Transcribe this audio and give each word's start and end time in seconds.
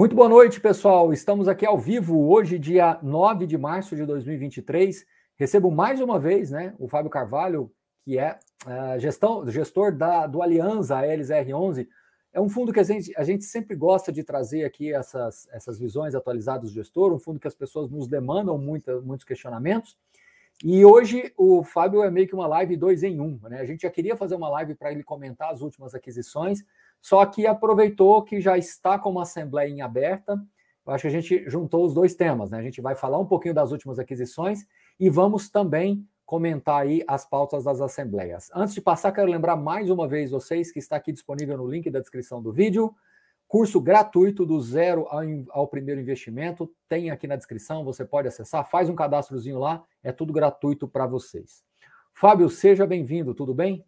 Muito 0.00 0.16
boa 0.16 0.30
noite, 0.30 0.62
pessoal. 0.62 1.12
Estamos 1.12 1.46
aqui 1.46 1.66
ao 1.66 1.78
vivo 1.78 2.26
hoje, 2.26 2.58
dia 2.58 2.98
9 3.02 3.46
de 3.46 3.58
março 3.58 3.94
de 3.94 4.06
2023. 4.06 5.04
Recebo 5.36 5.70
mais 5.70 6.00
uma 6.00 6.18
vez 6.18 6.50
né, 6.50 6.74
o 6.78 6.88
Fábio 6.88 7.10
Carvalho, 7.10 7.70
que 8.02 8.18
é 8.18 8.38
uh, 8.64 8.98
gestão, 8.98 9.46
gestor 9.50 9.94
da, 9.94 10.26
do 10.26 10.40
Aliança 10.40 11.02
LZR11. 11.02 11.86
É 12.32 12.40
um 12.40 12.48
fundo 12.48 12.72
que 12.72 12.80
a 12.80 12.82
gente, 12.82 13.12
a 13.14 13.22
gente 13.22 13.44
sempre 13.44 13.76
gosta 13.76 14.10
de 14.10 14.24
trazer 14.24 14.64
aqui 14.64 14.90
essas, 14.90 15.46
essas 15.52 15.78
visões 15.78 16.14
atualizadas 16.14 16.70
do 16.70 16.74
gestor, 16.74 17.12
um 17.12 17.18
fundo 17.18 17.38
que 17.38 17.48
as 17.48 17.54
pessoas 17.54 17.90
nos 17.90 18.08
demandam 18.08 18.56
muita, 18.56 19.02
muitos 19.02 19.26
questionamentos. 19.26 19.98
E 20.64 20.82
hoje 20.82 21.30
o 21.36 21.62
Fábio 21.62 22.02
é 22.02 22.10
meio 22.10 22.26
que 22.26 22.34
uma 22.34 22.46
live 22.46 22.74
dois 22.74 23.02
em 23.02 23.20
um. 23.20 23.38
Né? 23.42 23.60
A 23.60 23.66
gente 23.66 23.82
já 23.82 23.90
queria 23.90 24.16
fazer 24.16 24.34
uma 24.34 24.48
live 24.48 24.74
para 24.74 24.92
ele 24.92 25.02
comentar 25.02 25.52
as 25.52 25.60
últimas 25.60 25.94
aquisições, 25.94 26.64
só 27.00 27.24
que 27.26 27.46
aproveitou 27.46 28.22
que 28.22 28.40
já 28.40 28.58
está 28.58 28.98
com 28.98 29.10
uma 29.10 29.22
assembleia 29.22 29.68
em 29.68 29.80
aberta. 29.80 30.40
Eu 30.86 30.92
acho 30.92 31.02
que 31.02 31.08
a 31.08 31.20
gente 31.20 31.48
juntou 31.48 31.84
os 31.84 31.94
dois 31.94 32.14
temas, 32.14 32.50
né? 32.50 32.58
A 32.58 32.62
gente 32.62 32.80
vai 32.80 32.94
falar 32.94 33.18
um 33.18 33.26
pouquinho 33.26 33.54
das 33.54 33.72
últimas 33.72 33.98
aquisições 33.98 34.66
e 34.98 35.08
vamos 35.08 35.48
também 35.48 36.06
comentar 36.26 36.82
aí 36.82 37.02
as 37.08 37.24
pautas 37.24 37.64
das 37.64 37.80
assembleias. 37.80 38.50
Antes 38.54 38.74
de 38.74 38.80
passar, 38.80 39.10
quero 39.12 39.30
lembrar 39.30 39.56
mais 39.56 39.90
uma 39.90 40.06
vez 40.06 40.30
vocês 40.30 40.70
que 40.70 40.78
está 40.78 40.96
aqui 40.96 41.10
disponível 41.12 41.56
no 41.58 41.66
link 41.66 41.90
da 41.90 41.98
descrição 41.98 42.40
do 42.40 42.52
vídeo. 42.52 42.94
Curso 43.48 43.80
gratuito 43.80 44.46
do 44.46 44.60
zero 44.60 45.08
ao, 45.08 45.22
ao, 45.50 45.66
primeiro 45.66 46.00
investimento, 46.00 46.72
tem 46.88 47.10
aqui 47.10 47.26
na 47.26 47.34
descrição, 47.34 47.84
você 47.84 48.04
pode 48.04 48.28
acessar, 48.28 48.64
faz 48.70 48.88
um 48.88 48.94
cadastrozinho 48.94 49.58
lá, 49.58 49.82
é 50.04 50.12
tudo 50.12 50.32
gratuito 50.32 50.86
para 50.86 51.04
vocês. 51.04 51.64
Fábio, 52.14 52.48
seja 52.48 52.86
bem-vindo, 52.86 53.34
tudo 53.34 53.52
bem? 53.52 53.84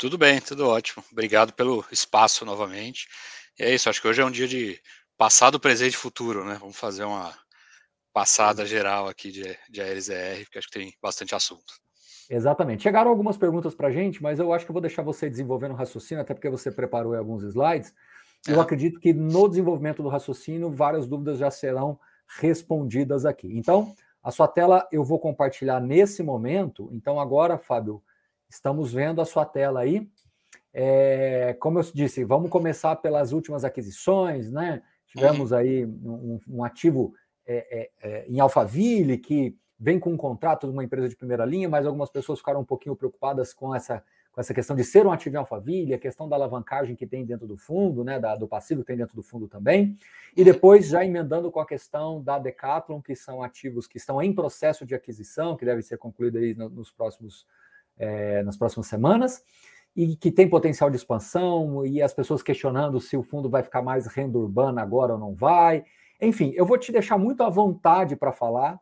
Tudo 0.00 0.16
bem, 0.16 0.40
tudo 0.40 0.66
ótimo. 0.66 1.04
Obrigado 1.12 1.52
pelo 1.52 1.84
espaço 1.92 2.42
novamente. 2.46 3.06
E 3.58 3.62
é 3.62 3.74
isso, 3.74 3.90
acho 3.90 4.00
que 4.00 4.08
hoje 4.08 4.22
é 4.22 4.24
um 4.24 4.30
dia 4.30 4.48
de 4.48 4.80
passado, 5.14 5.60
presente 5.60 5.92
e 5.92 5.98
futuro, 5.98 6.42
né? 6.42 6.56
Vamos 6.58 6.78
fazer 6.78 7.04
uma 7.04 7.30
passada 8.10 8.64
geral 8.64 9.08
aqui 9.08 9.30
de, 9.30 9.58
de 9.68 9.82
ALZR, 9.82 10.44
porque 10.44 10.58
acho 10.58 10.68
que 10.68 10.78
tem 10.78 10.94
bastante 11.02 11.34
assunto. 11.34 11.74
Exatamente. 12.30 12.82
Chegaram 12.82 13.10
algumas 13.10 13.36
perguntas 13.36 13.74
para 13.74 13.88
a 13.88 13.92
gente, 13.92 14.22
mas 14.22 14.38
eu 14.38 14.54
acho 14.54 14.64
que 14.64 14.70
eu 14.70 14.72
vou 14.72 14.80
deixar 14.80 15.02
você 15.02 15.28
desenvolvendo 15.28 15.72
o 15.72 15.76
raciocínio, 15.76 16.22
até 16.22 16.32
porque 16.32 16.48
você 16.48 16.72
preparou 16.72 17.14
alguns 17.14 17.42
slides. 17.42 17.92
Eu 18.48 18.58
é. 18.58 18.62
acredito 18.62 18.98
que 18.98 19.12
no 19.12 19.50
desenvolvimento 19.50 20.02
do 20.02 20.08
raciocínio, 20.08 20.70
várias 20.70 21.06
dúvidas 21.06 21.36
já 21.36 21.50
serão 21.50 22.00
respondidas 22.40 23.26
aqui. 23.26 23.54
Então, 23.54 23.94
a 24.22 24.30
sua 24.30 24.48
tela 24.48 24.88
eu 24.90 25.04
vou 25.04 25.18
compartilhar 25.18 25.78
nesse 25.78 26.22
momento. 26.22 26.88
Então, 26.90 27.20
agora, 27.20 27.58
Fábio, 27.58 28.02
Estamos 28.50 28.92
vendo 28.92 29.22
a 29.22 29.24
sua 29.24 29.46
tela 29.46 29.80
aí. 29.80 30.10
É, 30.74 31.56
como 31.60 31.78
eu 31.78 31.84
disse, 31.94 32.24
vamos 32.24 32.50
começar 32.50 32.96
pelas 32.96 33.32
últimas 33.32 33.64
aquisições, 33.64 34.50
né? 34.50 34.82
Tivemos 35.06 35.52
aí 35.52 35.86
um, 35.86 36.40
um 36.48 36.64
ativo 36.64 37.14
é, 37.46 37.66
é, 37.70 37.90
é, 38.02 38.26
em 38.28 38.40
Alphaville 38.40 39.18
que 39.18 39.56
vem 39.78 39.98
com 39.98 40.12
um 40.12 40.16
contrato 40.16 40.66
de 40.66 40.72
uma 40.72 40.84
empresa 40.84 41.08
de 41.08 41.16
primeira 41.16 41.44
linha, 41.44 41.68
mas 41.68 41.86
algumas 41.86 42.10
pessoas 42.10 42.40
ficaram 42.40 42.60
um 42.60 42.64
pouquinho 42.64 42.94
preocupadas 42.94 43.52
com 43.52 43.74
essa, 43.74 44.04
com 44.30 44.40
essa 44.40 44.52
questão 44.52 44.76
de 44.76 44.84
ser 44.84 45.06
um 45.06 45.12
ativo 45.12 45.36
em 45.36 45.38
Alphaville, 45.38 45.94
a 45.94 45.98
questão 45.98 46.28
da 46.28 46.36
alavancagem 46.36 46.94
que 46.94 47.06
tem 47.06 47.24
dentro 47.24 47.46
do 47.46 47.56
fundo, 47.56 48.04
né, 48.04 48.18
da, 48.20 48.36
do 48.36 48.46
passivo 48.46 48.82
que 48.82 48.88
tem 48.88 48.96
dentro 48.96 49.16
do 49.16 49.22
fundo 49.22 49.48
também, 49.48 49.96
e 50.36 50.44
depois 50.44 50.88
já 50.88 51.04
emendando 51.04 51.50
com 51.50 51.60
a 51.60 51.66
questão 51.66 52.22
da 52.22 52.38
Decathlon, 52.38 53.00
que 53.00 53.16
são 53.16 53.42
ativos 53.42 53.86
que 53.86 53.96
estão 53.96 54.20
em 54.20 54.34
processo 54.34 54.84
de 54.84 54.94
aquisição, 54.94 55.56
que 55.56 55.64
deve 55.64 55.82
ser 55.82 55.96
concluído 55.96 56.38
aí 56.38 56.54
nos 56.54 56.90
próximos 56.90 57.46
é, 58.00 58.42
nas 58.42 58.56
próximas 58.56 58.86
semanas 58.86 59.44
e 59.94 60.16
que 60.16 60.30
tem 60.30 60.48
potencial 60.48 60.88
de 60.88 60.96
expansão 60.96 61.84
e 61.84 62.00
as 62.00 62.14
pessoas 62.14 62.42
questionando 62.42 63.00
se 63.00 63.16
o 63.16 63.22
fundo 63.22 63.50
vai 63.50 63.62
ficar 63.62 63.82
mais 63.82 64.06
renda 64.06 64.38
urbana 64.38 64.82
agora 64.82 65.12
ou 65.12 65.18
não 65.18 65.34
vai. 65.34 65.84
Enfim, 66.20 66.52
eu 66.54 66.64
vou 66.64 66.78
te 66.78 66.90
deixar 66.90 67.18
muito 67.18 67.42
à 67.42 67.50
vontade 67.50 68.16
para 68.16 68.32
falar 68.32 68.80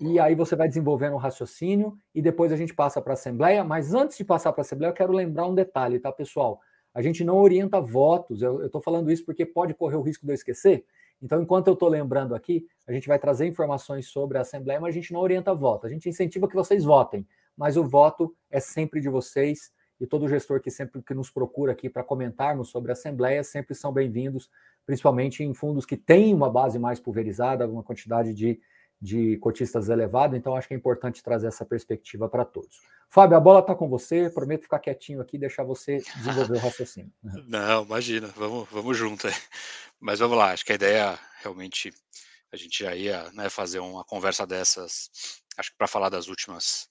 e 0.00 0.18
aí 0.18 0.34
você 0.34 0.54
vai 0.54 0.68
desenvolvendo 0.68 1.14
um 1.14 1.18
raciocínio 1.18 1.96
e 2.14 2.22
depois 2.22 2.52
a 2.52 2.56
gente 2.56 2.74
passa 2.74 3.00
para 3.00 3.12
a 3.12 3.14
Assembleia. 3.14 3.64
Mas 3.64 3.94
antes 3.94 4.16
de 4.16 4.24
passar 4.24 4.52
para 4.52 4.60
a 4.60 4.64
Assembleia, 4.64 4.90
eu 4.90 4.94
quero 4.94 5.12
lembrar 5.12 5.46
um 5.46 5.54
detalhe, 5.54 5.98
tá, 5.98 6.12
pessoal? 6.12 6.60
A 6.94 7.00
gente 7.00 7.24
não 7.24 7.38
orienta 7.38 7.80
votos, 7.80 8.42
eu 8.42 8.66
estou 8.66 8.80
falando 8.80 9.10
isso 9.10 9.24
porque 9.24 9.46
pode 9.46 9.74
correr 9.74 9.96
o 9.96 10.02
risco 10.02 10.26
de 10.26 10.32
eu 10.32 10.34
esquecer. 10.34 10.84
Então, 11.22 11.40
enquanto 11.40 11.68
eu 11.68 11.74
estou 11.74 11.88
lembrando 11.88 12.34
aqui, 12.34 12.66
a 12.86 12.92
gente 12.92 13.06
vai 13.06 13.18
trazer 13.18 13.46
informações 13.46 14.08
sobre 14.08 14.36
a 14.36 14.42
Assembleia, 14.42 14.80
mas 14.80 14.90
a 14.90 14.98
gente 14.98 15.12
não 15.12 15.20
orienta 15.20 15.54
voto. 15.54 15.86
A 15.86 15.90
gente 15.90 16.08
incentiva 16.08 16.48
que 16.48 16.54
vocês 16.54 16.84
votem 16.84 17.26
mas 17.62 17.76
o 17.76 17.84
voto 17.84 18.34
é 18.50 18.58
sempre 18.58 19.00
de 19.00 19.08
vocês 19.08 19.70
e 20.00 20.04
todo 20.04 20.26
gestor 20.26 20.60
que 20.60 20.68
sempre 20.68 21.00
que 21.00 21.14
nos 21.14 21.30
procura 21.30 21.70
aqui 21.70 21.88
para 21.88 22.02
comentarmos 22.02 22.70
sobre 22.70 22.90
a 22.90 22.94
Assembleia 22.94 23.44
sempre 23.44 23.72
são 23.72 23.92
bem-vindos, 23.92 24.50
principalmente 24.84 25.44
em 25.44 25.54
fundos 25.54 25.86
que 25.86 25.96
têm 25.96 26.34
uma 26.34 26.50
base 26.50 26.76
mais 26.76 26.98
pulverizada, 26.98 27.68
uma 27.68 27.84
quantidade 27.84 28.34
de, 28.34 28.60
de 29.00 29.36
cotistas 29.36 29.88
elevada, 29.88 30.36
então 30.36 30.56
acho 30.56 30.66
que 30.66 30.74
é 30.74 30.76
importante 30.76 31.22
trazer 31.22 31.46
essa 31.46 31.64
perspectiva 31.64 32.28
para 32.28 32.44
todos. 32.44 32.80
Fábio, 33.08 33.36
a 33.36 33.40
bola 33.40 33.60
está 33.60 33.76
com 33.76 33.88
você, 33.88 34.28
prometo 34.28 34.62
ficar 34.62 34.80
quietinho 34.80 35.20
aqui 35.20 35.36
e 35.36 35.38
deixar 35.38 35.62
você 35.62 35.98
desenvolver 36.16 36.56
o 36.56 36.58
raciocínio. 36.66 37.12
Não, 37.46 37.84
imagina, 37.84 38.26
vamos, 38.36 38.68
vamos 38.72 38.96
junto 38.96 39.28
aí. 39.28 39.34
Mas 40.00 40.18
vamos 40.18 40.36
lá, 40.36 40.50
acho 40.50 40.66
que 40.66 40.72
a 40.72 40.74
ideia 40.74 41.16
realmente 41.40 41.94
a 42.50 42.56
gente 42.56 42.82
já 42.82 42.96
ia 42.96 43.30
né, 43.30 43.48
fazer 43.48 43.78
uma 43.78 44.02
conversa 44.02 44.44
dessas, 44.44 45.08
acho 45.56 45.70
que 45.70 45.76
para 45.78 45.86
falar 45.86 46.08
das 46.08 46.26
últimas 46.26 46.90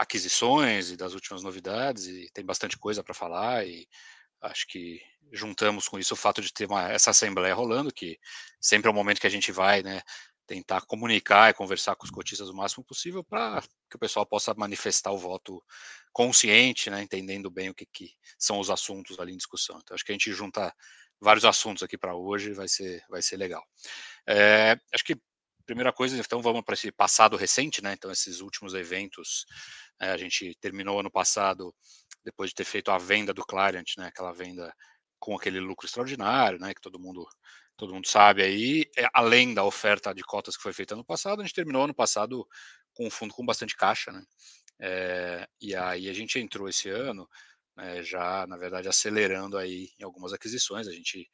aquisições 0.00 0.90
e 0.90 0.96
das 0.96 1.12
últimas 1.12 1.42
novidades, 1.42 2.06
e 2.06 2.30
tem 2.32 2.44
bastante 2.44 2.78
coisa 2.78 3.04
para 3.04 3.12
falar, 3.12 3.66
e 3.66 3.86
acho 4.40 4.66
que 4.66 4.98
juntamos 5.30 5.86
com 5.86 5.98
isso 5.98 6.14
o 6.14 6.16
fato 6.16 6.40
de 6.40 6.52
ter 6.52 6.66
uma, 6.66 6.90
essa 6.90 7.10
assembleia 7.10 7.54
rolando, 7.54 7.92
que 7.92 8.18
sempre 8.58 8.88
é 8.88 8.90
o 8.90 8.94
momento 8.94 9.20
que 9.20 9.26
a 9.26 9.30
gente 9.30 9.52
vai, 9.52 9.82
né, 9.82 10.00
tentar 10.46 10.80
comunicar 10.86 11.50
e 11.50 11.54
conversar 11.54 11.94
com 11.96 12.04
os 12.04 12.10
cotistas 12.10 12.48
o 12.48 12.54
máximo 12.54 12.82
possível 12.82 13.22
para 13.22 13.60
que 13.88 13.96
o 13.96 13.98
pessoal 13.98 14.26
possa 14.26 14.54
manifestar 14.54 15.12
o 15.12 15.18
voto 15.18 15.62
consciente, 16.12 16.88
né, 16.88 17.02
entendendo 17.02 17.50
bem 17.50 17.68
o 17.68 17.74
que, 17.74 17.86
que 17.86 18.10
são 18.38 18.58
os 18.58 18.70
assuntos 18.70 19.20
ali 19.20 19.32
em 19.32 19.36
discussão. 19.36 19.78
Então, 19.82 19.94
acho 19.94 20.04
que 20.04 20.12
a 20.12 20.14
gente 20.14 20.32
junta 20.32 20.74
vários 21.20 21.44
assuntos 21.44 21.82
aqui 21.82 21.98
para 21.98 22.16
hoje, 22.16 22.54
vai 22.54 22.66
ser, 22.66 23.04
vai 23.10 23.20
ser 23.20 23.36
legal. 23.36 23.62
É, 24.26 24.78
acho 24.94 25.04
que 25.04 25.20
primeira 25.70 25.92
coisa, 25.92 26.18
então 26.18 26.42
vamos 26.42 26.62
para 26.62 26.74
esse 26.74 26.90
passado 26.90 27.36
recente, 27.36 27.80
né? 27.80 27.92
Então 27.92 28.10
esses 28.10 28.40
últimos 28.40 28.74
eventos, 28.74 29.46
é, 30.00 30.10
a 30.10 30.16
gente 30.16 30.52
terminou 30.60 30.98
ano 30.98 31.10
passado 31.10 31.72
depois 32.24 32.50
de 32.50 32.56
ter 32.56 32.64
feito 32.64 32.90
a 32.90 32.98
venda 32.98 33.32
do 33.32 33.46
Clariant, 33.46 33.86
né? 33.96 34.08
Aquela 34.08 34.32
venda 34.32 34.74
com 35.20 35.36
aquele 35.36 35.60
lucro 35.60 35.86
extraordinário, 35.86 36.58
né? 36.58 36.74
Que 36.74 36.80
todo 36.80 36.98
mundo 36.98 37.24
todo 37.76 37.94
mundo 37.94 38.08
sabe 38.08 38.42
aí, 38.42 38.84
é, 38.98 39.06
além 39.14 39.54
da 39.54 39.64
oferta 39.64 40.12
de 40.12 40.22
cotas 40.22 40.56
que 40.56 40.62
foi 40.62 40.72
feita 40.72 40.94
ano 40.94 41.04
passado, 41.04 41.40
a 41.40 41.44
gente 41.44 41.54
terminou 41.54 41.84
ano 41.84 41.94
passado 41.94 42.44
com 42.92 43.06
um 43.06 43.10
fundo 43.10 43.32
com 43.32 43.46
bastante 43.46 43.76
caixa, 43.76 44.10
né? 44.10 44.22
É, 44.80 45.46
e 45.60 45.74
aí 45.76 46.08
a 46.08 46.12
gente 46.12 46.38
entrou 46.40 46.68
esse 46.68 46.90
ano 46.90 47.28
né, 47.76 48.02
já, 48.02 48.44
na 48.48 48.56
verdade, 48.56 48.88
acelerando 48.88 49.56
aí 49.56 49.88
em 50.00 50.02
algumas 50.02 50.32
aquisições. 50.32 50.88
A 50.88 50.92
gente 50.92 51.30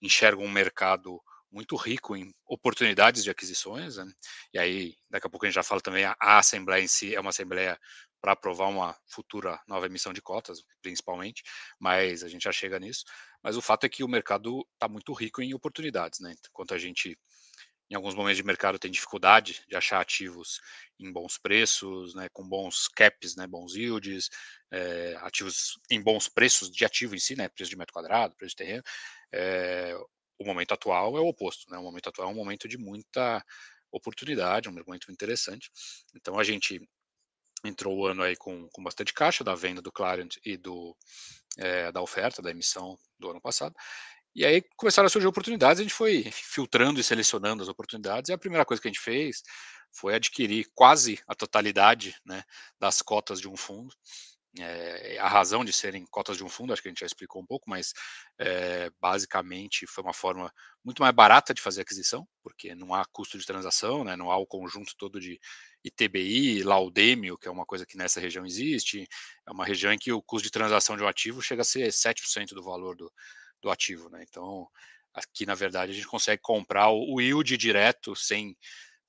enxerga 0.00 0.40
um 0.40 0.48
mercado 0.48 1.20
muito 1.52 1.76
rico 1.76 2.16
em 2.16 2.32
oportunidades 2.46 3.22
de 3.22 3.30
aquisições, 3.30 3.96
né? 3.96 4.10
e 4.54 4.58
aí 4.58 4.94
daqui 5.10 5.26
a 5.26 5.30
pouco 5.30 5.44
a 5.44 5.48
gente 5.48 5.54
já 5.56 5.62
fala 5.62 5.80
também, 5.80 6.04
a, 6.04 6.16
a 6.20 6.38
Assembleia 6.38 6.82
em 6.82 6.88
si 6.88 7.14
é 7.14 7.20
uma 7.20 7.30
Assembleia 7.30 7.78
para 8.22 8.32
aprovar 8.32 8.68
uma 8.68 8.96
futura 9.08 9.60
nova 9.66 9.86
emissão 9.86 10.12
de 10.12 10.22
cotas, 10.22 10.62
principalmente, 10.80 11.42
mas 11.78 12.22
a 12.22 12.28
gente 12.28 12.44
já 12.44 12.52
chega 12.52 12.78
nisso. 12.78 13.04
Mas 13.42 13.56
o 13.56 13.60
fato 13.60 13.84
é 13.84 13.88
que 13.88 14.04
o 14.04 14.08
mercado 14.08 14.64
está 14.74 14.88
muito 14.88 15.12
rico 15.12 15.42
em 15.42 15.52
oportunidades, 15.52 16.20
né? 16.20 16.32
Enquanto 16.48 16.72
a 16.72 16.78
gente, 16.78 17.18
em 17.90 17.96
alguns 17.96 18.14
momentos 18.14 18.36
de 18.36 18.44
mercado, 18.44 18.78
tem 18.78 18.92
dificuldade 18.92 19.64
de 19.68 19.74
achar 19.74 20.00
ativos 20.00 20.60
em 21.00 21.12
bons 21.12 21.36
preços, 21.36 22.14
né? 22.14 22.28
Com 22.32 22.48
bons 22.48 22.86
caps, 22.86 23.34
né? 23.34 23.48
Bons 23.48 23.74
yields, 23.74 24.30
é, 24.70 25.16
ativos 25.22 25.80
em 25.90 26.00
bons 26.00 26.28
preços 26.28 26.70
de 26.70 26.84
ativo 26.84 27.16
em 27.16 27.18
si, 27.18 27.34
né? 27.34 27.48
Preço 27.48 27.70
de 27.70 27.76
metro 27.76 27.92
quadrado, 27.92 28.36
preço 28.36 28.50
de 28.50 28.64
terreno. 28.64 28.84
É, 29.34 29.96
o 30.42 30.46
momento 30.46 30.72
atual 30.72 31.16
é 31.16 31.20
o 31.20 31.28
oposto, 31.28 31.70
né? 31.70 31.78
O 31.78 31.82
momento 31.82 32.08
atual 32.08 32.28
é 32.28 32.32
um 32.32 32.36
momento 32.36 32.68
de 32.68 32.76
muita 32.76 33.44
oportunidade, 33.90 34.68
um 34.68 34.72
momento 34.72 35.10
interessante. 35.12 35.70
Então 36.14 36.38
a 36.38 36.44
gente 36.44 36.80
entrou 37.64 37.96
o 37.96 38.06
ano 38.06 38.22
aí 38.22 38.36
com, 38.36 38.68
com 38.70 38.82
bastante 38.82 39.12
caixa 39.12 39.44
da 39.44 39.54
venda 39.54 39.80
do 39.80 39.92
Clariant 39.92 40.36
e 40.44 40.56
do, 40.56 40.96
é, 41.58 41.92
da 41.92 42.02
oferta, 42.02 42.42
da 42.42 42.50
emissão 42.50 42.98
do 43.18 43.30
ano 43.30 43.40
passado. 43.40 43.74
E 44.34 44.46
aí 44.46 44.62
começaram 44.76 45.06
a 45.06 45.10
surgir 45.10 45.28
oportunidades, 45.28 45.78
a 45.78 45.82
gente 45.82 45.94
foi 45.94 46.24
filtrando 46.32 46.98
e 46.98 47.04
selecionando 47.04 47.62
as 47.62 47.68
oportunidades, 47.68 48.30
e 48.30 48.32
a 48.32 48.38
primeira 48.38 48.64
coisa 48.64 48.80
que 48.80 48.88
a 48.88 48.90
gente 48.90 49.00
fez 49.00 49.42
foi 49.92 50.14
adquirir 50.14 50.70
quase 50.74 51.22
a 51.28 51.34
totalidade 51.34 52.16
né, 52.24 52.42
das 52.80 53.02
cotas 53.02 53.40
de 53.40 53.48
um 53.48 53.56
fundo. 53.56 53.94
É, 54.58 55.18
a 55.18 55.28
razão 55.28 55.64
de 55.64 55.72
serem 55.72 56.04
cotas 56.10 56.36
de 56.36 56.44
um 56.44 56.48
fundo, 56.48 56.72
acho 56.72 56.82
que 56.82 56.88
a 56.88 56.90
gente 56.90 57.00
já 57.00 57.06
explicou 57.06 57.40
um 57.40 57.46
pouco, 57.46 57.70
mas 57.70 57.94
é, 58.38 58.90
basicamente 59.00 59.86
foi 59.86 60.04
uma 60.04 60.12
forma 60.12 60.52
muito 60.84 61.00
mais 61.00 61.14
barata 61.14 61.54
de 61.54 61.62
fazer 61.62 61.80
aquisição, 61.80 62.28
porque 62.42 62.74
não 62.74 62.94
há 62.94 63.02
custo 63.06 63.38
de 63.38 63.46
transação, 63.46 64.04
né, 64.04 64.14
não 64.14 64.30
há 64.30 64.36
o 64.36 64.46
conjunto 64.46 64.92
todo 64.98 65.18
de 65.18 65.40
ITBI, 65.82 66.62
laudêmio, 66.64 67.38
que 67.38 67.48
é 67.48 67.50
uma 67.50 67.64
coisa 67.64 67.86
que 67.86 67.96
nessa 67.96 68.20
região 68.20 68.44
existe, 68.44 69.08
é 69.46 69.50
uma 69.50 69.64
região 69.64 69.90
em 69.90 69.98
que 69.98 70.12
o 70.12 70.20
custo 70.20 70.44
de 70.44 70.52
transação 70.52 70.96
de 70.98 71.02
um 71.02 71.08
ativo 71.08 71.40
chega 71.40 71.62
a 71.62 71.64
ser 71.64 71.90
7% 71.90 72.48
do 72.52 72.62
valor 72.62 72.94
do, 72.94 73.10
do 73.62 73.70
ativo. 73.70 74.10
Né, 74.10 74.22
então, 74.28 74.68
aqui 75.14 75.46
na 75.46 75.54
verdade 75.54 75.92
a 75.92 75.94
gente 75.94 76.06
consegue 76.06 76.42
comprar 76.42 76.90
o, 76.90 77.20
yield 77.20 77.56
direto 77.56 78.14
sem 78.14 78.56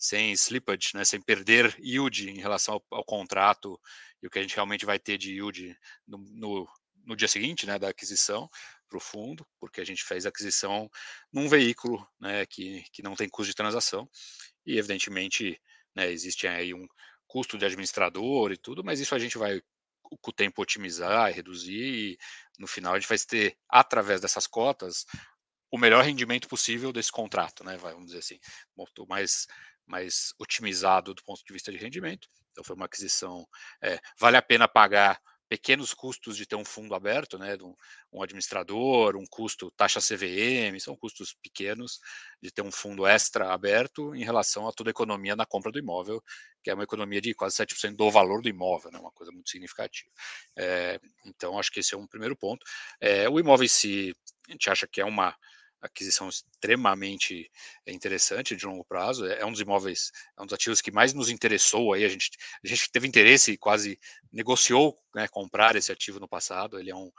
sem 0.03 0.33
slippage, 0.33 0.89
né, 0.95 1.05
sem 1.05 1.21
perder 1.21 1.73
yield 1.79 2.29
em 2.29 2.41
relação 2.41 2.73
ao, 2.73 2.83
ao, 2.91 3.05
contrato 3.05 3.79
e 4.21 4.27
o 4.27 4.29
que 4.29 4.37
a 4.37 4.41
gente 4.41 4.53
realmente 4.53 4.85
vai 4.85 4.99
ter 4.99 5.17
de 5.17 5.31
yield 5.31 5.77
no, 6.05 6.17
no, 6.17 6.69
no 7.05 7.15
dia 7.15 7.29
seguinte, 7.29 7.65
né, 7.65 7.79
da 7.79 7.87
aquisição 7.87 8.49
para 8.89 8.97
o 8.97 8.99
fundo, 8.99 9.47
porque 9.61 9.79
a 9.79 9.85
gente 9.85 10.03
fez 10.03 10.25
a 10.25 10.29
aquisição 10.29 10.91
num 11.31 11.47
veículo, 11.47 12.05
né, 12.19 12.45
que, 12.45 12.83
que 12.91 13.01
não 13.01 13.15
tem 13.15 13.29
custo 13.29 13.51
de 13.51 13.55
transação 13.55 14.09
e 14.65 14.77
evidentemente, 14.77 15.57
né, 15.95 16.11
existe 16.11 16.49
aí 16.49 16.73
um 16.73 16.85
custo 17.25 17.57
de 17.57 17.63
administrador 17.63 18.51
e 18.51 18.57
tudo, 18.57 18.83
mas 18.83 18.99
isso 18.99 19.15
a 19.15 19.19
gente 19.19 19.37
vai 19.37 19.61
com 20.03 20.31
o 20.31 20.33
tempo 20.33 20.61
otimizar 20.61 21.31
e 21.31 21.33
reduzir 21.33 21.81
e 21.81 22.17
no 22.59 22.67
final 22.67 22.93
a 22.93 22.99
gente 22.99 23.07
vai 23.07 23.17
ter 23.19 23.57
através 23.69 24.19
dessas 24.19 24.47
cotas 24.47 25.05
o 25.71 25.77
melhor 25.77 26.03
rendimento 26.03 26.47
possível 26.47 26.93
desse 26.93 27.11
contrato, 27.11 27.63
né? 27.63 27.77
Vamos 27.77 28.07
dizer 28.07 28.19
assim, 28.19 28.39
muito 28.77 29.07
mais 29.07 29.47
mais 29.85 30.33
otimizado 30.39 31.13
do 31.13 31.23
ponto 31.23 31.41
de 31.45 31.53
vista 31.53 31.71
de 31.71 31.77
rendimento. 31.77 32.27
Então 32.51 32.63
foi 32.63 32.75
uma 32.75 32.85
aquisição. 32.85 33.47
É, 33.81 33.99
vale 34.19 34.37
a 34.37 34.41
pena 34.41 34.67
pagar 34.67 35.19
pequenos 35.53 35.93
custos 35.93 36.35
de 36.35 36.47
ter 36.47 36.55
um 36.55 36.65
fundo 36.65 36.95
aberto, 36.95 37.37
né, 37.37 37.55
um, 37.61 37.75
um, 38.11 38.23
administrador, 38.23 39.15
um 39.15 39.25
custo 39.29 39.69
taxa 39.77 39.99
CVM, 39.99 40.79
são 40.79 40.95
custos 40.95 41.35
pequenos 41.43 41.99
de 42.41 42.49
ter 42.49 42.63
um 42.63 42.71
fundo 42.71 43.05
extra 43.05 43.53
aberto 43.53 44.15
em 44.15 44.23
relação 44.23 44.67
a 44.67 44.71
toda 44.71 44.89
a 44.89 44.91
economia 44.91 45.35
na 45.35 45.45
compra 45.45 45.71
do 45.71 45.77
imóvel, 45.77 46.23
que 46.63 46.71
é 46.71 46.73
uma 46.73 46.83
economia 46.83 47.21
de 47.21 47.35
quase 47.35 47.55
7% 47.57 47.95
do 47.95 48.09
valor 48.09 48.41
do 48.41 48.49
imóvel, 48.49 48.91
né, 48.91 48.97
uma 48.97 49.11
coisa 49.11 49.31
muito 49.31 49.49
significativa. 49.49 50.09
É, 50.57 50.99
então, 51.23 51.59
acho 51.59 51.71
que 51.71 51.81
esse 51.81 51.93
é 51.93 51.97
um 51.99 52.07
primeiro 52.07 52.35
ponto. 52.35 52.65
É, 52.99 53.29
o 53.29 53.39
imóvel 53.39 53.65
em 53.65 53.69
si, 53.69 54.15
a 54.49 54.53
gente 54.53 54.71
acha 54.71 54.87
que 54.87 55.01
é 55.01 55.05
uma 55.05 55.35
aquisição 55.83 56.29
extremamente 56.29 57.51
interessante 57.87 58.55
de 58.55 58.65
longo 58.65 58.85
prazo. 58.85 59.25
É, 59.25 59.41
é 59.41 59.45
um 59.45 59.51
dos 59.51 59.61
imóveis, 59.61 60.11
é 60.37 60.41
um 60.41 60.45
dos 60.45 60.53
ativos 60.53 60.81
que 60.81 60.91
mais 60.91 61.13
nos 61.13 61.29
interessou. 61.29 61.93
Aí 61.93 62.05
a 62.05 62.09
gente, 62.09 62.29
a 62.63 62.67
gente 62.67 62.89
teve 62.91 63.07
interesse 63.07 63.51
e 63.51 63.57
quase 63.57 63.99
negociou 64.31 64.97
né, 65.13 65.27
comprar 65.27 65.75
esse 65.75 65.91
ativo 65.91 66.19
no 66.19 66.27
passado. 66.27 66.79
Ele 66.79 66.89
é 66.89 66.95
um, 66.95 67.11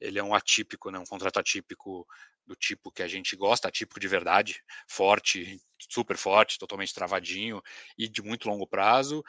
ele 0.00 0.18
é 0.18 0.22
um 0.22 0.34
atípico, 0.34 0.90
né, 0.90 0.98
um 0.98 1.04
contrato 1.04 1.38
atípico 1.38 2.06
do 2.46 2.56
tipo 2.56 2.90
que 2.90 3.02
a 3.02 3.08
gente 3.08 3.36
gosta, 3.36 3.68
atípico 3.68 4.00
de 4.00 4.08
verdade, 4.08 4.62
forte, 4.88 5.60
super 5.90 6.16
forte, 6.16 6.58
totalmente 6.58 6.94
travadinho 6.94 7.62
e 7.96 8.08
de 8.08 8.22
muito 8.22 8.48
longo 8.48 8.66
prazo 8.66 9.22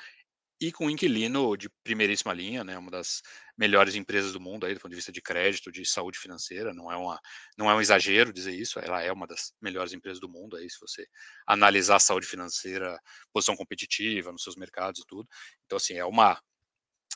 e 0.62 0.72
com 0.72 0.86
um 0.88 0.90
inquilino 0.90 1.56
de 1.58 1.70
primeiríssima 1.84 2.34
linha, 2.34 2.64
né, 2.64 2.78
uma 2.78 2.92
das 2.92 3.22
melhores 3.58 3.96
empresas 3.96 4.34
do 4.34 4.40
mundo 4.42 4.66
aí 4.66 4.74
do 4.74 4.80
ponto 4.80 4.90
de 4.92 4.96
vista 4.96 5.12
de 5.12 5.22
crédito, 5.22 5.72
de 5.72 5.86
saúde 5.86 6.20
financeira, 6.20 6.74
não 6.74 6.92
é 6.92 6.98
uma 6.98 7.20
não 7.58 7.70
é 7.70 7.76
um 7.76 7.82
exagero 7.82 8.34
dizer 8.34 8.54
isso, 8.54 8.80
ela 8.80 9.02
é 9.02 9.12
uma 9.12 9.28
das 9.28 9.54
melhores 9.62 9.94
empresas 9.94 10.20
do 10.20 10.30
mundo 10.30 10.56
aí 10.58 10.70
se 10.70 10.80
você 10.80 11.06
analisar 11.48 11.98
a 11.98 12.00
saúde 12.00 12.28
financeira, 12.28 13.00
posição 13.34 13.56
competitiva 13.56 14.32
nos 14.32 14.44
seus 14.44 14.56
mercados 14.56 15.02
e 15.02 15.06
tudo. 15.08 15.28
Então 15.66 15.78
assim, 15.78 15.96
é 15.96 16.06
uma 16.06 16.40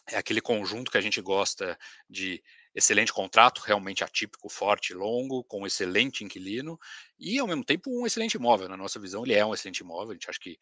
é 0.09 0.17
aquele 0.17 0.41
conjunto 0.41 0.91
que 0.91 0.97
a 0.97 1.01
gente 1.01 1.21
gosta 1.21 1.77
de 2.09 2.41
excelente 2.75 3.13
contrato, 3.13 3.61
realmente 3.61 4.03
atípico, 4.03 4.49
forte, 4.49 4.93
longo, 4.93 5.43
com 5.45 5.61
um 5.61 5.65
excelente 5.67 6.23
inquilino 6.23 6.77
e 7.19 7.39
ao 7.39 7.47
mesmo 7.47 7.63
tempo 7.63 7.89
um 7.89 8.05
excelente 8.05 8.33
imóvel. 8.35 8.67
Na 8.67 8.75
nossa 8.77 8.99
visão, 8.99 9.23
ele 9.23 9.33
é 9.33 9.45
um 9.45 9.53
excelente 9.53 9.79
imóvel. 9.79 10.11
A 10.11 10.13
gente 10.13 10.29
acha 10.29 10.39
que 10.41 10.57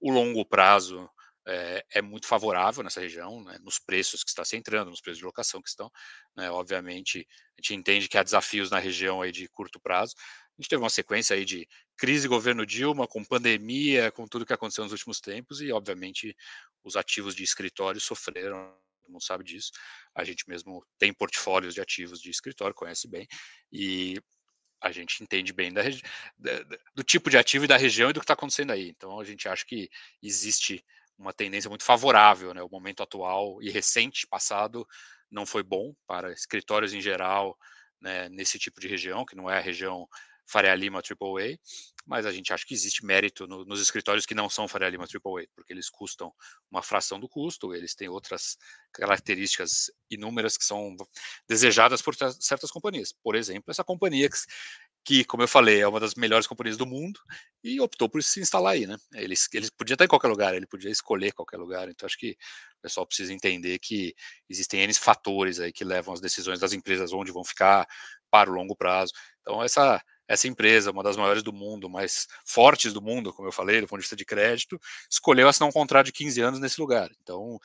o 0.00 0.10
longo 0.12 0.44
prazo 0.44 1.08
é, 1.46 1.84
é, 1.90 2.02
muito 2.02 2.26
favorável 2.26 2.82
nessa 2.82 3.00
região, 3.00 3.42
né, 3.44 3.58
nos 3.62 3.78
preços 3.78 4.24
que 4.24 4.30
está 4.30 4.44
se 4.44 4.56
entrando, 4.56 4.90
nos 4.90 5.00
preços 5.00 5.18
de 5.18 5.24
locação 5.24 5.60
que 5.60 5.68
estão. 5.68 5.90
Né, 6.36 6.50
obviamente, 6.50 7.26
a 7.56 7.60
gente 7.60 7.74
entende 7.74 8.08
que 8.08 8.16
há 8.16 8.22
desafios 8.22 8.70
na 8.70 8.78
região 8.78 9.20
aí 9.20 9.30
de 9.30 9.48
curto 9.48 9.80
prazo. 9.80 10.14
A 10.16 10.62
gente 10.62 10.68
teve 10.68 10.82
uma 10.82 10.90
sequência 10.90 11.34
aí 11.34 11.44
de 11.44 11.68
crise 11.96 12.28
governo 12.28 12.64
Dilma, 12.64 13.06
com 13.06 13.24
pandemia, 13.24 14.10
com 14.12 14.26
tudo 14.26 14.46
que 14.46 14.52
aconteceu 14.52 14.84
nos 14.84 14.92
últimos 14.92 15.20
tempos, 15.20 15.60
e 15.60 15.70
obviamente 15.72 16.34
os 16.82 16.96
ativos 16.96 17.34
de 17.34 17.42
escritório 17.42 18.00
sofreram, 18.00 18.72
todo 19.02 19.12
mundo 19.12 19.24
sabe 19.24 19.44
disso. 19.44 19.70
A 20.14 20.24
gente 20.24 20.48
mesmo 20.48 20.84
tem 20.98 21.12
portfólios 21.12 21.74
de 21.74 21.80
ativos 21.80 22.20
de 22.20 22.30
escritório, 22.30 22.74
conhece 22.74 23.08
bem, 23.08 23.26
e 23.72 24.20
a 24.80 24.92
gente 24.92 25.22
entende 25.22 25.52
bem 25.52 25.72
da, 25.72 25.82
do 26.94 27.02
tipo 27.02 27.30
de 27.30 27.38
ativo 27.38 27.64
e 27.64 27.68
da 27.68 27.76
região 27.76 28.10
e 28.10 28.12
do 28.12 28.20
que 28.20 28.24
está 28.24 28.34
acontecendo 28.34 28.70
aí. 28.70 28.90
Então 28.90 29.18
a 29.18 29.24
gente 29.24 29.48
acha 29.48 29.64
que 29.64 29.88
existe 30.22 30.84
uma 31.18 31.32
tendência 31.32 31.68
muito 31.68 31.84
favorável, 31.84 32.52
né? 32.52 32.62
O 32.62 32.68
momento 32.68 33.02
atual 33.02 33.62
e 33.62 33.70
recente, 33.70 34.26
passado, 34.26 34.86
não 35.30 35.46
foi 35.46 35.62
bom 35.62 35.94
para 36.06 36.32
escritórios 36.32 36.92
em 36.92 37.00
geral, 37.00 37.56
né, 38.00 38.28
nesse 38.28 38.58
tipo 38.58 38.80
de 38.80 38.88
região, 38.88 39.24
que 39.24 39.36
não 39.36 39.50
é 39.50 39.58
a 39.58 39.62
região 39.62 40.06
Faria 40.46 40.74
Lima 40.74 40.98
AAA, 41.00 41.58
mas 42.06 42.26
a 42.26 42.32
gente 42.32 42.52
acha 42.52 42.66
que 42.66 42.74
existe 42.74 43.04
mérito 43.04 43.46
no, 43.46 43.64
nos 43.64 43.80
escritórios 43.80 44.26
que 44.26 44.34
não 44.34 44.50
são 44.50 44.68
Faria 44.68 44.90
Lima 44.90 45.04
AAA, 45.04 45.46
porque 45.54 45.72
eles 45.72 45.88
custam 45.88 46.32
uma 46.70 46.82
fração 46.82 47.18
do 47.18 47.28
custo, 47.28 47.74
eles 47.74 47.94
têm 47.94 48.08
outras 48.08 48.58
características 48.92 49.90
inúmeras 50.10 50.58
que 50.58 50.64
são 50.64 50.94
desejadas 51.48 52.02
por 52.02 52.14
certas 52.14 52.70
companhias. 52.70 53.12
Por 53.22 53.34
exemplo, 53.34 53.70
essa 53.70 53.82
companhia 53.82 54.28
que, 54.28 54.36
que, 55.04 55.24
como 55.24 55.42
eu 55.42 55.48
falei, 55.48 55.80
é 55.80 55.88
uma 55.88 56.00
das 56.00 56.14
melhores 56.14 56.46
companhias 56.46 56.76
do 56.76 56.86
mundo 56.86 57.20
e 57.62 57.80
optou 57.80 58.08
por 58.08 58.22
se 58.22 58.40
instalar 58.40 58.74
aí, 58.74 58.86
né? 58.86 58.96
Ele, 59.14 59.34
ele 59.52 59.68
podia 59.76 59.94
estar 59.94 60.04
em 60.04 60.08
qualquer 60.08 60.28
lugar, 60.28 60.54
ele 60.54 60.66
podia 60.66 60.90
escolher 60.90 61.32
qualquer 61.32 61.58
lugar. 61.58 61.88
Então, 61.88 62.06
acho 62.06 62.18
que 62.18 62.30
o 62.78 62.82
pessoal 62.82 63.06
precisa 63.06 63.32
entender 63.32 63.78
que 63.78 64.14
existem 64.48 64.80
N 64.80 64.94
fatores 64.94 65.60
aí 65.60 65.72
que 65.72 65.84
levam 65.84 66.14
as 66.14 66.20
decisões 66.20 66.58
das 66.58 66.72
empresas 66.72 67.12
onde 67.12 67.32
vão 67.32 67.44
ficar 67.44 67.86
para 68.30 68.50
o 68.50 68.54
longo 68.54 68.74
prazo. 68.74 69.12
Então, 69.42 69.62
essa 69.62 70.02
essa 70.26 70.48
empresa, 70.48 70.90
uma 70.90 71.02
das 71.02 71.16
maiores 71.16 71.42
do 71.42 71.52
mundo, 71.52 71.88
mais 71.88 72.26
fortes 72.46 72.92
do 72.92 73.02
mundo, 73.02 73.32
como 73.32 73.48
eu 73.48 73.52
falei, 73.52 73.80
do 73.80 73.86
ponto 73.86 73.98
de 73.98 74.04
vista 74.04 74.16
de 74.16 74.24
crédito, 74.24 74.80
escolheu 75.10 75.48
assinar 75.48 75.68
um 75.68 75.72
contrato 75.72 76.06
de 76.06 76.12
15 76.12 76.40
anos 76.40 76.60
nesse 76.60 76.80
lugar. 76.80 77.10
Então, 77.22 77.58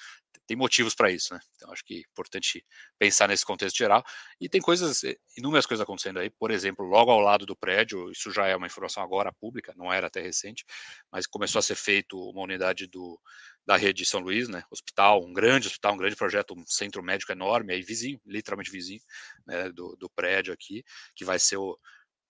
tem 0.50 0.58
motivos 0.58 0.96
para 0.96 1.12
isso, 1.12 1.32
né? 1.32 1.40
Então, 1.56 1.72
acho 1.72 1.86
que 1.86 1.98
é 1.98 2.00
importante 2.00 2.66
pensar 2.98 3.28
nesse 3.28 3.46
contexto 3.46 3.78
geral. 3.78 4.04
E 4.42 4.50
tem 4.50 4.60
coisas, 4.60 5.04
eh, 5.04 5.16
inúmeras 5.38 5.68
coisas 5.68 5.84
acontecendo 5.84 6.18
aí. 6.18 6.32
Por 6.32 6.50
exemplo, 6.50 6.84
logo 6.84 7.12
ao 7.12 7.20
lado 7.20 7.46
do 7.46 7.56
prédio, 7.56 8.10
isso 8.10 8.32
já 8.32 8.48
é 8.48 8.56
uma 8.56 8.66
informação 8.66 9.04
agora 9.04 9.32
pública, 9.32 9.76
não 9.78 9.94
era 9.94 10.08
até 10.08 10.20
recente, 10.22 10.66
mas 11.12 11.28
começou 11.28 11.60
a 11.60 11.62
ser 11.62 11.76
feito 11.76 12.18
uma 12.18 12.42
unidade 12.42 12.88
do, 12.88 13.22
da 13.64 13.78
rede 13.78 14.02
de 14.02 14.10
São 14.10 14.22
Luís, 14.22 14.50
né? 14.50 14.64
Hospital, 14.72 15.24
um 15.24 15.32
grande 15.32 15.68
hospital, 15.68 15.94
um 15.94 15.98
grande 15.98 16.16
projeto, 16.16 16.56
um 16.58 16.66
centro 16.66 17.04
médico 17.04 17.32
enorme, 17.32 17.72
aí 17.72 17.84
vizinho, 17.84 18.20
literalmente 18.26 18.72
vizinho, 18.72 19.02
né? 19.46 19.72
Do, 19.72 19.96
do 19.98 20.10
prédio 20.10 20.52
aqui, 20.52 20.84
que 21.16 21.24
vai 21.24 21.38
ser 21.38 21.58
o 21.58 21.78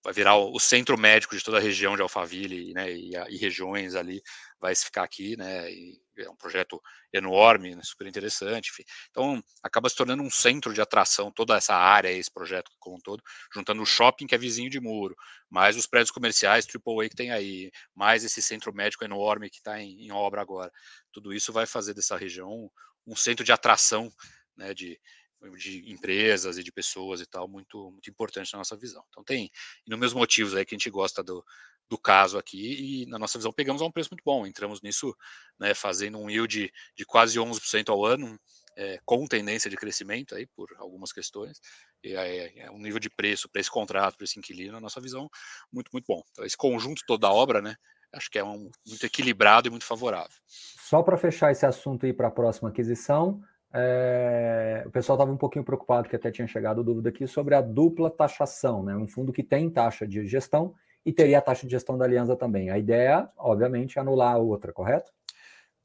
vai 0.04 0.14
virar 0.14 0.38
o, 0.38 0.60
centro 0.60 0.98
médico 0.98 1.36
de 1.36 1.44
toda 1.44 1.58
a 1.58 1.62
região 1.62 1.96
de 1.96 2.02
Alphaville 2.02 2.74
né, 2.74 2.92
e, 2.92 3.12
e, 3.30 3.38
regiões 3.38 3.96
ali, 3.96 4.22
vai 4.60 4.74
ficar 4.74 5.04
aqui, 5.04 5.36
né, 5.36 5.70
é 6.18 6.30
um 6.30 6.36
projeto 6.36 6.82
enorme, 7.12 7.76
né, 7.76 7.82
super 7.84 8.08
interessante, 8.08 8.70
enfim. 8.70 8.84
Então, 9.10 9.44
acaba 9.62 9.90
se 9.90 9.96
tornando 9.96 10.24
um 10.24 10.30
centro 10.30 10.74
de 10.74 10.82
atração, 10.82 11.32
toda 11.32 11.56
essa 11.56 11.76
área, 11.76 12.12
esse 12.12 12.32
projeto 12.32 12.72
como 12.80 12.96
um 12.96 13.00
todo, 13.00 13.22
juntando 13.54 13.82
o 13.82 13.86
shopping 13.86 14.26
que 14.26 14.36
é 14.36 14.38
vizinho 14.38 14.70
de 14.70 14.80
muro, 14.80 15.16
mais 15.50 15.76
os 15.76 15.86
prédios 15.86 16.12
comerciais 16.12 16.66
AAA 16.66 17.10
que 17.10 17.16
tem 17.16 17.32
aí, 17.32 17.70
mais 17.94 18.24
esse 18.24 18.42
centro 18.42 18.74
médico 18.74 19.04
enorme 19.04 19.50
que 19.50 19.58
está 19.58 19.82
em, 19.82 20.06
em 20.06 20.12
obra 20.12 20.42
agora. 20.42 20.72
Tudo 21.12 21.34
isso 21.34 21.52
vai 21.52 21.66
fazer 21.66 21.94
dessa 21.94 22.16
região 22.16 22.72
um 23.06 23.16
centro 23.16 23.44
de 23.44 23.52
atração, 23.52 24.12
né, 24.56 24.74
de, 24.74 25.00
de 25.58 25.92
empresas 25.92 26.58
e 26.58 26.64
de 26.64 26.72
pessoas 26.72 27.22
e 27.22 27.26
tal, 27.26 27.48
muito, 27.48 27.92
muito 27.92 28.10
importante 28.10 28.52
na 28.54 28.60
nossa 28.60 28.76
visão. 28.76 29.04
Então 29.10 29.24
tem 29.24 29.50
inúmeros 29.86 30.14
motivos 30.14 30.56
aí 30.56 30.66
que 30.66 30.76
a 30.76 30.78
gente 30.78 30.90
gosta 30.90 31.24
do, 31.24 31.44
do 31.90 31.98
caso 31.98 32.38
aqui 32.38 33.04
e 33.04 33.06
na 33.08 33.18
nossa 33.18 33.38
visão 33.38 33.52
pegamos 33.52 33.82
a 33.82 33.86
um 33.86 33.92
preço 33.92 34.10
muito 34.12 34.24
bom, 34.24 34.46
entramos 34.46 34.82
nisso 34.82 35.16
né, 35.60 35.74
fazendo 35.74 36.20
um 36.20 36.30
yield 36.30 36.72
de 36.96 37.06
quase 37.06 37.40
11% 37.40 37.90
ao 37.90 38.06
ano, 38.06 38.40
é, 38.78 39.00
com 39.04 39.26
tendência 39.26 39.70
de 39.70 39.76
crescimento 39.76 40.36
aí 40.36 40.46
por 40.46 40.70
algumas 40.78 41.12
questões, 41.12 41.60
e 42.04 42.14
é, 42.14 42.60
é 42.60 42.72
um 42.72 42.78
nível 42.78 43.00
de 43.00 43.10
preço 43.10 43.50
para 43.50 43.60
esse 43.60 43.72
contrato, 43.72 44.16
para 44.16 44.24
esse 44.24 44.38
inquilino, 44.38 44.74
na 44.74 44.80
nossa 44.80 45.02
visão, 45.02 45.28
muito, 45.72 45.90
muito 45.92 46.06
bom. 46.08 46.22
Então 46.32 46.46
esse 46.46 46.56
conjunto 46.56 47.02
todo 47.08 47.20
da 47.20 47.32
obra, 47.32 47.62
né, 47.62 47.76
acho 48.14 48.30
que 48.30 48.38
é 48.38 48.44
um, 48.44 48.70
muito 48.88 49.06
equilibrado 49.06 49.68
e 49.68 49.72
muito 49.72 49.86
favorável. 49.86 50.38
Só 50.48 51.02
para 51.02 51.18
fechar 51.18 51.52
esse 51.52 51.66
assunto 51.66 52.06
aí 52.06 52.14
para 52.14 52.28
a 52.28 52.32
próxima 52.32 52.70
aquisição, 52.70 53.42
é, 53.74 54.84
o 54.86 54.92
pessoal 54.92 55.16
estava 55.16 55.32
um 55.32 55.38
pouquinho 55.38 55.64
preocupado, 55.64 56.10
que 56.10 56.16
até 56.16 56.32
tinha 56.32 56.48
chegado 56.48 56.84
dúvida 56.84 57.10
aqui, 57.10 57.28
sobre 57.28 57.54
a 57.54 57.62
dupla 57.62 58.10
taxação, 58.10 58.84
né? 58.84 58.96
Um 58.96 59.08
fundo 59.08 59.32
que 59.32 59.44
tem 59.44 59.70
taxa 59.70 60.08
de 60.08 60.26
gestão 60.26 60.74
e 61.06 61.14
teria 61.14 61.38
a 61.38 61.42
taxa 61.42 61.66
de 61.66 61.72
gestão 61.72 61.98
da 61.98 62.06
aliança 62.06 62.36
também. 62.36 62.70
A 62.70 62.78
ideia, 62.78 63.30
obviamente, 63.38 63.98
é 63.98 64.02
anular 64.02 64.34
a 64.34 64.38
outra, 64.38 64.74
correto? 64.74 65.12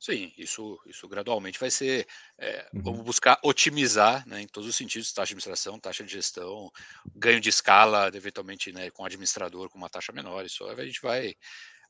Sim, 0.00 0.32
isso, 0.36 0.78
isso 0.86 1.08
gradualmente 1.08 1.58
vai 1.58 1.70
ser. 1.70 2.06
É, 2.38 2.68
uhum. 2.74 2.82
Vamos 2.82 3.02
buscar 3.02 3.38
otimizar 3.42 4.26
né, 4.26 4.42
em 4.42 4.46
todos 4.46 4.68
os 4.68 4.76
sentidos, 4.76 5.12
taxa 5.12 5.28
de 5.28 5.32
administração, 5.32 5.78
taxa 5.78 6.04
de 6.04 6.12
gestão, 6.12 6.70
ganho 7.14 7.40
de 7.40 7.48
escala, 7.48 8.10
eventualmente 8.14 8.72
né, 8.72 8.90
com 8.90 9.04
administrador 9.04 9.68
com 9.70 9.78
uma 9.78 9.88
taxa 9.88 10.12
menor. 10.12 10.44
Isso 10.44 10.64
a 10.64 10.84
gente 10.84 11.00
vai 11.00 11.34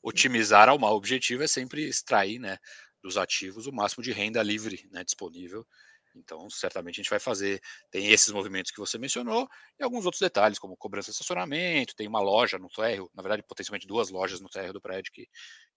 otimizar 0.03 0.69
ao 0.69 0.79
mal. 0.79 0.93
O 0.93 0.97
objetivo 0.97 1.43
é 1.43 1.49
sempre 1.49 1.89
extrair 1.89 2.39
né, 2.39 2.59
dos 3.03 3.17
ativos 3.17 3.67
o 3.67 3.73
máximo 3.73 4.03
de 4.03 4.13
renda 4.13 4.43
livre 4.43 4.89
né, 4.93 5.03
disponível 5.03 5.67
Então, 6.15 6.49
certamente 6.49 7.01
a 7.01 7.03
gente 7.03 7.11
vai 7.11 7.19
fazer, 7.19 7.61
tem 7.91 8.11
esses 8.11 8.33
movimentos 8.33 8.71
que 8.71 8.79
você 8.79 8.97
mencionou 8.99 9.49
e 9.79 9.83
alguns 9.83 10.05
outros 10.05 10.21
detalhes, 10.21 10.59
como 10.59 10.77
cobrança 10.77 11.07
de 11.07 11.13
estacionamento, 11.13 11.95
tem 11.97 12.07
uma 12.07 12.21
loja 12.21 12.59
no 12.59 12.69
térreo, 12.69 13.11
na 13.15 13.23
verdade, 13.23 13.43
potencialmente 13.43 13.87
duas 13.87 14.11
lojas 14.11 14.41
no 14.41 14.49
térreo 14.49 14.73
do 14.73 14.81
prédio 14.81 15.13
que, 15.13 15.29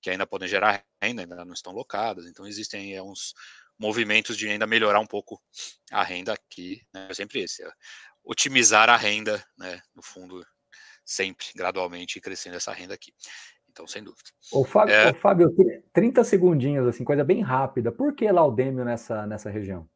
que 0.01 0.09
ainda 0.09 0.27
podem 0.27 0.47
gerar 0.47 0.83
renda, 1.01 1.23
ainda 1.23 1.45
não 1.45 1.53
estão 1.53 1.73
locadas, 1.73 2.25
então 2.27 2.45
existem 2.45 2.93
aí 2.93 3.01
uns 3.01 3.33
movimentos 3.79 4.37
de 4.37 4.47
ainda 4.47 4.67
melhorar 4.67 4.99
um 4.99 5.07
pouco 5.07 5.41
a 5.91 6.03
renda 6.03 6.33
aqui, 6.33 6.81
né? 6.93 7.13
sempre 7.13 7.41
esse, 7.41 7.63
é 7.63 7.71
otimizar 8.23 8.89
a 8.89 8.97
renda, 8.97 9.41
né, 9.57 9.79
no 9.95 10.03
fundo, 10.03 10.45
sempre, 11.05 11.45
gradualmente, 11.55 12.19
crescendo 12.19 12.57
essa 12.57 12.73
renda 12.73 12.93
aqui. 12.93 13.13
Então, 13.69 13.87
sem 13.87 14.03
dúvida. 14.03 14.29
Ô, 14.51 14.65
Fábio, 14.65 14.93
é... 14.93 15.11
ô, 15.11 15.13
Fábio 15.13 15.55
30 15.93 16.23
segundinhos, 16.23 16.87
assim, 16.87 17.03
coisa 17.03 17.23
bem 17.23 17.41
rápida. 17.41 17.91
Por 17.91 18.13
que 18.13 18.29
Laudêmio 18.29 18.83
nessa, 18.83 19.25
nessa 19.25 19.49
região? 19.49 19.87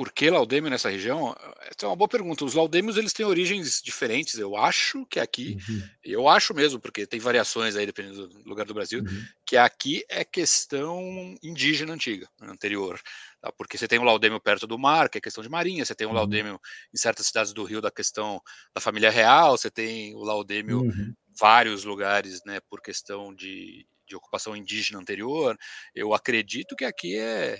Por 0.00 0.10
que 0.12 0.30
laudêmio 0.30 0.70
nessa 0.70 0.88
região? 0.88 1.36
Essa 1.60 1.84
é 1.84 1.86
uma 1.86 1.94
boa 1.94 2.08
pergunta. 2.08 2.42
Os 2.42 2.54
laudêmios 2.54 2.96
eles 2.96 3.12
têm 3.12 3.26
origens 3.26 3.82
diferentes. 3.84 4.38
Eu 4.38 4.56
acho 4.56 5.04
que 5.04 5.20
aqui, 5.20 5.58
uhum. 5.68 5.82
eu 6.02 6.26
acho 6.26 6.54
mesmo, 6.54 6.80
porque 6.80 7.06
tem 7.06 7.20
variações 7.20 7.76
aí 7.76 7.84
dependendo 7.84 8.26
do 8.26 8.48
lugar 8.48 8.64
do 8.64 8.72
Brasil, 8.72 9.00
uhum. 9.00 9.24
que 9.44 9.58
aqui 9.58 10.02
é 10.08 10.24
questão 10.24 11.36
indígena 11.42 11.92
antiga, 11.92 12.26
anterior. 12.40 12.98
Tá? 13.42 13.52
Porque 13.52 13.76
você 13.76 13.86
tem 13.86 13.98
o 13.98 14.02
laudêmio 14.02 14.40
perto 14.40 14.66
do 14.66 14.78
mar, 14.78 15.10
que 15.10 15.18
é 15.18 15.20
questão 15.20 15.44
de 15.44 15.50
marinha, 15.50 15.84
você 15.84 15.94
tem 15.94 16.06
o 16.06 16.10
uhum. 16.10 16.16
laudêmio 16.16 16.58
em 16.94 16.96
certas 16.96 17.26
cidades 17.26 17.52
do 17.52 17.62
Rio 17.62 17.82
da 17.82 17.90
questão 17.90 18.40
da 18.74 18.80
família 18.80 19.10
real, 19.10 19.58
você 19.58 19.70
tem 19.70 20.14
o 20.14 20.22
laudêmio 20.22 20.80
uhum. 20.80 21.12
vários 21.38 21.84
lugares, 21.84 22.40
né, 22.46 22.58
por 22.70 22.80
questão 22.80 23.34
de 23.34 23.86
de 24.10 24.16
ocupação 24.16 24.56
indígena 24.56 24.98
anterior, 24.98 25.56
eu 25.94 26.12
acredito 26.12 26.74
que 26.74 26.84
aqui 26.84 27.16
é 27.16 27.56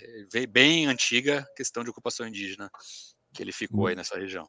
bem 0.48 0.86
antiga 0.86 1.46
questão 1.56 1.84
de 1.84 1.90
ocupação 1.90 2.26
indígena 2.26 2.68
que 3.32 3.42
ele 3.42 3.52
ficou 3.52 3.86
aí 3.86 3.94
nessa 3.94 4.18
região. 4.18 4.48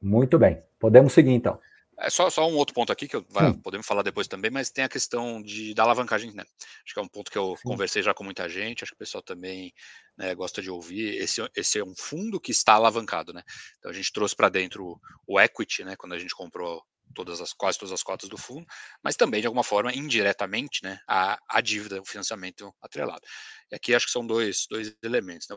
Muito 0.00 0.38
bem, 0.38 0.62
podemos 0.78 1.12
seguir 1.12 1.32
então. 1.32 1.60
É 1.98 2.08
só, 2.08 2.30
só 2.30 2.48
um 2.48 2.56
outro 2.56 2.74
ponto 2.74 2.90
aqui 2.90 3.06
que 3.06 3.14
eu, 3.14 3.24
vai, 3.28 3.52
podemos 3.52 3.86
falar 3.86 4.02
depois 4.02 4.26
também, 4.26 4.50
mas 4.50 4.70
tem 4.70 4.82
a 4.82 4.88
questão 4.88 5.42
de, 5.42 5.74
da 5.74 5.82
alavancagem, 5.82 6.32
né? 6.32 6.42
Acho 6.84 6.94
que 6.94 6.98
é 6.98 7.02
um 7.02 7.08
ponto 7.08 7.30
que 7.30 7.38
eu 7.38 7.54
Sim. 7.56 7.62
conversei 7.64 8.02
já 8.02 8.14
com 8.14 8.24
muita 8.24 8.48
gente, 8.48 8.82
acho 8.82 8.92
que 8.92 8.96
o 8.96 8.98
pessoal 8.98 9.22
também 9.22 9.72
né, 10.16 10.34
gosta 10.34 10.62
de 10.62 10.70
ouvir. 10.70 11.14
Esse, 11.16 11.40
esse 11.54 11.78
é 11.78 11.84
um 11.84 11.94
fundo 11.96 12.40
que 12.40 12.50
está 12.50 12.74
alavancado, 12.74 13.32
né? 13.32 13.42
Então 13.78 13.90
a 13.90 13.94
gente 13.94 14.10
trouxe 14.10 14.34
para 14.34 14.48
dentro 14.48 14.98
o 15.26 15.38
equity, 15.38 15.84
né? 15.84 15.94
Quando 15.94 16.14
a 16.14 16.18
gente 16.18 16.34
comprou 16.34 16.82
todas 17.12 17.40
as 17.40 17.52
quase 17.52 17.78
todas 17.78 17.92
as 17.92 18.02
cotas 18.02 18.28
do 18.28 18.38
fundo, 18.38 18.66
mas 19.02 19.16
também 19.16 19.40
de 19.40 19.46
alguma 19.46 19.64
forma 19.64 19.92
indiretamente, 19.92 20.82
né, 20.82 20.98
a, 21.08 21.38
a 21.48 21.60
dívida, 21.60 22.00
o 22.00 22.04
financiamento 22.06 22.74
atrelado. 22.82 23.22
E 23.70 23.76
aqui 23.76 23.94
acho 23.94 24.06
que 24.06 24.12
são 24.12 24.26
dois, 24.26 24.66
dois 24.68 24.96
elementos. 25.02 25.46
Né? 25.48 25.56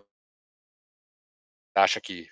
Acha 1.75 1.99
que 1.99 2.27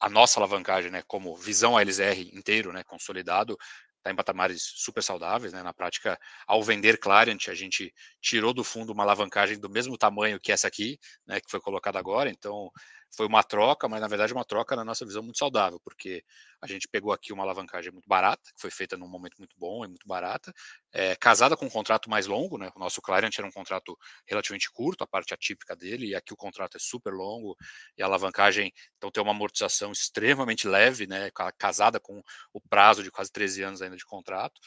a 0.00 0.08
nossa 0.08 0.40
alavancagem, 0.40 0.90
né, 0.90 1.02
como 1.06 1.36
visão 1.36 1.76
ALSR 1.76 2.30
inteiro, 2.34 2.72
né, 2.72 2.82
consolidado, 2.84 3.56
está 4.02 4.10
em 4.10 4.16
patamares 4.16 4.62
super 4.76 5.02
saudáveis, 5.02 5.52
né? 5.52 5.62
Na 5.62 5.72
prática, 5.72 6.18
ao 6.46 6.62
vender 6.62 6.98
Clariant, 6.98 7.48
a 7.48 7.54
gente 7.54 7.94
tirou 8.20 8.52
do 8.52 8.64
fundo 8.64 8.92
uma 8.92 9.04
alavancagem 9.04 9.58
do 9.58 9.70
mesmo 9.70 9.96
tamanho 9.96 10.40
que 10.40 10.50
essa 10.50 10.66
aqui, 10.66 10.98
né, 11.24 11.40
que 11.40 11.48
foi 11.48 11.60
colocada 11.60 11.98
agora. 11.98 12.28
Então, 12.28 12.68
foi 13.14 13.26
uma 13.26 13.42
troca, 13.42 13.88
mas 13.88 14.00
na 14.00 14.08
verdade 14.08 14.32
uma 14.32 14.44
troca 14.44 14.74
na 14.74 14.84
nossa 14.84 15.04
visão 15.04 15.22
muito 15.22 15.38
saudável, 15.38 15.80
porque 15.84 16.24
a 16.60 16.66
gente 16.66 16.88
pegou 16.88 17.12
aqui 17.12 17.32
uma 17.32 17.42
alavancagem 17.42 17.92
muito 17.92 18.08
barata, 18.08 18.42
que 18.54 18.60
foi 18.60 18.70
feita 18.70 18.96
num 18.96 19.08
momento 19.08 19.36
muito 19.38 19.54
bom 19.58 19.84
e 19.84 19.88
muito 19.88 20.06
barata, 20.06 20.52
é, 20.92 21.14
casada 21.16 21.56
com 21.56 21.66
um 21.66 21.70
contrato 21.70 22.08
mais 22.08 22.26
longo, 22.26 22.56
né? 22.56 22.70
O 22.74 22.78
nosso 22.78 23.02
Clariant 23.02 23.36
era 23.38 23.46
um 23.46 23.52
contrato 23.52 23.96
relativamente 24.26 24.70
curto, 24.72 25.04
a 25.04 25.06
parte 25.06 25.34
atípica 25.34 25.76
dele, 25.76 26.08
e 26.08 26.14
aqui 26.14 26.32
o 26.32 26.36
contrato 26.36 26.76
é 26.76 26.80
super 26.80 27.12
longo, 27.12 27.56
e 27.96 28.02
a 28.02 28.06
alavancagem, 28.06 28.72
então 28.96 29.10
tem 29.10 29.22
uma 29.22 29.32
amortização 29.32 29.92
extremamente 29.92 30.66
leve, 30.66 31.06
né? 31.06 31.30
Casada 31.58 32.00
com 32.00 32.22
o 32.52 32.60
prazo 32.60 33.02
de 33.02 33.10
quase 33.10 33.30
13 33.30 33.62
anos 33.62 33.82
ainda 33.82 33.96
de 33.96 34.04
contrato. 34.04 34.60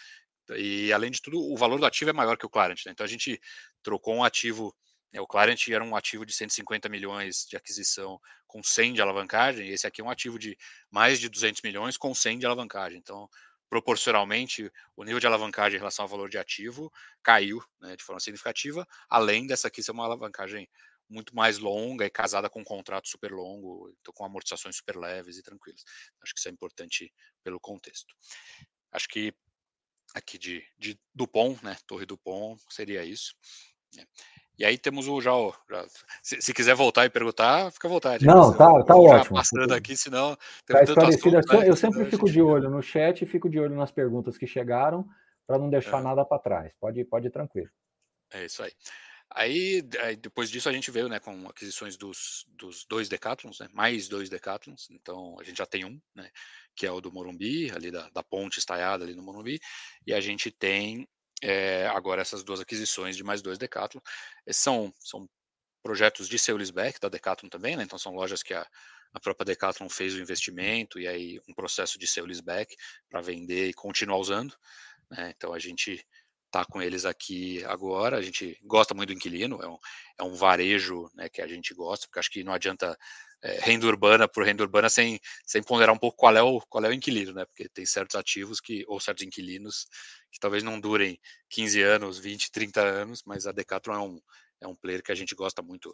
E 0.57 0.93
além 0.93 1.09
de 1.09 1.21
tudo, 1.21 1.39
o 1.39 1.57
valor 1.57 1.79
do 1.79 1.85
ativo 1.85 2.11
é 2.11 2.13
maior 2.13 2.37
que 2.37 2.45
o 2.45 2.49
Clariant, 2.49 2.79
né? 2.85 2.91
Então 2.91 3.03
a 3.03 3.09
gente 3.09 3.39
trocou 3.81 4.15
um 4.15 4.23
ativo 4.23 4.75
o 5.19 5.27
Clarent 5.27 5.67
era 5.69 5.83
um 5.83 5.95
ativo 5.95 6.25
de 6.25 6.33
150 6.33 6.89
milhões 6.89 7.45
de 7.47 7.55
aquisição 7.55 8.19
com 8.47 8.61
100 8.63 8.93
de 8.93 9.01
alavancagem, 9.01 9.67
e 9.67 9.71
esse 9.71 9.85
aqui 9.87 10.01
é 10.01 10.03
um 10.03 10.09
ativo 10.09 10.39
de 10.39 10.57
mais 10.89 11.19
de 11.19 11.29
200 11.29 11.61
milhões 11.61 11.97
com 11.97 12.13
100 12.13 12.39
de 12.39 12.45
alavancagem. 12.45 12.97
Então, 12.97 13.29
proporcionalmente, 13.69 14.71
o 14.95 15.03
nível 15.03 15.19
de 15.19 15.27
alavancagem 15.27 15.75
em 15.75 15.79
relação 15.79 16.03
ao 16.03 16.09
valor 16.09 16.29
de 16.29 16.37
ativo 16.37 16.91
caiu 17.23 17.63
né, 17.79 17.95
de 17.95 18.03
forma 18.03 18.19
significativa, 18.19 18.87
além 19.09 19.47
dessa 19.47 19.67
aqui 19.67 19.83
ser 19.83 19.91
uma 19.91 20.05
alavancagem 20.05 20.69
muito 21.09 21.35
mais 21.35 21.59
longa 21.59 22.05
e 22.05 22.09
casada 22.09 22.49
com 22.49 22.61
um 22.61 22.63
contrato 22.63 23.07
super 23.07 23.31
longo, 23.31 23.93
então 23.99 24.13
com 24.13 24.25
amortizações 24.25 24.75
super 24.77 24.97
leves 24.97 25.37
e 25.37 25.43
tranquilas. 25.43 25.83
Acho 26.21 26.33
que 26.33 26.39
isso 26.39 26.49
é 26.49 26.51
importante 26.51 27.13
pelo 27.43 27.59
contexto. 27.59 28.15
Acho 28.91 29.07
que 29.07 29.33
aqui 30.13 30.37
de, 30.37 30.65
de 30.77 30.99
Dupont, 31.13 31.63
né, 31.63 31.77
Torre 31.85 32.05
Dupont, 32.05 32.61
seria 32.69 33.03
isso. 33.03 33.35
E 34.57 34.65
aí 34.65 34.77
temos 34.77 35.07
o 35.07 35.19
já, 35.19 35.31
já 35.69 35.85
se, 36.21 36.41
se, 36.41 36.53
quiser 36.53 36.75
voltar 36.75 37.05
e 37.05 37.09
perguntar, 37.09 37.71
fica 37.71 37.87
à 37.87 37.91
vontade. 37.91 38.25
Não, 38.25 38.55
tá, 38.55 38.83
tá 38.83 38.95
ótimo. 38.95 39.35
Passando 39.35 39.73
aqui, 39.73 39.97
senão. 39.97 40.37
Tá 40.65 40.83
esclarecido. 40.83 41.37
Assunto, 41.37 41.57
né? 41.57 41.69
Eu 41.69 41.75
sempre 41.75 42.05
fico 42.05 42.29
de 42.29 42.41
olho 42.41 42.69
no 42.69 42.81
chat 42.81 43.21
e 43.21 43.25
fico 43.25 43.49
de 43.49 43.59
olho 43.59 43.75
nas 43.75 43.91
perguntas 43.91 44.37
que 44.37 44.47
chegaram 44.47 45.05
para 45.45 45.57
não 45.57 45.69
deixar 45.69 45.99
é. 45.99 46.03
nada 46.03 46.25
para 46.25 46.39
trás. 46.39 46.73
Pode, 46.79 47.03
pode 47.05 47.27
ir 47.27 47.31
tranquilo. 47.31 47.69
É 48.33 48.45
isso 48.45 48.63
aí. 48.63 48.71
Aí, 49.29 49.83
aí, 49.99 50.15
depois 50.15 50.49
disso, 50.49 50.69
a 50.69 50.71
gente 50.71 50.89
veio 50.91 51.09
né, 51.09 51.19
com 51.19 51.47
aquisições 51.49 51.97
dos, 51.97 52.45
dos 52.49 52.85
dois 52.85 53.09
Decathlons, 53.09 53.59
né, 53.59 53.67
mais 53.73 54.07
dois 54.07 54.29
Decathlons. 54.29 54.87
Então, 54.91 55.35
a 55.39 55.43
gente 55.43 55.57
já 55.57 55.65
tem 55.65 55.83
um, 55.83 55.99
né, 56.15 56.29
que 56.75 56.85
é 56.85 56.91
o 56.91 57.01
do 57.01 57.11
Morumbi, 57.11 57.71
ali 57.71 57.91
da, 57.91 58.09
da 58.09 58.23
ponte 58.23 58.59
estaiada 58.59 59.03
ali 59.03 59.13
no 59.15 59.23
Morumbi. 59.23 59.59
E 60.05 60.13
a 60.13 60.21
gente 60.21 60.51
tem 60.51 61.07
é, 61.47 61.85
agora 61.87 62.23
essas 62.23 62.43
duas 62.43 62.59
aquisições 62.59 63.15
de 63.15 63.23
mais 63.23 63.39
dois 63.39 63.59
Decathlon. 63.59 64.01
São, 64.49 64.91
são 64.99 65.29
projetos 65.83 66.27
de 66.27 66.39
sale 66.39 66.71
back 66.71 66.99
da 66.99 67.07
Decathlon 67.07 67.49
também, 67.49 67.75
né? 67.75 67.83
Então 67.83 67.99
são 67.99 68.15
lojas 68.15 68.41
que 68.41 68.55
a, 68.55 68.67
a 69.13 69.19
própria 69.19 69.45
Decathlon 69.45 69.87
fez 69.87 70.15
o 70.15 70.19
investimento 70.19 70.99
e 70.99 71.07
aí 71.07 71.39
um 71.47 71.53
processo 71.53 71.99
de 71.99 72.07
sale 72.07 72.41
back 72.41 72.75
para 73.07 73.21
vender 73.21 73.69
e 73.69 73.73
continuar 73.75 74.17
usando. 74.17 74.55
Né? 75.11 75.33
Então 75.37 75.53
a 75.53 75.59
gente 75.59 76.03
está 76.55 76.65
com 76.65 76.81
eles 76.81 77.03
aqui 77.03 77.63
agora. 77.65 78.17
A 78.17 78.21
gente 78.21 78.57
gosta 78.63 78.93
muito 78.93 79.09
do 79.09 79.13
inquilino, 79.13 79.61
é 79.61 79.67
um, 79.67 79.77
é 80.19 80.23
um 80.23 80.33
varejo 80.33 81.09
né, 81.13 81.27
que 81.27 81.41
a 81.41 81.47
gente 81.47 81.73
gosta, 81.73 82.07
porque 82.07 82.19
acho 82.19 82.31
que 82.31 82.43
não 82.43 82.53
adianta 82.53 82.97
é, 83.43 83.59
renda 83.59 83.85
urbana 83.85 84.27
por 84.27 84.45
renda 84.45 84.63
urbana 84.63 84.89
sem, 84.89 85.19
sem 85.45 85.61
ponderar 85.61 85.93
um 85.93 85.97
pouco 85.97 86.17
qual 86.17 86.35
é, 86.35 86.41
o, 86.41 86.61
qual 86.61 86.85
é 86.85 86.87
o 86.87 86.93
inquilino, 86.93 87.33
né? 87.33 87.45
Porque 87.45 87.67
tem 87.67 87.85
certos 87.85 88.15
ativos 88.15 88.61
que, 88.61 88.85
ou 88.87 88.99
certos 88.99 89.25
inquilinos 89.25 89.85
que 90.31 90.39
talvez 90.39 90.63
não 90.63 90.79
durem 90.79 91.19
15 91.49 91.81
anos, 91.81 92.17
20, 92.19 92.49
30 92.51 92.81
anos, 92.81 93.21
mas 93.25 93.45
a 93.45 93.51
Decathlon 93.51 93.93
é 93.93 93.99
um, 93.99 94.21
é 94.61 94.67
um 94.67 94.75
player 94.75 95.03
que 95.03 95.11
a 95.11 95.15
gente 95.15 95.35
gosta 95.35 95.61
muito 95.61 95.93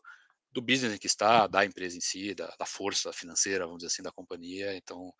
do 0.53 0.62
business 0.62 0.94
em 0.94 0.98
que 0.98 1.08
está, 1.08 1.48
da 1.48 1.65
empresa 1.65 1.98
em 1.98 2.01
si, 2.01 2.36
da, 2.36 2.53
da 2.60 2.65
força 2.65 3.12
financeira, 3.13 3.65
vamos 3.65 3.80
dizer 3.80 3.88
assim, 3.88 4.03
da 4.03 4.12
companhia. 4.12 4.75
Então, 4.75 5.13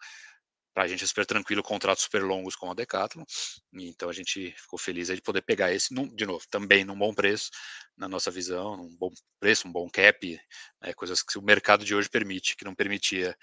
para 0.74 0.84
a 0.84 0.88
gente 0.88 1.04
é 1.04 1.08
super 1.08 1.26
tranquilo, 1.26 1.62
contratos 1.62 2.04
super 2.04 2.24
longos 2.24 2.56
com 2.56 2.72
a 2.72 2.74
Decathlon. 2.74 3.24
Então 3.74 4.10
a 4.10 4.14
gente 4.14 4.52
ficou 4.52 4.80
feliz 4.80 5.08
de 5.08 5.22
poder 5.22 5.42
pegar 5.42 5.72
esse, 5.74 5.94
num, 5.94 6.08
de 6.08 6.26
novo, 6.26 6.46
também 6.50 6.84
num 6.84 6.98
bom 6.98 7.14
preço, 7.14 7.50
na 7.98 8.08
nossa 8.08 8.32
visão, 8.32 8.78
num 8.78 8.96
bom 8.98 9.12
preço, 9.40 9.68
um 9.68 9.72
bom 9.72 9.90
cap, 9.90 10.40
né, 10.82 10.94
coisas 10.94 11.22
que 11.22 11.38
o 11.38 11.42
mercado 11.42 11.84
de 11.84 11.94
hoje 11.94 12.10
permite, 12.10 12.56
que 12.56 12.66
não 12.66 12.74
permitia 12.74 13.36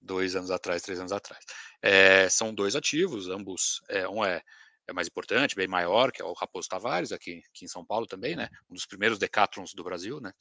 dois 0.00 0.34
anos 0.34 0.50
atrás, 0.50 0.82
três 0.82 0.98
anos 0.98 1.12
atrás. 1.12 1.44
É, 1.80 2.28
são 2.28 2.54
dois 2.54 2.74
ativos, 2.74 3.28
ambos, 3.28 3.80
é, 3.88 4.08
um 4.08 4.24
é, 4.24 4.42
é 4.88 4.92
mais 4.92 5.06
importante, 5.06 5.54
bem 5.54 5.68
maior, 5.68 6.10
que 6.10 6.20
é 6.20 6.24
o 6.24 6.32
Raposo 6.32 6.68
Tavares, 6.68 7.12
aqui, 7.12 7.42
aqui 7.50 7.64
em 7.66 7.68
São 7.68 7.84
Paulo 7.84 8.06
também, 8.06 8.34
né, 8.34 8.48
um 8.68 8.74
dos 8.74 8.86
primeiros 8.86 9.18
Decathlons 9.18 9.74
do 9.74 9.84
Brasil, 9.84 10.20
né, 10.20 10.32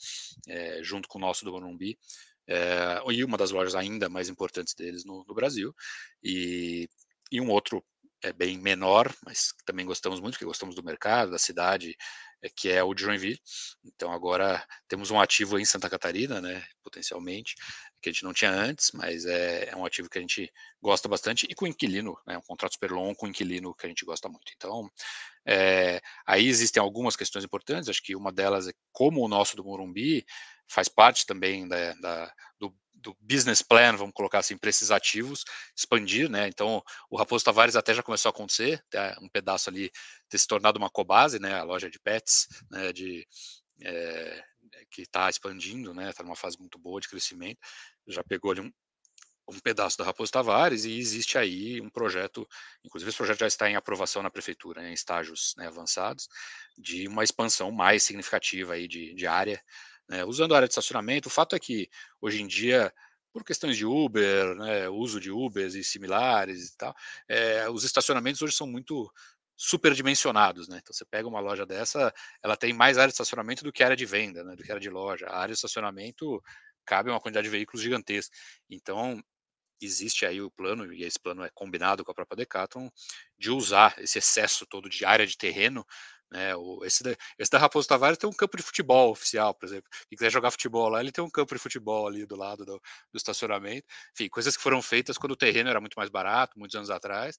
é, 0.48 0.82
junto 0.82 1.08
com 1.08 1.20
o 1.20 1.22
nosso 1.22 1.46
do 1.46 1.52
Morumbi 1.52 2.00
é, 2.48 3.02
e 3.10 3.24
uma 3.24 3.38
das 3.38 3.52
lojas 3.52 3.76
ainda 3.76 4.10
mais 4.10 4.30
importantes 4.30 4.74
deles 4.74 5.06
no, 5.06 5.24
no 5.28 5.34
Brasil, 5.34 5.74
e, 6.24 6.88
e 7.32 7.40
um 7.42 7.50
outro 7.50 7.84
é 8.24 8.32
bem 8.32 8.58
menor, 8.58 9.14
mas 9.26 9.54
também 9.66 9.86
gostamos 9.86 10.20
muito, 10.20 10.34
porque 10.34 10.46
gostamos 10.46 10.76
do 10.76 10.84
mercado, 10.84 11.32
da 11.32 11.40
cidade, 11.40 11.96
é, 12.44 12.50
que 12.50 12.70
é 12.70 12.84
o 12.84 12.96
Joinville. 12.96 13.40
Então 13.84 14.12
agora 14.12 14.66
temos 14.88 15.12
um 15.12 15.20
ativo 15.20 15.60
em 15.60 15.66
Santa 15.66 15.90
Catarina, 15.90 16.40
né, 16.40 16.64
potencialmente, 16.84 17.56
que 18.02 18.10
a 18.10 18.12
gente 18.12 18.24
não 18.24 18.34
tinha 18.34 18.52
antes, 18.52 18.92
mas 18.94 19.26
é, 19.26 19.70
é 19.70 19.76
um 19.76 19.86
ativo 19.86 20.10
que 20.10 20.18
a 20.18 20.22
gente 20.22 20.52
gosta 20.82 21.08
bastante 21.08 21.48
e 21.50 21.56
com 21.56 21.68
inquilino, 21.68 22.16
né, 22.28 22.38
um 22.38 22.42
contrato 22.42 22.74
super 22.74 22.92
longo 22.92 23.16
com 23.16 23.28
inquilino 23.28 23.76
que 23.76 23.86
a 23.86 23.90
gente 23.90 24.06
gosta 24.06 24.30
muito. 24.30 24.52
Então 24.56 24.90
é, 25.46 26.00
aí 26.26 26.48
existem 26.48 26.82
algumas 26.82 27.16
questões 27.16 27.44
importantes, 27.44 27.90
acho 27.90 28.04
que 28.04 28.16
uma 28.16 28.32
delas 28.32 28.68
é 28.68 28.74
como 28.92 29.22
o 29.22 29.28
nosso 29.28 29.56
do 29.56 29.64
Morumbi 29.64 30.24
faz 30.72 30.88
parte 30.88 31.26
também 31.26 31.68
da, 31.68 31.94
da 31.96 32.34
do, 32.60 32.76
do, 32.94 33.18
business 33.20 33.62
plan, 33.62 33.96
vamos 33.96 34.14
colocar 34.14 34.40
assim, 34.40 34.58
para 34.58 34.70
esses 34.70 34.92
ativos, 34.92 35.44
expandir, 35.76 36.30
né? 36.30 36.48
Então, 36.48 36.82
o 37.10 37.18
Raposo 37.18 37.44
Tavares 37.44 37.76
até 37.76 37.94
já 37.94 38.02
começou 38.02 38.30
a 38.30 38.32
acontecer, 38.32 38.84
um 39.22 39.30
pedaço 39.30 39.70
ali 39.70 39.92
ter 40.30 40.38
se 40.38 40.48
tornado 40.48 40.78
uma 40.78 40.90
cobase, 40.90 41.40
né? 41.40 41.56
A 41.56 41.64
loja 41.64 41.90
de 41.90 42.00
pets, 42.00 42.48
né? 42.70 42.94
De, 42.94 43.28
é, 43.82 44.44
que 44.90 45.02
está 45.02 45.30
expandindo, 45.30 45.94
né? 45.94 46.10
Está 46.10 46.24
numa 46.24 46.36
fase 46.36 46.58
muito 46.58 46.80
boa 46.80 47.02
de 47.02 47.10
crescimento. 47.10 47.60
Já 48.08 48.24
pegou 48.24 48.52
ali 48.52 48.62
um, 48.62 48.72
um 49.48 49.60
pedaço 49.60 49.98
da 49.98 50.04
Raposo 50.04 50.32
Tavares 50.32 50.86
e 50.86 50.98
existe 50.98 51.38
aí 51.38 51.82
um 51.82 51.90
projeto, 51.90 52.48
inclusive 52.84 53.10
esse 53.10 53.18
projeto 53.18 53.40
já 53.40 53.48
está 53.48 53.70
em 53.70 53.76
aprovação 53.76 54.24
na 54.24 54.30
prefeitura, 54.30 54.82
né, 54.82 54.90
em 54.90 54.94
estágios 54.94 55.54
né, 55.58 55.68
avançados, 55.68 56.28
de 56.78 57.08
uma 57.08 57.24
expansão 57.24 57.72
mais 57.72 58.04
significativa 58.04 58.74
aí 58.74 58.88
de, 58.88 59.14
de 59.14 59.28
área, 59.28 59.62
né, 60.12 60.26
usando 60.26 60.54
a 60.54 60.58
área 60.58 60.68
de 60.68 60.74
estacionamento. 60.74 61.28
O 61.30 61.32
fato 61.32 61.56
é 61.56 61.60
que 61.60 61.90
hoje 62.20 62.42
em 62.42 62.48
dia 62.48 62.94
por 63.34 63.46
questões 63.46 63.78
de 63.78 63.86
Uber, 63.86 64.56
né, 64.56 64.90
uso 64.90 65.18
de 65.18 65.32
Ubers 65.32 65.74
e 65.74 65.86
similares 65.86 66.68
e 66.68 66.78
tal, 66.78 66.94
é, 67.30 67.70
os 67.70 67.86
estacionamentos 67.86 68.42
hoje 68.42 68.54
são 68.54 68.68
muito 68.68 69.10
superdimensionados, 69.56 70.68
né? 70.68 70.80
Então 70.82 70.94
você 70.94 71.06
pega 71.06 71.28
uma 71.28 71.40
loja 71.40 71.66
dessa, 71.66 72.14
ela 72.44 72.58
tem 72.58 72.74
mais 72.74 72.98
área 72.98 73.08
de 73.08 73.14
estacionamento 73.14 73.64
do 73.64 73.72
que 73.72 73.84
área 73.84 73.96
de 73.96 74.06
venda, 74.06 74.44
né? 74.44 74.54
Do 74.54 74.64
que 74.64 74.72
área 74.72 74.82
de 74.82 74.90
loja. 74.90 75.28
A 75.28 75.38
área 75.38 75.54
de 75.54 75.58
estacionamento 75.58 76.44
cabe 76.86 77.10
uma 77.10 77.22
quantidade 77.22 77.46
de 77.46 77.52
veículos 77.52 77.82
gigantesca. 77.82 78.36
Então 78.70 79.24
existe 79.80 80.26
aí 80.26 80.42
o 80.42 80.52
plano 80.52 80.92
e 80.94 81.04
esse 81.04 81.20
plano 81.20 81.44
é 81.44 81.50
combinado 81.54 82.04
com 82.04 82.12
a 82.12 82.16
própria 82.16 82.38
Decathlon 82.38 82.90
de 83.38 83.50
usar 83.50 83.96
esse 84.00 84.18
excesso 84.18 84.66
todo 84.66 84.90
de 84.90 85.06
área 85.06 85.26
de 85.26 85.38
terreno 85.38 85.86
né, 86.32 86.56
o, 86.56 86.84
esse, 86.86 87.04
da, 87.04 87.16
esse 87.38 87.52
da 87.52 87.58
Raposo 87.60 87.88
Tavares 87.88 88.18
tem 88.18 88.30
um 88.30 88.34
campo 88.34 88.58
de 88.58 88.64
futebol 88.64 89.12
oficial, 89.12 89.54
por 89.54 89.66
exemplo. 89.66 89.90
Quem 90.10 90.18
quiser 90.18 90.32
jogar 90.32 90.52
futebol 90.52 90.90
lá, 90.90 91.02
ele 91.02 91.12
tem 91.12 91.24
um 91.24 91.30
campo 91.30 91.54
de 91.54 91.62
futebol 91.62 92.08
ali 92.08 92.26
do 92.26 92.36
lado 92.36 92.66
do, 92.66 92.74
do 93.12 93.18
estacionamento. 93.18 93.86
Enfim, 94.14 94.30
coisas 94.30 94.56
que 94.56 94.64
foram 94.64 94.82
feitas 94.82 95.18
quando 95.18 95.34
o 95.34 95.36
terreno 95.38 95.70
era 95.70 95.80
muito 95.82 95.96
mais 95.96 96.10
barato, 96.10 96.58
muitos 96.58 96.76
anos 96.76 96.90
atrás, 96.90 97.38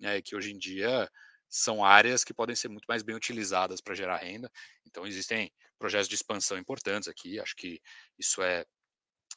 né, 0.00 0.20
que 0.22 0.34
hoje 0.36 0.50
em 0.52 0.58
dia 0.58 1.08
são 1.48 1.84
áreas 1.84 2.24
que 2.24 2.34
podem 2.34 2.56
ser 2.56 2.68
muito 2.68 2.86
mais 2.88 3.02
bem 3.02 3.14
utilizadas 3.14 3.80
para 3.80 3.94
gerar 3.94 4.16
renda. 4.18 4.50
Então, 4.86 5.06
existem 5.06 5.52
projetos 5.78 6.08
de 6.08 6.14
expansão 6.14 6.58
importantes 6.58 7.08
aqui. 7.08 7.38
Acho 7.38 7.54
que 7.56 7.80
isso 8.18 8.42
é 8.42 8.64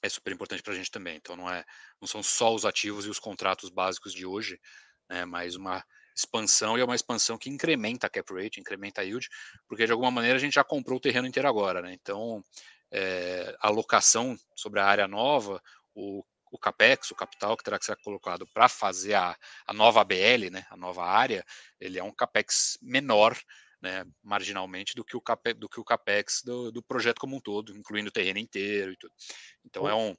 é 0.01 0.09
super 0.09 0.33
importante 0.33 0.62
para 0.62 0.74
a 0.74 0.75
gente 0.75 0.91
também. 0.91 1.17
Então, 1.17 1.35
não 1.35 1.50
é, 1.50 1.63
não 2.01 2.07
são 2.07 2.21
só 2.21 2.53
os 2.53 2.65
ativos 2.65 3.05
e 3.05 3.09
os 3.09 3.19
contratos 3.19 3.69
básicos 3.69 4.13
de 4.13 4.25
hoje, 4.25 4.59
né, 5.09 5.25
mas 5.25 5.55
uma 5.55 5.83
expansão 6.15 6.77
e 6.77 6.81
é 6.81 6.86
uma 6.86 6.95
expansão 6.95 7.38
que 7.38 7.50
incrementa 7.50 8.07
a 8.07 8.10
cap 8.10 8.34
rate, 8.34 8.60
incrementa 8.60 9.01
a 9.01 9.03
yield, 9.03 9.27
porque 9.67 9.86
de 9.86 9.91
alguma 9.91 10.12
maneira 10.12 10.38
a 10.38 10.39
gente 10.39 10.53
já 10.53 10.63
comprou 10.63 10.98
o 10.98 11.01
terreno 11.01 11.27
inteiro 11.27 11.48
agora, 11.48 11.81
né? 11.81 11.93
Então, 11.93 12.43
é, 12.91 13.55
a 13.60 13.67
alocação 13.67 14.38
sobre 14.55 14.79
a 14.79 14.86
área 14.86 15.07
nova, 15.07 15.62
o, 15.93 16.24
o 16.51 16.57
capex, 16.57 17.12
o 17.12 17.15
capital 17.15 17.57
que 17.57 17.63
terá 17.63 17.77
que 17.77 17.86
ser 17.86 17.98
colocado 17.98 18.48
para 18.53 18.69
fazer 18.69 19.15
a, 19.15 19.38
a 19.67 19.74
nova 19.74 20.01
ABL, 20.01 20.50
né, 20.51 20.65
a 20.69 20.77
nova 20.77 21.03
área, 21.03 21.45
ele 21.79 22.00
é 22.00 22.03
um 22.03 22.13
capex 22.13 22.77
menor, 22.81 23.38
né, 23.81 24.05
marginalmente 24.24 24.95
do 24.95 25.03
que 25.03 25.17
o 25.17 25.22
capex 25.22 25.60
do, 25.60 25.67
que 25.67 25.79
o 25.79 25.84
capex 25.84 26.41
do, 26.43 26.72
do 26.72 26.81
projeto 26.81 27.19
como 27.19 27.36
um 27.36 27.41
todo, 27.41 27.75
incluindo 27.77 28.10
o 28.10 28.13
terreno 28.13 28.39
inteiro 28.39 28.93
e 28.93 28.98
tudo. 28.98 29.13
Então 29.65 29.88
é 29.88 29.93
um 29.93 30.15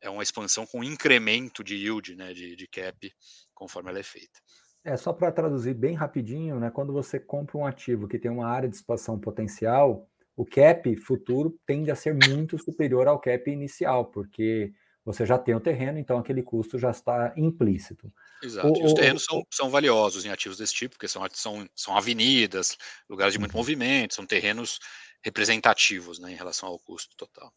é 0.00 0.10
uma 0.10 0.22
expansão 0.22 0.66
com 0.66 0.84
incremento 0.84 1.64
de 1.64 1.76
yield, 1.76 2.14
né, 2.14 2.34
de, 2.34 2.54
de 2.54 2.68
cap, 2.68 3.10
conforme 3.54 3.88
ela 3.88 3.98
é 3.98 4.02
feita. 4.02 4.38
É, 4.84 4.96
só 4.96 5.12
para 5.12 5.32
traduzir 5.32 5.74
bem 5.74 5.94
rapidinho, 5.94 6.60
né? 6.60 6.70
Quando 6.70 6.92
você 6.92 7.18
compra 7.18 7.56
um 7.56 7.66
ativo 7.66 8.06
que 8.06 8.18
tem 8.18 8.30
uma 8.30 8.46
área 8.46 8.68
de 8.68 8.76
expansão 8.76 9.18
potencial, 9.18 10.06
o 10.36 10.44
cap 10.44 10.94
futuro 10.96 11.58
tende 11.66 11.90
a 11.90 11.96
ser 11.96 12.14
muito 12.28 12.58
superior 12.58 13.08
ao 13.08 13.18
cap 13.18 13.50
inicial, 13.50 14.04
porque 14.06 14.72
você 15.04 15.24
já 15.24 15.38
tem 15.38 15.54
o 15.54 15.60
terreno, 15.60 15.98
então 15.98 16.18
aquele 16.18 16.42
custo 16.42 16.78
já 16.78 16.90
está 16.90 17.32
implícito. 17.36 18.12
Exato. 18.42 18.68
O, 18.68 18.76
e 18.76 18.84
os 18.84 18.94
terrenos 18.94 19.22
o, 19.24 19.26
são, 19.26 19.46
são 19.50 19.70
valiosos 19.70 20.24
em 20.24 20.30
ativos 20.30 20.58
desse 20.58 20.74
tipo, 20.74 20.94
porque 20.94 21.08
são, 21.08 21.22
são, 21.32 21.68
são 21.74 21.96
avenidas, 21.96 22.76
lugares 23.08 23.32
de 23.32 23.38
muito 23.38 23.52
uhum. 23.52 23.58
movimento, 23.58 24.14
são 24.14 24.26
terrenos 24.26 24.78
representativos 25.22 26.18
né, 26.18 26.32
em 26.32 26.36
relação 26.36 26.68
ao 26.68 26.78
custo 26.78 27.16
total. 27.16 27.52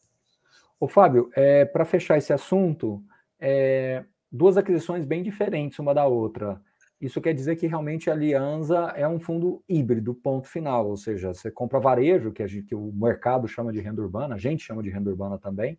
Ô, 0.79 0.88
Fábio, 0.88 1.29
é, 1.36 1.65
para 1.65 1.86
fechar 1.86 2.17
esse 2.17 2.31
assunto, 2.31 3.03
é, 3.39 4.03
duas 4.31 4.57
aquisições 4.57 5.05
bem 5.05 5.24
diferentes 5.24 5.79
uma 5.79 5.93
da 5.93 6.05
outra. 6.05 6.62
Isso 7.00 7.22
quer 7.22 7.34
dizer 7.34 7.56
que 7.56 7.68
realmente 7.68 8.10
a 8.10 8.13
Aliança 8.13 8.92
é 8.96 9.08
um 9.08 9.20
fundo 9.20 9.63
híbrido, 9.70 10.16
ponto 10.16 10.48
final. 10.48 10.88
Ou 10.88 10.98
seja, 10.98 11.34
você 11.34 11.51
compra 11.51 11.80
varejo, 11.80 12.31
que, 12.31 12.42
a 12.42 12.48
gente, 12.48 12.68
que 12.68 12.75
o 12.75 12.92
mercado 12.92 13.48
chama 13.48 13.72
de 13.72 13.79
renda 13.79 14.01
urbana, 14.01 14.36
a 14.36 14.40
gente 14.40 14.64
chama 14.64 14.81
de 14.81 14.90
renda 14.90 15.10
urbana 15.10 15.38
também, 15.38 15.77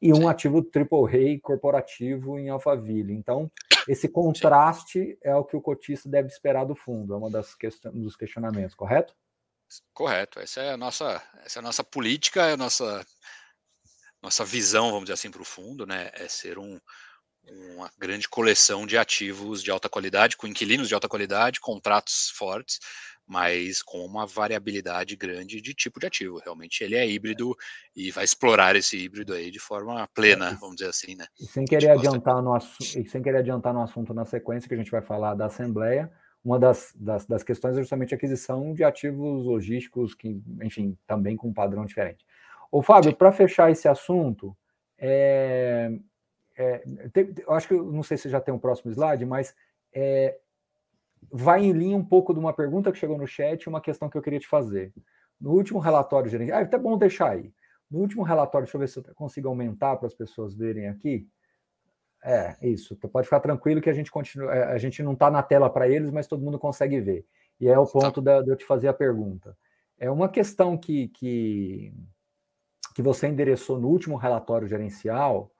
e 0.00 0.12
um 0.12 0.28
ativo 0.28 0.62
triple 0.62 1.06
rei 1.06 1.40
corporativo 1.40 2.38
em 2.38 2.50
Alphaville. 2.50 3.14
Então, 3.14 3.50
esse 3.88 4.08
contraste 4.08 5.18
é 5.22 5.34
o 5.34 5.44
que 5.44 5.56
o 5.56 5.60
cotista 5.60 6.08
deve 6.08 6.28
esperar 6.28 6.66
do 6.66 6.74
fundo, 6.74 7.14
é 7.14 7.16
uma 7.16 7.30
das 7.30 7.54
questões, 7.54 7.94
um 7.94 8.02
dos 8.02 8.14
questionamentos, 8.14 8.74
correto? 8.74 9.14
Correto. 9.92 10.38
Essa 10.38 10.60
é 10.60 10.72
a 10.72 10.76
nossa, 10.76 11.22
essa 11.44 11.58
é 11.58 11.60
a 11.60 11.62
nossa 11.62 11.82
política, 11.82 12.46
é 12.46 12.52
a 12.52 12.56
nossa, 12.56 13.04
nossa 14.22 14.44
visão, 14.44 14.90
vamos 14.90 15.04
dizer 15.04 15.14
assim, 15.14 15.30
para 15.30 15.42
o 15.42 15.46
fundo, 15.46 15.86
né? 15.86 16.10
É 16.14 16.28
ser 16.28 16.58
um, 16.58 16.78
uma 17.74 17.90
grande 17.98 18.28
coleção 18.28 18.86
de 18.86 18.96
ativos 18.96 19.62
de 19.62 19.70
alta 19.70 19.88
qualidade, 19.88 20.36
com 20.36 20.46
inquilinos 20.46 20.88
de 20.88 20.94
alta 20.94 21.08
qualidade, 21.08 21.60
contratos 21.60 22.30
fortes, 22.30 22.78
mas 23.26 23.82
com 23.82 23.98
uma 24.04 24.26
variabilidade 24.26 25.14
grande 25.14 25.60
de 25.60 25.74
tipo 25.74 26.00
de 26.00 26.06
ativo. 26.06 26.40
Realmente 26.42 26.82
ele 26.82 26.96
é 26.96 27.06
híbrido 27.06 27.54
e 27.94 28.10
vai 28.10 28.24
explorar 28.24 28.74
esse 28.74 28.96
híbrido 28.96 29.34
aí 29.34 29.50
de 29.50 29.58
forma 29.58 30.08
plena, 30.14 30.56
vamos 30.60 30.76
dizer 30.76 30.88
assim, 30.88 31.14
né? 31.14 31.26
E 31.38 31.44
sem 31.44 31.64
querer 31.64 31.90
adiantar 31.90 32.42
no 32.42 32.56
e 32.56 33.08
sem 33.08 33.22
querer 33.22 33.38
adiantar 33.38 33.74
no 33.74 33.82
assunto 33.82 34.14
na 34.14 34.24
sequência 34.24 34.66
que 34.66 34.74
a 34.74 34.78
gente 34.78 34.90
vai 34.90 35.02
falar 35.02 35.34
da 35.34 35.46
assembleia, 35.46 36.10
uma 36.42 36.58
das, 36.58 36.92
das, 36.94 37.26
das 37.26 37.42
questões 37.42 37.76
é 37.76 37.80
justamente 37.80 38.14
a 38.14 38.16
aquisição 38.16 38.72
de 38.72 38.82
ativos 38.82 39.44
logísticos 39.44 40.14
que, 40.14 40.40
enfim, 40.62 40.96
também 41.06 41.36
com 41.36 41.48
um 41.48 41.52
padrão 41.52 41.84
diferente. 41.84 42.24
Ô 42.72 42.82
Fábio, 42.82 43.14
para 43.14 43.32
fechar 43.32 43.70
esse 43.70 43.88
assunto, 43.88 44.56
é, 44.98 45.90
é, 46.58 46.78
tem, 47.12 47.32
eu 47.38 47.52
acho 47.52 47.68
que 47.68 47.74
não 47.74 48.02
sei 48.02 48.16
se 48.16 48.28
já 48.28 48.40
tem 48.40 48.52
um 48.52 48.58
próximo 48.58 48.90
slide, 48.90 49.24
mas 49.24 49.54
é, 49.92 50.36
vai 51.30 51.64
em 51.64 51.70
linha 51.70 51.96
um 51.96 52.04
pouco 52.04 52.34
de 52.34 52.40
uma 52.40 52.52
pergunta 52.52 52.90
que 52.90 52.98
chegou 52.98 53.16
no 53.16 53.28
chat 53.28 53.62
e 53.62 53.68
uma 53.68 53.80
questão 53.80 54.10
que 54.10 54.18
eu 54.18 54.22
queria 54.22 54.40
te 54.40 54.48
fazer. 54.48 54.92
No 55.40 55.52
último 55.52 55.78
relatório 55.78 56.28
gerencial, 56.28 56.58
ah, 56.58 56.60
é 56.62 56.64
até 56.64 56.76
bom 56.76 56.98
deixar 56.98 57.30
aí. 57.30 57.54
No 57.88 58.00
último 58.00 58.24
relatório, 58.24 58.66
deixa 58.66 58.76
eu 58.76 58.80
ver 58.80 58.88
se 58.88 58.98
eu 58.98 59.14
consigo 59.14 59.48
aumentar 59.48 59.96
para 59.96 60.08
as 60.08 60.14
pessoas 60.14 60.52
verem 60.52 60.88
aqui. 60.88 61.28
É, 62.24 62.56
isso. 62.60 62.96
Pode 62.96 63.28
ficar 63.28 63.38
tranquilo 63.38 63.80
que 63.80 63.88
a 63.88 63.94
gente 63.94 64.10
continua, 64.10 64.52
é, 64.52 64.64
a 64.64 64.78
gente 64.78 65.00
não 65.00 65.12
está 65.12 65.30
na 65.30 65.44
tela 65.44 65.70
para 65.70 65.88
eles, 65.88 66.10
mas 66.10 66.26
todo 66.26 66.42
mundo 66.42 66.58
consegue 66.58 67.00
ver. 67.00 67.24
E 67.60 67.68
é 67.68 67.78
o 67.78 67.86
ponto 67.86 68.20
da, 68.20 68.42
de 68.42 68.50
eu 68.50 68.56
te 68.56 68.64
fazer 68.64 68.88
a 68.88 68.92
pergunta. 68.92 69.56
É 69.96 70.10
uma 70.10 70.28
questão 70.28 70.76
que, 70.76 71.06
que, 71.08 71.94
que 72.96 73.02
você 73.02 73.28
endereçou 73.28 73.78
no 73.78 73.88
último 73.88 74.16
relatório 74.16 74.66
gerencial, 74.66 75.52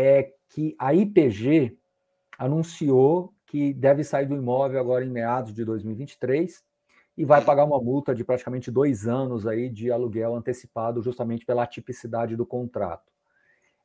é 0.00 0.32
que 0.48 0.74
a 0.78 0.94
IPG 0.94 1.76
anunciou 2.38 3.34
que 3.46 3.74
deve 3.74 4.02
sair 4.02 4.26
do 4.26 4.34
imóvel 4.34 4.80
agora 4.80 5.04
em 5.04 5.10
meados 5.10 5.52
de 5.52 5.64
2023 5.64 6.62
e 7.16 7.24
vai 7.24 7.44
pagar 7.44 7.64
uma 7.64 7.80
multa 7.80 8.14
de 8.14 8.24
praticamente 8.24 8.70
dois 8.70 9.06
anos 9.06 9.46
aí 9.46 9.68
de 9.68 9.90
aluguel 9.90 10.34
antecipado, 10.34 11.02
justamente 11.02 11.44
pela 11.44 11.62
atipicidade 11.62 12.34
do 12.34 12.46
contrato. 12.46 13.10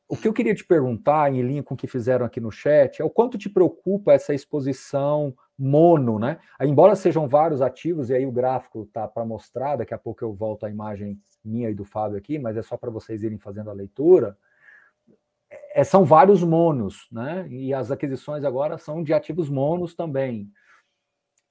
O 0.07 0.15
que 0.15 0.27
eu 0.27 0.33
queria 0.33 0.53
te 0.53 0.63
perguntar, 0.63 1.33
em 1.33 1.41
linha 1.41 1.63
com 1.63 1.73
o 1.73 1.77
que 1.77 1.87
fizeram 1.87 2.25
aqui 2.25 2.39
no 2.39 2.51
chat, 2.51 3.01
é 3.01 3.05
o 3.05 3.09
quanto 3.09 3.37
te 3.37 3.49
preocupa 3.49 4.13
essa 4.13 4.33
exposição 4.33 5.35
mono, 5.57 6.19
né? 6.19 6.39
Embora 6.61 6.95
sejam 6.95 7.27
vários 7.27 7.61
ativos, 7.61 8.09
e 8.09 8.13
aí 8.13 8.25
o 8.25 8.31
gráfico 8.31 8.85
tá 8.85 9.07
para 9.07 9.25
mostrar, 9.25 9.77
daqui 9.77 9.93
a 9.93 9.97
pouco 9.97 10.23
eu 10.23 10.31
volto 10.31 10.65
a 10.65 10.69
imagem 10.69 11.19
minha 11.43 11.69
e 11.69 11.73
do 11.73 11.83
Fábio 11.83 12.17
aqui, 12.17 12.37
mas 12.37 12.55
é 12.55 12.61
só 12.61 12.77
para 12.77 12.91
vocês 12.91 13.23
irem 13.23 13.39
fazendo 13.39 13.69
a 13.71 13.73
leitura 13.73 14.37
é, 15.75 15.83
são 15.83 16.05
vários 16.05 16.41
monos, 16.41 17.05
né? 17.11 17.45
E 17.49 17.73
as 17.73 17.91
aquisições 17.91 18.45
agora 18.45 18.77
são 18.77 19.03
de 19.03 19.13
ativos 19.13 19.49
monos 19.49 19.93
também. 19.93 20.49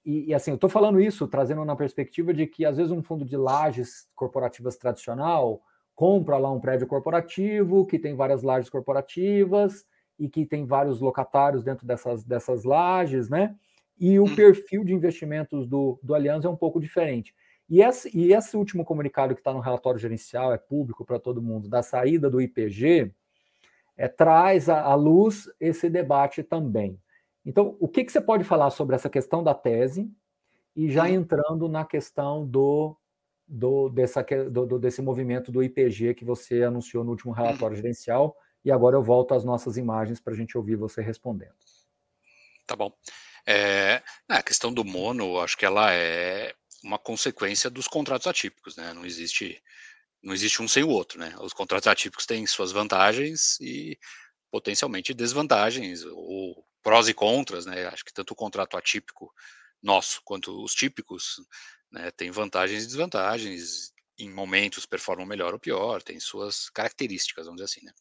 E, 0.02 0.30
e 0.30 0.34
assim, 0.34 0.50
eu 0.50 0.54
estou 0.54 0.70
falando 0.70 0.98
isso 0.98 1.28
trazendo 1.28 1.62
na 1.62 1.76
perspectiva 1.76 2.32
de 2.32 2.46
que 2.46 2.64
às 2.64 2.78
vezes 2.78 2.90
um 2.90 3.02
fundo 3.02 3.22
de 3.22 3.36
lajes 3.36 4.08
corporativas 4.14 4.78
tradicional 4.78 5.60
compra 5.94 6.38
lá 6.38 6.50
um 6.50 6.58
prédio 6.58 6.86
corporativo 6.86 7.86
que 7.86 7.98
tem 7.98 8.16
várias 8.16 8.42
lajes 8.42 8.70
corporativas 8.70 9.84
e 10.18 10.26
que 10.26 10.46
tem 10.46 10.64
vários 10.64 11.02
locatários 11.02 11.62
dentro 11.62 11.86
dessas, 11.86 12.24
dessas 12.24 12.64
lajes, 12.64 13.28
né? 13.28 13.54
E 14.00 14.18
o 14.18 14.24
hum. 14.24 14.34
perfil 14.34 14.84
de 14.84 14.94
investimentos 14.94 15.66
do, 15.68 16.00
do 16.02 16.14
Aliança 16.14 16.46
é 16.46 16.50
um 16.50 16.56
pouco 16.56 16.80
diferente. 16.80 17.34
E 17.68 17.82
esse, 17.82 18.10
e 18.16 18.32
esse 18.32 18.56
último 18.56 18.86
comunicado 18.86 19.34
que 19.34 19.42
está 19.42 19.52
no 19.52 19.60
relatório 19.60 20.00
gerencial, 20.00 20.50
é 20.50 20.56
público 20.56 21.04
para 21.04 21.18
todo 21.18 21.42
mundo, 21.42 21.68
da 21.68 21.82
saída 21.82 22.30
do 22.30 22.40
IPG, 22.40 23.12
é, 23.96 24.08
traz 24.08 24.68
à 24.68 24.94
luz 24.94 25.48
esse 25.60 25.88
debate 25.88 26.42
também. 26.42 26.98
Então, 27.44 27.76
o 27.78 27.88
que, 27.88 28.04
que 28.04 28.12
você 28.12 28.20
pode 28.20 28.44
falar 28.44 28.70
sobre 28.70 28.96
essa 28.96 29.10
questão 29.10 29.42
da 29.42 29.54
tese 29.54 30.10
e 30.74 30.90
já 30.90 31.08
entrando 31.08 31.68
na 31.68 31.84
questão 31.84 32.46
do, 32.46 32.96
do, 33.46 33.88
dessa, 33.90 34.22
do, 34.50 34.78
desse 34.78 35.02
movimento 35.02 35.52
do 35.52 35.62
IPG 35.62 36.14
que 36.14 36.24
você 36.24 36.62
anunciou 36.62 37.04
no 37.04 37.10
último 37.10 37.32
relatório 37.32 37.76
gerencial, 37.76 38.36
e 38.64 38.72
agora 38.72 38.96
eu 38.96 39.02
volto 39.02 39.34
às 39.34 39.44
nossas 39.44 39.76
imagens 39.76 40.20
para 40.20 40.32
a 40.32 40.36
gente 40.36 40.56
ouvir 40.56 40.76
você 40.76 41.02
respondendo. 41.02 41.54
Tá 42.66 42.74
bom. 42.74 42.90
É, 43.46 44.02
a 44.26 44.42
questão 44.42 44.72
do 44.72 44.84
mono, 44.84 45.38
acho 45.38 45.56
que 45.56 45.66
ela 45.66 45.92
é 45.92 46.54
uma 46.82 46.98
consequência 46.98 47.68
dos 47.68 47.86
contratos 47.86 48.26
atípicos, 48.26 48.76
né? 48.76 48.94
Não 48.94 49.04
existe 49.04 49.62
não 50.24 50.32
existe 50.32 50.62
um 50.62 50.66
sem 50.66 50.82
o 50.82 50.88
outro, 50.88 51.20
né? 51.20 51.34
Os 51.40 51.52
contratos 51.52 51.86
atípicos 51.86 52.24
têm 52.26 52.46
suas 52.46 52.72
vantagens 52.72 53.60
e 53.60 53.98
potencialmente 54.50 55.12
desvantagens, 55.12 56.02
ou 56.04 56.64
prós 56.82 57.08
e 57.08 57.14
contras, 57.14 57.66
né? 57.66 57.86
Acho 57.86 58.04
que 58.04 58.12
tanto 58.12 58.32
o 58.32 58.36
contrato 58.36 58.76
atípico 58.76 59.32
nosso 59.82 60.22
quanto 60.24 60.64
os 60.64 60.74
típicos 60.74 61.36
né, 61.92 62.10
têm 62.10 62.30
vantagens 62.30 62.84
e 62.84 62.86
desvantagens. 62.86 63.92
Em 64.18 64.30
momentos 64.30 64.86
performam 64.86 65.26
melhor 65.26 65.52
ou 65.52 65.58
pior, 65.58 66.02
tem 66.02 66.20
suas 66.20 66.70
características, 66.70 67.46
vamos 67.46 67.60
dizer 67.60 67.64
assim. 67.64 67.84
Né? 67.84 67.92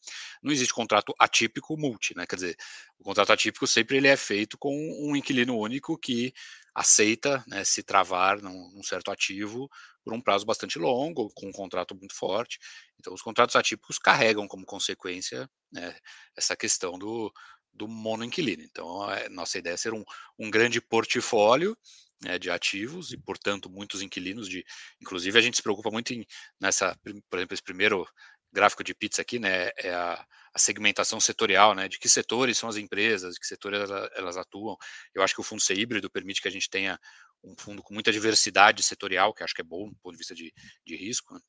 Não 0.42 0.52
existe 0.52 0.72
contrato 0.72 1.12
atípico 1.18 1.76
multi, 1.76 2.16
né? 2.16 2.24
Quer 2.26 2.36
dizer, 2.36 2.56
o 2.98 3.02
contrato 3.02 3.32
atípico 3.32 3.66
sempre 3.66 3.96
ele 3.96 4.06
é 4.06 4.16
feito 4.16 4.56
com 4.56 4.72
um 5.00 5.16
inquilino 5.16 5.58
único 5.58 5.98
que 5.98 6.32
aceita 6.74 7.44
né, 7.46 7.64
se 7.64 7.82
travar 7.82 8.40
num, 8.42 8.70
num, 8.70 8.82
certo 8.82 9.10
ativo 9.10 9.70
por 10.02 10.12
um 10.12 10.20
prazo 10.20 10.44
bastante 10.44 10.78
longo, 10.78 11.30
com 11.34 11.46
um 11.48 11.52
contrato 11.52 11.94
muito 11.94 12.14
forte. 12.14 12.58
Então, 12.98 13.14
os 13.14 13.22
contratos 13.22 13.56
atípicos 13.56 13.98
carregam 13.98 14.46
como 14.48 14.66
consequência 14.66 15.48
né, 15.72 15.96
essa 16.36 16.56
questão 16.56 16.98
do, 16.98 17.32
do 17.72 17.88
monoinquilino. 17.88 18.62
Então, 18.62 19.02
a 19.02 19.28
nossa 19.28 19.58
ideia 19.58 19.74
é 19.74 19.76
ser 19.76 19.94
um, 19.94 20.04
um 20.38 20.50
grande 20.50 20.80
portfólio 20.80 21.76
né, 22.24 22.38
de 22.38 22.50
ativos 22.50 23.12
e, 23.12 23.18
portanto, 23.18 23.70
muitos 23.70 24.02
inquilinos. 24.02 24.48
De, 24.48 24.64
inclusive, 25.00 25.38
a 25.38 25.42
gente 25.42 25.56
se 25.56 25.62
preocupa 25.62 25.90
muito 25.90 26.12
em, 26.12 26.24
nessa, 26.60 26.96
por 27.30 27.38
exemplo, 27.38 27.54
esse 27.54 27.62
primeiro 27.62 28.06
gráfico 28.52 28.84
de 28.84 28.94
pizza 28.94 29.20
aqui, 29.20 29.38
né, 29.38 29.70
é 29.76 29.92
a, 29.92 30.24
a, 30.54 30.58
segmentação 30.58 31.18
setorial, 31.18 31.74
né, 31.74 31.88
de 31.88 31.98
que 31.98 32.08
setores 32.08 32.56
são 32.56 32.68
as 32.68 32.76
empresas, 32.76 33.34
de 33.34 33.40
que 33.40 33.46
setores 33.46 33.80
elas, 33.80 34.10
elas, 34.14 34.36
atuam. 34.36 34.76
Eu 35.12 35.22
acho 35.22 35.34
que 35.34 35.40
o 35.40 35.44
fundo 35.44 35.60
ser 35.60 35.76
híbrido 35.76 36.08
permite 36.08 36.40
que 36.40 36.48
a 36.48 36.50
gente 36.50 36.70
tenha 36.70 36.98
um 37.42 37.54
fundo 37.58 37.82
com 37.82 37.92
muita 37.92 38.12
diversidade 38.12 38.82
setorial, 38.82 39.34
que 39.34 39.42
acho 39.42 39.54
que 39.54 39.60
é 39.60 39.64
bom 39.64 39.90
do 39.90 39.96
ponto 39.96 40.12
de 40.12 40.18
vista 40.18 40.34
de, 40.34 40.52
de 40.86 40.96
risco. 40.96 41.34
Né? 41.34 41.40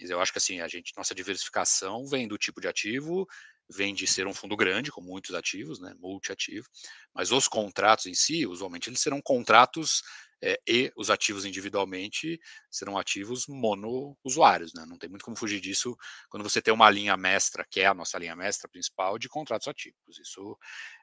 Eu 0.00 0.20
acho 0.20 0.32
que 0.32 0.38
assim 0.38 0.60
a 0.60 0.68
gente, 0.68 0.92
nossa 0.96 1.14
diversificação 1.14 2.06
vem 2.06 2.28
do 2.28 2.36
tipo 2.36 2.60
de 2.60 2.68
ativo, 2.68 3.26
vem 3.70 3.94
de 3.94 4.06
ser 4.06 4.26
um 4.26 4.34
fundo 4.34 4.56
grande, 4.56 4.90
com 4.90 5.00
muitos 5.00 5.34
ativos, 5.34 5.80
né, 5.80 5.94
multiativo, 5.98 6.66
mas 7.14 7.30
os 7.32 7.48
contratos 7.48 8.06
em 8.06 8.14
si, 8.14 8.46
usualmente, 8.46 8.88
eles 8.88 9.00
serão 9.00 9.20
contratos 9.20 10.02
é, 10.42 10.58
e 10.68 10.92
os 10.96 11.10
ativos 11.10 11.44
individualmente 11.44 12.38
serão 12.70 12.96
ativos 12.96 13.46
monousuários, 13.48 14.72
né? 14.72 14.84
Não 14.86 14.96
tem 14.96 15.10
muito 15.10 15.24
como 15.24 15.36
fugir 15.36 15.60
disso 15.60 15.96
quando 16.30 16.48
você 16.48 16.62
tem 16.62 16.72
uma 16.72 16.88
linha 16.88 17.16
mestra, 17.16 17.66
que 17.68 17.80
é 17.80 17.86
a 17.86 17.94
nossa 17.94 18.18
linha 18.18 18.36
mestra 18.36 18.68
principal, 18.68 19.18
de 19.18 19.28
contratos 19.28 19.66
atípicos. 19.66 20.18
Isso 20.18 20.56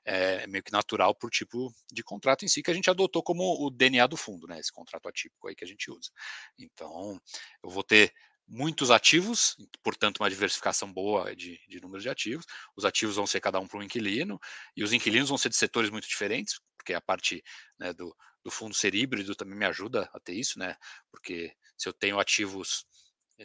é 0.06 0.47
meio 0.47 0.63
que 0.63 0.71
natural 0.71 1.13
por 1.13 1.30
tipo 1.30 1.69
de 1.91 2.04
contrato 2.04 2.45
em 2.45 2.47
si, 2.47 2.63
que 2.63 2.71
a 2.71 2.73
gente 2.73 2.89
adotou 2.89 3.21
como 3.21 3.65
o 3.65 3.69
DNA 3.69 4.08
do 4.08 4.15
fundo, 4.15 4.47
né? 4.47 4.60
Esse 4.60 4.71
contrato 4.71 5.10
atípico 5.10 5.47
aí 5.47 5.56
que 5.56 5.65
a 5.65 5.67
gente 5.67 5.91
usa. 5.91 6.10
Então, 6.58 7.19
eu 7.62 7.69
vou 7.69 7.84
ter 7.84 8.13
muitos 8.47 8.91
ativos, 8.91 9.55
portanto, 9.84 10.19
uma 10.19 10.29
diversificação 10.29 10.91
boa 10.91 11.36
de, 11.36 11.60
de 11.67 11.81
número 11.81 12.01
de 12.01 12.10
ativos. 12.10 12.45
Os 12.75 12.86
ativos 12.86 13.15
vão 13.15 13.25
ser 13.25 13.39
cada 13.39 13.60
um 13.60 13.67
para 13.67 13.79
um 13.79 13.84
inquilino, 13.84 14.39
e 14.75 14.84
os 14.84 14.93
inquilinos 14.93 15.29
vão 15.29 15.38
ser 15.38 15.49
de 15.49 15.55
setores 15.55 15.89
muito 15.89 16.08
diferentes, 16.08 16.60
porque 16.77 16.93
a 16.93 17.01
parte 17.01 17.43
né, 17.79 17.93
do, 17.93 18.15
do 18.43 18.51
fundo 18.51 18.75
ser 18.75 18.93
híbrido 18.93 19.36
também 19.36 19.58
me 19.58 19.65
ajuda 19.65 20.10
a 20.13 20.19
ter 20.19 20.34
isso, 20.34 20.60
né? 20.60 20.75
Porque 21.12 21.51
se 21.77 21.89
eu 21.89 21.93
tenho 21.93 22.19
ativos 22.19 22.86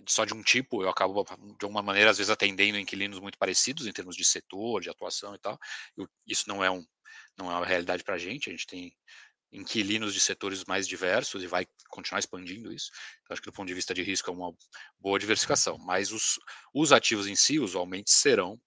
só 0.08 0.24
de 0.24 0.34
um 0.34 0.42
tipo, 0.42 0.82
eu 0.82 0.88
acabo 0.88 1.24
de 1.24 1.64
alguma 1.64 1.82
maneira 1.82 2.10
às 2.10 2.18
vezes 2.18 2.30
atendendo 2.30 2.78
inquilinos 2.78 3.18
muito 3.18 3.38
parecidos 3.38 3.86
em 3.86 3.92
termos 3.92 4.14
de 4.14 4.24
setor, 4.24 4.80
de 4.80 4.90
atuação 4.90 5.34
e 5.34 5.38
tal. 5.38 5.58
Eu, 5.96 6.08
isso 6.26 6.44
não 6.48 6.62
é 6.62 6.70
um 6.70 6.84
não 7.36 7.50
é 7.50 7.56
uma 7.56 7.66
realidade 7.66 8.04
para 8.04 8.14
a 8.14 8.18
gente. 8.18 8.48
A 8.48 8.52
gente 8.52 8.66
tem 8.66 8.94
inquilinos 9.52 10.14
de 10.14 10.20
setores 10.20 10.64
mais 10.64 10.86
diversos 10.86 11.42
e 11.42 11.46
vai 11.46 11.66
continuar 11.88 12.20
expandindo 12.20 12.72
isso. 12.72 12.90
Então, 13.22 13.34
acho 13.34 13.42
que 13.42 13.50
do 13.50 13.54
ponto 13.54 13.68
de 13.68 13.74
vista 13.74 13.92
de 13.92 14.02
risco 14.02 14.30
é 14.30 14.32
uma 14.32 14.52
boa 14.98 15.18
diversificação, 15.18 15.76
mas 15.78 16.12
os, 16.12 16.38
os 16.74 16.92
ativos 16.92 17.26
em 17.26 17.34
si 17.34 17.58
usualmente 17.58 18.10
serão 18.10 18.58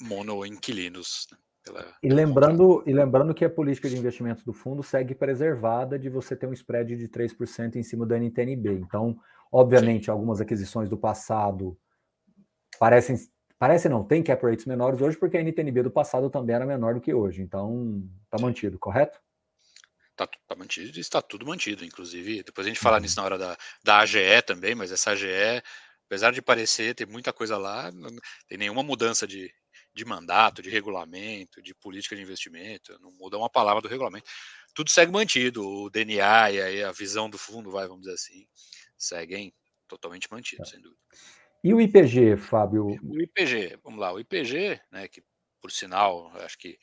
monoinquilinos. 0.00 1.26
Né, 1.30 1.38
pela, 1.64 1.94
e, 2.02 2.08
lembrando, 2.08 2.82
e 2.86 2.92
lembrando 2.92 3.32
que 3.32 3.44
a 3.44 3.50
política 3.50 3.88
de 3.88 3.96
investimento 3.96 4.44
do 4.44 4.52
fundo 4.52 4.82
segue 4.82 5.14
preservada 5.14 5.98
de 5.98 6.08
você 6.08 6.34
ter 6.34 6.46
um 6.46 6.52
spread 6.52 6.96
de 6.96 7.08
3% 7.08 7.76
em 7.76 7.82
cima 7.82 8.04
do 8.04 8.14
NTNB. 8.14 8.72
Então, 8.74 9.16
obviamente, 9.50 10.06
Sim. 10.06 10.10
algumas 10.10 10.40
aquisições 10.40 10.88
do 10.88 10.98
passado 10.98 11.78
parecem 12.78 13.16
Parece 13.62 13.88
não, 13.88 14.02
tem 14.02 14.24
cap 14.24 14.44
rates 14.44 14.66
menores 14.66 15.00
hoje, 15.00 15.16
porque 15.16 15.36
a 15.36 15.40
NTNB 15.40 15.84
do 15.84 15.90
passado 15.92 16.28
também 16.28 16.56
era 16.56 16.66
menor 16.66 16.94
do 16.94 17.00
que 17.00 17.14
hoje. 17.14 17.42
Então, 17.42 18.02
está 18.24 18.36
mantido, 18.44 18.76
correto? 18.76 19.20
Tá, 20.14 20.26
tá 20.26 20.54
mantido 20.54 20.98
e 20.98 21.00
está 21.00 21.22
tudo 21.22 21.46
mantido, 21.46 21.84
inclusive. 21.84 22.42
Depois 22.42 22.66
a 22.66 22.70
gente 22.70 22.80
fala 22.80 23.00
nisso 23.00 23.18
uhum. 23.18 23.22
na 23.22 23.24
hora 23.24 23.38
da, 23.38 23.56
da 23.82 23.98
AGE 24.00 24.42
também, 24.46 24.74
mas 24.74 24.92
essa 24.92 25.12
AGE, 25.12 25.62
apesar 26.06 26.32
de 26.32 26.42
parecer 26.42 26.94
ter 26.94 27.06
muita 27.06 27.32
coisa 27.32 27.56
lá, 27.56 27.90
não 27.92 28.10
tem 28.46 28.58
nenhuma 28.58 28.82
mudança 28.82 29.26
de, 29.26 29.50
de 29.94 30.04
mandato, 30.04 30.62
de 30.62 30.68
regulamento, 30.68 31.62
de 31.62 31.74
política 31.74 32.14
de 32.14 32.22
investimento, 32.22 32.96
não 33.00 33.10
muda 33.12 33.38
uma 33.38 33.48
palavra 33.48 33.80
do 33.80 33.88
regulamento. 33.88 34.28
Tudo 34.74 34.90
segue 34.90 35.10
mantido, 35.10 35.66
o 35.66 35.90
DNA 35.90 36.50
e 36.50 36.62
aí 36.62 36.84
a 36.84 36.92
visão 36.92 37.28
do 37.28 37.38
fundo, 37.38 37.70
vai, 37.70 37.86
vamos 37.86 38.02
dizer 38.02 38.14
assim, 38.14 38.46
seguem 38.96 39.52
totalmente 39.88 40.30
mantidos, 40.30 40.68
tá. 40.68 40.74
sem 40.74 40.80
dúvida. 40.82 41.00
E 41.64 41.72
o 41.72 41.80
IPG, 41.80 42.36
Fábio? 42.36 42.86
O 43.02 43.20
IPG, 43.20 43.78
vamos 43.82 44.00
lá, 44.00 44.12
o 44.12 44.18
IPG, 44.18 44.80
né, 44.90 45.08
que 45.08 45.22
por 45.60 45.70
sinal, 45.70 46.32
acho 46.40 46.58
que 46.58 46.76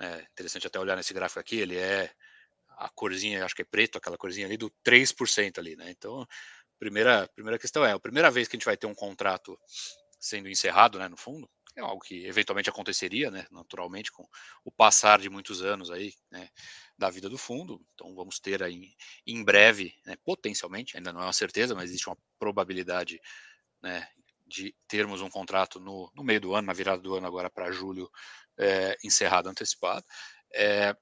é 0.00 0.26
interessante 0.32 0.66
até 0.66 0.78
olhar 0.80 0.96
nesse 0.96 1.14
gráfico 1.14 1.38
aqui, 1.38 1.56
ele 1.56 1.76
é 1.76 2.10
a 2.78 2.88
corzinha, 2.94 3.44
acho 3.44 3.54
que 3.54 3.62
é 3.62 3.64
preto, 3.64 3.98
aquela 3.98 4.18
corzinha 4.18 4.46
ali 4.46 4.56
do 4.56 4.70
3% 4.84 5.58
ali, 5.58 5.76
né? 5.76 5.90
Então, 5.90 6.26
primeira, 6.78 7.28
primeira 7.34 7.58
questão 7.58 7.84
é, 7.84 7.92
a 7.92 7.98
primeira 7.98 8.30
vez 8.30 8.48
que 8.48 8.56
a 8.56 8.58
gente 8.58 8.66
vai 8.66 8.76
ter 8.76 8.86
um 8.86 8.94
contrato 8.94 9.58
sendo 10.20 10.48
encerrado, 10.48 10.98
né, 10.98 11.08
no 11.08 11.16
fundo, 11.16 11.48
é 11.76 11.80
algo 11.80 12.00
que 12.00 12.24
eventualmente 12.26 12.70
aconteceria, 12.70 13.30
né, 13.30 13.46
naturalmente, 13.50 14.10
com 14.12 14.26
o 14.64 14.70
passar 14.70 15.20
de 15.20 15.28
muitos 15.28 15.62
anos 15.62 15.90
aí, 15.90 16.12
né, 16.30 16.48
da 16.96 17.10
vida 17.10 17.28
do 17.28 17.36
fundo. 17.36 17.84
Então, 17.94 18.14
vamos 18.14 18.38
ter 18.38 18.62
aí 18.62 18.94
em 19.26 19.44
breve, 19.44 19.92
né, 20.06 20.16
potencialmente, 20.24 20.96
ainda 20.96 21.12
não 21.12 21.20
é 21.20 21.24
uma 21.24 21.32
certeza, 21.32 21.74
mas 21.74 21.90
existe 21.90 22.08
uma 22.08 22.16
probabilidade, 22.38 23.20
né, 23.82 24.08
de 24.46 24.74
termos 24.86 25.20
um 25.20 25.30
contrato 25.30 25.80
no, 25.80 26.10
no 26.14 26.22
meio 26.22 26.40
do 26.40 26.54
ano, 26.54 26.66
na 26.66 26.72
virada 26.72 27.02
do 27.02 27.14
ano 27.14 27.26
agora 27.26 27.50
para 27.50 27.72
julho, 27.72 28.10
é, 28.58 28.96
encerrado 29.02 29.48
antecipado. 29.48 30.04
É, 30.54 30.94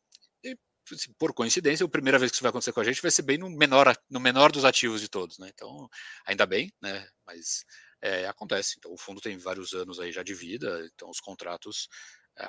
por 1.18 1.32
coincidência, 1.32 1.84
a 1.84 1.88
primeira 1.88 2.18
vez 2.18 2.30
que 2.30 2.36
isso 2.36 2.42
vai 2.42 2.50
acontecer 2.50 2.72
com 2.72 2.80
a 2.80 2.84
gente 2.84 3.02
vai 3.02 3.10
ser 3.10 3.22
bem 3.22 3.38
no 3.38 3.50
menor, 3.50 3.94
no 4.10 4.20
menor 4.20 4.52
dos 4.52 4.64
ativos 4.64 5.00
de 5.00 5.08
todos, 5.08 5.38
né? 5.38 5.50
Então, 5.52 5.88
ainda 6.26 6.46
bem, 6.46 6.72
né? 6.82 7.06
Mas 7.26 7.64
é, 8.02 8.26
acontece. 8.26 8.74
Então, 8.78 8.92
o 8.92 8.98
fundo 8.98 9.20
tem 9.20 9.38
vários 9.38 9.72
anos 9.72 10.00
aí 10.00 10.12
já 10.12 10.22
de 10.22 10.34
vida, 10.34 10.88
então 10.94 11.08
os 11.08 11.20
contratos, 11.20 11.88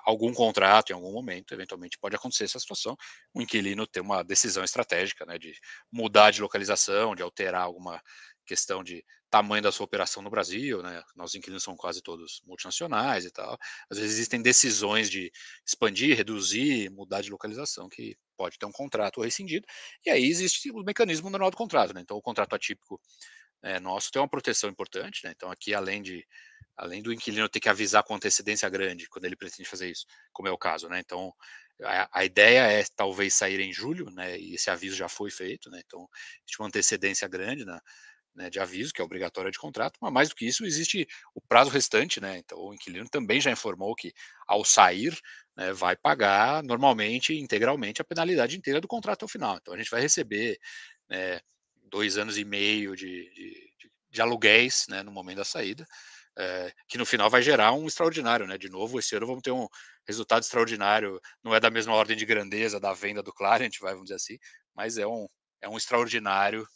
algum 0.06 0.34
contrato 0.34 0.91
em 0.91 0.93
algum 0.93 1.12
momento, 1.12 1.54
eventualmente 1.54 1.98
pode 2.00 2.15
acontecer 2.15 2.46
essa 2.46 2.60
situação, 2.60 2.96
o 3.34 3.41
inquilino 3.41 3.86
ter 3.88 4.02
uma 4.02 4.24
decisão 4.24 4.63
estratégica, 4.63 5.26
né? 5.26 5.38
De 5.38 5.54
mudar 5.91 6.32
de 6.32 6.41
localização, 6.41 7.15
de 7.15 7.24
alterar 7.24 7.63
alguma 7.63 8.02
questão 8.46 8.84
de 8.84 9.04
tamanho 9.30 9.63
da 9.63 9.72
sua 9.72 9.86
operação 9.86 10.22
no 10.22 10.30
Brasil, 10.30 10.84
né? 10.84 11.02
Nossos 11.15 11.36
inquilinos 11.36 11.63
são 11.63 11.76
quase 11.76 12.02
todos 12.02 12.41
multinacionais 12.46 13.26
e 13.26 13.32
tal. 13.32 13.58
Às 13.89 13.98
vezes 13.98 14.13
existem 14.13 14.41
decisões 14.41 15.10
de 15.10 15.32
expandir, 15.65 16.15
reduzir, 16.15 16.89
mudar 16.91 17.22
de 17.22 17.32
localização 17.32 17.89
que 17.89 18.15
pode 18.38 18.58
ter 18.60 18.65
um 18.65 18.72
contrato 18.72 19.22
rescindido. 19.22 19.65
E 20.06 20.10
aí 20.10 20.26
existe 20.26 20.69
o 20.72 20.84
mecanismo 20.84 21.30
normal 21.30 21.50
do 21.52 21.58
contrato, 21.58 21.93
né? 21.93 22.02
Então 22.02 22.17
o 22.17 22.22
contrato 22.22 22.54
atípico 22.56 23.00
é, 23.63 23.80
nosso 23.80 24.12
tem 24.12 24.22
uma 24.22 24.30
proteção 24.30 24.69
importante, 24.69 25.22
né? 25.24 25.32
Então 25.36 25.50
aqui 25.52 25.74
além 25.74 26.02
de 26.02 26.26
além 26.77 27.01
do 27.01 27.13
inquilino 27.13 27.49
ter 27.49 27.59
que 27.59 27.69
avisar 27.69 28.03
com 28.03 28.15
antecedência 28.15 28.69
grande 28.69 29.07
quando 29.09 29.25
ele 29.25 29.36
pretende 29.36 29.67
fazer 29.69 29.89
isso, 29.89 30.05
como 30.31 30.47
é 30.47 30.51
o 30.51 30.57
caso, 30.57 30.88
né? 30.89 30.99
Então 30.99 31.33
a, 31.81 32.19
a, 32.19 32.25
ideia 32.25 32.71
é 32.71 32.83
talvez 32.95 33.33
sair 33.33 33.59
em 33.59 33.73
julho, 33.73 34.09
né? 34.12 34.38
E 34.39 34.55
esse 34.55 34.69
aviso 34.69 34.95
já 34.95 35.09
foi 35.09 35.31
feito, 35.31 35.69
né? 35.69 35.81
Então 35.86 36.07
existe 36.45 36.59
uma 36.59 36.67
antecedência 36.67 37.27
grande, 37.27 37.65
né? 37.65 37.79
de 38.49 38.59
aviso, 38.59 38.91
que 38.91 38.99
é 38.99 39.03
obrigatória 39.03 39.51
de 39.51 39.59
contrato, 39.59 39.97
mas 40.01 40.12
mais 40.12 40.29
do 40.29 40.36
que 40.36 40.47
isso, 40.47 40.65
existe 40.65 41.07
o 41.36 41.41
prazo 41.41 41.69
restante, 41.69 42.19
né? 42.19 42.39
Então 42.39 42.57
o 42.57 42.73
inquilino 42.73 43.07
também 43.07 43.39
já 43.39 43.51
informou 43.51 43.95
que 43.95 44.12
ao 44.47 44.65
sair 44.65 45.15
né, 45.55 45.71
vai 45.71 45.95
pagar 45.95 46.63
normalmente, 46.63 47.36
integralmente, 47.36 48.01
a 48.01 48.05
penalidade 48.05 48.57
inteira 48.57 48.81
do 48.81 48.88
contrato 48.88 49.23
ao 49.23 49.29
final. 49.29 49.57
Então 49.57 49.73
a 49.73 49.77
gente 49.77 49.91
vai 49.91 50.01
receber 50.01 50.57
né, 51.07 51.39
dois 51.83 52.17
anos 52.17 52.38
e 52.38 52.43
meio 52.43 52.95
de, 52.95 53.29
de, 53.33 53.71
de 54.09 54.21
aluguéis 54.21 54.86
né, 54.89 55.03
no 55.03 55.12
momento 55.12 55.38
da 55.38 55.45
saída. 55.45 55.86
É, 56.38 56.74
que 56.88 56.98
no 56.98 57.06
final 57.06 57.30
vai 57.30 57.43
gerar 57.43 57.74
um 57.74 57.86
extraordinário, 57.86 58.48
né? 58.48 58.58
De 58.58 58.69
novo, 58.69 59.00
esse 59.00 59.15
ano 59.15 59.28
vamos 59.28 59.43
ter 59.43 59.52
um 59.52 59.67
resultado 60.08 60.41
extraordinário, 60.41 61.19
não 61.43 61.54
é 61.54 61.60
da 61.60 61.69
mesma 61.69 61.93
ordem 61.93 62.17
de 62.17 62.26
grandeza 62.26 62.80
da 62.80 62.93
venda 62.93 63.22
do 63.22 63.32
Clarent, 63.32 63.80
vai, 63.80 63.93
vamos 63.93 64.06
dizer 64.06 64.15
assim, 64.15 64.38
mas 64.76 64.98
é 64.98 65.06
um, 65.06 65.28
é 65.62 65.69
um 65.69 65.78
extraordinário 65.78 66.67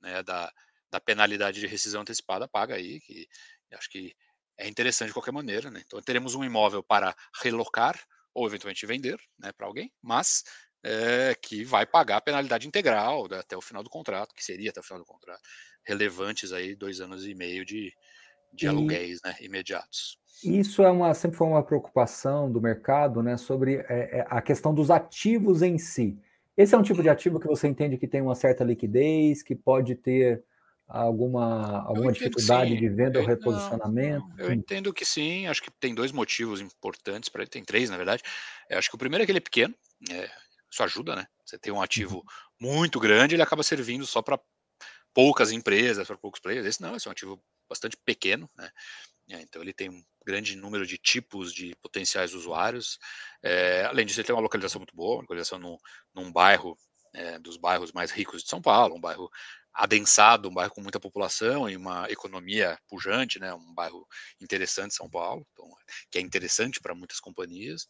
né, 0.00 0.22
da, 0.22 0.52
da 0.90 1.00
penalidade 1.00 1.60
de 1.60 1.66
rescisão 1.66 2.02
antecipada 2.02 2.46
paga 2.46 2.74
aí, 2.74 3.00
que 3.00 3.26
acho 3.72 3.88
que 3.88 4.14
é 4.58 4.68
interessante 4.68 5.08
de 5.08 5.14
qualquer 5.14 5.32
maneira, 5.32 5.70
né? 5.70 5.82
Então 5.86 6.00
teremos 6.02 6.34
um 6.34 6.44
imóvel 6.44 6.82
para 6.82 7.16
relocar 7.42 7.98
ou 8.34 8.46
eventualmente 8.46 8.86
vender, 8.86 9.18
né, 9.38 9.52
para 9.52 9.66
alguém, 9.66 9.92
mas 10.00 10.42
é, 10.84 11.34
que 11.34 11.64
vai 11.64 11.86
pagar 11.86 12.16
a 12.16 12.20
penalidade 12.20 12.66
integral 12.66 13.28
né, 13.28 13.38
até 13.38 13.56
o 13.56 13.60
final 13.60 13.82
do 13.82 13.90
contrato, 13.90 14.34
que 14.34 14.44
seria 14.44 14.70
até 14.70 14.80
o 14.80 14.82
final 14.82 14.98
do 14.98 15.04
contrato, 15.04 15.42
relevantes 15.84 16.52
aí 16.52 16.74
dois 16.74 17.00
anos 17.00 17.26
e 17.26 17.34
meio 17.34 17.64
de, 17.64 17.92
de 18.52 18.66
e 18.66 18.68
aluguéis 18.68 19.20
né, 19.24 19.34
imediatos. 19.40 20.18
Isso 20.44 20.82
é 20.82 20.90
uma, 20.90 21.14
sempre 21.14 21.36
foi 21.36 21.46
uma 21.46 21.62
preocupação 21.62 22.50
do 22.50 22.60
mercado, 22.60 23.22
né, 23.22 23.36
sobre 23.36 23.76
é, 23.76 24.18
é, 24.18 24.26
a 24.28 24.42
questão 24.42 24.74
dos 24.74 24.90
ativos 24.90 25.62
em 25.62 25.78
si. 25.78 26.18
Esse 26.56 26.74
é 26.74 26.78
um 26.78 26.82
tipo 26.82 27.02
de 27.02 27.08
ativo 27.08 27.40
que 27.40 27.46
você 27.46 27.68
entende 27.68 27.96
que 27.96 28.08
tem 28.08 28.20
uma 28.20 28.34
certa 28.34 28.64
liquidez, 28.64 29.42
que 29.42 29.54
pode 29.54 29.94
ter 29.94 30.44
alguma, 30.86 31.82
alguma 31.86 32.12
dificuldade 32.12 32.76
de 32.76 32.88
venda 32.88 33.18
ou 33.18 33.26
reposicionamento? 33.26 34.26
Não, 34.36 34.46
eu 34.46 34.52
entendo 34.52 34.92
que 34.92 35.04
sim, 35.04 35.46
acho 35.46 35.62
que 35.62 35.70
tem 35.70 35.94
dois 35.94 36.12
motivos 36.12 36.60
importantes 36.60 37.28
para 37.28 37.42
ele, 37.42 37.50
tem 37.50 37.64
três, 37.64 37.88
na 37.88 37.96
verdade. 37.96 38.22
Eu 38.68 38.78
acho 38.78 38.90
que 38.90 38.94
o 38.94 38.98
primeiro 38.98 39.22
é 39.22 39.26
que 39.26 39.32
ele 39.32 39.38
é 39.38 39.42
pequeno, 39.42 39.74
é, 40.10 40.28
isso 40.70 40.82
ajuda, 40.82 41.16
né? 41.16 41.26
Você 41.44 41.58
tem 41.58 41.72
um 41.72 41.80
ativo 41.80 42.16
uhum. 42.16 42.72
muito 42.72 43.00
grande, 43.00 43.34
ele 43.34 43.42
acaba 43.42 43.62
servindo 43.62 44.04
só 44.04 44.20
para 44.20 44.38
poucas 45.14 45.52
empresas, 45.52 46.06
para 46.06 46.16
poucos 46.16 46.40
players. 46.40 46.66
Esse 46.66 46.82
não, 46.82 46.96
esse 46.96 47.06
é 47.06 47.10
um 47.10 47.12
ativo 47.12 47.42
bastante 47.72 47.96
pequeno, 48.04 48.50
né? 48.56 48.70
É, 49.30 49.40
então 49.40 49.62
ele 49.62 49.72
tem 49.72 49.88
um 49.88 50.04
grande 50.26 50.56
número 50.56 50.86
de 50.86 50.98
tipos 50.98 51.54
de 51.54 51.74
potenciais 51.76 52.34
usuários. 52.34 52.98
É, 53.42 53.84
além 53.84 54.04
disso, 54.04 54.20
ele 54.20 54.26
tem 54.26 54.34
uma 54.34 54.42
localização 54.42 54.78
muito 54.78 54.94
boa, 54.94 55.16
uma 55.16 55.22
localização 55.22 55.58
num, 55.58 55.76
num 56.14 56.30
bairro 56.30 56.76
é, 57.14 57.38
dos 57.38 57.56
bairros 57.56 57.92
mais 57.92 58.10
ricos 58.10 58.42
de 58.42 58.48
São 58.48 58.60
Paulo, 58.60 58.96
um 58.96 59.00
bairro 59.00 59.30
adensado, 59.72 60.48
um 60.48 60.54
bairro 60.54 60.72
com 60.74 60.82
muita 60.82 61.00
população 61.00 61.68
e 61.68 61.76
uma 61.76 62.06
economia 62.10 62.78
pujante, 62.88 63.38
né, 63.38 63.54
um 63.54 63.74
bairro 63.74 64.06
interessante 64.38 64.94
São 64.94 65.08
Paulo, 65.08 65.46
então, 65.52 65.66
que 66.10 66.18
é 66.18 66.20
interessante 66.20 66.80
para 66.80 66.94
muitas 66.94 67.18
companhias. 67.18 67.86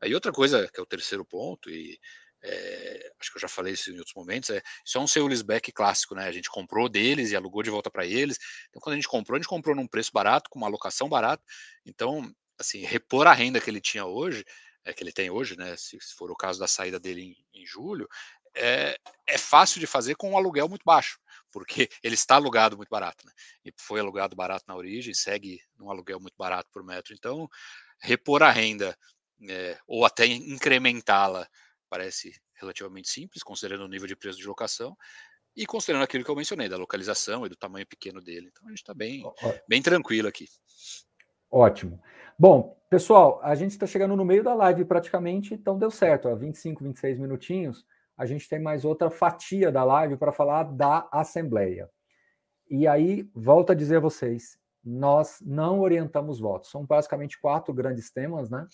Aí 0.00 0.12
outra 0.12 0.32
coisa 0.32 0.68
que 0.72 0.80
é 0.80 0.82
o 0.82 0.86
terceiro 0.86 1.24
ponto 1.24 1.70
e 1.70 2.00
é, 2.42 3.12
acho 3.20 3.30
que 3.30 3.36
eu 3.36 3.40
já 3.40 3.48
falei 3.48 3.74
isso 3.74 3.90
em 3.90 3.98
outros 3.98 4.14
momentos, 4.14 4.50
é, 4.50 4.62
isso 4.84 4.96
é 4.96 5.00
um 5.00 5.06
sale 5.06 5.28
leaseback 5.28 5.70
clássico, 5.72 6.14
né? 6.14 6.26
A 6.26 6.32
gente 6.32 6.48
comprou 6.48 6.88
deles 6.88 7.30
e 7.30 7.36
alugou 7.36 7.62
de 7.62 7.70
volta 7.70 7.90
para 7.90 8.06
eles. 8.06 8.38
Então, 8.68 8.80
quando 8.80 8.94
a 8.94 8.96
gente 8.96 9.08
comprou, 9.08 9.36
a 9.36 9.38
gente 9.38 9.48
comprou 9.48 9.74
num 9.76 9.86
preço 9.86 10.10
barato, 10.12 10.48
com 10.48 10.58
uma 10.58 10.68
alocação 10.68 11.08
barata. 11.08 11.42
Então, 11.84 12.32
assim, 12.58 12.80
repor 12.84 13.26
a 13.26 13.32
renda 13.32 13.60
que 13.60 13.68
ele 13.68 13.80
tinha 13.80 14.06
hoje, 14.06 14.44
é, 14.84 14.92
que 14.92 15.02
ele 15.02 15.12
tem 15.12 15.30
hoje, 15.30 15.56
né? 15.56 15.76
Se, 15.76 15.98
se 16.00 16.14
for 16.14 16.30
o 16.30 16.36
caso 16.36 16.58
da 16.58 16.66
saída 16.66 16.98
dele 16.98 17.36
em, 17.52 17.60
em 17.60 17.66
julho, 17.66 18.08
é, 18.54 18.96
é 19.26 19.38
fácil 19.38 19.78
de 19.78 19.86
fazer 19.86 20.14
com 20.16 20.30
um 20.30 20.36
aluguel 20.36 20.68
muito 20.68 20.84
baixo, 20.84 21.18
porque 21.52 21.88
ele 22.02 22.14
está 22.14 22.36
alugado 22.36 22.76
muito 22.76 22.88
barato, 22.88 23.26
né? 23.26 23.32
E 23.64 23.72
foi 23.76 24.00
alugado 24.00 24.34
barato 24.34 24.64
na 24.66 24.76
origem, 24.76 25.14
segue 25.14 25.60
num 25.76 25.90
aluguel 25.90 26.20
muito 26.20 26.36
barato 26.38 26.68
por 26.72 26.82
metro. 26.82 27.14
Então, 27.14 27.48
repor 28.00 28.42
a 28.42 28.50
renda 28.50 28.96
é, 29.48 29.78
ou 29.86 30.04
até 30.04 30.26
incrementá-la 30.26 31.48
parece 31.90 32.32
relativamente 32.54 33.08
simples, 33.08 33.42
considerando 33.42 33.84
o 33.84 33.88
nível 33.88 34.06
de 34.06 34.16
preço 34.16 34.38
de 34.38 34.46
locação 34.46 34.96
e 35.56 35.66
considerando 35.66 36.04
aquilo 36.04 36.24
que 36.24 36.30
eu 36.30 36.36
mencionei, 36.36 36.68
da 36.68 36.76
localização 36.76 37.44
e 37.44 37.48
do 37.48 37.56
tamanho 37.56 37.86
pequeno 37.86 38.20
dele. 38.20 38.48
Então, 38.50 38.66
a 38.66 38.70
gente 38.70 38.78
está 38.78 38.94
bem, 38.94 39.22
bem 39.68 39.82
tranquilo 39.82 40.28
aqui. 40.28 40.46
Ótimo. 41.50 42.00
Bom, 42.38 42.80
pessoal, 42.88 43.40
a 43.42 43.54
gente 43.54 43.72
está 43.72 43.86
chegando 43.86 44.16
no 44.16 44.24
meio 44.24 44.44
da 44.44 44.54
live 44.54 44.84
praticamente, 44.84 45.52
então 45.52 45.78
deu 45.78 45.90
certo, 45.90 46.28
ó, 46.28 46.34
25, 46.36 46.84
26 46.84 47.18
minutinhos 47.18 47.84
a 48.20 48.26
gente 48.26 48.46
tem 48.46 48.60
mais 48.60 48.84
outra 48.84 49.08
fatia 49.08 49.72
da 49.72 49.82
live 49.82 50.14
para 50.18 50.30
falar 50.30 50.64
da 50.64 51.08
Assembleia. 51.10 51.88
E 52.68 52.86
aí, 52.86 53.26
volto 53.34 53.72
a 53.72 53.74
dizer 53.74 53.96
a 53.96 54.00
vocês, 54.00 54.58
nós 54.84 55.38
não 55.40 55.80
orientamos 55.80 56.38
votos. 56.38 56.70
São 56.70 56.84
basicamente 56.84 57.40
quatro 57.40 57.72
grandes 57.72 58.12
temas, 58.12 58.50
né? 58.50 58.66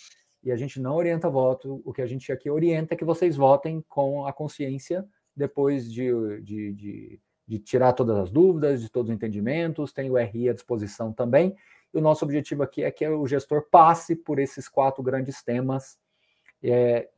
E 0.46 0.52
a 0.52 0.56
gente 0.56 0.80
não 0.80 0.94
orienta 0.94 1.28
voto. 1.28 1.82
O 1.84 1.92
que 1.92 2.00
a 2.00 2.06
gente 2.06 2.30
aqui 2.30 2.48
orienta 2.48 2.94
é 2.94 2.96
que 2.96 3.04
vocês 3.04 3.34
votem 3.34 3.84
com 3.88 4.24
a 4.28 4.32
consciência, 4.32 5.04
depois 5.34 5.92
de, 5.92 6.40
de, 6.40 6.72
de, 6.72 7.20
de 7.48 7.58
tirar 7.58 7.92
todas 7.94 8.16
as 8.16 8.30
dúvidas, 8.30 8.80
de 8.80 8.88
todos 8.88 9.10
os 9.10 9.16
entendimentos. 9.16 9.92
Tem 9.92 10.08
o 10.08 10.16
RI 10.16 10.48
à 10.48 10.52
disposição 10.52 11.12
também. 11.12 11.56
E 11.92 11.98
o 11.98 12.00
nosso 12.00 12.24
objetivo 12.24 12.62
aqui 12.62 12.84
é 12.84 12.92
que 12.92 13.04
o 13.08 13.26
gestor 13.26 13.66
passe 13.68 14.14
por 14.14 14.38
esses 14.38 14.68
quatro 14.68 15.02
grandes 15.02 15.42
temas. 15.42 15.98
É, 16.62 17.08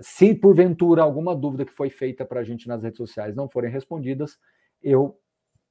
se 0.00 0.32
porventura 0.32 1.02
alguma 1.02 1.34
dúvida 1.34 1.64
que 1.64 1.72
foi 1.72 1.90
feita 1.90 2.24
para 2.24 2.38
a 2.38 2.44
gente 2.44 2.68
nas 2.68 2.84
redes 2.84 2.98
sociais 2.98 3.34
não 3.34 3.48
forem 3.48 3.68
respondidas, 3.68 4.38
eu 4.80 5.18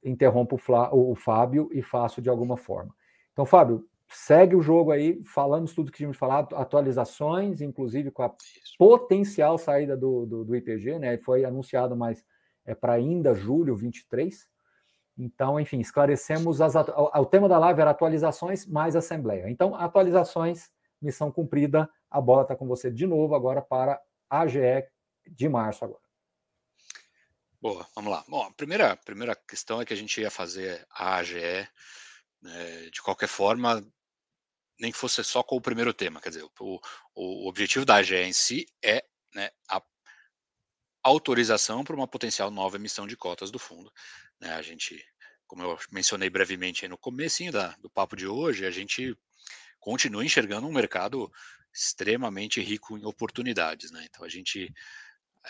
interrompo 0.04 0.60
o, 0.91 1.12
o 1.12 1.15
Fábio 1.15 1.69
e 1.71 1.82
faço 1.82 2.21
de 2.21 2.28
alguma 2.28 2.58
forma. 2.58 2.93
Então, 3.32 3.45
Fábio, 3.45 3.88
segue 4.09 4.55
o 4.55 4.61
jogo 4.61 4.91
aí, 4.91 5.21
falamos 5.23 5.73
tudo 5.73 5.91
que 5.91 5.97
tínhamos 5.97 6.17
falado, 6.17 6.55
atualizações, 6.55 7.61
inclusive 7.61 8.11
com 8.11 8.23
a 8.23 8.33
potencial 8.77 9.57
saída 9.57 9.97
do, 9.97 10.25
do, 10.25 10.45
do 10.45 10.55
IPG, 10.55 10.99
né? 10.99 11.17
Foi 11.17 11.43
anunciado, 11.43 11.95
mas 11.95 12.23
é 12.65 12.73
para 12.73 12.93
ainda 12.93 13.33
julho 13.33 13.75
23. 13.75 14.47
Então, 15.17 15.59
enfim, 15.59 15.79
esclarecemos 15.79 16.61
as, 16.61 16.75
o 16.75 17.25
tema 17.25 17.47
da 17.47 17.57
live 17.57 17.81
era 17.81 17.91
atualizações 17.91 18.65
mais 18.65 18.95
assembleia. 18.95 19.49
Então, 19.49 19.73
atualizações, 19.75 20.69
missão 21.01 21.31
cumprida, 21.31 21.89
a 22.09 22.19
bola 22.19 22.41
está 22.41 22.55
com 22.55 22.67
você 22.67 22.91
de 22.91 23.07
novo 23.07 23.33
agora 23.33 23.61
para 23.61 24.01
a 24.29 24.41
AGE 24.41 24.85
de 25.27 25.47
março 25.47 25.85
agora. 25.85 26.03
Boa, 27.61 27.87
vamos 27.95 28.11
lá. 28.11 28.23
Bom, 28.27 28.43
a 28.43 28.51
primeira, 28.51 28.95
primeira 28.97 29.35
questão 29.35 29.81
é 29.81 29.85
que 29.85 29.93
a 29.93 29.97
gente 29.97 30.19
ia 30.21 30.29
fazer 30.29 30.85
a 30.91 31.15
AGE 31.15 31.67
né, 32.45 32.89
de 32.91 33.01
qualquer 33.01 33.27
forma, 33.27 33.84
nem 34.79 34.91
que 34.91 34.97
fosse 34.97 35.23
só 35.23 35.41
com 35.41 35.55
o 35.55 35.62
primeiro 35.62 35.93
tema. 35.93 36.21
Quer 36.21 36.29
dizer, 36.29 36.43
o, 36.60 36.79
o 37.15 37.47
objetivo 37.47 37.86
da 37.86 37.95
AGE 37.95 38.15
em 38.15 38.34
si 38.34 38.65
é 38.84 39.03
né, 39.34 39.49
a 39.69 39.81
autorização 41.03 41.84
para 41.84 41.95
uma 41.95 42.08
potencial 42.08 42.51
nova 42.51 42.77
emissão 42.77 43.08
de 43.08 43.17
cotas 43.17 43.51
do 43.51 43.60
fundo. 43.60 43.91
Né, 44.39 44.53
a 44.53 44.62
gente, 44.62 45.03
como 45.47 45.63
eu 45.63 45.77
mencionei 45.91 46.29
brevemente 46.29 46.88
no 46.88 46.97
comecinho 46.97 47.51
da, 47.51 47.69
do 47.77 47.89
papo 47.89 48.15
de 48.15 48.27
hoje, 48.27 48.65
a 48.65 48.71
gente 48.71 49.17
continua 49.79 50.25
enxergando 50.25 50.67
um 50.67 50.73
mercado 50.73 51.31
extremamente 51.73 52.62
rico 52.62 52.97
em 52.97 53.05
oportunidades, 53.05 53.91
né? 53.91 54.05
Então 54.10 54.23
a 54.23 54.29
gente, 54.29 54.73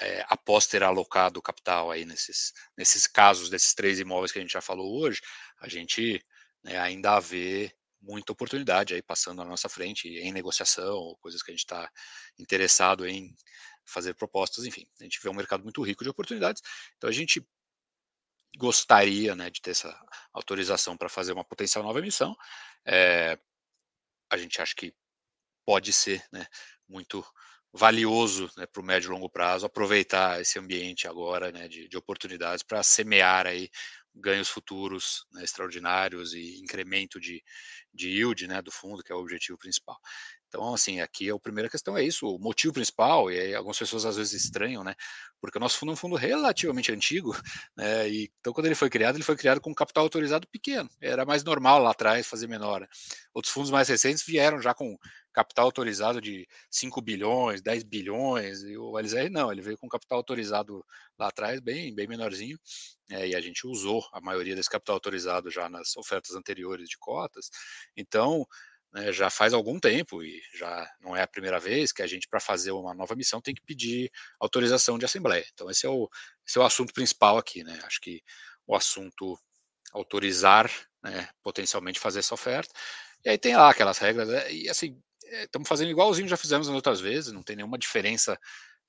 é, 0.02 0.26
após 0.28 0.66
ter 0.66 0.84
alocado 0.84 1.42
capital 1.42 1.92
aí 1.92 2.04
nesses, 2.04 2.52
nesses 2.78 3.06
casos 3.06 3.50
desses 3.50 3.74
três 3.74 4.00
imóveis 4.00 4.32
que 4.32 4.40
a 4.40 4.42
gente 4.42 4.52
já 4.52 4.62
falou 4.62 5.00
hoje, 5.00 5.22
a 5.62 5.70
gente 5.70 6.26
né, 6.66 6.80
ainda 6.80 7.20
vê 7.20 7.72
muita 8.02 8.34
oportunidade 8.34 8.94
aí 8.94 9.02
passando 9.02 9.38
na 9.38 9.46
nossa 9.46 9.70
frente 9.70 10.08
em 10.08 10.32
negociação, 10.32 11.16
coisas 11.22 11.42
que 11.42 11.52
a 11.52 11.54
gente 11.54 11.64
está 11.64 11.90
interessado 12.38 13.08
em 13.08 13.34
fazer 13.86 14.16
propostas, 14.16 14.66
enfim, 14.66 14.88
a 15.00 15.04
gente 15.04 15.20
vê 15.22 15.30
um 15.30 15.34
mercado 15.34 15.64
muito 15.64 15.82
rico 15.84 16.04
de 16.04 16.10
oportunidades, 16.10 16.62
então 16.98 17.08
a 17.08 17.14
gente 17.14 17.48
gostaria 18.58 19.36
né, 19.36 19.50
de 19.50 19.62
ter 19.62 19.72
essa 19.72 19.96
autorização 20.34 20.98
para 20.98 21.10
fazer 21.10 21.34
uma 21.34 21.44
potencial 21.44 21.84
nova 21.84 22.00
emissão. 22.00 22.36
É, 22.86 23.38
a 24.30 24.38
gente 24.38 24.62
acha 24.62 24.74
que 24.74 24.94
pode 25.66 25.92
ser 25.92 26.26
né, 26.32 26.48
muito 26.88 27.24
valioso 27.74 28.50
né, 28.56 28.66
para 28.66 28.82
o 28.82 28.86
médio 28.86 29.10
e 29.10 29.12
longo 29.12 29.30
prazo 29.30 29.66
aproveitar 29.66 30.40
esse 30.40 30.58
ambiente 30.58 31.08
agora 31.08 31.52
né, 31.52 31.68
de, 31.68 31.90
de 31.90 31.98
oportunidades 31.98 32.64
para 32.64 32.82
semear 32.82 33.46
aí 33.46 33.70
ganhos 34.16 34.50
futuros 34.50 35.26
né, 35.34 35.44
extraordinários 35.44 36.34
e 36.34 36.60
incremento 36.60 37.20
de, 37.20 37.44
de 37.94 38.10
yield 38.10 38.48
né, 38.48 38.62
do 38.62 38.72
fundo, 38.72 39.04
que 39.04 39.12
é 39.12 39.16
o 39.16 39.20
objetivo 39.20 39.58
principal. 39.58 39.98
Então, 40.48 40.74
assim, 40.74 41.02
aqui 41.02 41.30
a 41.30 41.38
primeira 41.38 41.70
questão 41.70 41.98
é 41.98 42.04
isso, 42.04 42.28
o 42.28 42.40
motivo 42.40 42.74
principal, 42.74 43.30
e 43.30 43.54
algumas 43.54 43.78
pessoas 43.78 44.06
às 44.06 44.16
vezes 44.16 44.46
estranham, 44.46 44.86
né? 44.86 44.96
Porque 45.42 45.58
o 45.58 45.62
nosso 45.62 45.78
fundo 45.78 45.92
é 45.92 45.94
um 45.94 45.98
fundo 45.98 46.16
relativamente 46.16 46.94
antigo, 46.94 47.36
né? 47.76 48.08
E, 48.10 48.32
então, 48.40 48.54
quando 48.54 48.68
ele 48.68 48.76
foi 48.76 48.90
criado, 48.90 49.16
ele 49.16 49.24
foi 49.24 49.36
criado 49.36 49.60
com 49.60 49.76
capital 49.76 50.04
autorizado 50.04 50.48
pequeno. 50.48 50.90
Era 51.02 51.26
mais 51.26 51.44
normal 51.44 51.80
lá 51.82 51.92
atrás 51.92 52.26
fazer 52.26 52.48
menor. 52.48 52.82
Né? 52.82 52.88
Outros 53.34 53.54
fundos 53.54 53.70
mais 53.70 53.90
recentes 53.90 54.24
vieram 54.26 54.62
já 54.62 54.74
com 54.74 54.98
capital 55.36 55.66
autorizado 55.66 56.22
de 56.22 56.48
5 56.72 57.02
bilhões, 57.02 57.62
10 57.62 57.84
bilhões, 57.84 58.64
e 58.64 58.78
o 58.78 58.98
LZR 58.98 59.30
não, 59.30 59.52
ele 59.52 59.62
veio 59.62 59.78
com 59.78 59.90
capital 59.90 60.20
autorizado 60.20 60.82
lá 61.20 61.28
atrás, 61.28 61.60
bem, 61.60 61.94
bem 61.94 62.08
menorzinho, 62.08 62.58
é, 63.12 63.28
e 63.28 63.36
a 63.36 63.42
gente 63.42 63.68
usou 63.68 64.02
a 64.14 64.22
maioria 64.22 64.56
desse 64.56 64.70
capital 64.70 64.96
autorizado 64.96 65.52
já 65.52 65.68
nas 65.68 65.98
ofertas 65.98 66.34
anteriores 66.36 66.88
de 66.88 66.98
cotas. 66.98 67.50
Então, 67.98 68.48
né, 68.94 69.12
já 69.12 69.30
faz 69.30 69.54
algum 69.54 69.78
tempo 69.78 70.24
e 70.24 70.42
já 70.58 70.90
não 71.02 71.14
é 71.14 71.22
a 71.22 71.28
primeira 71.28 71.60
vez 71.60 71.92
que 71.92 72.02
a 72.02 72.08
gente, 72.08 72.30
para 72.30 72.40
fazer 72.40 72.72
uma 72.72 72.94
nova 72.94 73.14
missão, 73.14 73.42
tem 73.42 73.54
que 73.54 73.62
pedir 73.62 74.10
autorização 74.40 74.98
de 74.98 75.04
assembleia. 75.04 75.46
Então, 75.54 75.70
esse 75.70 75.86
é 75.86 75.90
o, 75.90 76.10
esse 76.48 76.58
é 76.58 76.62
o 76.62 76.66
assunto 76.66 76.94
principal 76.94 77.38
aqui, 77.38 77.62
né? 77.62 77.78
Acho 77.84 78.00
que 78.00 78.22
o 78.66 78.74
assunto 78.74 79.38
autorizar, 79.92 80.72
né, 81.04 81.28
potencialmente 81.44 82.00
fazer 82.00 82.20
essa 82.20 82.34
oferta. 82.34 82.74
E 83.26 83.30
aí 83.30 83.38
tem 83.38 83.56
lá 83.56 83.70
aquelas 83.70 83.98
regras, 83.98 84.30
né, 84.30 84.54
e 84.54 84.70
assim, 84.70 85.02
estamos 85.44 85.68
fazendo 85.68 85.92
igualzinho 85.92 86.28
já 86.28 86.38
fizemos 86.38 86.68
nas 86.68 86.76
outras 86.76 87.00
vezes, 87.00 87.32
não 87.32 87.44
tem 87.44 87.56
nenhuma 87.56 87.78
diferença 87.78 88.38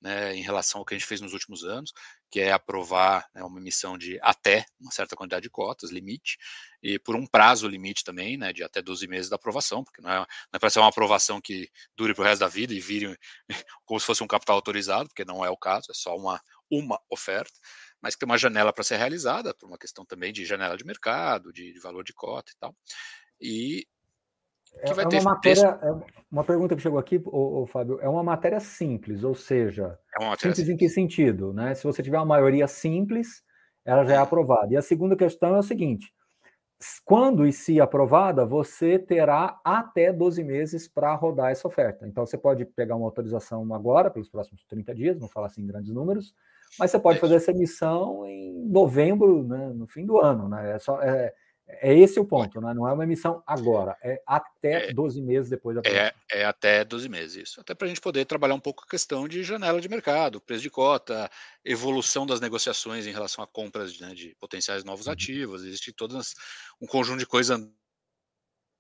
né, 0.01 0.37
em 0.37 0.43
relação 0.43 0.81
ao 0.81 0.85
que 0.85 0.95
a 0.95 0.99
gente 0.99 1.07
fez 1.07 1.21
nos 1.21 1.33
últimos 1.33 1.65
anos, 1.65 1.93
que 2.31 2.41
é 2.41 2.53
aprovar 2.53 3.29
né, 3.35 3.43
uma 3.43 3.59
emissão 3.59 3.97
de 3.97 4.19
até 4.23 4.65
uma 4.79 4.91
certa 4.93 5.17
quantidade 5.17 5.43
de 5.43 5.51
cotas, 5.51 5.91
limite, 5.91 6.37
e 6.83 6.99
por 6.99 7.17
um 7.17 7.27
prazo 7.27 7.67
limite 7.67 8.05
também, 8.05 8.37
né, 8.37 8.53
de 8.53 8.63
até 8.63 8.83
12 8.83 9.07
meses 9.09 9.31
da 9.31 9.37
aprovação, 9.37 9.83
porque 9.83 10.03
não 10.03 10.11
é, 10.11 10.27
é 10.53 10.59
para 10.59 10.71
ser 10.71 10.81
uma 10.81 10.89
aprovação 10.89 11.41
que 11.41 11.71
dure 11.97 12.15
para 12.15 12.23
o 12.23 12.25
resto 12.25 12.41
da 12.41 12.49
vida 12.49 12.75
e 12.75 12.81
vire 12.81 13.17
como 13.85 13.99
se 13.99 14.07
fosse 14.07 14.23
um 14.23 14.29
capital 14.29 14.57
autorizado, 14.57 15.09
porque 15.09 15.25
não 15.25 15.45
é 15.45 15.51
o 15.51 15.57
caso, 15.57 15.91
é 15.91 15.95
só 15.95 16.15
uma, 16.17 16.41
uma 16.71 17.01
oferta, 17.11 17.59
mas 18.01 18.15
que 18.15 18.21
tem 18.21 18.29
uma 18.29 18.39
janela 18.39 18.73
para 18.73 18.85
ser 18.85 18.97
realizada, 18.97 19.55
por 19.55 19.67
uma 19.67 19.79
questão 19.79 20.05
também 20.05 20.33
de 20.33 20.45
janela 20.45 20.77
de 20.77 20.85
mercado, 20.85 21.53
de, 21.53 21.73
de 21.73 21.81
valor 21.81 22.05
de 22.05 22.13
cota 22.13 22.53
e 22.53 22.57
tal. 22.59 22.77
E 23.41 23.87
é, 24.79 24.95
vai 24.95 25.05
é 25.05 25.09
ter 25.09 25.21
uma 25.21 25.35
matéria, 25.35 25.79
é 25.83 25.93
uma 26.31 26.45
pergunta 26.45 26.77
que 26.77 26.83
chegou 26.83 26.99
aqui, 26.99 27.21
ô, 27.25 27.63
ô, 27.63 27.67
Fábio, 27.67 27.99
é 28.01 28.09
uma 28.09 28.23
matéria 28.23 28.61
simples, 28.61 29.25
ou 29.25 29.35
seja, 29.35 29.99
é 30.21 30.37
simples, 30.37 30.69
em 30.69 30.77
que 30.77 30.89
sentido? 30.89 31.53
Né? 31.53 31.75
Se 31.75 31.85
você 31.85 32.03
tiver 32.03 32.19
uma 32.19 32.27
maioria 32.27 32.67
simples, 32.67 33.43
ela 33.85 34.05
já 34.05 34.15
é 34.15 34.19
aprovada. 34.19 34.73
E 34.73 34.77
a 34.77 34.83
segunda 34.83 35.17
questão 35.17 35.55
é 35.55 35.59
o 35.59 35.63
seguinte: 35.63 36.13
quando 37.05 37.47
e 37.47 37.53
se 37.53 37.81
aprovada, 37.81 38.45
você 38.45 38.99
terá 38.99 39.59
até 39.65 40.13
12 40.13 40.45
meses 40.45 40.87
para 40.87 41.15
rodar 41.15 41.51
essa 41.51 41.67
oferta. 41.67 42.07
Então, 42.07 42.27
você 42.27 42.37
pode 42.37 42.65
pegar 42.65 42.97
uma 42.97 43.07
autorização 43.07 43.73
agora, 43.73 44.11
pelos 44.11 44.29
próximos 44.29 44.65
30 44.65 44.95
dias, 44.95 45.19
não 45.19 45.29
falar 45.29 45.47
assim 45.47 45.63
em 45.63 45.67
grandes 45.67 45.93
números, 45.93 46.35
mas 46.79 46.91
você 46.91 46.99
pode 46.99 47.19
fazer 47.19 47.37
essa 47.37 47.53
emissão 47.53 48.27
em 48.27 48.53
novembro, 48.69 49.43
né, 49.45 49.69
no 49.75 49.87
fim 49.87 50.05
do 50.05 50.19
ano. 50.19 50.49
Né? 50.49 50.73
É, 50.73 50.79
só, 50.79 51.01
é, 51.01 51.33
é 51.69 51.93
esse 51.99 52.21
o 52.21 52.25
ponto, 52.25 52.61
né? 52.61 52.73
não 52.73 52.89
é 52.89 52.93
uma 52.93 53.03
emissão 53.03 53.43
agora, 53.47 53.97
é 54.03 54.23
até 54.27 54.91
é, 54.91 54.93
12 54.93 55.21
meses 55.21 55.51
depois 55.51 55.77
da 55.77 55.83
é, 55.85 56.15
é 56.31 56.45
até 56.45 56.85
12 56.85 57.09
meses, 57.09 57.37
isso. 57.37 57.61
Até 57.61 57.75
para 57.75 57.87
a 57.87 57.89
gente 57.89 58.01
poder 58.01 58.25
trabalhar 58.25 58.55
um 58.55 58.61
pouco 58.61 58.85
a 58.87 58.91
questão 58.91 59.27
de 59.27 59.43
janela 59.43 59.81
de 59.81 59.89
mercado, 59.89 60.41
preço 60.41 60.63
de 60.63 60.71
cota, 60.71 61.29
evolução 61.65 62.25
das 62.25 62.41
negociações 62.41 63.07
em 63.07 63.13
relação 63.13 63.43
a 63.43 63.47
compras 63.47 63.99
né, 63.99 64.15
de 64.15 64.35
potenciais 64.39 64.85
novos 64.85 65.07
uhum. 65.07 65.13
ativos, 65.13 65.65
existe 65.65 65.93
todo 65.93 66.17
um 66.81 66.87
conjunto 66.87 67.19
de 67.19 67.27
coisas 67.27 67.61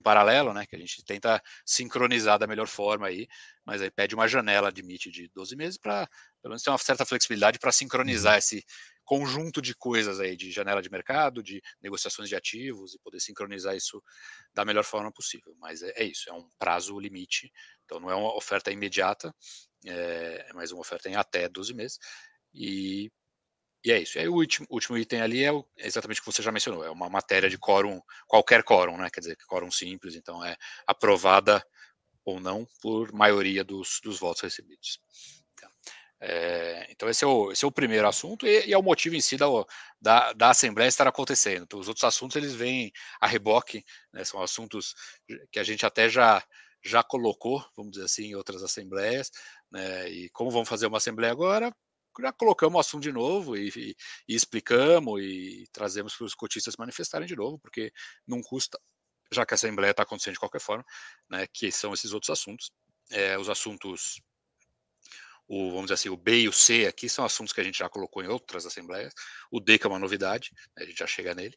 paralelo, 0.06 0.54
né, 0.54 0.64
que 0.64 0.76
a 0.76 0.78
gente 0.78 1.04
tenta 1.04 1.42
sincronizar 1.64 2.38
da 2.38 2.46
melhor 2.46 2.68
forma 2.68 3.08
aí, 3.08 3.26
mas 3.64 3.82
aí 3.82 3.90
pede 3.90 4.14
uma 4.14 4.28
janela 4.28 4.70
de 4.70 4.80
limite 4.80 5.10
de 5.10 5.28
12 5.34 5.56
meses 5.56 5.76
para 5.76 6.06
pelo 6.40 6.50
menos 6.50 6.62
ter 6.62 6.70
uma 6.70 6.78
certa 6.78 7.04
flexibilidade 7.04 7.58
para 7.58 7.72
sincronizar 7.72 8.34
uhum. 8.34 8.38
esse 8.38 8.64
conjunto 9.04 9.60
de 9.60 9.74
coisas 9.74 10.20
aí, 10.20 10.36
de 10.36 10.52
janela 10.52 10.80
de 10.80 10.88
mercado, 10.88 11.42
de 11.42 11.60
negociações 11.82 12.28
de 12.28 12.36
ativos 12.36 12.94
e 12.94 13.00
poder 13.00 13.18
sincronizar 13.18 13.74
isso 13.74 14.00
da 14.54 14.64
melhor 14.64 14.84
forma 14.84 15.10
possível. 15.10 15.56
Mas 15.58 15.82
é, 15.82 15.92
é 15.96 16.04
isso, 16.04 16.30
é 16.30 16.32
um 16.32 16.48
prazo 16.56 16.96
limite, 17.00 17.50
então 17.84 17.98
não 17.98 18.08
é 18.08 18.14
uma 18.14 18.32
oferta 18.36 18.70
imediata, 18.70 19.34
é, 19.84 20.46
é 20.48 20.52
mais 20.52 20.70
uma 20.70 20.82
oferta 20.82 21.08
em 21.08 21.16
até 21.16 21.48
12 21.48 21.74
meses. 21.74 21.98
E, 22.54 23.10
e 23.86 23.92
é 23.92 24.00
isso. 24.00 24.18
E 24.18 24.22
aí 24.22 24.28
o 24.28 24.34
último, 24.34 24.66
último 24.68 24.98
item 24.98 25.20
ali 25.20 25.44
é, 25.44 25.52
o, 25.52 25.64
é 25.78 25.86
exatamente 25.86 26.20
o 26.20 26.24
que 26.24 26.32
você 26.32 26.42
já 26.42 26.50
mencionou, 26.50 26.84
é 26.84 26.90
uma 26.90 27.08
matéria 27.08 27.48
de 27.48 27.56
quórum, 27.56 28.02
qualquer 28.26 28.64
quórum, 28.64 28.96
né? 28.96 29.08
Quer 29.08 29.20
dizer, 29.20 29.36
quórum 29.46 29.70
simples, 29.70 30.16
então 30.16 30.44
é 30.44 30.56
aprovada 30.84 31.64
ou 32.24 32.40
não 32.40 32.66
por 32.82 33.12
maioria 33.12 33.62
dos, 33.62 34.00
dos 34.02 34.18
votos 34.18 34.42
recebidos. 34.42 35.00
É, 36.18 36.86
então 36.90 37.08
esse 37.08 37.22
é, 37.22 37.26
o, 37.28 37.52
esse 37.52 37.64
é 37.64 37.68
o 37.68 37.70
primeiro 37.70 38.08
assunto 38.08 38.46
e, 38.46 38.66
e 38.66 38.72
é 38.72 38.78
o 38.78 38.82
motivo 38.82 39.14
em 39.14 39.20
si 39.20 39.36
da, 39.36 39.46
da, 40.00 40.32
da, 40.32 40.50
Assembleia 40.50 40.88
estar 40.88 41.06
acontecendo. 41.06 41.62
Então, 41.62 41.78
os 41.78 41.86
outros 41.86 42.04
assuntos 42.04 42.36
eles 42.36 42.54
vêm 42.54 42.90
a 43.20 43.26
reboque, 43.28 43.84
né, 44.12 44.24
são 44.24 44.42
assuntos 44.42 44.94
que 45.52 45.60
a 45.60 45.62
gente 45.62 45.86
até 45.86 46.08
já, 46.08 46.42
já 46.82 47.04
colocou, 47.04 47.64
vamos 47.76 47.92
dizer 47.92 48.06
assim, 48.06 48.24
em 48.30 48.34
outras 48.34 48.62
assembleias, 48.64 49.30
né, 49.70 50.08
e 50.08 50.28
como 50.30 50.50
vamos 50.50 50.68
fazer 50.68 50.86
uma 50.86 50.96
assembleia 50.96 51.32
agora, 51.32 51.72
já 52.20 52.32
colocamos 52.32 52.76
o 52.76 52.80
assunto 52.80 53.02
de 53.02 53.12
novo 53.12 53.56
e, 53.56 53.68
e, 53.68 53.96
e 54.28 54.34
explicamos 54.34 55.20
e 55.22 55.66
trazemos 55.72 56.14
para 56.16 56.26
os 56.26 56.34
cotistas 56.34 56.76
manifestarem 56.76 57.26
de 57.26 57.36
novo, 57.36 57.58
porque 57.58 57.92
não 58.26 58.40
custa, 58.42 58.78
já 59.32 59.44
que 59.44 59.54
a 59.54 59.56
assembleia 59.56 59.90
está 59.90 60.02
acontecendo 60.02 60.34
de 60.34 60.40
qualquer 60.40 60.60
forma, 60.60 60.84
né, 61.30 61.46
que 61.52 61.70
são 61.72 61.92
esses 61.92 62.12
outros 62.12 62.30
assuntos. 62.30 62.70
É, 63.10 63.38
os 63.38 63.48
assuntos 63.48 64.20
o, 65.48 65.70
vamos 65.70 65.84
dizer 65.84 65.94
assim, 65.94 66.08
o 66.08 66.16
B 66.16 66.40
e 66.40 66.48
o 66.48 66.52
C 66.52 66.86
aqui 66.86 67.08
são 67.08 67.24
assuntos 67.24 67.52
que 67.52 67.60
a 67.60 67.64
gente 67.64 67.78
já 67.78 67.88
colocou 67.88 68.22
em 68.22 68.28
outras 68.28 68.66
assembleias. 68.66 69.12
O 69.50 69.60
D, 69.60 69.78
que 69.78 69.86
é 69.86 69.90
uma 69.90 69.98
novidade, 69.98 70.50
né, 70.76 70.84
a 70.84 70.86
gente 70.86 70.98
já 70.98 71.06
chega 71.06 71.34
nele. 71.34 71.56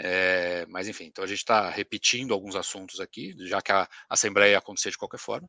É, 0.00 0.64
mas 0.68 0.86
enfim, 0.86 1.04
então 1.06 1.24
a 1.24 1.26
gente 1.26 1.38
está 1.38 1.68
repetindo 1.68 2.32
alguns 2.32 2.54
assuntos 2.54 3.00
aqui, 3.00 3.34
já 3.40 3.60
que 3.60 3.72
a 3.72 3.88
assembleia 4.08 4.52
ia 4.52 4.58
acontecer 4.58 4.90
de 4.92 4.96
qualquer 4.96 5.18
forma, 5.18 5.48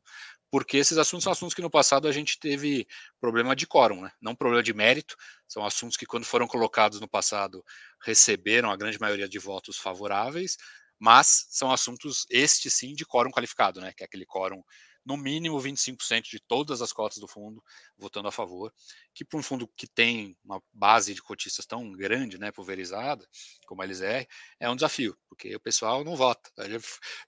porque 0.50 0.76
esses 0.76 0.98
assuntos 0.98 1.22
são 1.22 1.32
assuntos 1.32 1.54
que 1.54 1.62
no 1.62 1.70
passado 1.70 2.08
a 2.08 2.12
gente 2.12 2.36
teve 2.38 2.84
problema 3.20 3.54
de 3.54 3.64
quórum, 3.64 4.02
né? 4.02 4.10
não 4.20 4.34
problema 4.34 4.62
de 4.62 4.74
mérito, 4.74 5.14
são 5.46 5.64
assuntos 5.64 5.96
que 5.96 6.04
quando 6.04 6.24
foram 6.24 6.48
colocados 6.48 7.00
no 7.00 7.08
passado 7.08 7.64
receberam 8.02 8.72
a 8.72 8.76
grande 8.76 8.98
maioria 8.98 9.28
de 9.28 9.38
votos 9.38 9.76
favoráveis, 9.78 10.56
mas 10.98 11.46
são 11.48 11.70
assuntos, 11.70 12.26
este 12.28 12.68
sim, 12.68 12.92
de 12.92 13.06
quórum 13.06 13.30
qualificado, 13.30 13.80
né? 13.80 13.92
que 13.96 14.02
é 14.02 14.06
aquele 14.06 14.26
quórum 14.26 14.64
no 15.04 15.16
mínimo 15.16 15.58
25% 15.58 16.22
de 16.30 16.40
todas 16.40 16.82
as 16.82 16.92
cotas 16.92 17.18
do 17.18 17.26
fundo 17.26 17.62
votando 17.96 18.28
a 18.28 18.32
favor, 18.32 18.72
que 19.14 19.24
para 19.24 19.38
um 19.38 19.42
fundo 19.42 19.68
que 19.76 19.86
tem 19.86 20.36
uma 20.44 20.62
base 20.72 21.14
de 21.14 21.22
cotistas 21.22 21.66
tão 21.66 21.90
grande, 21.92 22.38
né, 22.38 22.52
pulverizada, 22.52 23.26
como 23.66 23.82
a 23.82 23.84
LZR, 23.84 24.26
é 24.58 24.70
um 24.70 24.74
desafio, 24.74 25.16
porque 25.28 25.54
o 25.54 25.60
pessoal 25.60 26.04
não 26.04 26.16
vota. 26.16 26.50
A 26.58 26.68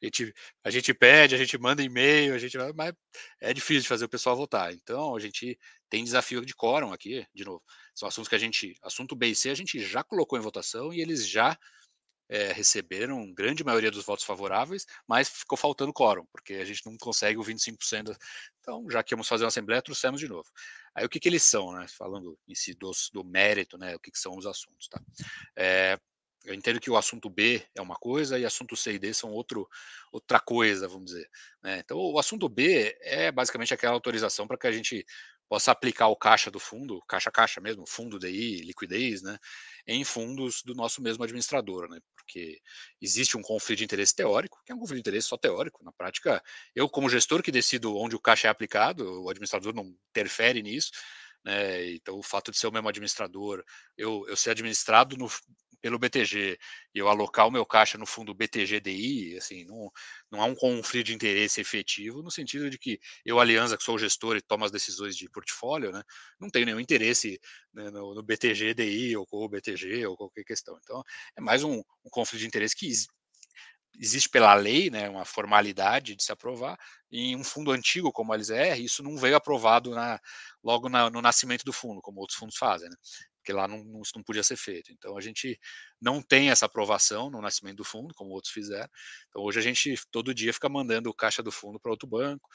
gente, 0.05 0.35
a 0.65 0.71
gente 0.71 0.95
pede, 0.95 1.35
a 1.35 1.39
gente 1.39 1.57
manda 1.59 1.83
e-mail, 1.83 2.35
a 2.35 2.39
gente 2.39 2.57
mas 2.75 2.93
é 3.41 3.53
difícil 3.53 3.83
de 3.83 3.89
fazer 3.89 4.05
o 4.05 4.09
pessoal 4.09 4.37
votar. 4.37 4.73
Então 4.73 5.17
a 5.17 5.21
gente 5.21 5.59
tem 5.89 6.05
desafio 6.05 6.45
de 6.45 6.55
quórum 6.55 6.93
aqui, 6.93 7.27
de 7.35 7.45
novo. 7.45 7.63
São 7.95 8.09
assuntos 8.09 8.29
que 8.29 8.35
a 8.35 8.39
gente, 8.39 8.75
assunto 8.83 9.15
B 9.15 9.29
e 9.29 9.35
C, 9.35 9.51
a 9.51 9.55
gente 9.55 9.81
já 9.81 10.03
colocou 10.03 10.39
em 10.39 10.43
votação 10.43 10.93
e 10.93 11.01
eles 11.01 11.29
já 11.29 11.57
é, 12.29 12.53
receberam 12.53 13.33
grande 13.33 13.65
maioria 13.65 13.91
dos 13.91 14.05
votos 14.05 14.25
favoráveis, 14.25 14.87
mas 15.07 15.29
ficou 15.29 15.57
faltando 15.59 15.93
quórum, 15.93 16.27
porque 16.33 16.55
a 16.55 16.65
gente 16.65 16.85
não 16.87 16.97
consegue 16.97 17.39
o 17.39 17.43
25%. 17.43 18.17
Então, 18.63 18.89
já 18.89 19.03
que 19.03 19.13
íamos 19.13 19.27
fazer 19.27 19.43
uma 19.43 19.49
assembleia, 19.49 19.83
trouxemos 19.83 20.21
de 20.21 20.29
novo. 20.29 20.49
Aí 20.95 21.05
o 21.05 21.09
que, 21.09 21.19
que 21.19 21.29
eles 21.29 21.43
são, 21.43 21.73
né? 21.73 21.85
Falando 21.89 22.39
em 22.47 22.55
si 22.55 22.75
do, 22.75 23.25
mérito, 23.25 23.77
né? 23.77 23.97
O 23.97 23.99
que, 23.99 24.09
que 24.09 24.19
são 24.21 24.37
os 24.37 24.47
assuntos, 24.47 24.87
tá? 24.87 25.03
É, 25.57 25.99
eu 26.45 26.55
entendo 26.55 26.81
que 26.81 26.91
o 26.91 26.97
assunto 26.97 27.31
B 27.31 27.65
é 27.75 27.81
uma 27.81 27.95
coisa 27.95 28.39
e 28.39 28.45
assunto 28.45 28.77
C 28.77 28.95
e 28.95 28.99
D 28.99 29.15
são 29.15 29.31
outro, 29.31 29.69
outra 30.11 30.41
coisa, 30.41 30.89
vamos 30.89 31.07
dizer. 31.07 31.29
Né? 31.63 31.81
Então, 31.85 31.99
o 31.99 32.19
assunto 32.19 32.49
B 32.49 32.97
é 33.01 33.31
basicamente 33.31 33.73
aquela 33.73 33.95
autorização 33.95 34.47
para 34.47 34.59
que 34.59 34.67
a 34.67 34.73
gente 34.73 35.05
possa 35.53 35.71
aplicar 35.71 36.09
o 36.09 36.17
caixa 36.17 36.51
do 36.51 36.59
fundo, 36.59 36.99
caixa-caixa 37.07 37.61
mesmo, 37.61 37.87
fundo 37.87 38.19
DI, 38.19 38.63
liquidez, 38.63 39.21
né, 39.21 39.39
em 39.87 40.03
fundos 40.03 40.63
do 40.63 40.75
nosso 40.75 41.03
mesmo 41.03 41.23
administrador, 41.23 41.91
né, 41.91 42.01
porque 42.17 42.59
existe 42.99 43.37
um 43.37 43.43
conflito 43.43 43.81
de 43.81 43.85
interesse 43.85 44.17
teórico, 44.17 44.63
que 44.65 44.73
é 44.73 44.75
um 44.75 44.79
conflito 44.79 44.97
de 44.97 45.11
interesse 45.11 45.29
só 45.29 45.37
teórico. 45.37 45.85
Na 45.85 45.93
prática, 45.93 46.43
eu, 46.75 46.89
como 46.89 47.11
gestor 47.11 47.43
que 47.43 47.53
decido 47.53 47.95
onde 47.95 48.17
o 48.17 48.19
caixa 48.19 48.49
é 48.49 48.51
aplicado, 48.51 49.05
o 49.23 49.29
administrador 49.29 49.75
não 49.75 49.95
interfere 50.09 50.63
nisso, 50.63 50.91
né, 51.45 51.93
então 51.97 52.17
o 52.17 52.23
fato 52.23 52.51
de 52.51 52.57
ser 52.57 52.69
o 52.69 52.73
mesmo 52.73 52.89
administrador, 52.89 53.63
eu, 53.95 54.25
eu 54.29 54.37
ser 54.39 54.53
administrado 54.53 55.19
no, 55.19 55.31
pelo 55.83 55.99
BTG 55.99 56.59
e 56.95 56.99
eu 56.99 57.09
alocar 57.09 57.49
o 57.49 57.51
meu 57.51 57.67
caixa 57.67 57.99
no 57.99 58.07
fundo 58.07 58.33
BTGDI, 58.33 59.37
assim, 59.37 59.65
não, 59.65 59.91
não 60.31 60.41
há 60.41 60.45
um 60.47 60.55
conflito 60.55 61.07
de 61.07 61.15
interesse 61.15 61.61
efetivo, 61.61 62.23
no 62.23 62.31
sentido 62.31 62.71
de 62.71 62.79
que 62.79 63.01
eu, 63.25 63.41
Aliança, 63.41 63.77
que 63.77 63.83
sou 63.83 63.99
gestor 63.99 64.37
e 64.37 64.41
tomo 64.41 64.65
as 64.65 64.71
decisões 64.71 65.17
de 65.17 65.29
portfólio, 65.29 65.91
né, 65.91 66.03
não 66.39 66.49
tenho 66.49 66.67
nenhum 66.67 66.81
interesse 66.81 67.41
né, 67.75 67.91
no, 67.91 68.15
no 68.15 68.23
BTGDI 68.23 69.17
ou 69.17 69.27
com 69.27 69.39
o 69.39 69.49
BTG 69.49 70.07
ou 70.07 70.17
qualquer 70.17 70.45
questão. 70.45 70.79
Então, 70.83 71.03
é 71.37 71.41
mais 71.41 71.65
um, 71.65 71.79
um 72.05 72.11
conflito 72.11 72.41
de 72.41 72.47
interesse 72.47 72.77
que 72.77 72.87
existe 73.99 74.29
pela 74.29 74.55
lei, 74.55 74.89
né, 74.89 75.09
uma 75.09 75.25
formalidade 75.25 76.15
de 76.15 76.23
se 76.23 76.33
aprovar, 76.33 76.79
em 77.11 77.37
um 77.37 77.45
fundo 77.45 77.73
antigo 77.73 78.13
como 78.13 78.33
a 78.33 78.37
LZR, 78.37 78.81
isso 78.81 79.03
não 79.03 79.17
veio 79.17 79.37
aprovado 79.37 79.91
na, 79.91 80.19
logo 80.63 80.89
na, 80.89 81.11
no 81.11 81.21
nascimento 81.21 81.65
do 81.65 81.73
fundo, 81.73 82.01
como 82.01 82.21
outros 82.21 82.39
fundos 82.39 82.57
fazem. 82.57 82.89
Né? 82.89 82.97
Porque 83.43 83.53
lá 83.53 83.67
não, 83.67 83.83
não, 83.85 84.01
isso 84.01 84.13
não 84.15 84.23
podia 84.23 84.43
ser 84.43 84.57
feito. 84.57 84.93
Então 84.93 85.19
a 85.19 85.21
gente 85.21 85.59
não 86.01 86.23
tem 86.23 86.51
essa 86.51 86.67
aprovação 86.67 87.29
no 87.29 87.43
nascimento 87.43 87.79
do 87.79 87.85
fundo, 87.85 88.15
como 88.15 88.31
outros 88.31 88.53
fizeram. 88.53 88.89
Então 89.29 89.43
hoje 89.43 89.59
a 89.59 89.63
gente 89.63 89.95
todo 90.11 90.33
dia 90.33 90.55
fica 90.55 90.69
mandando 90.69 91.11
o 91.11 91.15
caixa 91.15 91.43
do 91.43 91.51
fundo 91.51 91.79
para 91.81 91.91
outro 91.91 92.09
banco, 92.09 92.49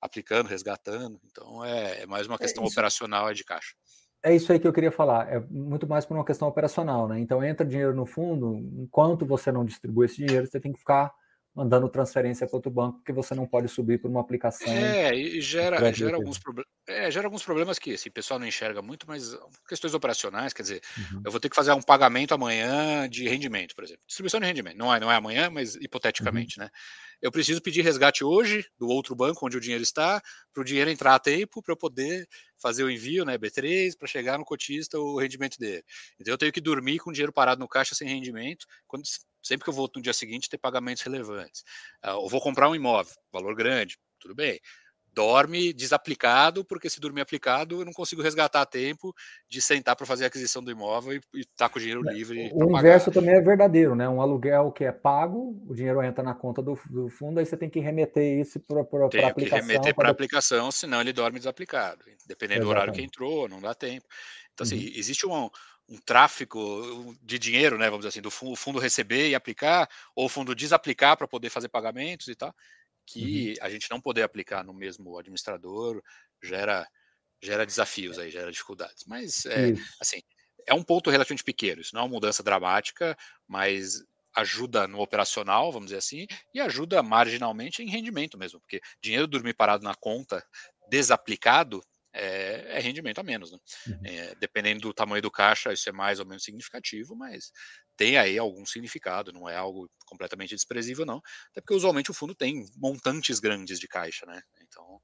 aplicando, 0.00 0.46
resgatando. 0.46 1.18
Então 1.24 1.64
é, 1.64 2.02
é 2.02 2.06
mais 2.06 2.26
uma 2.26 2.36
é 2.36 2.38
questão 2.38 2.62
é 2.62 2.66
operacional 2.68 3.30
é 3.30 3.34
de 3.34 3.42
caixa. 3.42 3.74
É 4.22 4.34
isso 4.34 4.52
aí 4.52 4.58
que 4.60 4.68
eu 4.68 4.72
queria 4.72 4.92
falar. 4.92 5.30
É 5.32 5.40
muito 5.50 5.86
mais 5.86 6.04
por 6.04 6.14
uma 6.14 6.24
questão 6.24 6.46
operacional, 6.46 7.08
né? 7.08 7.18
Então 7.18 7.42
entra 7.42 7.66
dinheiro 7.66 7.94
no 7.94 8.06
fundo, 8.06 8.56
enquanto 8.82 9.26
você 9.26 9.50
não 9.50 9.64
distribui 9.64 10.06
esse 10.06 10.16
dinheiro, 10.16 10.46
você 10.46 10.60
tem 10.60 10.72
que 10.72 10.78
ficar 10.78 11.12
mandando 11.54 11.88
transferência 11.88 12.46
para 12.46 12.56
outro 12.56 12.70
banco, 12.70 12.98
porque 12.98 13.12
você 13.12 13.34
não 13.34 13.46
pode 13.46 13.68
subir 13.68 14.00
por 14.00 14.10
uma 14.10 14.20
aplicação. 14.20 14.66
É, 14.66 15.14
e 15.14 15.40
gera, 15.40 15.92
gera, 15.92 16.16
alguns, 16.16 16.40
é, 16.88 17.10
gera 17.10 17.28
alguns 17.28 17.44
problemas 17.44 17.78
que 17.78 17.94
o 17.94 18.12
pessoal 18.12 18.40
não 18.40 18.46
enxerga 18.46 18.82
muito, 18.82 19.06
mas 19.06 19.38
questões 19.68 19.94
operacionais, 19.94 20.52
quer 20.52 20.62
dizer, 20.62 20.82
uhum. 20.98 21.22
eu 21.24 21.30
vou 21.30 21.38
ter 21.38 21.48
que 21.48 21.54
fazer 21.54 21.72
um 21.72 21.80
pagamento 21.80 22.34
amanhã 22.34 23.08
de 23.08 23.28
rendimento, 23.28 23.74
por 23.76 23.84
exemplo. 23.84 24.02
Distribuição 24.06 24.40
de 24.40 24.46
rendimento. 24.46 24.76
Não 24.76 24.92
é, 24.92 24.98
não 24.98 25.12
é 25.12 25.14
amanhã, 25.14 25.48
mas 25.48 25.76
hipoteticamente, 25.76 26.58
uhum. 26.58 26.64
né? 26.64 26.70
Eu 27.20 27.30
preciso 27.30 27.60
pedir 27.60 27.82
resgate 27.82 28.24
hoje 28.24 28.64
do 28.78 28.88
outro 28.88 29.14
banco 29.14 29.46
onde 29.46 29.56
o 29.56 29.60
dinheiro 29.60 29.82
está, 29.82 30.22
para 30.52 30.60
o 30.60 30.64
dinheiro 30.64 30.90
entrar 30.90 31.14
a 31.14 31.18
tempo, 31.18 31.62
para 31.62 31.72
eu 31.72 31.76
poder 31.76 32.28
fazer 32.58 32.84
o 32.84 32.90
envio, 32.90 33.24
né, 33.24 33.36
B3, 33.36 33.96
para 33.96 34.08
chegar 34.08 34.38
no 34.38 34.44
cotista 34.44 34.98
o 34.98 35.18
rendimento 35.18 35.58
dele. 35.58 35.84
Então 36.18 36.32
eu 36.32 36.38
tenho 36.38 36.52
que 36.52 36.60
dormir 36.60 36.98
com 36.98 37.10
o 37.10 37.12
dinheiro 37.12 37.32
parado 37.32 37.60
no 37.60 37.68
caixa 37.68 37.94
sem 37.94 38.08
rendimento, 38.08 38.66
quando, 38.86 39.04
sempre 39.42 39.64
que 39.64 39.70
eu 39.70 39.74
volto 39.74 39.96
no 39.96 40.02
dia 40.02 40.12
seguinte 40.12 40.48
ter 40.48 40.58
pagamentos 40.58 41.02
relevantes. 41.02 41.62
Uh, 42.04 42.22
eu 42.22 42.28
vou 42.28 42.40
comprar 42.40 42.68
um 42.68 42.74
imóvel, 42.74 43.14
valor 43.32 43.54
grande, 43.54 43.98
tudo 44.18 44.34
bem 44.34 44.60
dorme 45.14 45.72
desaplicado, 45.72 46.64
porque 46.64 46.90
se 46.90 47.00
dormir 47.00 47.20
aplicado, 47.20 47.80
eu 47.80 47.84
não 47.84 47.92
consigo 47.92 48.22
resgatar 48.22 48.62
a 48.62 48.66
tempo 48.66 49.14
de 49.48 49.62
sentar 49.62 49.94
para 49.94 50.06
fazer 50.06 50.24
a 50.24 50.26
aquisição 50.26 50.62
do 50.62 50.70
imóvel 50.70 51.14
e 51.14 51.40
estar 51.40 51.46
tá 51.56 51.68
com 51.68 51.78
o 51.78 51.80
dinheiro 51.80 52.06
é, 52.08 52.12
livre. 52.12 52.50
O 52.52 52.76
inverso 52.76 53.10
pagar. 53.10 53.20
também 53.20 53.34
é 53.36 53.40
verdadeiro, 53.40 53.94
né? 53.94 54.08
Um 54.08 54.20
aluguel 54.20 54.72
que 54.72 54.84
é 54.84 54.92
pago, 54.92 55.62
o 55.68 55.74
dinheiro 55.74 56.02
entra 56.02 56.22
na 56.22 56.34
conta 56.34 56.60
do, 56.60 56.78
do 56.90 57.08
fundo, 57.08 57.38
aí 57.38 57.46
você 57.46 57.56
tem 57.56 57.70
que 57.70 57.80
remeter 57.80 58.40
isso 58.40 58.58
para 58.60 58.80
a 58.80 58.82
aplicação. 58.82 59.34
Tem 59.34 59.44
que 59.44 59.54
remeter 59.54 59.94
para 59.94 60.08
a 60.08 60.12
aplicação, 60.12 60.70
senão 60.72 61.00
ele 61.00 61.12
dorme 61.12 61.38
desaplicado. 61.38 62.04
Dependendo 62.26 62.60
Exatamente. 62.60 62.62
do 62.62 62.68
horário 62.68 62.92
que 62.92 63.02
entrou, 63.02 63.48
não 63.48 63.60
dá 63.60 63.74
tempo. 63.74 64.06
Então, 64.52 64.64
assim, 64.64 64.76
uhum. 64.76 64.92
existe 64.94 65.26
um, 65.26 65.50
um 65.88 65.98
tráfico 66.04 67.16
de 67.22 67.38
dinheiro, 67.38 67.76
né? 67.78 67.86
Vamos 67.86 68.00
dizer 68.00 68.08
assim, 68.08 68.22
do 68.22 68.30
fundo, 68.30 68.56
fundo 68.56 68.78
receber 68.78 69.28
e 69.28 69.34
aplicar, 69.34 69.88
ou 70.14 70.26
o 70.26 70.28
fundo 70.28 70.54
desaplicar 70.54 71.16
para 71.16 71.28
poder 71.28 71.50
fazer 71.50 71.68
pagamentos 71.68 72.28
e 72.28 72.34
tal. 72.34 72.54
Uhum. 73.16 73.22
que 73.22 73.48
uhum. 73.50 73.66
a 73.66 73.70
gente 73.70 73.90
não 73.90 74.00
poder 74.00 74.22
aplicar 74.22 74.64
no 74.64 74.74
mesmo 74.74 75.18
administrador 75.18 76.02
gera 76.42 76.86
gera 77.42 77.66
desafios 77.66 78.18
aí, 78.18 78.30
gera 78.30 78.50
dificuldades. 78.50 79.04
Mas 79.06 79.44
é, 79.46 79.72
assim, 80.00 80.22
é 80.66 80.72
um 80.72 80.82
ponto 80.82 81.10
relativamente 81.10 81.44
pequeno, 81.44 81.80
isso 81.82 81.94
não 81.94 82.02
é 82.02 82.04
uma 82.04 82.12
mudança 82.14 82.42
dramática, 82.42 83.16
mas 83.46 84.02
ajuda 84.34 84.88
no 84.88 85.00
operacional, 85.00 85.70
vamos 85.70 85.86
dizer 85.86 85.98
assim, 85.98 86.26
e 86.52 86.60
ajuda 86.60 87.02
marginalmente 87.02 87.82
em 87.82 87.88
rendimento 87.88 88.36
mesmo, 88.36 88.60
porque 88.60 88.80
dinheiro 89.00 89.26
dormir 89.26 89.54
parado 89.54 89.84
na 89.84 89.94
conta 89.94 90.44
desaplicado 90.88 91.80
é, 92.12 92.78
é 92.78 92.80
rendimento 92.80 93.18
a 93.18 93.22
menos, 93.22 93.50
né? 93.50 93.58
Uhum. 93.88 94.00
É, 94.04 94.34
dependendo 94.36 94.82
do 94.82 94.94
tamanho 94.94 95.20
do 95.20 95.30
caixa, 95.30 95.72
isso 95.72 95.88
é 95.88 95.92
mais 95.92 96.20
ou 96.20 96.26
menos 96.26 96.44
significativo, 96.44 97.16
mas 97.16 97.50
tem 97.96 98.18
aí 98.18 98.38
algum 98.38 98.64
significado, 98.66 99.32
não 99.32 99.48
é 99.48 99.56
algo 99.56 99.88
completamente 100.06 100.54
desprezível, 100.54 101.06
não. 101.06 101.22
Até 101.50 101.60
porque 101.60 101.74
usualmente 101.74 102.10
o 102.10 102.14
fundo 102.14 102.34
tem 102.34 102.66
montantes 102.76 103.40
grandes 103.40 103.78
de 103.78 103.88
caixa, 103.88 104.26
né? 104.26 104.42
Então, 104.60 105.00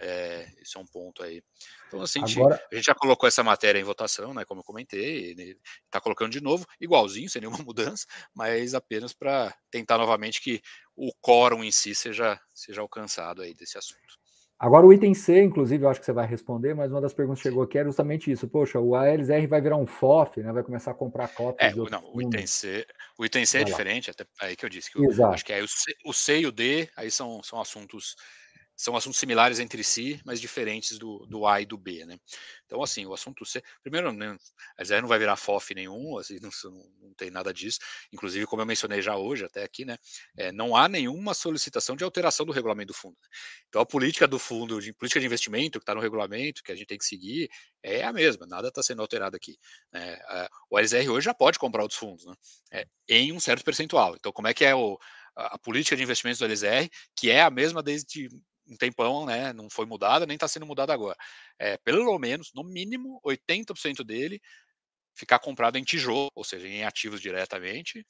é, 0.00 0.50
esse 0.60 0.76
é 0.76 0.80
um 0.80 0.86
ponto 0.86 1.22
aí. 1.22 1.42
Então, 1.86 2.00
assim, 2.00 2.20
Agora... 2.22 2.62
a 2.72 2.74
gente 2.74 2.86
já 2.86 2.94
colocou 2.94 3.28
essa 3.28 3.44
matéria 3.44 3.78
em 3.78 3.84
votação, 3.84 4.32
né? 4.32 4.44
Como 4.44 4.60
eu 4.60 4.64
comentei, 4.64 5.56
está 5.84 6.00
colocando 6.00 6.32
de 6.32 6.40
novo, 6.40 6.66
igualzinho, 6.80 7.28
sem 7.28 7.42
nenhuma 7.42 7.58
mudança, 7.66 8.06
mas 8.34 8.74
apenas 8.74 9.12
para 9.12 9.54
tentar 9.70 9.98
novamente 9.98 10.40
que 10.40 10.62
o 10.96 11.12
quórum 11.20 11.62
em 11.62 11.70
si 11.70 11.94
seja, 11.94 12.40
seja 12.54 12.80
alcançado 12.80 13.42
aí 13.42 13.54
desse 13.54 13.76
assunto. 13.76 14.19
Agora 14.60 14.84
o 14.86 14.92
item 14.92 15.14
C, 15.14 15.42
inclusive, 15.42 15.82
eu 15.82 15.88
acho 15.88 16.00
que 16.00 16.04
você 16.04 16.12
vai 16.12 16.26
responder, 16.26 16.74
mas 16.74 16.92
uma 16.92 17.00
das 17.00 17.14
perguntas 17.14 17.40
que 17.42 17.48
chegou 17.48 17.62
aqui 17.62 17.78
era 17.78 17.88
justamente 17.88 18.30
isso. 18.30 18.46
Poxa, 18.46 18.78
o 18.78 18.94
ALSR 18.94 19.46
vai 19.46 19.58
virar 19.58 19.78
um 19.78 19.86
FOF, 19.86 20.38
né? 20.42 20.52
Vai 20.52 20.62
começar 20.62 20.90
a 20.90 20.94
comprar 20.94 21.28
cotas. 21.28 21.66
É, 21.66 21.74
não, 21.74 22.04
o 22.12 22.20
item 22.20 22.46
C, 22.46 22.86
o 23.16 23.24
item 23.24 23.46
C 23.46 23.60
é 23.60 23.64
diferente, 23.64 24.10
até 24.10 24.26
aí 24.38 24.54
que 24.54 24.66
eu 24.66 24.68
disse 24.68 24.92
que 24.92 24.98
eu, 24.98 25.26
acho 25.28 25.46
que 25.46 25.54
é 25.54 25.62
o 25.62 25.66
C, 25.66 25.94
o 26.04 26.12
C 26.12 26.40
e 26.40 26.46
o 26.46 26.52
D, 26.52 26.90
aí 26.94 27.10
são, 27.10 27.42
são 27.42 27.58
assuntos 27.58 28.16
são 28.80 28.96
assuntos 28.96 29.18
similares 29.18 29.58
entre 29.58 29.84
si, 29.84 30.18
mas 30.24 30.40
diferentes 30.40 30.98
do, 30.98 31.26
do 31.26 31.46
A 31.46 31.60
e 31.60 31.66
do 31.66 31.76
B, 31.76 32.06
né? 32.06 32.18
Então, 32.64 32.82
assim, 32.82 33.04
o 33.04 33.12
assunto 33.12 33.44
C, 33.44 33.62
primeiro, 33.82 34.10
né, 34.10 34.34
a 34.78 34.84
Zé 34.84 35.02
não 35.02 35.08
vai 35.08 35.18
virar 35.18 35.36
FOF 35.36 35.74
nenhum, 35.74 36.16
assim, 36.18 36.38
não, 36.40 36.50
não, 37.02 37.12
tem 37.14 37.30
nada 37.30 37.52
disso. 37.52 37.78
Inclusive, 38.10 38.46
como 38.46 38.62
eu 38.62 38.66
mencionei 38.66 39.02
já 39.02 39.16
hoje, 39.16 39.44
até 39.44 39.62
aqui, 39.62 39.84
né, 39.84 39.98
é, 40.34 40.50
não 40.50 40.74
há 40.74 40.88
nenhuma 40.88 41.34
solicitação 41.34 41.94
de 41.94 42.04
alteração 42.04 42.46
do 42.46 42.52
regulamento 42.52 42.86
do 42.86 42.94
fundo. 42.94 43.18
Então, 43.68 43.82
a 43.82 43.86
política 43.86 44.26
do 44.26 44.38
fundo, 44.38 44.80
de 44.80 44.94
política 44.94 45.20
de 45.20 45.26
investimento 45.26 45.78
que 45.78 45.82
está 45.82 45.94
no 45.94 46.00
regulamento, 46.00 46.62
que 46.62 46.72
a 46.72 46.74
gente 46.74 46.86
tem 46.86 46.98
que 46.98 47.04
seguir, 47.04 47.50
é 47.82 48.02
a 48.02 48.12
mesma, 48.14 48.46
nada 48.46 48.68
está 48.68 48.82
sendo 48.82 49.02
alterado 49.02 49.36
aqui. 49.36 49.58
Né? 49.92 50.18
o 50.70 50.78
LZR 50.78 51.10
hoje 51.10 51.26
já 51.26 51.34
pode 51.34 51.58
comprar 51.58 51.82
outros 51.82 52.00
fundos, 52.00 52.24
né? 52.24 52.34
É, 52.72 52.86
em 53.08 53.32
um 53.32 53.40
certo 53.40 53.62
percentual. 53.62 54.16
Então, 54.16 54.32
como 54.32 54.48
é 54.48 54.54
que 54.54 54.64
é 54.64 54.74
o, 54.74 54.98
a 55.34 55.58
política 55.58 55.96
de 55.96 56.02
investimentos 56.02 56.38
do 56.38 56.46
LZR, 56.46 56.88
que 57.16 57.30
é 57.30 57.42
a 57.42 57.50
mesma 57.50 57.82
desde 57.82 58.28
um 58.70 58.76
tempão, 58.76 59.26
né? 59.26 59.52
Não 59.52 59.68
foi 59.70 59.86
mudada, 59.86 60.26
nem 60.26 60.36
está 60.36 60.48
sendo 60.48 60.66
mudada 60.66 60.92
agora. 60.92 61.16
É, 61.58 61.76
pelo 61.78 62.18
menos, 62.18 62.52
no 62.54 62.64
mínimo, 62.64 63.20
80% 63.24 64.04
dele 64.04 64.40
ficar 65.14 65.38
comprado 65.38 65.76
em 65.76 65.84
tijolo, 65.84 66.30
ou 66.34 66.44
seja, 66.44 66.66
em 66.68 66.84
ativos 66.84 67.20
diretamente, 67.20 68.06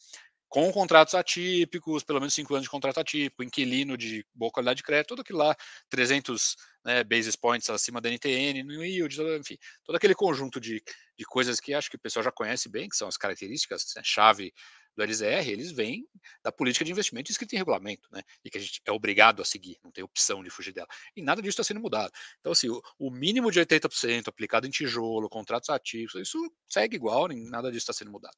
com 0.50 0.70
contratos 0.72 1.14
atípicos, 1.14 2.02
pelo 2.02 2.18
menos 2.18 2.34
5 2.34 2.52
anos 2.52 2.64
de 2.64 2.70
contrato 2.70 2.98
atípico, 2.98 3.44
inquilino 3.44 3.96
de 3.96 4.26
boa 4.34 4.50
qualidade 4.50 4.78
de 4.78 4.82
crédito, 4.82 5.10
tudo 5.10 5.22
aquilo 5.22 5.38
lá, 5.38 5.56
300 5.88 6.56
né, 6.84 7.04
basis 7.04 7.36
points 7.36 7.70
acima 7.70 8.00
da 8.00 8.10
NTN, 8.10 8.64
no 8.64 8.84
yield, 8.84 9.16
enfim, 9.38 9.56
todo 9.84 9.94
aquele 9.94 10.14
conjunto 10.14 10.60
de, 10.60 10.82
de 11.16 11.24
coisas 11.24 11.60
que 11.60 11.72
acho 11.72 11.88
que 11.88 11.96
o 11.96 12.00
pessoal 12.00 12.24
já 12.24 12.32
conhece 12.32 12.68
bem, 12.68 12.88
que 12.88 12.96
são 12.96 13.06
as 13.06 13.16
características 13.16 13.84
né, 13.94 14.02
chave 14.04 14.52
do 14.96 15.04
LZR, 15.04 15.48
eles 15.48 15.70
vêm 15.70 16.04
da 16.42 16.50
política 16.50 16.84
de 16.84 16.90
investimento 16.90 17.30
escrita 17.30 17.54
em 17.54 17.58
regulamento, 17.58 18.08
né? 18.10 18.20
E 18.44 18.50
que 18.50 18.58
a 18.58 18.60
gente 18.60 18.82
é 18.84 18.90
obrigado 18.90 19.40
a 19.40 19.44
seguir, 19.44 19.78
não 19.84 19.92
tem 19.92 20.02
opção 20.02 20.42
de 20.42 20.50
fugir 20.50 20.72
dela. 20.72 20.88
E 21.14 21.22
nada 21.22 21.40
disso 21.40 21.60
está 21.60 21.62
sendo 21.62 21.80
mudado. 21.80 22.10
Então, 22.40 22.50
assim, 22.50 22.68
o, 22.68 22.82
o, 22.98 23.08
mínimo 23.08 23.52
de 23.52 23.60
80% 23.60 24.26
aplicado 24.26 24.66
em 24.66 24.70
tijolo, 24.70 25.28
contratos 25.28 25.70
ativos, 25.70 26.16
isso 26.16 26.38
segue 26.68 26.96
igual, 26.96 27.28
nada 27.28 27.70
disso 27.70 27.84
está 27.84 27.92
sendo 27.92 28.10
mudado. 28.10 28.34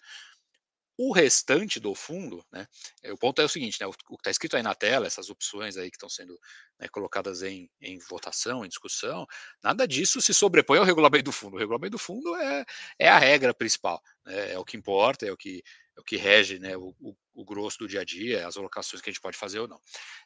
O 1.04 1.12
restante 1.12 1.80
do 1.80 1.96
fundo, 1.96 2.46
né? 2.52 2.64
Eh, 3.02 3.12
o 3.12 3.18
ponto 3.18 3.42
é 3.42 3.44
o 3.44 3.48
seguinte, 3.48 3.80
né? 3.80 3.86
O, 3.88 3.92
que 3.92 4.14
está 4.14 4.30
escrito 4.30 4.56
aí 4.56 4.62
na 4.62 4.72
tela, 4.72 5.04
essas 5.04 5.30
opções 5.30 5.76
aí 5.76 5.90
que 5.90 5.96
estão 5.96 6.08
sendo 6.08 6.38
né, 6.78 6.86
colocadas 6.86 7.42
em, 7.42 7.68
em, 7.80 7.98
votação, 7.98 8.64
em 8.64 8.68
discussão, 8.68 9.26
nada 9.64 9.86
disso 9.88 10.22
se 10.22 10.32
sobrepõe 10.32 10.78
ao 10.78 10.84
regulamento 10.84 11.24
do 11.24 11.32
fundo. 11.32 11.56
O 11.56 11.58
regulamento 11.58 11.90
do 11.90 11.98
fundo 11.98 12.36
é, 12.36 12.64
é 13.00 13.08
a 13.08 13.18
regra 13.18 13.52
principal, 13.52 14.00
né? 14.24 14.52
é 14.52 14.58
o 14.60 14.64
que 14.64 14.76
importa, 14.76 15.26
é 15.26 15.32
o 15.32 15.36
que, 15.36 15.64
é 15.96 16.00
o 16.00 16.04
que 16.04 16.16
rege 16.16 16.60
né, 16.60 16.76
o, 16.76 16.94
o, 17.00 17.16
o, 17.34 17.44
grosso 17.44 17.78
do 17.78 17.88
dia 17.88 18.02
a 18.02 18.04
dia, 18.04 18.46
as 18.46 18.56
alocações 18.56 19.02
que 19.02 19.10
a 19.10 19.12
gente 19.12 19.20
pode 19.20 19.36
fazer 19.36 19.58
ou 19.58 19.66
não. 19.66 19.80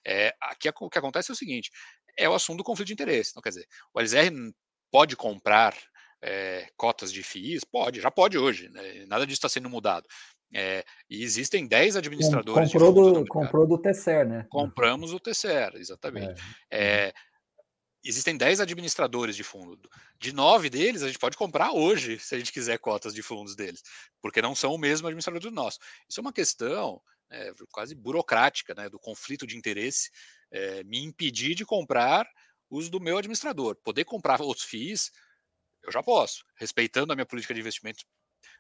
É, 0.05 0.37
aqui 0.43 0.69
o 0.69 0.91
que 0.91 0.99
acontece 0.99 1.31
é 1.31 1.33
o 1.33 1.37
seguinte: 1.37 1.71
é 2.19 2.29
o 2.29 2.35
assunto 2.35 2.59
do 2.59 2.65
conflito 2.65 2.89
de 2.89 2.93
interesse. 2.93 3.31
Então, 3.31 3.43
quer 3.43 3.49
dizer, 3.49 3.67
o 3.95 4.01
LZR 4.01 4.31
pode 4.91 5.17
comprar 5.17 5.75
é, 6.23 6.69
cotas 6.77 7.13
de 7.13 7.23
FIIs? 7.23 7.65
Pode, 7.65 8.01
já 8.01 8.11
pode 8.11 8.37
hoje, 8.39 8.69
né? 8.69 9.07
nada 9.07 9.27
disso 9.27 9.39
está 9.39 9.49
sendo 9.49 9.71
mudado. 9.71 10.07
É, 10.59 10.83
e 11.11 11.23
existem 11.23 11.67
10 11.67 11.97
administradores 11.97 12.73
comprou 12.73 12.91
de 12.91 12.99
fundos 12.99 13.19
do, 13.19 13.29
Comprou 13.29 13.67
do 13.67 13.77
TCR, 13.77 14.27
né? 14.27 14.47
Compramos 14.49 15.13
o 15.13 15.21
TCR, 15.21 15.77
exatamente. 15.77 16.41
É. 16.71 17.09
É, 17.09 17.15
existem 18.03 18.39
10 18.39 18.61
administradores 18.63 19.37
de 19.37 19.45
fundo. 19.45 19.87
De 20.19 20.33
nove 20.33 20.71
deles, 20.71 21.03
a 21.03 21.09
gente 21.09 21.19
pode 21.19 21.37
comprar 21.37 21.73
hoje, 21.73 22.19
se 22.19 22.35
a 22.35 22.39
gente 22.39 22.55
quiser 22.55 22.79
cotas 22.79 23.13
de 23.13 23.21
fundos 23.21 23.55
deles, 23.55 23.83
porque 24.23 24.41
não 24.41 24.55
são 24.55 24.73
o 24.73 24.79
mesmo 24.79 25.07
administrador 25.07 25.43
do 25.43 25.51
nosso. 25.51 25.79
Isso 26.09 26.21
é 26.21 26.23
uma 26.23 26.33
questão 26.33 27.03
é, 27.31 27.53
quase 27.71 27.95
burocrática, 27.95 28.75
né, 28.75 28.89
do 28.89 28.99
conflito 28.99 29.47
de 29.47 29.59
interesse, 29.59 30.11
é, 30.51 30.83
me 30.85 31.05
impedir 31.05 31.55
de 31.55 31.67
comprar 31.67 32.27
os 32.71 32.89
do 32.89 32.99
meu 32.99 33.19
administrador. 33.19 33.77
Poder 33.85 34.07
comprar 34.07 34.41
outros 34.41 34.65
FIIs, 34.65 35.11
eu 35.85 35.93
já 35.93 36.03
posso, 36.03 36.47
respeitando 36.57 37.13
a 37.13 37.15
minha 37.15 37.27
política 37.27 37.53
de 37.53 37.61
investimento 37.61 38.07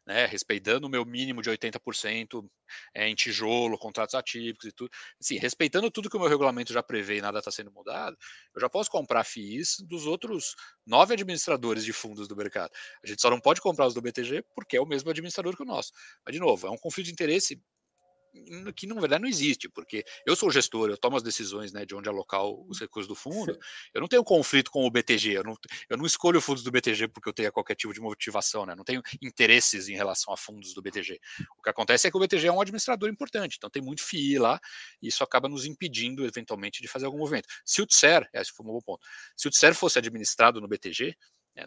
né, 0.06 0.26
respeitando 0.26 0.86
o 0.86 0.90
meu 0.90 1.04
mínimo 1.04 1.42
de 1.42 1.50
80% 1.50 2.48
é, 2.94 3.08
em 3.08 3.14
tijolo, 3.14 3.78
contratos 3.78 4.14
atípicos 4.14 4.66
e 4.68 4.72
tudo, 4.72 4.90
assim, 5.20 5.36
respeitando 5.36 5.90
tudo 5.90 6.08
que 6.08 6.16
o 6.16 6.20
meu 6.20 6.28
regulamento 6.28 6.72
já 6.72 6.82
prevê 6.82 7.18
e 7.18 7.20
nada 7.20 7.38
está 7.40 7.50
sendo 7.50 7.72
mudado, 7.72 8.16
eu 8.54 8.60
já 8.60 8.68
posso 8.68 8.90
comprar 8.90 9.24
FIIs 9.24 9.76
dos 9.80 10.06
outros 10.06 10.54
nove 10.86 11.14
administradores 11.14 11.84
de 11.84 11.92
fundos 11.92 12.28
do 12.28 12.36
mercado. 12.36 12.70
A 13.04 13.06
gente 13.06 13.20
só 13.20 13.30
não 13.30 13.40
pode 13.40 13.60
comprar 13.60 13.86
os 13.86 13.94
do 13.94 14.02
BTG 14.02 14.44
porque 14.54 14.76
é 14.76 14.80
o 14.80 14.86
mesmo 14.86 15.10
administrador 15.10 15.56
que 15.56 15.62
o 15.62 15.66
nosso. 15.66 15.90
Mas, 16.24 16.34
de 16.34 16.40
novo, 16.40 16.66
é 16.66 16.70
um 16.70 16.78
conflito 16.78 17.06
de 17.06 17.12
interesse 17.12 17.60
que 18.74 18.86
na 18.86 19.00
verdade 19.00 19.22
não 19.22 19.28
existe, 19.28 19.68
porque 19.68 20.04
eu 20.24 20.34
sou 20.36 20.50
gestor, 20.50 20.90
eu 20.90 20.96
tomo 20.96 21.16
as 21.16 21.22
decisões 21.22 21.72
né, 21.72 21.84
de 21.84 21.94
onde 21.94 22.08
alocar 22.08 22.44
os 22.44 22.80
recursos 22.80 23.08
do 23.08 23.14
fundo, 23.14 23.58
eu 23.94 24.00
não 24.00 24.08
tenho 24.08 24.24
conflito 24.24 24.70
com 24.70 24.84
o 24.86 24.90
BTG, 24.90 25.38
eu 25.38 25.44
não, 25.44 25.56
eu 25.88 25.96
não 25.96 26.06
escolho 26.06 26.40
fundos 26.40 26.62
do 26.62 26.70
BTG 26.70 27.08
porque 27.08 27.28
eu 27.28 27.32
tenha 27.32 27.52
qualquer 27.52 27.74
tipo 27.74 27.92
de 27.92 28.00
motivação, 28.00 28.66
né, 28.66 28.74
não 28.74 28.84
tenho 28.84 29.02
interesses 29.22 29.88
em 29.88 29.94
relação 29.94 30.32
a 30.32 30.36
fundos 30.36 30.74
do 30.74 30.82
BTG. 30.82 31.18
O 31.58 31.62
que 31.62 31.70
acontece 31.70 32.06
é 32.06 32.10
que 32.10 32.16
o 32.16 32.20
BTG 32.20 32.46
é 32.46 32.52
um 32.52 32.60
administrador 32.60 33.08
importante, 33.08 33.56
então 33.56 33.70
tem 33.70 33.82
muito 33.82 34.02
FII 34.02 34.38
lá, 34.38 34.60
e 35.00 35.08
isso 35.08 35.22
acaba 35.22 35.48
nos 35.48 35.64
impedindo, 35.64 36.24
eventualmente, 36.24 36.82
de 36.82 36.88
fazer 36.88 37.06
algum 37.06 37.18
movimento. 37.18 37.48
Se 37.64 37.82
o 37.82 37.86
TSER, 37.86 38.28
esse 38.32 38.52
foi 38.52 38.66
um 38.66 38.70
bom 38.70 38.80
ponto, 38.80 39.06
se 39.36 39.48
o 39.48 39.50
TSER 39.50 39.74
fosse 39.74 39.98
administrado 39.98 40.60
no 40.60 40.68
BTG, 40.68 41.16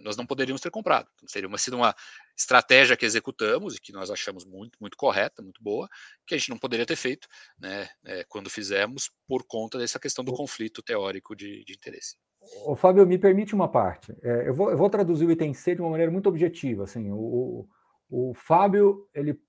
nós 0.01 0.15
não 0.15 0.25
poderíamos 0.25 0.61
ter 0.61 0.69
comprado. 0.69 1.07
Então, 1.15 1.27
seria 1.27 1.47
uma, 1.47 1.57
sido 1.57 1.77
uma 1.77 1.95
estratégia 2.37 2.95
que 2.95 3.05
executamos 3.05 3.75
e 3.75 3.81
que 3.81 3.91
nós 3.91 4.11
achamos 4.11 4.45
muito, 4.45 4.77
muito 4.79 4.95
correta, 4.95 5.41
muito 5.41 5.61
boa, 5.63 5.87
que 6.27 6.35
a 6.35 6.37
gente 6.37 6.49
não 6.49 6.57
poderia 6.57 6.85
ter 6.85 6.95
feito 6.95 7.27
né, 7.59 7.87
é, 8.05 8.23
quando 8.27 8.49
fizemos 8.49 9.09
por 9.27 9.43
conta 9.47 9.77
dessa 9.77 9.99
questão 9.99 10.23
do 10.23 10.33
conflito 10.33 10.83
teórico 10.83 11.35
de, 11.35 11.63
de 11.65 11.73
interesse. 11.73 12.17
O 12.65 12.75
Fábio, 12.75 13.05
me 13.05 13.17
permite 13.17 13.53
uma 13.53 13.67
parte. 13.67 14.15
É, 14.21 14.47
eu, 14.47 14.53
vou, 14.53 14.71
eu, 14.71 14.77
vou, 14.77 14.89
traduzir 14.89 15.25
o 15.25 15.31
item 15.31 15.53
C 15.53 15.75
de 15.75 15.81
uma 15.81 15.89
maneira 15.89 16.11
muito 16.11 16.29
objetiva. 16.29 16.83
Assim, 16.83 17.11
o, 17.11 17.67
o, 18.09 18.29
o 18.29 18.33
Fábio 18.33 19.07
ele 19.13 19.39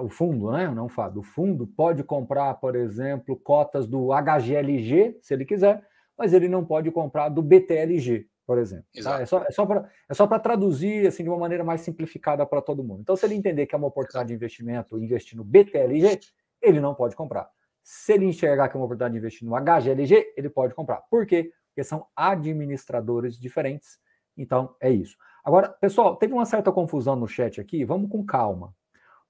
o 0.00 0.08
fundo, 0.08 0.50
né? 0.50 0.70
Não, 0.70 0.88
Fábio. 0.88 1.20
O 1.20 1.24
fundo 1.24 1.66
pode 1.66 2.02
comprar, 2.02 2.54
por 2.54 2.74
exemplo, 2.74 3.36
cotas 3.36 3.86
do 3.86 4.08
HGLG, 4.12 5.18
se 5.20 5.34
ele 5.34 5.44
quiser, 5.44 5.84
mas 6.16 6.32
ele 6.32 6.48
não 6.48 6.64
pode 6.64 6.90
comprar 6.90 7.28
do 7.28 7.42
BTLG, 7.42 8.26
por 8.52 8.58
exemplo. 8.58 8.84
Tá? 9.02 9.22
É 9.22 9.24
só, 9.24 9.42
é 9.48 9.50
só 9.50 10.26
para 10.26 10.36
é 10.36 10.38
traduzir 10.38 11.06
assim, 11.06 11.22
de 11.22 11.30
uma 11.30 11.38
maneira 11.38 11.64
mais 11.64 11.80
simplificada 11.80 12.44
para 12.44 12.60
todo 12.60 12.84
mundo. 12.84 13.00
Então, 13.00 13.16
se 13.16 13.24
ele 13.24 13.34
entender 13.34 13.64
que 13.64 13.74
é 13.74 13.78
uma 13.78 13.88
oportunidade 13.88 14.28
de 14.28 14.34
investimento 14.34 14.98
investir 14.98 15.38
no 15.38 15.42
BTLG, 15.42 16.20
ele 16.60 16.78
não 16.78 16.94
pode 16.94 17.16
comprar. 17.16 17.48
Se 17.82 18.12
ele 18.12 18.26
enxergar 18.26 18.68
que 18.68 18.76
é 18.76 18.78
uma 18.78 18.84
oportunidade 18.84 19.14
de 19.14 19.18
investir 19.18 19.48
no 19.48 19.54
HGLG, 19.56 20.34
ele 20.36 20.50
pode 20.50 20.74
comprar. 20.74 21.00
Por 21.10 21.24
quê? 21.24 21.50
Porque 21.68 21.82
são 21.82 22.06
administradores 22.14 23.40
diferentes. 23.40 23.98
Então, 24.36 24.76
é 24.78 24.90
isso. 24.90 25.16
Agora, 25.42 25.70
pessoal, 25.70 26.16
teve 26.16 26.34
uma 26.34 26.44
certa 26.44 26.70
confusão 26.70 27.16
no 27.16 27.26
chat 27.26 27.58
aqui, 27.58 27.86
vamos 27.86 28.10
com 28.10 28.22
calma. 28.22 28.74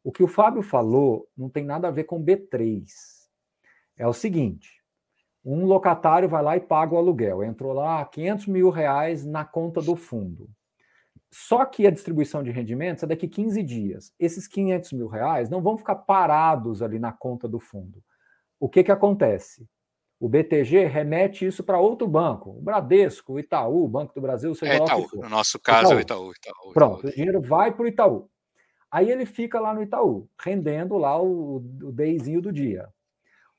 O 0.03 0.11
que 0.11 0.25
o 0.25 0.27
Fábio 0.27 0.63
falou 0.63 1.29
não 1.37 1.49
tem 1.49 1.65
nada 1.65 1.87
a 1.87 1.93
ver 1.93 2.05
com 2.05 2.21
B3. 2.21 2.83
É 3.97 4.05
o 4.05 4.13
seguinte: 4.13 4.82
um 5.45 5.65
locatário 5.67 6.29
vai 6.29 6.43
lá 6.43 6.57
e 6.57 6.61
paga 6.61 6.95
o 6.95 6.99
aluguel. 6.99 7.43
Entrou 7.43 7.73
lá 7.73 8.05
500 8.05 8.47
mil 8.47 8.71
reais 8.71 9.25
na 9.25 9.45
conta 9.45 9.81
do 9.81 9.97
fundo. 9.97 10.49
Só 11.31 11.65
que 11.65 11.87
a 11.87 11.91
distribuição 11.91 12.43
de 12.43 12.51
rendimentos 12.51 13.03
é 13.03 13.07
daqui 13.07 13.27
15 13.27 13.63
dias. 13.63 14.13
Esses 14.19 14.47
500 14.47 14.93
mil 14.93 15.09
reais 15.09 15.49
não 15.49 15.63
vão 15.63 15.79
ficar 15.79 15.97
parados 15.97 16.83
ali 16.83 16.99
na 16.99 17.11
conta 17.11 17.49
do 17.49 17.59
fundo. 17.59 18.03
O 18.61 18.69
que, 18.69 18.85
que 18.85 18.93
acontece? 18.93 19.67
O 20.21 20.29
BTG 20.29 20.87
remete 20.87 21.45
isso 21.45 21.65
para 21.65 21.81
outro 21.81 22.07
banco, 22.07 22.51
o 22.51 22.63
Bradesco, 22.63 23.33
o 23.33 23.41
Itaú, 23.41 23.85
o 23.85 23.89
Banco 23.89 24.15
do 24.15 24.21
Brasil, 24.21 24.55
seja 24.55 24.75
é 24.75 24.77
Itaú. 24.77 25.09
No 25.15 25.29
nosso 25.29 25.59
caso 25.59 25.87
Itaú. 25.87 25.95
é 25.95 25.97
o 25.97 26.01
Itaú. 26.01 26.33
Itaú 26.33 26.73
Pronto, 26.73 26.99
Itaú. 27.01 27.11
o 27.11 27.15
dinheiro 27.15 27.41
vai 27.43 27.73
para 27.73 27.83
o 27.83 27.89
Itaú. 27.89 28.31
Aí 28.89 29.11
ele 29.11 29.27
fica 29.27 29.59
lá 29.59 29.75
no 29.75 29.83
Itaú, 29.83 30.29
rendendo 30.39 30.97
lá 30.97 31.21
o, 31.21 31.57
o 31.57 31.91
deizinho 31.91 32.41
do 32.41 32.53
dia. 32.53 32.89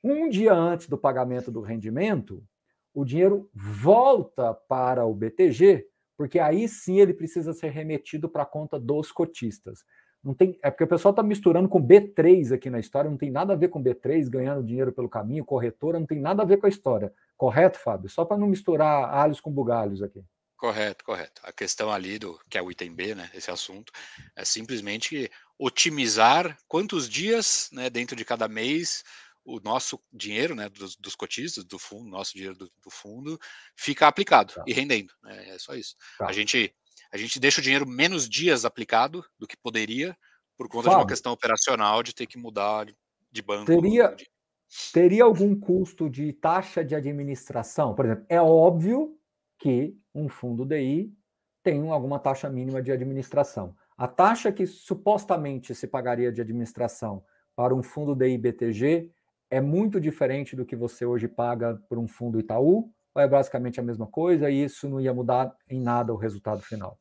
Um 0.03 0.27
dia 0.27 0.53
antes 0.53 0.89
do 0.89 0.97
pagamento 0.97 1.49
do 1.49 1.61
rendimento, 1.61 2.43
o 2.93 3.05
dinheiro 3.05 3.49
volta 3.53 4.53
para 4.53 5.05
o 5.05 5.13
BTG, 5.13 5.87
porque 6.17 6.39
aí 6.39 6.67
sim 6.67 6.99
ele 6.99 7.13
precisa 7.13 7.53
ser 7.53 7.69
remetido 7.69 8.27
para 8.27 8.43
a 8.43 8.45
conta 8.45 8.77
dos 8.79 9.11
cotistas. 9.11 9.79
Não 10.23 10.33
tem, 10.33 10.57
é 10.61 10.69
porque 10.69 10.83
o 10.83 10.87
pessoal 10.87 11.11
está 11.11 11.23
misturando 11.23 11.67
com 11.67 11.85
B3 11.85 12.53
aqui 12.53 12.69
na 12.69 12.79
história, 12.79 13.09
não 13.09 13.17
tem 13.17 13.31
nada 13.31 13.53
a 13.53 13.57
ver 13.57 13.69
com 13.69 13.83
B3 13.83 14.29
ganhando 14.29 14.65
dinheiro 14.65 14.93
pelo 14.93 15.09
caminho, 15.09 15.43
corretora, 15.43 15.99
não 15.99 16.05
tem 16.05 16.19
nada 16.19 16.43
a 16.43 16.45
ver 16.45 16.57
com 16.57 16.65
a 16.65 16.69
história. 16.69 17.13
Correto, 17.35 17.79
Fábio? 17.79 18.09
Só 18.09 18.23
para 18.23 18.37
não 18.37 18.47
misturar 18.47 19.13
alhos 19.13 19.41
com 19.41 19.51
bugalhos 19.51 20.01
aqui. 20.01 20.23
Correto, 20.55 21.03
correto. 21.03 21.41
A 21.43 21.51
questão 21.51 21.91
ali 21.91 22.17
do 22.17 22.39
que 22.49 22.57
é 22.57 22.61
o 22.61 22.71
item 22.71 22.93
B, 22.93 23.13
né? 23.13 23.29
Esse 23.33 23.51
assunto 23.51 23.91
é 24.33 24.45
simplesmente 24.45 25.29
otimizar 25.59 26.57
quantos 26.69 27.09
dias, 27.09 27.69
né, 27.73 27.89
dentro 27.89 28.15
de 28.15 28.23
cada 28.23 28.47
mês 28.47 29.03
o 29.45 29.59
nosso 29.59 29.99
dinheiro, 30.11 30.55
né, 30.55 30.69
dos, 30.69 30.95
dos 30.95 31.15
cotistas 31.15 31.63
do 31.65 31.77
fundo, 31.77 32.09
nosso 32.09 32.33
dinheiro 32.33 32.55
do, 32.55 32.71
do 32.83 32.89
fundo, 32.89 33.39
fica 33.75 34.07
aplicado 34.07 34.53
tá. 34.53 34.63
e 34.65 34.73
rendendo. 34.73 35.13
Né, 35.23 35.49
é 35.49 35.59
só 35.59 35.75
isso. 35.75 35.95
Tá. 36.17 36.27
A 36.27 36.33
gente 36.33 36.73
a 37.11 37.17
gente 37.17 37.39
deixa 37.39 37.59
o 37.59 37.63
dinheiro 37.63 37.87
menos 37.87 38.27
dias 38.27 38.65
aplicado 38.65 39.23
do 39.37 39.47
que 39.47 39.55
poderia 39.55 40.17
por 40.57 40.67
conta 40.67 40.85
Fábio, 40.85 40.97
de 40.97 41.01
uma 41.03 41.07
questão 41.07 41.31
operacional 41.31 42.01
de 42.01 42.13
ter 42.13 42.25
que 42.25 42.37
mudar 42.37 42.87
de 43.31 43.41
banco. 43.41 43.65
Teria, 43.65 44.15
teria 44.91 45.23
algum 45.23 45.59
custo 45.59 46.09
de 46.09 46.33
taxa 46.33 46.83
de 46.83 46.95
administração? 46.95 47.93
Por 47.93 48.05
exemplo, 48.05 48.25
é 48.29 48.41
óbvio 48.41 49.17
que 49.59 49.95
um 50.13 50.29
fundo 50.29 50.65
DI 50.65 51.13
tem 51.63 51.89
alguma 51.89 52.19
taxa 52.19 52.49
mínima 52.49 52.81
de 52.81 52.91
administração. 52.91 53.75
A 53.95 54.07
taxa 54.07 54.51
que 54.51 54.65
supostamente 54.65 55.73
se 55.73 55.87
pagaria 55.87 56.31
de 56.31 56.41
administração 56.41 57.23
para 57.55 57.75
um 57.75 57.83
fundo 57.83 58.15
DI 58.15 58.37
BTG 58.37 59.11
é 59.53 59.61
muito 59.61 60.01
diferente 60.01 60.55
do 60.55 60.65
que 60.65 60.75
você 60.75 61.05
hoje 61.05 61.27
paga 61.27 61.79
por 61.87 61.99
um 61.99 62.07
fundo 62.07 62.39
Itaú, 62.39 62.89
ou 63.13 63.21
é 63.21 63.27
basicamente 63.27 63.79
a 63.79 63.83
mesma 63.83 64.07
coisa 64.07 64.49
e 64.49 64.63
isso 64.63 64.89
não 64.89 64.99
ia 64.99 65.13
mudar 65.13 65.55
em 65.69 65.79
nada 65.79 66.11
o 66.11 66.17
resultado 66.17 66.63
final? 66.63 66.97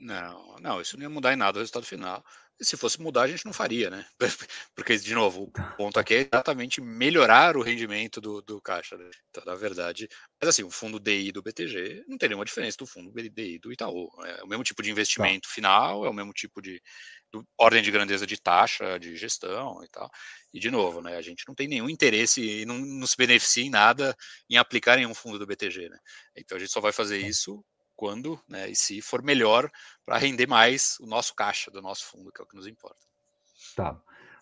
Não, 0.00 0.56
não, 0.62 0.80
isso 0.80 0.96
não 0.96 1.02
ia 1.02 1.10
mudar 1.10 1.34
em 1.34 1.36
nada 1.36 1.58
o 1.58 1.60
resultado 1.60 1.84
final. 1.84 2.24
E 2.58 2.64
se 2.64 2.76
fosse 2.76 3.00
mudar, 3.00 3.22
a 3.22 3.28
gente 3.28 3.44
não 3.44 3.52
faria, 3.52 3.90
né? 3.90 4.06
Porque, 4.74 4.96
de 4.96 5.14
novo, 5.14 5.44
o 5.44 5.76
ponto 5.76 5.98
aqui 6.00 6.14
é 6.14 6.28
exatamente 6.32 6.80
melhorar 6.80 7.54
o 7.56 7.62
rendimento 7.62 8.20
do, 8.20 8.40
do 8.40 8.60
caixa. 8.62 8.96
Né? 8.96 9.10
Então, 9.28 9.42
na 9.44 9.54
verdade, 9.54 10.08
mas 10.40 10.48
assim, 10.48 10.62
o 10.62 10.70
fundo 10.70 10.98
DI 10.98 11.32
do 11.32 11.42
BTG 11.42 12.04
não 12.08 12.16
tem 12.16 12.30
nenhuma 12.30 12.44
diferença 12.46 12.78
do 12.78 12.86
fundo 12.86 13.12
DI 13.12 13.58
do 13.58 13.72
Itaú. 13.72 14.08
É 14.24 14.42
o 14.42 14.46
mesmo 14.46 14.64
tipo 14.64 14.82
de 14.82 14.88
tá. 14.88 14.92
investimento 14.92 15.48
tá. 15.48 15.54
final, 15.54 16.06
é 16.06 16.10
o 16.10 16.14
mesmo 16.14 16.32
tipo 16.32 16.62
de 16.62 16.82
do, 17.30 17.46
ordem 17.58 17.82
de 17.82 17.90
grandeza 17.90 18.26
de 18.26 18.40
taxa, 18.40 18.98
de 18.98 19.16
gestão 19.16 19.84
e 19.84 19.88
tal. 19.88 20.10
E, 20.52 20.58
de 20.58 20.70
novo, 20.70 21.02
né, 21.02 21.16
a 21.16 21.22
gente 21.22 21.44
não 21.46 21.54
tem 21.54 21.68
nenhum 21.68 21.90
interesse 21.90 22.42
e 22.42 22.64
não, 22.64 22.78
não 22.78 23.06
se 23.06 23.16
beneficia 23.16 23.64
em 23.64 23.70
nada 23.70 24.16
em 24.48 24.56
aplicar 24.56 24.98
em 24.98 25.06
um 25.06 25.14
fundo 25.14 25.38
do 25.38 25.46
BTG. 25.46 25.90
Né? 25.90 25.98
Então, 26.36 26.56
a 26.56 26.60
gente 26.60 26.72
só 26.72 26.80
vai 26.80 26.92
fazer 26.92 27.20
tá. 27.20 27.26
isso 27.26 27.62
quando 28.00 28.40
né, 28.48 28.70
e 28.70 28.74
se 28.74 29.02
for 29.02 29.22
melhor 29.22 29.70
para 30.06 30.16
render 30.16 30.46
mais 30.46 30.96
o 31.00 31.06
nosso 31.06 31.34
caixa 31.34 31.70
do 31.70 31.82
nosso 31.82 32.06
fundo, 32.06 32.32
que 32.32 32.40
é 32.40 32.44
o 32.44 32.46
que 32.46 32.56
nos 32.56 32.66
importa. 32.66 32.96
Tá. 33.76 34.00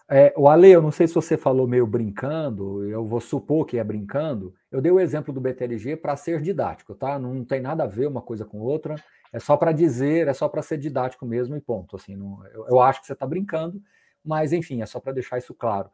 É, 0.09 0.33
o 0.37 0.49
Ale, 0.49 0.71
eu 0.71 0.81
não 0.81 0.93
sei 0.93 1.09
se 1.09 1.15
você 1.15 1.37
falou 1.37 1.67
meio 1.67 1.85
brincando, 1.85 2.89
eu 2.89 3.05
vou 3.05 3.21
supor 3.21 3.67
que 3.67 3.77
é 3.77 3.83
brincando. 3.83 4.55
Eu 4.71 4.81
dei 4.81 4.93
o 4.93 5.01
exemplo 5.01 5.35
do 5.35 5.41
BTLG 5.41 5.97
para 5.97 6.17
ser 6.17 6.41
didático, 6.41 6.95
tá? 6.95 7.19
Não 7.19 7.45
tem 7.45 7.61
nada 7.61 7.83
a 7.83 7.89
ver 7.89 8.07
uma 8.07 8.23
coisa 8.23 8.45
com 8.45 8.61
outra. 8.61 8.95
É 9.33 9.41
só 9.41 9.57
para 9.57 9.73
dizer, 9.73 10.29
é 10.29 10.33
só 10.33 10.49
para 10.49 10.63
ser 10.63 10.79
didático 10.79 11.27
mesmo 11.27 11.57
e 11.57 11.61
ponto. 11.61 11.97
Assim, 11.97 12.15
não, 12.15 12.47
eu, 12.55 12.65
eu 12.69 12.81
acho 12.81 13.01
que 13.01 13.09
você 13.09 13.13
está 13.13 13.27
brincando, 13.27 13.83
mas 14.25 14.53
enfim, 14.53 14.83
é 14.83 14.87
só 14.87 15.01
para 15.01 15.13
deixar 15.13 15.37
isso 15.37 15.53
claro. 15.53 15.91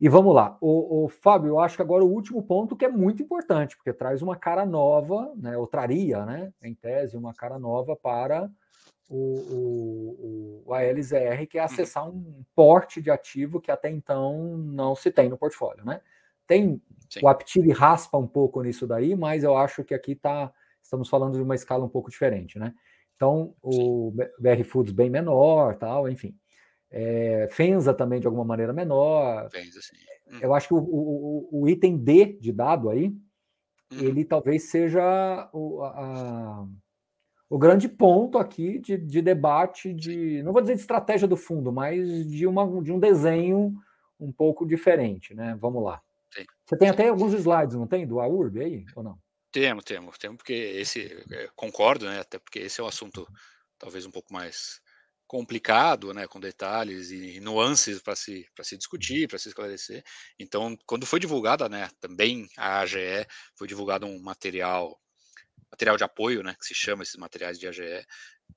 E 0.00 0.08
vamos 0.08 0.34
lá, 0.34 0.58
o, 0.60 1.04
o, 1.04 1.08
Fábio, 1.08 1.50
eu 1.50 1.60
acho 1.60 1.76
que 1.76 1.82
agora 1.82 2.04
o 2.04 2.10
último 2.10 2.42
ponto 2.42 2.76
que 2.76 2.84
é 2.84 2.88
muito 2.88 3.22
importante, 3.22 3.76
porque 3.76 3.92
traz 3.92 4.22
uma 4.22 4.36
cara 4.36 4.66
nova, 4.66 5.32
né, 5.36 5.56
ou 5.56 5.66
traria, 5.66 6.26
né, 6.26 6.52
em 6.62 6.74
tese, 6.74 7.16
uma 7.16 7.32
cara 7.32 7.58
nova 7.58 7.94
para 7.94 8.50
o, 9.08 9.16
o, 9.16 10.62
o 10.66 10.74
ALZR, 10.74 11.46
que 11.48 11.58
é 11.58 11.60
uhum. 11.60 11.66
acessar 11.66 12.08
um 12.08 12.42
porte 12.54 13.00
de 13.00 13.10
ativo 13.10 13.60
que 13.60 13.70
até 13.70 13.88
então 13.88 14.56
não 14.58 14.94
se 14.96 15.10
tem 15.10 15.28
no 15.28 15.38
portfólio, 15.38 15.84
né? 15.84 16.00
Tem, 16.46 16.80
Sim. 17.08 17.20
o 17.22 17.28
Aptiv 17.28 17.70
raspa 17.72 18.18
um 18.18 18.26
pouco 18.26 18.62
nisso 18.62 18.86
daí, 18.86 19.14
mas 19.14 19.44
eu 19.44 19.56
acho 19.56 19.84
que 19.84 19.94
aqui 19.94 20.14
tá, 20.14 20.52
estamos 20.82 21.08
falando 21.08 21.34
de 21.34 21.42
uma 21.42 21.54
escala 21.54 21.84
um 21.84 21.88
pouco 21.88 22.10
diferente, 22.10 22.58
né? 22.58 22.74
Então, 23.16 23.54
o 23.62 24.12
BR 24.38 24.64
Foods 24.64 24.92
bem 24.92 25.08
menor, 25.08 25.76
tal, 25.76 26.08
enfim. 26.08 26.36
É, 26.96 27.48
Fenza 27.50 27.92
também 27.92 28.20
de 28.20 28.26
alguma 28.28 28.44
maneira 28.44 28.72
menor. 28.72 29.50
Fenza, 29.50 29.80
sim. 29.82 29.96
Hum. 30.30 30.38
Eu 30.40 30.54
acho 30.54 30.68
que 30.68 30.74
o, 30.74 30.78
o, 30.78 31.48
o, 31.62 31.68
item 31.68 31.98
D 31.98 32.38
de 32.40 32.52
dado 32.52 32.88
aí, 32.88 33.08
hum. 33.08 33.98
ele 33.98 34.24
talvez 34.24 34.70
seja 34.70 35.50
o, 35.52 35.82
a, 35.82 36.64
o 37.50 37.58
grande 37.58 37.88
ponto 37.88 38.38
aqui 38.38 38.78
de, 38.78 38.96
de, 38.96 39.20
debate, 39.20 39.92
de 39.92 40.40
não 40.44 40.52
vou 40.52 40.62
dizer 40.62 40.76
de 40.76 40.82
estratégia 40.82 41.26
do 41.26 41.36
fundo, 41.36 41.72
mas 41.72 42.28
de, 42.28 42.46
uma, 42.46 42.64
de 42.80 42.92
um 42.92 43.00
desenho 43.00 43.74
um 44.20 44.30
pouco 44.30 44.64
diferente, 44.64 45.34
né? 45.34 45.58
Vamos 45.60 45.82
lá. 45.82 46.00
Sim. 46.32 46.44
Você 46.64 46.76
tem 46.76 46.88
até 46.88 47.08
alguns 47.08 47.34
slides, 47.34 47.74
não 47.74 47.88
tem? 47.88 48.06
Do 48.06 48.20
AURB 48.20 48.60
aí, 48.60 48.84
ou 48.94 49.02
não? 49.02 49.18
Temos, 49.50 49.84
temos, 49.84 50.16
temos, 50.16 50.36
porque 50.36 50.52
esse, 50.52 51.12
é, 51.32 51.48
concordo, 51.56 52.06
né? 52.06 52.20
Até 52.20 52.38
porque 52.38 52.60
esse 52.60 52.80
é 52.80 52.84
um 52.84 52.88
assunto 52.88 53.26
talvez 53.80 54.06
um 54.06 54.12
pouco 54.12 54.32
mais 54.32 54.80
complicado, 55.26 56.12
né, 56.12 56.26
com 56.26 56.38
detalhes 56.38 57.10
e 57.10 57.40
nuances 57.40 58.00
para 58.00 58.14
se, 58.14 58.46
se 58.62 58.76
discutir, 58.76 59.28
para 59.28 59.38
se 59.38 59.48
esclarecer. 59.48 60.04
Então, 60.38 60.76
quando 60.86 61.06
foi 61.06 61.18
divulgada, 61.18 61.68
né, 61.68 61.90
também 62.00 62.48
a 62.56 62.80
AGE, 62.80 63.26
foi 63.56 63.66
divulgado 63.66 64.06
um 64.06 64.20
material, 64.20 65.00
material 65.70 65.96
de 65.96 66.04
apoio, 66.04 66.42
né, 66.42 66.54
que 66.58 66.66
se 66.66 66.74
chama 66.74 67.02
esses 67.02 67.16
materiais 67.16 67.58
de 67.58 67.66
AGE, 67.66 68.06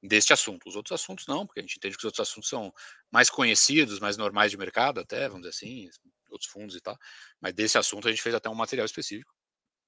deste 0.03 0.33
assunto. 0.33 0.67
Os 0.67 0.75
outros 0.75 0.99
assuntos 0.99 1.25
não, 1.27 1.45
porque 1.45 1.59
a 1.59 1.63
gente 1.63 1.77
entende 1.77 1.95
que 1.95 2.01
os 2.01 2.05
outros 2.05 2.27
assuntos 2.27 2.49
são 2.49 2.71
mais 3.11 3.29
conhecidos, 3.29 3.99
mais 3.99 4.17
normais 4.17 4.51
de 4.51 4.57
mercado 4.57 4.99
até, 4.99 5.27
vamos 5.27 5.47
dizer 5.47 5.55
assim, 5.55 5.89
outros 6.29 6.51
fundos 6.51 6.75
e 6.75 6.81
tal, 6.81 6.97
mas 7.39 7.53
desse 7.53 7.77
assunto 7.77 8.07
a 8.07 8.11
gente 8.11 8.21
fez 8.21 8.35
até 8.35 8.49
um 8.49 8.55
material 8.55 8.85
específico. 8.85 9.33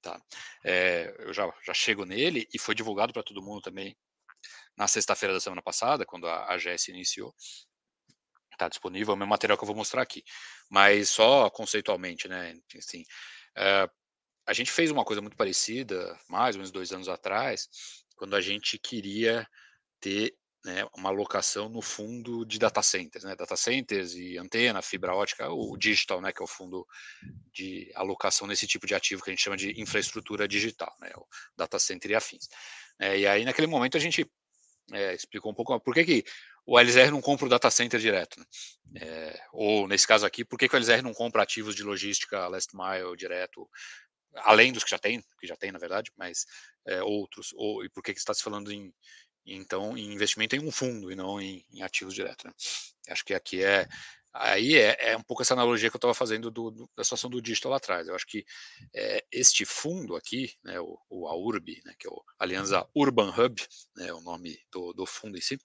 Tá. 0.02 0.18
É, 0.64 1.14
eu 1.20 1.34
já, 1.34 1.52
já 1.66 1.74
chego 1.74 2.06
nele 2.06 2.48
e 2.54 2.58
foi 2.58 2.74
divulgado 2.74 3.12
para 3.12 3.22
todo 3.22 3.42
mundo 3.42 3.62
também 3.62 3.98
na 4.78 4.88
sexta-feira 4.88 5.34
da 5.34 5.40
semana 5.40 5.62
passada, 5.62 6.06
quando 6.06 6.28
a 6.28 6.54
AGS 6.54 6.90
iniciou. 6.90 7.34
Está 8.52 8.68
disponível, 8.68 9.14
é 9.14 9.16
o 9.16 9.18
meu 9.18 9.28
material 9.28 9.58
que 9.58 9.64
eu 9.64 9.68
vou 9.68 9.76
mostrar 9.76 10.02
aqui. 10.02 10.24
Mas 10.70 11.10
só 11.10 11.50
conceitualmente, 11.50 12.28
né? 12.28 12.56
Assim, 12.78 13.02
uh, 13.58 13.90
a 14.46 14.54
gente 14.54 14.72
fez 14.72 14.92
uma 14.92 15.06
coisa 15.06 15.22
muito 15.22 15.38
parecida, 15.38 16.20
mais 16.28 16.56
ou 16.56 16.60
menos 16.60 16.72
dois 16.72 16.92
anos 16.92 17.08
atrás, 17.08 17.70
quando 18.16 18.36
a 18.36 18.42
gente 18.42 18.78
queria 18.78 19.48
ter 20.02 20.36
né, 20.66 20.86
uma 20.96 21.10
alocação 21.10 21.70
no 21.70 21.82
fundo 21.82 22.44
de 22.46 22.60
data 22.60 22.82
centers, 22.82 23.24
né, 23.24 23.36
data 23.36 23.56
centers 23.56 24.14
e 24.14 24.38
antena, 24.38 24.82
fibra 24.82 25.16
ótica, 25.16 25.50
o 25.50 25.78
digital, 25.78 26.20
né, 26.20 26.34
que 26.34 26.42
é 26.42 26.44
o 26.44 26.48
fundo 26.48 26.86
de 27.54 27.92
alocação 27.96 28.46
nesse 28.48 28.68
tipo 28.68 28.86
de 28.86 28.94
ativo 28.94 29.24
que 29.24 29.30
a 29.30 29.34
gente 29.34 29.44
chama 29.44 29.56
de 29.56 29.80
infraestrutura 29.80 30.48
digital, 30.48 30.94
né, 31.00 31.12
o 31.16 31.26
data 31.56 31.80
center 31.80 32.12
e 32.12 32.16
afins. 32.16 32.50
É, 33.00 33.18
e 33.18 33.28
aí 33.28 33.46
naquele 33.46 33.68
momento 33.68 33.98
a 33.98 34.00
gente 34.00 34.30
é, 34.92 35.14
explicou 35.14 35.52
um 35.52 35.56
pouco 35.56 35.80
por 35.80 35.94
que, 35.94 36.04
que 36.04 36.26
o 36.66 36.80
LZR 36.80 37.12
não 37.12 37.22
compra 37.22 37.46
o 37.46 37.50
data 37.50 37.70
center 37.72 38.00
direto? 38.00 38.40
Né? 38.40 38.46
É, 39.02 39.42
ou, 39.52 39.88
nesse 39.88 40.06
caso 40.06 40.26
aqui, 40.26 40.44
por 40.44 40.58
que, 40.58 40.68
que 40.68 40.76
o 40.76 40.80
LZR 40.80 41.02
não 41.02 41.14
compra 41.14 41.42
ativos 41.42 41.76
de 41.76 41.84
logística 41.84 42.48
last 42.48 42.76
mile 42.76 43.16
direto, 43.18 43.68
além 44.36 44.72
dos 44.72 44.84
que 44.84 44.90
já 44.90 45.00
tem, 45.00 45.24
que 45.40 45.48
já 45.48 45.56
tem, 45.56 45.72
na 45.72 45.80
verdade, 45.80 46.12
mas 46.18 46.46
é, 46.86 47.02
outros? 47.02 47.54
Ou, 47.56 47.84
e 47.84 47.90
por 47.90 48.04
que, 48.04 48.14
que 48.14 48.20
está 48.20 48.34
se 48.34 48.44
falando 48.44 48.72
em, 48.72 48.94
então, 49.46 49.98
em 49.98 50.14
investimento 50.14 50.56
em 50.56 50.60
um 50.60 50.72
fundo 50.72 51.12
e 51.12 51.16
não 51.16 51.42
em, 51.42 51.66
em 51.72 51.82
ativos 51.82 52.14
direto? 52.14 52.46
Né? 52.46 52.54
Acho 53.10 53.26
que 53.26 53.34
aqui 53.34 53.64
é, 53.64 53.88
Aí 54.34 54.76
é, 54.76 55.12
é, 55.12 55.18
um 55.18 55.24
pouco 55.24 55.42
essa 55.42 55.54
analogia 55.54 55.90
que 55.90 55.96
eu 55.96 56.00
estava 56.00 56.14
fazendo 56.14 56.52
do, 56.52 56.70
do, 56.70 56.90
da 56.96 57.04
situação 57.04 57.30
do 57.30 57.42
digital 57.42 57.72
lá 57.72 57.78
atrás. 57.78 58.08
Eu 58.08 58.16
acho 58.16 58.28
que 58.28 58.46
é, 58.94 59.26
este 59.32 59.66
fundo 59.66 60.16
aqui, 60.16 60.54
né, 60.64 60.80
o, 60.80 61.00
o 61.10 61.28
AURB, 61.28 61.82
né, 61.84 61.94
que 61.98 62.08
é 62.08 62.10
o 62.12 62.24
Aliança 62.38 62.88
Urban 62.96 63.30
Hub, 63.30 63.62
né, 63.96 64.14
o 64.14 64.22
nome 64.22 64.60
do, 64.72 64.94
do 64.94 65.06
fundo 65.06 65.38
em 65.38 65.42
si, 65.42 65.60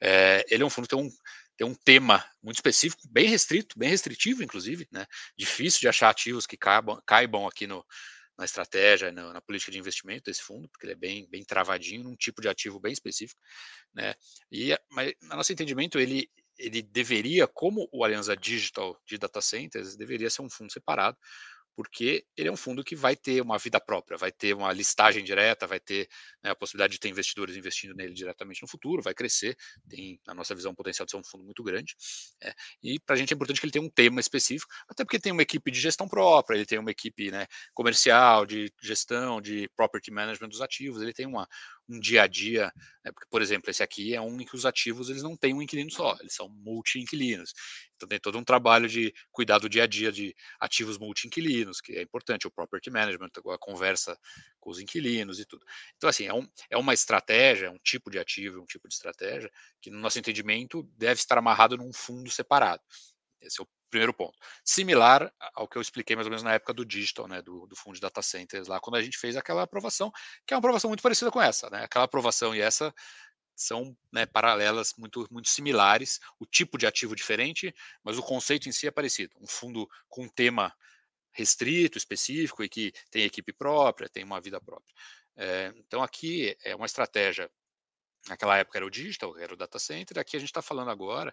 é, 0.00 0.44
ele 0.50 0.62
é 0.62 0.66
um 0.66 0.70
fundo 0.70 0.86
que 0.86 0.94
tem 0.94 1.04
um, 1.04 1.10
tem 1.56 1.66
um 1.66 1.74
tema 1.74 2.24
muito 2.42 2.56
específico, 2.56 3.02
bem 3.08 3.28
restrito, 3.28 3.78
bem 3.78 3.88
restritivo, 3.88 4.42
inclusive, 4.42 4.86
né, 4.92 5.06
difícil 5.36 5.80
de 5.80 5.88
achar 5.88 6.10
ativos 6.10 6.46
que 6.46 6.56
caibam, 6.56 7.00
caibam 7.06 7.46
aqui 7.46 7.66
no, 7.66 7.84
na 8.36 8.44
estratégia, 8.44 9.12
na, 9.12 9.32
na, 9.32 9.40
política 9.40 9.70
de 9.70 9.78
investimento 9.78 10.24
desse 10.24 10.42
fundo, 10.42 10.68
porque 10.68 10.86
ele 10.86 10.92
é 10.92 10.96
bem, 10.96 11.28
bem 11.30 11.44
travadinho 11.44 12.02
num 12.02 12.16
tipo 12.16 12.42
de 12.42 12.48
ativo 12.48 12.80
bem 12.80 12.92
específico, 12.92 13.40
né? 13.94 14.14
E, 14.50 14.76
mas, 14.90 15.12
no 15.22 15.36
nosso 15.36 15.52
entendimento, 15.52 15.98
ele, 15.98 16.28
ele 16.58 16.82
deveria, 16.82 17.46
como 17.46 17.88
o 17.92 18.04
Aliança 18.04 18.36
Digital 18.36 18.98
de 19.06 19.18
Data 19.18 19.40
Centers, 19.40 19.96
deveria 19.96 20.30
ser 20.30 20.42
um 20.42 20.50
fundo 20.50 20.72
separado, 20.72 21.18
porque 21.76 22.24
ele 22.36 22.48
é 22.48 22.52
um 22.52 22.56
fundo 22.56 22.84
que 22.84 22.94
vai 22.94 23.16
ter 23.16 23.40
uma 23.42 23.58
vida 23.58 23.80
própria, 23.80 24.16
vai 24.16 24.30
ter 24.30 24.54
uma 24.54 24.72
listagem 24.72 25.24
direta, 25.24 25.66
vai 25.66 25.80
ter 25.80 26.08
né, 26.42 26.50
a 26.50 26.54
possibilidade 26.54 26.92
de 26.92 27.00
ter 27.00 27.08
investidores 27.08 27.56
investindo 27.56 27.94
nele 27.94 28.14
diretamente 28.14 28.62
no 28.62 28.68
futuro, 28.68 29.02
vai 29.02 29.12
crescer, 29.12 29.56
tem, 29.88 30.20
na 30.26 30.34
nossa 30.34 30.54
visão, 30.54 30.72
um 30.72 30.74
potencial 30.74 31.04
de 31.04 31.10
ser 31.10 31.16
um 31.16 31.24
fundo 31.24 31.44
muito 31.44 31.62
grande. 31.62 31.96
É, 32.42 32.54
e 32.82 33.00
para 33.00 33.16
a 33.16 33.18
gente 33.18 33.32
é 33.32 33.34
importante 33.34 33.60
que 33.60 33.66
ele 33.66 33.72
tenha 33.72 33.84
um 33.84 33.90
tema 33.90 34.20
específico, 34.20 34.72
até 34.88 35.04
porque 35.04 35.18
tem 35.18 35.32
uma 35.32 35.42
equipe 35.42 35.70
de 35.70 35.80
gestão 35.80 36.08
própria, 36.08 36.56
ele 36.56 36.66
tem 36.66 36.78
uma 36.78 36.90
equipe 36.90 37.30
né, 37.30 37.46
comercial, 37.72 38.46
de 38.46 38.72
gestão, 38.80 39.40
de 39.40 39.68
property 39.76 40.12
management 40.12 40.48
dos 40.48 40.60
ativos, 40.60 41.02
ele 41.02 41.12
tem 41.12 41.26
uma, 41.26 41.48
um 41.88 42.00
dia 42.00 42.22
a 42.22 42.26
dia, 42.26 42.72
né, 43.04 43.12
porque, 43.12 43.28
por 43.30 43.42
exemplo, 43.42 43.70
esse 43.70 43.82
aqui 43.82 44.14
é 44.14 44.20
um 44.20 44.40
em 44.40 44.44
que 44.44 44.54
os 44.54 44.64
ativos 44.64 45.10
eles 45.10 45.22
não 45.22 45.36
têm 45.36 45.54
um 45.54 45.62
inquilino 45.62 45.90
só, 45.90 46.16
eles 46.20 46.34
são 46.34 46.48
multi-inquilinos. 46.48 47.52
Então 47.96 48.08
tem 48.08 48.18
todo 48.18 48.38
um 48.38 48.44
trabalho 48.44 48.88
de 48.88 49.12
cuidar 49.30 49.58
do 49.58 49.68
dia 49.68 49.84
a 49.84 49.86
dia 49.86 50.10
de 50.10 50.34
ativos 50.60 50.98
multi-inquilinos, 50.98 51.80
que 51.80 51.92
é 51.92 52.02
importante, 52.02 52.46
o 52.46 52.50
property 52.50 52.90
management, 52.90 53.30
a 53.36 53.58
conversa 53.58 54.18
com 54.58 54.70
os 54.70 54.80
inquilinos 54.80 55.38
e 55.38 55.44
tudo. 55.44 55.64
Então, 55.96 56.08
assim, 56.08 56.26
é, 56.26 56.34
um, 56.34 56.46
é 56.70 56.76
uma 56.76 56.94
estratégia, 56.94 57.66
é 57.66 57.70
um 57.70 57.78
tipo 57.78 58.10
de 58.10 58.18
ativo, 58.18 58.60
um 58.60 58.66
tipo 58.66 58.88
de 58.88 58.94
estratégia, 58.94 59.50
que 59.80 59.90
no 59.90 59.98
nosso 59.98 60.18
entendimento 60.18 60.82
deve 60.96 61.20
estar 61.20 61.38
amarrado 61.38 61.76
num 61.76 61.92
fundo 61.92 62.30
separado. 62.30 62.82
Esse 63.40 63.60
é 63.60 63.64
o 63.64 63.68
primeiro 63.94 64.12
ponto. 64.12 64.36
Similar 64.64 65.32
ao 65.54 65.68
que 65.68 65.78
eu 65.78 65.82
expliquei 65.82 66.16
mais 66.16 66.26
ou 66.26 66.30
menos 66.30 66.42
na 66.42 66.54
época 66.54 66.74
do 66.74 66.84
digital, 66.84 67.28
né, 67.28 67.40
do, 67.40 67.64
do 67.66 67.76
fundo 67.76 67.94
de 67.94 68.00
data 68.00 68.20
centers, 68.20 68.66
lá 68.66 68.80
quando 68.80 68.96
a 68.96 69.02
gente 69.02 69.16
fez 69.16 69.36
aquela 69.36 69.62
aprovação, 69.62 70.10
que 70.44 70.52
é 70.52 70.56
uma 70.56 70.58
aprovação 70.58 70.90
muito 70.90 71.02
parecida 71.02 71.30
com 71.30 71.40
essa, 71.40 71.70
né? 71.70 71.84
Aquela 71.84 72.04
aprovação 72.04 72.54
e 72.54 72.60
essa 72.60 72.92
são 73.54 73.96
né, 74.12 74.26
paralelas 74.26 74.94
muito, 74.98 75.28
muito 75.30 75.48
similares, 75.48 76.18
o 76.40 76.44
tipo 76.44 76.76
de 76.76 76.88
ativo 76.88 77.14
diferente, 77.14 77.72
mas 78.02 78.18
o 78.18 78.22
conceito 78.22 78.68
em 78.68 78.72
si 78.72 78.88
é 78.88 78.90
parecido. 78.90 79.32
Um 79.40 79.46
fundo 79.46 79.88
com 80.08 80.24
um 80.24 80.28
tema 80.28 80.74
restrito, 81.30 81.96
específico 81.96 82.64
e 82.64 82.68
que 82.68 82.92
tem 83.12 83.22
equipe 83.22 83.52
própria, 83.52 84.08
tem 84.08 84.24
uma 84.24 84.40
vida 84.40 84.60
própria. 84.60 84.92
É, 85.36 85.72
então 85.76 86.02
aqui 86.02 86.56
é 86.64 86.74
uma 86.74 86.86
estratégia. 86.86 87.48
Naquela 88.28 88.56
época 88.56 88.78
era 88.78 88.86
o 88.86 88.90
digital, 88.90 89.38
era 89.38 89.54
o 89.54 89.56
data 89.56 89.78
center. 89.78 90.18
Aqui 90.18 90.36
a 90.36 90.40
gente 90.40 90.48
está 90.48 90.62
falando 90.62 90.90
agora 90.90 91.32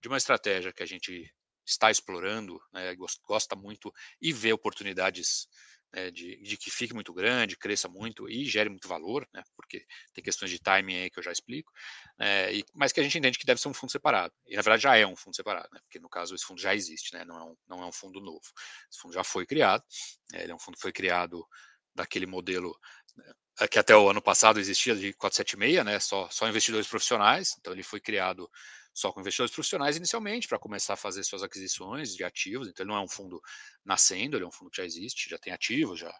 de 0.00 0.08
uma 0.08 0.16
estratégia 0.16 0.72
que 0.72 0.82
a 0.82 0.86
gente 0.86 1.30
está 1.68 1.90
explorando, 1.90 2.60
né, 2.72 2.94
gosta 3.26 3.54
muito 3.54 3.92
e 4.20 4.32
vê 4.32 4.52
oportunidades 4.52 5.48
né, 5.92 6.10
de, 6.10 6.36
de, 6.42 6.56
que 6.56 6.70
fique 6.70 6.92
muito 6.94 7.12
grande, 7.14 7.56
cresça 7.56 7.88
muito 7.88 8.28
e 8.28 8.44
gere 8.44 8.68
muito 8.68 8.88
valor, 8.88 9.26
né, 9.32 9.42
porque 9.56 9.84
tem 10.12 10.22
questões 10.22 10.50
de 10.50 10.58
timing 10.58 10.96
aí 10.96 11.10
que 11.10 11.18
eu 11.18 11.22
já 11.22 11.32
explico, 11.32 11.72
é, 12.18 12.54
e, 12.54 12.64
mas 12.74 12.92
que 12.92 13.00
a 13.00 13.02
gente 13.02 13.16
entende 13.18 13.38
que 13.38 13.46
deve 13.46 13.60
ser 13.60 13.68
um 13.68 13.74
fundo 13.74 13.90
separado. 13.90 14.34
E 14.46 14.56
na 14.56 14.62
verdade 14.62 14.82
já 14.82 14.96
é 14.96 15.06
um 15.06 15.16
fundo 15.16 15.36
separado, 15.36 15.68
né, 15.72 15.80
porque 15.82 15.98
no 15.98 16.08
caso 16.08 16.34
esse 16.34 16.44
fundo 16.44 16.60
já 16.60 16.74
existe, 16.74 17.14
né, 17.14 17.24
não, 17.24 17.38
é 17.38 17.44
um, 17.44 17.56
não 17.68 17.82
é 17.82 17.86
um 17.86 17.92
fundo 17.92 18.20
novo. 18.20 18.44
Esse 18.90 19.00
fundo 19.00 19.14
já 19.14 19.24
foi 19.24 19.46
criado, 19.46 19.82
é, 20.34 20.42
ele 20.42 20.52
é 20.52 20.54
um 20.54 20.58
fundo 20.58 20.76
que 20.76 20.82
foi 20.82 20.92
criado 20.92 21.46
daquele 21.98 22.26
modelo 22.26 22.76
né, 23.16 23.34
que 23.70 23.78
até 23.78 23.96
o 23.96 24.08
ano 24.08 24.22
passado 24.22 24.58
existia 24.58 24.94
de 24.94 25.12
476, 25.14 25.84
né, 25.84 26.00
só, 26.00 26.28
só 26.30 26.48
investidores 26.48 26.86
profissionais, 26.86 27.54
então 27.58 27.72
ele 27.72 27.82
foi 27.82 28.00
criado 28.00 28.48
só 28.94 29.12
com 29.12 29.20
investidores 29.20 29.54
profissionais 29.54 29.96
inicialmente, 29.96 30.48
para 30.48 30.58
começar 30.58 30.94
a 30.94 30.96
fazer 30.96 31.22
suas 31.22 31.42
aquisições 31.42 32.16
de 32.16 32.24
ativos. 32.24 32.66
Então, 32.66 32.82
ele 32.82 32.90
não 32.92 32.98
é 32.98 33.04
um 33.04 33.08
fundo 33.08 33.40
nascendo, 33.84 34.36
ele 34.36 34.44
é 34.44 34.48
um 34.48 34.52
fundo 34.52 34.70
que 34.70 34.78
já 34.78 34.84
existe, 34.84 35.30
já 35.30 35.38
tem 35.38 35.52
ativos, 35.52 36.00
já 36.00 36.12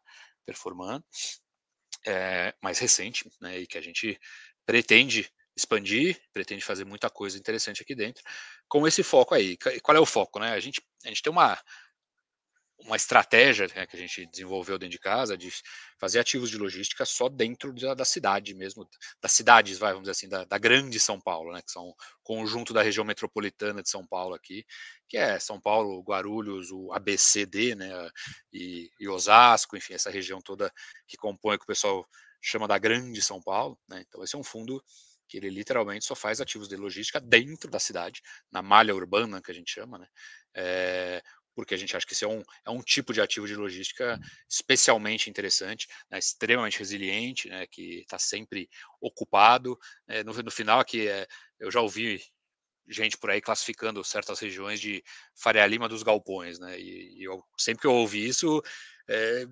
performando, 0.46 1.04
é, 2.06 2.54
mais 2.62 2.78
recente, 2.78 3.28
né, 3.40 3.58
e 3.58 3.66
que 3.66 3.76
a 3.76 3.80
gente 3.80 4.18
pretende 4.64 5.28
expandir, 5.56 6.20
pretende 6.32 6.64
fazer 6.64 6.84
muita 6.84 7.10
coisa 7.10 7.36
interessante 7.36 7.82
aqui 7.82 7.96
dentro, 7.96 8.22
com 8.68 8.86
esse 8.86 9.02
foco 9.02 9.34
aí. 9.34 9.58
Qual 9.82 9.96
é 9.96 10.00
o 10.00 10.06
foco? 10.06 10.38
Né? 10.38 10.52
A, 10.52 10.60
gente, 10.60 10.80
a 11.04 11.08
gente 11.08 11.20
tem 11.20 11.32
uma 11.32 11.58
uma 12.80 12.96
estratégia 12.96 13.66
né, 13.74 13.86
que 13.86 13.96
a 13.96 13.98
gente 13.98 14.26
desenvolveu 14.26 14.78
dentro 14.78 14.92
de 14.92 14.98
casa 14.98 15.36
de 15.36 15.50
fazer 15.98 16.20
ativos 16.20 16.48
de 16.48 16.56
logística 16.56 17.04
só 17.04 17.28
dentro 17.28 17.72
da, 17.72 17.92
da 17.92 18.04
cidade 18.04 18.54
mesmo, 18.54 18.88
das 19.20 19.32
cidades, 19.32 19.78
vai, 19.78 19.92
vamos 19.92 20.04
dizer 20.04 20.12
assim, 20.12 20.28
da, 20.28 20.44
da, 20.44 20.58
grande 20.58 21.00
São 21.00 21.20
Paulo, 21.20 21.52
né, 21.52 21.60
que 21.60 21.72
são 21.72 21.92
conjunto 22.22 22.72
da 22.72 22.82
região 22.82 23.04
metropolitana 23.04 23.82
de 23.82 23.90
São 23.90 24.06
Paulo 24.06 24.34
aqui, 24.34 24.64
que 25.08 25.16
é 25.16 25.40
São 25.40 25.60
Paulo, 25.60 26.02
Guarulhos, 26.02 26.70
o 26.70 26.92
ABCD, 26.92 27.74
né, 27.74 28.10
e, 28.52 28.90
e 29.00 29.08
Osasco, 29.08 29.76
enfim, 29.76 29.94
essa 29.94 30.10
região 30.10 30.40
toda 30.40 30.72
que 31.06 31.16
compõe 31.16 31.58
que 31.58 31.64
o 31.64 31.68
pessoal 31.68 32.06
chama 32.40 32.68
da 32.68 32.78
grande 32.78 33.20
São 33.20 33.42
Paulo, 33.42 33.76
né, 33.88 34.04
então 34.06 34.22
esse 34.22 34.36
é 34.36 34.38
um 34.38 34.44
fundo 34.44 34.82
que 35.28 35.36
ele 35.36 35.50
literalmente 35.50 36.06
só 36.06 36.14
faz 36.14 36.40
ativos 36.40 36.68
de 36.68 36.76
logística 36.76 37.20
dentro 37.20 37.70
da 37.70 37.78
cidade, 37.78 38.22
na 38.50 38.62
malha 38.62 38.94
urbana 38.94 39.42
que 39.42 39.50
a 39.50 39.54
gente 39.54 39.70
chama, 39.70 39.98
né? 39.98 40.06
É, 40.54 41.22
porque 41.58 41.74
a 41.74 41.76
gente 41.76 41.96
acha 41.96 42.06
que 42.06 42.12
esse 42.12 42.24
é 42.24 42.28
um, 42.28 42.40
é 42.64 42.70
um 42.70 42.80
tipo 42.80 43.12
de 43.12 43.20
ativo 43.20 43.44
de 43.44 43.56
logística 43.56 44.16
especialmente 44.48 45.28
interessante, 45.28 45.88
né, 46.08 46.16
extremamente 46.16 46.78
resiliente, 46.78 47.48
né, 47.48 47.66
que 47.66 48.02
está 48.02 48.16
sempre 48.16 48.70
ocupado. 49.00 49.76
Né, 50.06 50.22
no, 50.22 50.32
no, 50.32 50.52
final, 50.52 50.78
aqui 50.78 51.08
é, 51.08 51.26
eu 51.58 51.68
já 51.68 51.80
ouvi 51.80 52.22
gente 52.86 53.18
por 53.18 53.28
aí 53.28 53.40
classificando 53.40 54.04
certas 54.04 54.38
regiões 54.38 54.80
de 54.80 55.02
Faria 55.34 55.66
Lima 55.66 55.88
dos 55.88 56.04
galpões, 56.04 56.60
né? 56.60 56.78
E, 56.78 57.18
e 57.18 57.24
eu, 57.24 57.42
sempre 57.58 57.80
que 57.80 57.88
eu 57.88 57.94
ouvi 57.94 58.24
isso, 58.24 58.62
é, 59.08 59.44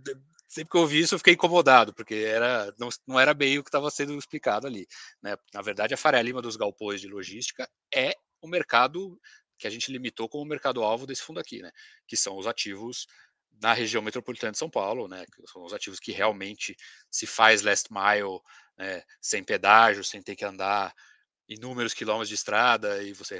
sempre 0.46 0.70
que 0.70 0.76
eu 0.76 0.82
ouvi 0.82 1.00
isso, 1.00 1.16
eu 1.16 1.18
fiquei 1.18 1.34
incomodado, 1.34 1.92
porque 1.92 2.14
era, 2.14 2.72
não, 2.78 2.88
não 3.04 3.18
era 3.18 3.34
bem 3.34 3.58
o 3.58 3.64
que 3.64 3.68
estava 3.68 3.90
sendo 3.90 4.16
explicado 4.16 4.68
ali. 4.68 4.86
Né? 5.20 5.36
Na 5.52 5.60
verdade, 5.60 5.92
a 5.92 5.96
Faria 5.96 6.22
Lima 6.22 6.40
dos 6.40 6.54
galpões 6.54 7.00
de 7.00 7.08
logística 7.08 7.68
é 7.92 8.14
o 8.40 8.46
mercado 8.46 9.18
que 9.58 9.66
a 9.66 9.70
gente 9.70 9.90
limitou 9.90 10.28
como 10.28 10.44
mercado-alvo 10.44 11.06
desse 11.06 11.22
fundo 11.22 11.40
aqui, 11.40 11.62
né? 11.62 11.70
Que 12.06 12.16
são 12.16 12.36
os 12.36 12.46
ativos 12.46 13.06
na 13.60 13.72
região 13.72 14.02
metropolitana 14.02 14.52
de 14.52 14.58
São 14.58 14.70
Paulo, 14.70 15.08
né? 15.08 15.24
Que 15.26 15.46
são 15.46 15.64
os 15.64 15.72
ativos 15.72 15.98
que 15.98 16.12
realmente 16.12 16.76
se 17.10 17.26
faz 17.26 17.62
last 17.62 17.88
mile, 17.90 18.40
né? 18.76 19.02
sem 19.20 19.42
pedágio, 19.42 20.04
sem 20.04 20.22
ter 20.22 20.36
que 20.36 20.44
andar 20.44 20.94
inúmeros 21.48 21.94
quilômetros 21.94 22.28
de 22.28 22.34
estrada 22.34 23.02
e 23.02 23.12
você 23.12 23.38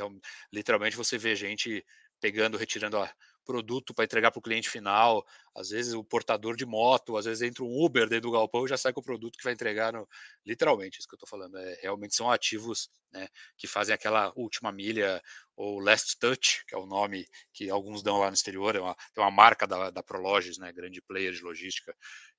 literalmente 0.52 0.96
você 0.96 1.18
vê 1.18 1.34
gente 1.34 1.84
pegando, 2.20 2.56
retirando 2.56 2.98
a, 2.98 3.12
produto 3.46 3.94
para 3.94 4.04
entregar 4.04 4.30
para 4.30 4.38
o 4.38 4.42
cliente 4.42 4.68
final. 4.68 5.24
Às 5.54 5.70
vezes 5.70 5.94
o 5.94 6.04
portador 6.04 6.56
de 6.56 6.66
moto, 6.66 7.16
às 7.16 7.24
vezes 7.24 7.42
entra 7.42 7.64
um 7.64 7.84
Uber 7.84 8.08
dentro 8.08 8.28
do 8.28 8.32
galpão 8.32 8.66
e 8.66 8.68
já 8.68 8.76
sai 8.76 8.92
com 8.92 9.00
o 9.00 9.04
produto 9.04 9.38
que 9.38 9.44
vai 9.44 9.52
entregar 9.52 9.92
no... 9.92 10.06
literalmente, 10.44 10.98
isso 10.98 11.08
que 11.08 11.14
eu 11.14 11.16
estou 11.16 11.28
falando. 11.28 11.56
É, 11.56 11.78
realmente 11.80 12.14
são 12.14 12.30
ativos 12.30 12.90
né, 13.12 13.28
que 13.56 13.66
fazem 13.66 13.94
aquela 13.94 14.32
última 14.36 14.70
milha 14.72 15.22
ou 15.56 15.78
last 15.78 16.18
touch, 16.18 16.64
que 16.66 16.74
é 16.74 16.78
o 16.78 16.86
nome 16.86 17.26
que 17.52 17.70
alguns 17.70 18.02
dão 18.02 18.18
lá 18.18 18.26
no 18.26 18.34
exterior, 18.34 18.76
é 18.76 18.80
uma, 18.80 18.94
tem 19.14 19.24
uma 19.24 19.30
marca 19.30 19.66
da, 19.66 19.90
da 19.90 20.02
Prologis, 20.02 20.58
né, 20.58 20.70
grande 20.72 21.00
player 21.00 21.32
de 21.32 21.42
logística, 21.42 21.96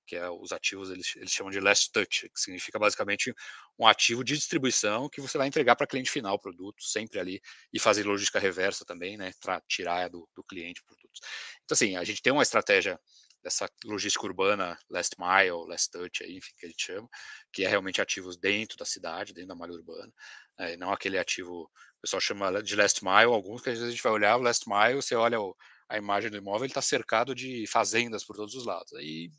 que 0.08 0.16
é 0.16 0.30
os 0.30 0.52
ativos, 0.52 0.90
eles, 0.90 1.16
eles 1.18 1.32
chamam 1.32 1.52
de 1.52 1.60
last 1.60 1.92
touch, 1.92 2.30
que 2.30 2.40
significa 2.40 2.80
basicamente 2.80 3.34
um 3.78 3.86
ativo 3.86 4.24
de 4.24 4.36
distribuição 4.36 5.10
que 5.10 5.20
você 5.20 5.38
vai 5.38 5.48
entregar 5.48 5.76
para 5.76 5.86
cliente 5.86 6.10
final 6.10 6.36
o 6.36 6.40
produto, 6.40 6.82
sempre 6.82 7.20
ali, 7.20 7.42
e 7.74 7.80
fazer 7.80 8.06
logística 8.06 8.40
reversa 8.40 8.86
também, 8.86 9.18
né, 9.18 9.32
para 9.42 9.62
tirar 9.68 10.10
do, 10.10 10.28
do 10.34 10.44
cliente 10.44 10.82
produtos. 10.84 11.20
Então, 11.66 11.76
assim, 11.76 11.98
a 11.98 12.04
gente 12.04 12.22
tem 12.22 12.32
uma 12.32 12.42
estratégia 12.42 12.98
dessa 13.44 13.70
logística 13.86 14.26
urbana, 14.26 14.78
last 14.90 15.16
mile, 15.20 15.68
last 15.68 15.92
touch, 15.92 16.24
aí, 16.24 16.38
enfim, 16.38 16.54
que 16.58 16.66
a 16.66 16.70
gente 16.70 16.86
chama, 16.86 17.10
que 17.52 17.66
é 17.66 17.68
realmente 17.68 18.02
ativos 18.02 18.38
dentro 18.38 18.78
da 18.78 18.86
cidade, 18.86 19.34
dentro 19.34 19.50
da 19.50 19.56
malha 19.56 19.74
urbana, 19.74 20.12
é, 20.58 20.76
não 20.78 20.92
aquele 20.92 21.18
ativo, 21.18 21.64
o 21.64 22.02
pessoal 22.02 22.20
chama 22.20 22.64
de 22.64 22.76
last 22.76 23.04
mile, 23.04 23.26
alguns 23.26 23.62
que 23.62 23.70
às 23.70 23.78
vezes 23.78 23.90
a 23.90 23.92
gente 23.92 24.04
vai 24.04 24.12
olhar 24.12 24.38
o 24.38 24.42
last 24.42 24.68
mile, 24.68 24.96
você 24.96 25.16
olha 25.16 25.40
o, 25.40 25.56
a 25.90 25.98
imagem 25.98 26.30
do 26.30 26.38
imóvel, 26.38 26.66
ele 26.66 26.72
está 26.72 26.82
cercado 26.82 27.34
de 27.34 27.66
fazendas 27.68 28.26
por 28.26 28.36
todos 28.36 28.56
os 28.56 28.66
lados. 28.66 28.94
Aí 28.94 29.32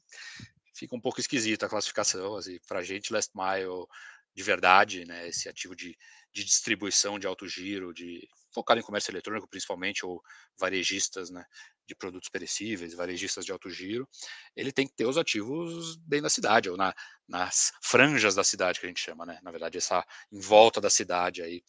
fica 0.78 0.94
um 0.94 1.00
pouco 1.00 1.20
esquisita 1.20 1.66
a 1.66 1.68
classificação, 1.68 2.36
assim, 2.36 2.58
para 2.66 2.78
a 2.80 2.84
gente 2.84 3.12
last 3.12 3.32
mile 3.34 3.86
de 4.34 4.42
verdade, 4.44 5.04
né, 5.04 5.26
esse 5.28 5.48
ativo 5.48 5.74
de, 5.74 5.98
de 6.32 6.44
distribuição 6.44 7.18
de 7.18 7.26
alto 7.26 7.48
giro, 7.48 7.92
de 7.92 8.28
focado 8.52 8.78
em 8.78 8.84
comércio 8.84 9.10
eletrônico 9.10 9.48
principalmente, 9.48 10.06
ou 10.06 10.22
varejistas 10.56 11.28
né, 11.28 11.44
de 11.84 11.94
produtos 11.96 12.28
perecíveis, 12.28 12.94
varejistas 12.94 13.44
de 13.44 13.50
alto 13.50 13.68
giro, 13.68 14.08
ele 14.54 14.70
tem 14.70 14.86
que 14.86 14.94
ter 14.94 15.06
os 15.06 15.18
ativos 15.18 15.96
dentro 15.98 16.24
da 16.24 16.30
cidade, 16.30 16.70
ou 16.70 16.76
na, 16.76 16.94
nas 17.26 17.72
franjas 17.82 18.36
da 18.36 18.44
cidade 18.44 18.78
que 18.78 18.86
a 18.86 18.88
gente 18.88 19.00
chama, 19.00 19.26
né? 19.26 19.40
Na 19.42 19.50
verdade, 19.50 19.78
essa 19.78 20.06
em 20.30 20.38
volta 20.38 20.80
da 20.80 20.90
cidade 20.90 21.42
aí, 21.42 21.62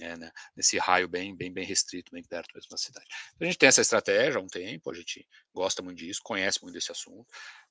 é, 0.00 0.16
né, 0.16 0.30
nesse 0.56 0.78
raio 0.78 1.08
bem, 1.08 1.36
bem, 1.36 1.52
bem 1.52 1.64
restrito, 1.64 2.12
bem 2.12 2.22
perto 2.22 2.54
mesmo 2.54 2.70
da 2.70 2.76
cidade. 2.76 3.06
Então, 3.34 3.46
a 3.46 3.50
gente 3.50 3.58
tem 3.58 3.68
essa 3.68 3.80
estratégia 3.80 4.38
há 4.38 4.42
um 4.42 4.46
tempo, 4.46 4.90
a 4.90 4.94
gente 4.94 5.26
gosta 5.54 5.82
muito 5.82 5.98
disso, 5.98 6.20
conhece 6.22 6.62
muito 6.62 6.74
desse 6.74 6.90
assunto. 6.90 7.26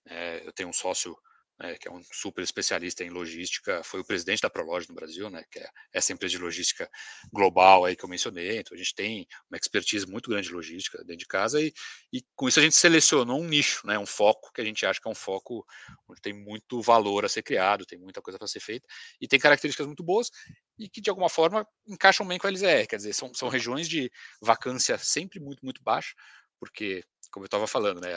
É, 0.05 0.45
eu 0.45 0.53
tenho 0.53 0.69
um 0.69 0.73
sócio 0.73 1.15
é, 1.61 1.77
que 1.77 1.87
é 1.87 1.91
um 1.91 2.01
super 2.11 2.43
especialista 2.43 3.03
em 3.03 3.09
logística, 3.09 3.83
foi 3.83 3.99
o 3.99 4.05
presidente 4.05 4.41
da 4.41 4.49
Prolog 4.49 4.87
no 4.87 4.95
Brasil, 4.95 5.29
né, 5.29 5.43
que 5.51 5.59
é 5.59 5.69
essa 5.93 6.11
empresa 6.13 6.31
de 6.31 6.41
logística 6.41 6.89
global 7.31 7.85
aí 7.85 7.95
que 7.95 8.03
eu 8.03 8.09
mencionei. 8.09 8.59
Então 8.59 8.75
a 8.75 8.77
gente 8.77 8.95
tem 8.95 9.27
uma 9.49 9.57
expertise 9.57 10.05
muito 10.07 10.29
grande 10.29 10.47
de 10.47 10.53
logística 10.53 10.97
dentro 10.99 11.17
de 11.17 11.27
casa 11.27 11.61
e, 11.61 11.73
e 12.11 12.21
com 12.35 12.47
isso 12.47 12.59
a 12.59 12.63
gente 12.63 12.75
selecionou 12.75 13.39
um 13.39 13.47
nicho, 13.47 13.85
né, 13.85 13.97
um 13.97 14.05
foco 14.05 14.51
que 14.53 14.61
a 14.61 14.65
gente 14.65 14.85
acha 14.85 14.99
que 14.99 15.07
é 15.07 15.11
um 15.11 15.15
foco 15.15 15.65
onde 16.07 16.21
tem 16.21 16.33
muito 16.33 16.81
valor 16.81 17.25
a 17.25 17.29
ser 17.29 17.43
criado, 17.43 17.85
tem 17.85 17.99
muita 17.99 18.21
coisa 18.21 18.37
para 18.37 18.47
ser 18.47 18.59
feita 18.59 18.87
e 19.19 19.27
tem 19.27 19.39
características 19.39 19.87
muito 19.87 20.03
boas 20.03 20.29
e 20.77 20.89
que 20.89 20.99
de 20.99 21.09
alguma 21.09 21.29
forma 21.29 21.65
encaixam 21.87 22.27
bem 22.27 22.39
com 22.39 22.47
a 22.47 22.49
LZR, 22.49 22.87
quer 22.87 22.97
dizer, 22.97 23.13
são, 23.13 23.33
são 23.33 23.49
regiões 23.49 23.87
de 23.87 24.11
vacância 24.41 24.97
sempre 24.97 25.39
muito, 25.39 25.63
muito 25.63 25.81
baixa, 25.83 26.13
porque, 26.59 27.03
como 27.31 27.43
eu 27.43 27.47
estava 27.47 27.65
falando, 27.65 28.01
né, 28.01 28.13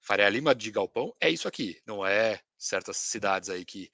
Faria 0.00 0.28
Lima 0.28 0.54
de 0.54 0.70
Galpão 0.70 1.14
é 1.20 1.30
isso 1.30 1.46
aqui, 1.46 1.80
não 1.86 2.04
é 2.06 2.40
certas 2.58 2.96
cidades 2.96 3.48
aí 3.48 3.64
que 3.64 3.90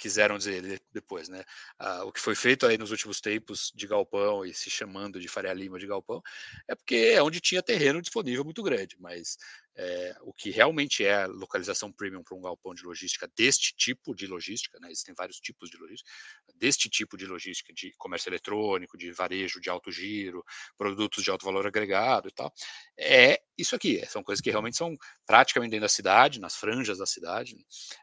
quiseram 0.00 0.38
dizer 0.38 0.82
depois, 0.90 1.28
né? 1.28 1.44
Ah, 1.78 2.04
o 2.04 2.12
que 2.12 2.18
foi 2.18 2.34
feito 2.34 2.66
aí 2.66 2.78
nos 2.78 2.90
últimos 2.90 3.20
tempos 3.20 3.70
de 3.74 3.86
galpão 3.86 4.44
e 4.46 4.54
se 4.54 4.70
chamando 4.70 5.20
de 5.20 5.28
Faria 5.28 5.52
Lima 5.52 5.78
de 5.78 5.86
galpão 5.86 6.22
é 6.66 6.74
porque 6.74 6.94
é 7.12 7.22
onde 7.22 7.38
tinha 7.38 7.62
terreno 7.62 8.00
disponível 8.00 8.42
muito 8.42 8.62
grande, 8.62 8.96
mas 8.98 9.36
é, 9.76 10.16
o 10.22 10.32
que 10.32 10.50
realmente 10.50 11.04
é 11.04 11.26
localização 11.26 11.92
premium 11.92 12.22
para 12.22 12.36
um 12.36 12.40
galpão 12.40 12.74
de 12.74 12.82
logística 12.84 13.30
deste 13.36 13.74
tipo 13.76 14.14
de 14.14 14.26
logística, 14.26 14.78
né, 14.80 14.90
existem 14.90 15.14
vários 15.14 15.38
tipos 15.38 15.70
de 15.70 15.76
logística, 15.76 16.10
deste 16.56 16.88
tipo 16.88 17.16
de 17.16 17.26
logística 17.26 17.72
de 17.72 17.92
comércio 17.96 18.28
eletrônico, 18.28 18.98
de 18.98 19.12
varejo 19.12 19.60
de 19.60 19.70
alto 19.70 19.90
giro, 19.90 20.44
produtos 20.76 21.24
de 21.24 21.30
alto 21.30 21.44
valor 21.44 21.66
agregado 21.66 22.28
e 22.28 22.32
tal, 22.32 22.52
é 22.98 23.40
isso 23.56 23.76
aqui, 23.76 24.04
são 24.06 24.22
coisas 24.22 24.40
que 24.40 24.50
realmente 24.50 24.76
são 24.76 24.96
praticamente 25.26 25.70
dentro 25.70 25.82
da 25.82 25.88
cidade, 25.88 26.40
nas 26.40 26.56
franjas 26.56 26.98
da 26.98 27.06
cidade. 27.06 27.54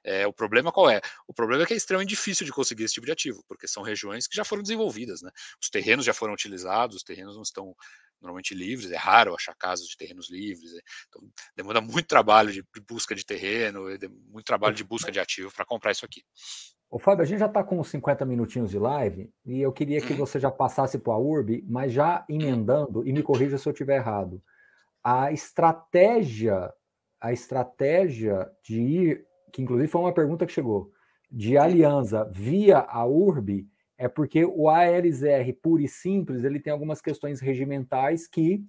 É, 0.03 0.27
o 0.27 0.33
problema 0.33 0.71
qual 0.71 0.89
é? 0.89 1.01
O 1.27 1.33
problema 1.33 1.63
é 1.63 1.65
que 1.65 1.73
é 1.73 1.77
extremamente 1.77 2.09
difícil 2.09 2.45
de 2.45 2.51
conseguir 2.51 2.83
esse 2.83 2.93
tipo 2.93 3.05
de 3.05 3.11
ativo, 3.11 3.43
porque 3.47 3.67
são 3.67 3.81
regiões 3.81 4.27
que 4.27 4.35
já 4.35 4.45
foram 4.45 4.61
desenvolvidas, 4.61 5.21
né? 5.21 5.31
os 5.61 5.69
terrenos 5.69 6.05
já 6.05 6.13
foram 6.13 6.33
utilizados, 6.33 6.97
os 6.97 7.03
terrenos 7.03 7.35
não 7.35 7.41
estão 7.41 7.75
normalmente 8.21 8.53
livres, 8.55 8.91
é 8.91 8.95
raro 8.95 9.35
achar 9.35 9.55
casos 9.55 9.87
de 9.87 9.97
terrenos 9.97 10.29
livres, 10.29 10.73
é, 10.73 10.79
então 11.07 11.21
demanda 11.57 11.81
muito 11.81 12.07
trabalho 12.07 12.51
de, 12.53 12.63
busca 12.87 13.15
de 13.15 13.25
terreno, 13.25 13.85
muito 14.29 14.45
trabalho 14.45 14.75
de 14.75 14.83
busca 14.83 15.11
de 15.11 15.19
ativo 15.19 15.51
para 15.51 15.65
comprar 15.65 15.91
isso 15.91 16.05
aqui. 16.05 16.21
Ô, 16.89 16.99
Fábio, 16.99 17.23
a 17.23 17.25
gente 17.25 17.39
já 17.39 17.47
está 17.47 17.63
com 17.63 17.83
50 17.83 18.23
minutinhos 18.25 18.69
de 18.69 18.77
live 18.77 19.29
e 19.43 19.59
eu 19.59 19.73
queria 19.73 19.99
que 19.99 20.13
hum. 20.13 20.17
você 20.17 20.39
já 20.39 20.51
passasse 20.51 20.99
para 20.99 21.13
a 21.13 21.17
URB, 21.17 21.65
mas 21.67 21.91
já 21.91 22.23
emendando, 22.29 23.05
e 23.05 23.11
me 23.11 23.23
corrija 23.23 23.57
se 23.57 23.67
eu 23.67 23.73
estiver 23.73 23.97
errado, 23.97 24.41
a 25.03 25.31
estratégia, 25.31 26.71
a 27.19 27.33
estratégia 27.33 28.49
de 28.63 28.79
ir, 28.79 29.25
que 29.51 29.61
inclusive 29.61 29.89
foi 29.89 30.01
uma 30.01 30.13
pergunta 30.13 30.45
que 30.45 30.53
chegou, 30.53 30.91
de 31.29 31.57
aliança 31.57 32.23
via 32.31 32.79
a 32.79 33.05
URB, 33.05 33.67
é 33.97 34.07
porque 34.07 34.45
o 34.45 34.69
ALZR 34.69 35.51
puro 35.61 35.81
e 35.81 35.87
simples 35.87 36.43
ele 36.43 36.59
tem 36.59 36.71
algumas 36.71 37.01
questões 37.01 37.41
regimentais 37.41 38.27
que 38.27 38.63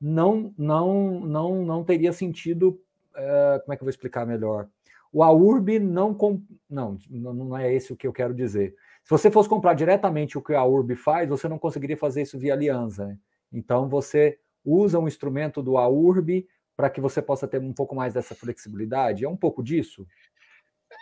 não 0.00 0.54
não 0.56 1.20
não 1.20 1.64
não 1.64 1.84
teria 1.84 2.12
sentido 2.12 2.80
uh, 3.14 3.60
como 3.60 3.72
é 3.72 3.76
que 3.76 3.82
eu 3.82 3.86
vou 3.86 3.90
explicar 3.90 4.26
melhor? 4.26 4.68
O 5.12 5.22
AURB 5.22 5.78
não 5.78 6.14
com, 6.14 6.42
não 6.68 6.98
não 7.12 7.56
é 7.56 7.72
esse 7.72 7.92
o 7.92 7.96
que 7.96 8.06
eu 8.06 8.12
quero 8.12 8.34
dizer. 8.34 8.74
Se 9.02 9.10
você 9.10 9.30
fosse 9.30 9.48
comprar 9.48 9.74
diretamente 9.74 10.36
o 10.36 10.42
que 10.42 10.52
a 10.54 10.60
AURB 10.60 10.94
faz 10.94 11.28
você 11.28 11.48
não 11.48 11.58
conseguiria 11.58 11.96
fazer 11.96 12.22
isso 12.22 12.38
via 12.38 12.52
aliança 12.52 13.06
né? 13.06 13.18
então 13.52 13.88
você 13.88 14.38
usa 14.64 14.98
um 14.98 15.08
instrumento 15.08 15.62
do 15.62 15.78
AURB 15.78 16.46
para 16.76 16.90
que 16.90 17.00
você 17.00 17.20
possa 17.20 17.48
ter 17.48 17.60
um 17.60 17.72
pouco 17.72 17.94
mais 17.94 18.14
dessa 18.14 18.34
flexibilidade? 18.34 19.24
É 19.24 19.28
um 19.28 19.36
pouco 19.36 19.62
disso 19.62 20.06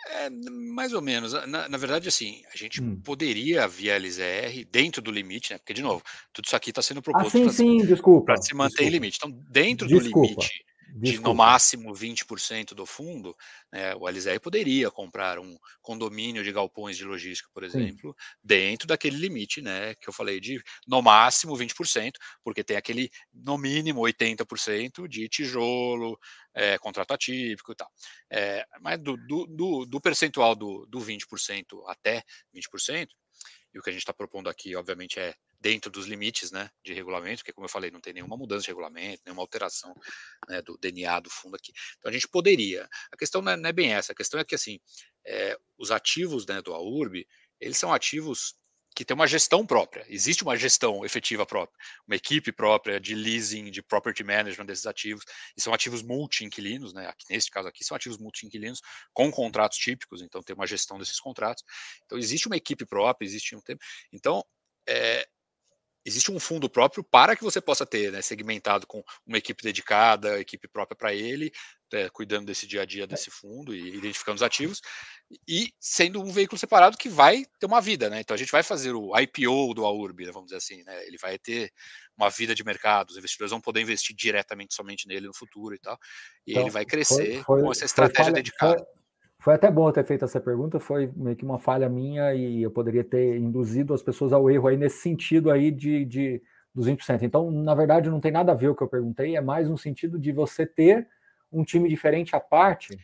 é, 0.09 0.29
mais 0.29 0.93
ou 0.93 1.01
menos. 1.01 1.33
Na, 1.47 1.67
na 1.67 1.77
verdade, 1.77 2.07
assim, 2.07 2.41
a 2.53 2.57
gente 2.57 2.81
hum. 2.81 2.99
poderia, 3.03 3.67
via 3.67 3.97
LZR, 3.97 4.65
dentro 4.71 5.01
do 5.01 5.11
limite, 5.11 5.53
né? 5.53 5.59
Porque, 5.59 5.73
de 5.73 5.81
novo, 5.81 6.01
tudo 6.33 6.45
isso 6.45 6.55
aqui 6.55 6.69
está 6.69 6.81
sendo 6.81 7.01
proposto 7.01 7.37
ah, 7.37 7.41
para 7.41 7.51
se, 7.51 7.57
se 7.57 7.63
manter 7.63 7.85
desculpa. 7.87 8.83
em 8.83 8.89
limite. 8.89 9.17
Então, 9.17 9.31
dentro 9.49 9.87
desculpa. 9.87 10.19
do 10.19 10.23
limite 10.27 10.67
de 10.99 11.19
no 11.19 11.33
máximo 11.33 11.93
20% 11.93 12.73
do 12.73 12.85
fundo, 12.85 13.35
né, 13.71 13.93
o 13.95 14.07
LZR 14.07 14.39
poderia 14.41 14.89
comprar 14.89 15.39
um 15.39 15.57
condomínio 15.81 16.43
de 16.43 16.51
galpões 16.51 16.97
de 16.97 17.05
logística, 17.05 17.49
por 17.53 17.63
exemplo, 17.63 18.15
Sim. 18.17 18.35
dentro 18.43 18.87
daquele 18.87 19.17
limite 19.17 19.61
né, 19.61 19.93
que 19.95 20.09
eu 20.09 20.13
falei 20.13 20.39
de 20.39 20.61
no 20.87 21.01
máximo 21.01 21.55
20%, 21.55 22.11
porque 22.43 22.63
tem 22.63 22.77
aquele 22.77 23.09
no 23.33 23.57
mínimo 23.57 24.01
80% 24.01 25.07
de 25.07 25.29
tijolo, 25.29 26.17
é, 26.53 26.77
contrato 26.79 27.13
atípico 27.13 27.71
e 27.71 27.75
tal. 27.75 27.89
É, 28.31 28.65
mas 28.81 28.99
do, 28.99 29.15
do, 29.17 29.45
do, 29.45 29.85
do 29.85 30.01
percentual 30.01 30.55
do, 30.55 30.85
do 30.87 30.99
20% 30.99 31.63
até 31.87 32.23
20%, 32.55 33.07
e 33.77 33.79
o 33.79 33.83
que 33.83 33.91
a 33.91 33.93
gente 33.93 34.01
está 34.01 34.13
propondo 34.13 34.49
aqui, 34.49 34.75
obviamente, 34.75 35.19
é 35.19 35.35
dentro 35.59 35.91
dos 35.91 36.07
limites 36.07 36.51
né, 36.51 36.69
de 36.83 36.93
regulamento, 36.93 37.37
porque, 37.37 37.53
como 37.53 37.65
eu 37.65 37.69
falei, 37.69 37.91
não 37.91 38.01
tem 38.01 38.11
nenhuma 38.11 38.35
mudança 38.35 38.63
de 38.63 38.69
regulamento, 38.69 39.21
nenhuma 39.23 39.43
alteração 39.43 39.93
né, 40.49 40.63
do 40.63 40.77
DNA 40.79 41.19
do 41.19 41.29
fundo 41.29 41.55
aqui. 41.55 41.71
Então, 41.97 42.09
a 42.09 42.13
gente 42.13 42.27
poderia. 42.27 42.89
A 43.11 43.17
questão 43.17 43.39
não 43.39 43.51
é, 43.51 43.57
não 43.57 43.69
é 43.69 43.73
bem 43.73 43.93
essa, 43.93 44.13
a 44.13 44.15
questão 44.15 44.39
é 44.39 44.43
que, 44.43 44.55
assim, 44.55 44.79
é, 45.25 45.55
os 45.77 45.91
ativos 45.91 46.47
né, 46.47 46.59
do 46.59 46.73
AURB, 46.73 47.27
eles 47.59 47.77
são 47.77 47.93
ativos 47.93 48.55
que 48.97 49.05
têm 49.05 49.13
uma 49.13 49.27
gestão 49.27 49.63
própria. 49.63 50.03
Existe 50.09 50.41
uma 50.41 50.57
gestão 50.57 51.05
efetiva 51.05 51.45
própria, 51.45 51.77
uma 52.07 52.15
equipe 52.15 52.51
própria 52.51 52.99
de 52.99 53.13
leasing, 53.13 53.69
de 53.69 53.83
property 53.83 54.23
management 54.23 54.65
desses 54.65 54.87
ativos, 54.87 55.23
e 55.55 55.61
são 55.61 55.71
ativos 55.71 56.01
multi-inquilinos, 56.01 56.95
né? 56.95 57.05
Aqui, 57.07 57.51
caso 57.51 57.67
aqui, 57.67 57.83
são 57.83 57.95
ativos 57.95 58.17
multi-inquilinos 58.17 58.81
com 59.13 59.29
contratos 59.29 59.77
típicos, 59.77 60.23
então 60.23 60.41
tem 60.41 60.55
uma 60.55 60.65
gestão 60.65 60.97
desses 60.97 61.19
contratos. 61.19 61.63
Então, 62.05 62.17
existe 62.17 62.47
uma 62.47 62.57
equipe 62.57 62.87
própria, 62.87 63.23
existe 63.23 63.55
um 63.55 63.61
tempo. 63.61 63.85
Então, 64.11 64.43
é, 64.89 65.27
existe 66.03 66.31
um 66.31 66.39
fundo 66.39 66.67
próprio 66.67 67.03
para 67.03 67.35
que 67.35 67.43
você 67.43 67.61
possa 67.61 67.85
ter, 67.85 68.11
né, 68.11 68.23
segmentado 68.23 68.87
com 68.87 69.03
uma 69.27 69.37
equipe 69.37 69.61
dedicada, 69.61 70.39
equipe 70.39 70.67
própria 70.67 70.97
para 70.97 71.13
ele, 71.13 71.51
é, 71.93 72.09
cuidando 72.09 72.45
desse 72.45 72.67
dia 72.67 72.81
a 72.81 72.85
dia 72.85 73.03
é. 73.03 73.07
desse 73.07 73.29
fundo 73.29 73.73
e 73.73 73.95
identificando 73.95 74.35
os 74.35 74.43
ativos, 74.43 74.81
e 75.47 75.71
sendo 75.79 76.21
um 76.21 76.31
veículo 76.31 76.57
separado 76.57 76.97
que 76.97 77.09
vai 77.09 77.45
ter 77.59 77.65
uma 77.65 77.81
vida, 77.81 78.09
né? 78.09 78.21
Então 78.21 78.33
a 78.33 78.37
gente 78.37 78.51
vai 78.51 78.63
fazer 78.63 78.93
o 78.93 79.11
IPO 79.17 79.73
do 79.73 79.85
AURB, 79.85 80.25
né, 80.25 80.31
vamos 80.31 80.47
dizer 80.47 80.57
assim, 80.57 80.83
né? 80.83 81.05
Ele 81.05 81.17
vai 81.17 81.37
ter 81.37 81.71
uma 82.17 82.29
vida 82.29 82.55
de 82.55 82.63
mercado, 82.63 83.09
os 83.09 83.17
investidores 83.17 83.51
vão 83.51 83.61
poder 83.61 83.81
investir 83.81 84.15
diretamente 84.15 84.73
somente 84.73 85.07
nele 85.07 85.27
no 85.27 85.35
futuro 85.35 85.75
e 85.75 85.79
tal, 85.79 85.97
e 86.45 86.51
então, 86.51 86.63
ele 86.63 86.71
vai 86.71 86.85
crescer 86.85 87.43
foi, 87.43 87.43
foi, 87.43 87.61
com 87.61 87.71
essa 87.71 87.85
estratégia 87.85 88.31
dedicada. 88.31 88.77
Foi 88.77 88.97
foi 89.39 89.53
até 89.53 89.69
bom 89.69 89.89
ter 89.91 90.03
feito 90.03 90.25
essa 90.25 90.41
pergunta, 90.41 90.79
foi 90.79 91.11
meio 91.15 91.35
que 91.35 91.45
uma 91.45 91.59
falha 91.59 91.87
minha 91.87 92.33
e 92.33 92.63
eu 92.63 92.71
poderia 92.71 93.03
ter 93.03 93.37
induzido 93.37 93.93
as 93.93 94.01
pessoas 94.01 94.33
ao 94.33 94.49
erro 94.49 94.67
aí 94.67 94.75
nesse 94.75 94.97
sentido 94.97 95.51
aí 95.51 95.71
de, 95.71 96.03
de 96.05 96.41
dos 96.73 96.87
20%. 96.87 97.23
Então, 97.23 97.49
na 97.49 97.73
verdade, 97.73 98.09
não 98.09 98.19
tem 98.19 98.31
nada 98.31 98.51
a 98.51 98.55
ver 98.55 98.69
o 98.69 98.75
que 98.75 98.83
eu 98.83 98.87
perguntei, 98.87 99.35
é 99.35 99.41
mais 99.41 99.69
um 99.69 99.77
sentido 99.77 100.19
de 100.19 100.31
você 100.31 100.65
ter 100.65 101.07
um 101.51 101.63
time 101.63 101.89
diferente 101.89 102.35
à 102.35 102.39
parte. 102.39 102.97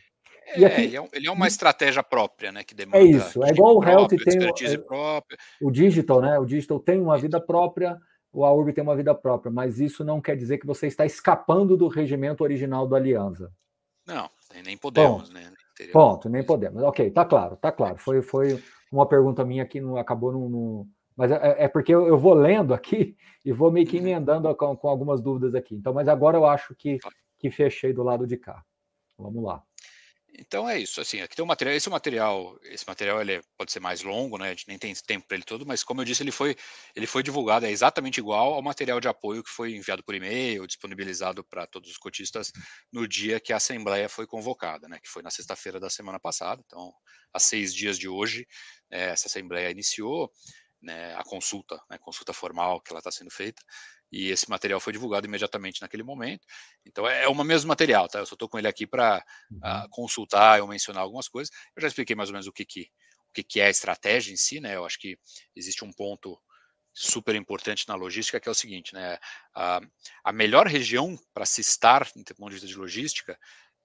É, 0.46 0.60
e 0.60 0.64
aqui, 0.64 0.82
ele, 0.82 0.96
é, 0.96 1.26
é 1.26 1.30
uma 1.30 1.46
estratégia 1.46 2.02
própria, 2.02 2.52
né? 2.52 2.62
Que 2.62 2.74
demanda. 2.74 2.98
É 2.98 3.02
isso, 3.04 3.42
é 3.42 3.50
igual 3.50 3.78
o 3.78 3.84
Health 3.84 4.08
tem 4.08 4.38
o, 4.38 4.44
é, 4.44 5.22
o 5.62 5.70
Digital, 5.70 6.20
né? 6.20 6.38
O 6.38 6.44
Digital 6.44 6.80
tem 6.80 7.00
uma 7.00 7.16
vida 7.16 7.40
própria, 7.40 7.98
o 8.32 8.44
AURB 8.44 8.72
tem 8.72 8.82
uma 8.82 8.96
vida 8.96 9.14
própria, 9.14 9.50
mas 9.50 9.80
isso 9.80 10.04
não 10.04 10.20
quer 10.20 10.36
dizer 10.36 10.58
que 10.58 10.66
você 10.66 10.86
está 10.86 11.06
escapando 11.06 11.76
do 11.76 11.88
regimento 11.88 12.42
original 12.42 12.86
do 12.86 12.94
Aliança. 12.96 13.50
Não, 14.06 14.28
nem 14.64 14.76
podemos, 14.76 15.30
né? 15.30 15.50
Ponto, 15.92 16.28
nem 16.28 16.44
podemos. 16.44 16.82
Ok, 16.82 17.10
tá 17.10 17.24
claro, 17.24 17.56
tá 17.56 17.72
claro. 17.72 17.96
Foi, 17.98 18.22
foi 18.22 18.62
uma 18.92 19.06
pergunta 19.06 19.44
minha 19.44 19.64
que 19.64 19.80
não 19.80 19.96
acabou 19.96 20.32
no. 20.32 20.86
Mas 21.16 21.30
é, 21.30 21.64
é, 21.64 21.68
porque 21.68 21.94
eu, 21.94 22.18
vou 22.18 22.34
lendo 22.34 22.74
aqui 22.74 23.16
e 23.44 23.52
vou 23.52 23.70
meio 23.70 23.86
que 23.86 23.96
uhum. 23.98 24.02
emendando 24.02 24.54
com, 24.56 24.76
com, 24.76 24.88
algumas 24.88 25.22
dúvidas 25.22 25.54
aqui. 25.54 25.74
Então, 25.74 25.92
mas 25.92 26.08
agora 26.08 26.36
eu 26.36 26.44
acho 26.44 26.74
que, 26.74 26.98
que 27.44 27.50
fechei 27.50 27.92
do 27.92 28.02
lado 28.02 28.26
de 28.26 28.38
cá. 28.38 28.64
Vamos 29.18 29.44
lá. 29.44 29.62
Então 30.36 30.68
é 30.68 30.78
isso, 30.78 31.00
assim, 31.00 31.20
aqui 31.20 31.36
tem 31.36 31.44
um 31.44 31.46
material, 31.46 31.76
esse 31.76 31.90
material, 31.90 32.58
esse 32.62 32.84
material 32.88 33.20
ele 33.20 33.34
é, 33.34 33.40
pode 33.56 33.70
ser 33.70 33.80
mais 33.80 34.02
longo, 34.02 34.36
né? 34.38 34.46
A 34.46 34.50
gente 34.50 34.66
nem 34.66 34.78
tem 34.78 34.92
tempo 34.94 35.28
para 35.28 35.36
ele 35.36 35.44
todo, 35.44 35.64
mas 35.64 35.84
como 35.84 36.00
eu 36.00 36.04
disse, 36.06 36.22
ele 36.22 36.32
foi, 36.32 36.56
ele 36.96 37.06
foi 37.06 37.22
divulgado, 37.22 37.66
é 37.66 37.70
exatamente 37.70 38.18
igual 38.18 38.54
ao 38.54 38.62
material 38.62 38.98
de 38.98 39.06
apoio 39.06 39.44
que 39.44 39.50
foi 39.50 39.76
enviado 39.76 40.02
por 40.02 40.14
e-mail, 40.14 40.66
disponibilizado 40.66 41.44
para 41.44 41.66
todos 41.66 41.90
os 41.90 41.98
cotistas 41.98 42.50
no 42.90 43.06
dia 43.06 43.38
que 43.38 43.52
a 43.52 43.58
assembleia 43.58 44.08
foi 44.08 44.26
convocada, 44.26 44.88
né? 44.88 44.98
Que 45.00 45.08
foi 45.08 45.22
na 45.22 45.30
sexta-feira 45.30 45.78
da 45.78 45.90
semana 45.90 46.18
passada. 46.18 46.62
Então, 46.64 46.92
há 47.32 47.38
seis 47.38 47.72
dias 47.74 47.96
de 47.98 48.08
hoje, 48.08 48.46
é, 48.90 49.10
essa 49.10 49.28
assembleia 49.28 49.70
iniciou 49.70 50.32
né, 50.82 51.14
a 51.14 51.22
consulta, 51.22 51.78
né, 51.88 51.96
consulta 51.98 52.32
formal 52.32 52.80
que 52.80 52.92
ela 52.92 52.98
está 52.98 53.12
sendo 53.12 53.30
feita 53.30 53.62
e 54.10 54.30
esse 54.30 54.48
material 54.48 54.80
foi 54.80 54.92
divulgado 54.92 55.26
imediatamente 55.26 55.80
naquele 55.82 56.02
momento. 56.02 56.46
Então 56.86 57.06
é, 57.08 57.24
é 57.24 57.28
o 57.28 57.44
mesmo 57.44 57.68
material, 57.68 58.08
tá? 58.08 58.20
Eu 58.20 58.26
só 58.26 58.34
estou 58.34 58.48
com 58.48 58.58
ele 58.58 58.68
aqui 58.68 58.86
para 58.86 59.18
uh, 59.18 59.58
ah, 59.62 59.86
consultar 59.90 60.60
ou 60.60 60.68
mencionar 60.68 61.02
algumas 61.02 61.28
coisas. 61.28 61.52
Eu 61.76 61.82
já 61.82 61.88
expliquei 61.88 62.14
mais 62.14 62.28
ou 62.28 62.34
menos 62.34 62.46
o 62.46 62.52
que, 62.52 62.64
que, 62.64 62.82
o 62.82 63.32
que, 63.34 63.42
que 63.42 63.60
é 63.60 63.66
a 63.66 63.70
estratégia 63.70 64.32
em 64.32 64.36
si, 64.36 64.60
né? 64.60 64.76
Eu 64.76 64.84
acho 64.84 64.98
que 64.98 65.18
existe 65.56 65.84
um 65.84 65.92
ponto 65.92 66.40
super 66.92 67.34
importante 67.34 67.88
na 67.88 67.96
logística 67.96 68.38
que 68.38 68.48
é 68.48 68.52
o 68.52 68.54
seguinte, 68.54 68.94
né? 68.94 69.18
A, 69.54 69.80
a 70.22 70.32
melhor 70.32 70.66
região 70.66 71.18
para 71.32 71.44
se 71.44 71.60
estar, 71.60 72.04
do 72.14 72.34
ponto 72.36 72.50
de 72.50 72.54
vista 72.54 72.68
de 72.68 72.76
logística, 72.76 73.36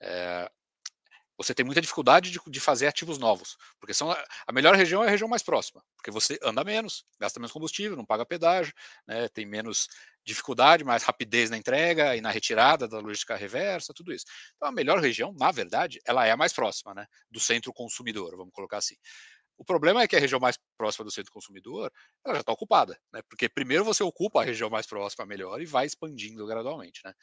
é, 0.02 0.52
você 1.40 1.56
tem 1.56 1.66
muita 1.66 1.80
dificuldade 1.80 2.32
de, 2.32 2.40
de, 2.46 2.60
fazer 2.60 2.86
ativos 2.86 3.18
novos, 3.18 3.56
porque 3.80 3.94
são 3.94 4.12
a, 4.12 4.52
melhor 4.52 4.76
região 4.76 5.02
é 5.02 5.08
a 5.08 5.10
região 5.10 5.30
mais 5.30 5.42
próxima, 5.42 5.82
porque 5.96 6.12
você 6.12 6.38
anda 6.44 6.66
menos, 6.66 7.06
gasta 7.18 7.40
menos 7.40 7.54
combustível, 7.54 7.96
não 7.96 8.06
paga 8.06 8.26
pedágio, 8.26 8.74
né, 9.08 9.30
tem 9.30 9.46
menos 9.46 9.88
dificuldade, 10.26 10.84
mais 10.84 11.02
rapidez 11.02 11.50
na 11.50 11.56
entrega 11.56 12.14
e 12.14 12.20
na 12.20 12.30
retirada 12.30 12.90
da 12.90 13.00
logística 13.00 13.38
reversa, 13.38 13.94
tudo 13.94 14.12
isso. 14.12 14.26
Então 14.58 14.68
a 14.68 14.72
melhor 14.72 15.00
região, 15.00 15.34
na 15.40 15.50
verdade, 15.50 16.02
ela 16.06 16.28
é 16.28 16.32
a 16.32 16.38
mais 16.38 16.52
próxima, 16.52 16.94
né, 16.94 17.08
do 17.32 17.40
centro 17.40 17.72
consumidor, 17.72 18.36
vamos 18.36 18.54
colocar 18.54 18.78
assim. 18.78 18.96
O 19.60 19.66
problema 19.66 20.02
é 20.02 20.08
que 20.08 20.16
a 20.16 20.20
região 20.20 20.40
mais 20.40 20.58
próxima 20.78 21.04
do 21.04 21.12
centro 21.12 21.34
consumidor 21.34 21.92
ela 22.26 22.36
já 22.36 22.40
está 22.40 22.54
ocupada, 22.54 22.98
né? 23.12 23.22
Porque 23.30 23.50
primeiro 23.50 23.84
você 23.84 24.02
ocupa 24.02 24.42
a 24.42 24.46
região 24.46 24.70
mais 24.70 24.88
próxima 24.88 25.26
melhor 25.26 25.62
e 25.62 25.66
vai 25.66 25.86
expandindo 25.86 26.48
gradualmente, 26.48 27.02
né? 27.04 27.14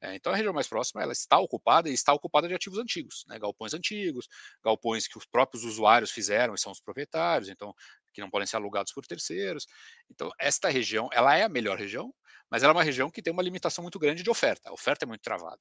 É, 0.00 0.14
então 0.14 0.32
a 0.32 0.36
região 0.36 0.54
mais 0.54 0.66
próxima 0.66 1.02
ela 1.02 1.12
está 1.12 1.38
ocupada 1.38 1.90
e 1.90 1.92
está 1.92 2.14
ocupada 2.14 2.48
de 2.48 2.54
ativos 2.54 2.78
antigos, 2.78 3.24
né? 3.28 3.38
Galpões 3.38 3.74
antigos, 3.74 4.26
galpões 4.64 5.06
que 5.06 5.18
os 5.18 5.26
próprios 5.26 5.64
usuários 5.64 6.10
fizeram 6.10 6.54
e 6.54 6.58
são 6.58 6.72
os 6.72 6.80
proprietários, 6.80 7.50
então 7.50 7.74
que 8.14 8.22
não 8.22 8.30
podem 8.30 8.46
ser 8.46 8.56
alugados 8.56 8.90
por 8.92 9.06
terceiros. 9.06 9.66
Então 10.10 10.30
esta 10.40 10.70
região 10.70 11.10
ela 11.12 11.36
é 11.36 11.42
a 11.42 11.48
melhor 11.48 11.78
região, 11.78 12.10
mas 12.50 12.62
ela 12.62 12.72
é 12.72 12.76
uma 12.76 12.82
região 12.82 13.10
que 13.10 13.20
tem 13.20 13.34
uma 13.34 13.42
limitação 13.42 13.82
muito 13.82 13.98
grande 13.98 14.22
de 14.22 14.30
oferta. 14.30 14.70
A 14.70 14.72
oferta 14.72 15.04
é 15.04 15.08
muito 15.08 15.22
travada. 15.22 15.60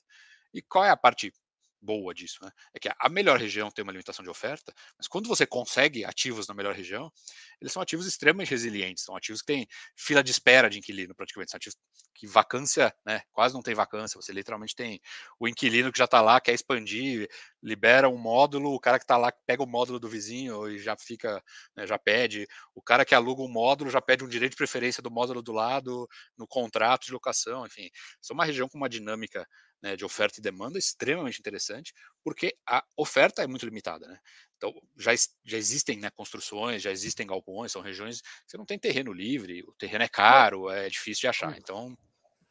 E 0.53 0.61
qual 0.61 0.85
é 0.85 0.89
a 0.91 0.97
parte 0.97 1.33
boa 1.81 2.13
disso, 2.13 2.37
né? 2.43 2.51
É 2.73 2.79
que 2.79 2.89
a 2.97 3.09
melhor 3.09 3.39
região 3.39 3.71
tem 3.71 3.83
uma 3.83 3.91
limitação 3.91 4.23
de 4.23 4.29
oferta, 4.29 4.73
mas 4.97 5.07
quando 5.07 5.27
você 5.27 5.45
consegue 5.45 6.05
ativos 6.05 6.47
na 6.47 6.53
melhor 6.53 6.75
região, 6.75 7.11
eles 7.59 7.73
são 7.73 7.81
ativos 7.81 8.05
extremamente 8.05 8.49
resilientes, 8.51 9.03
são 9.03 9.15
ativos 9.15 9.41
que 9.41 9.47
têm 9.47 9.67
fila 9.95 10.23
de 10.23 10.31
espera 10.31 10.69
de 10.69 10.77
inquilino, 10.79 11.15
praticamente, 11.15 11.51
são 11.51 11.57
ativos 11.57 11.77
que 12.13 12.27
vacância, 12.27 12.93
né, 13.05 13.21
quase 13.31 13.53
não 13.55 13.61
tem 13.63 13.73
vacância, 13.73 14.19
você 14.21 14.31
literalmente 14.31 14.75
tem 14.75 14.99
o 15.39 15.47
inquilino 15.47 15.91
que 15.91 15.97
já 15.97 16.05
está 16.05 16.21
lá, 16.21 16.39
quer 16.39 16.53
expandir, 16.53 17.27
libera 17.63 18.07
um 18.09 18.17
módulo, 18.17 18.73
o 18.73 18.79
cara 18.79 18.99
que 18.99 19.03
está 19.05 19.17
lá 19.17 19.31
pega 19.47 19.63
o 19.63 19.67
módulo 19.67 19.99
do 19.99 20.07
vizinho 20.09 20.69
e 20.69 20.77
já 20.77 20.95
fica, 20.97 21.41
né, 21.75 21.87
já 21.87 21.97
pede, 21.97 22.47
o 22.75 22.81
cara 22.81 23.03
que 23.05 23.15
aluga 23.15 23.41
um 23.41 23.51
módulo 23.51 23.89
já 23.89 24.01
pede 24.01 24.23
um 24.23 24.27
direito 24.27 24.51
de 24.51 24.57
preferência 24.57 25.01
do 25.01 25.09
módulo 25.09 25.41
do 25.41 25.51
lado 25.51 26.07
no 26.37 26.47
contrato 26.47 27.05
de 27.05 27.11
locação, 27.13 27.65
enfim, 27.65 27.89
é 28.29 28.33
uma 28.33 28.45
região 28.45 28.69
com 28.69 28.77
uma 28.77 28.89
dinâmica 28.89 29.47
né, 29.81 29.95
de 29.95 30.05
oferta 30.05 30.39
e 30.39 30.41
demanda 30.41 30.77
extremamente 30.77 31.39
interessante, 31.39 31.93
porque 32.23 32.55
a 32.67 32.83
oferta 32.95 33.41
é 33.41 33.47
muito 33.47 33.65
limitada. 33.65 34.07
Né? 34.07 34.17
Então, 34.57 34.73
já, 34.97 35.11
já 35.43 35.57
existem 35.57 35.99
né, 35.99 36.09
construções, 36.11 36.81
já 36.81 36.91
existem 36.91 37.25
galpões, 37.25 37.71
são 37.71 37.81
regiões 37.81 38.21
que 38.21 38.27
você 38.47 38.57
não 38.57 38.65
tem 38.65 38.77
terreno 38.77 39.11
livre, 39.11 39.63
o 39.63 39.73
terreno 39.73 40.03
é 40.03 40.09
caro, 40.09 40.69
é 40.69 40.87
difícil 40.87 41.21
de 41.21 41.27
achar. 41.27 41.57
Então. 41.57 41.97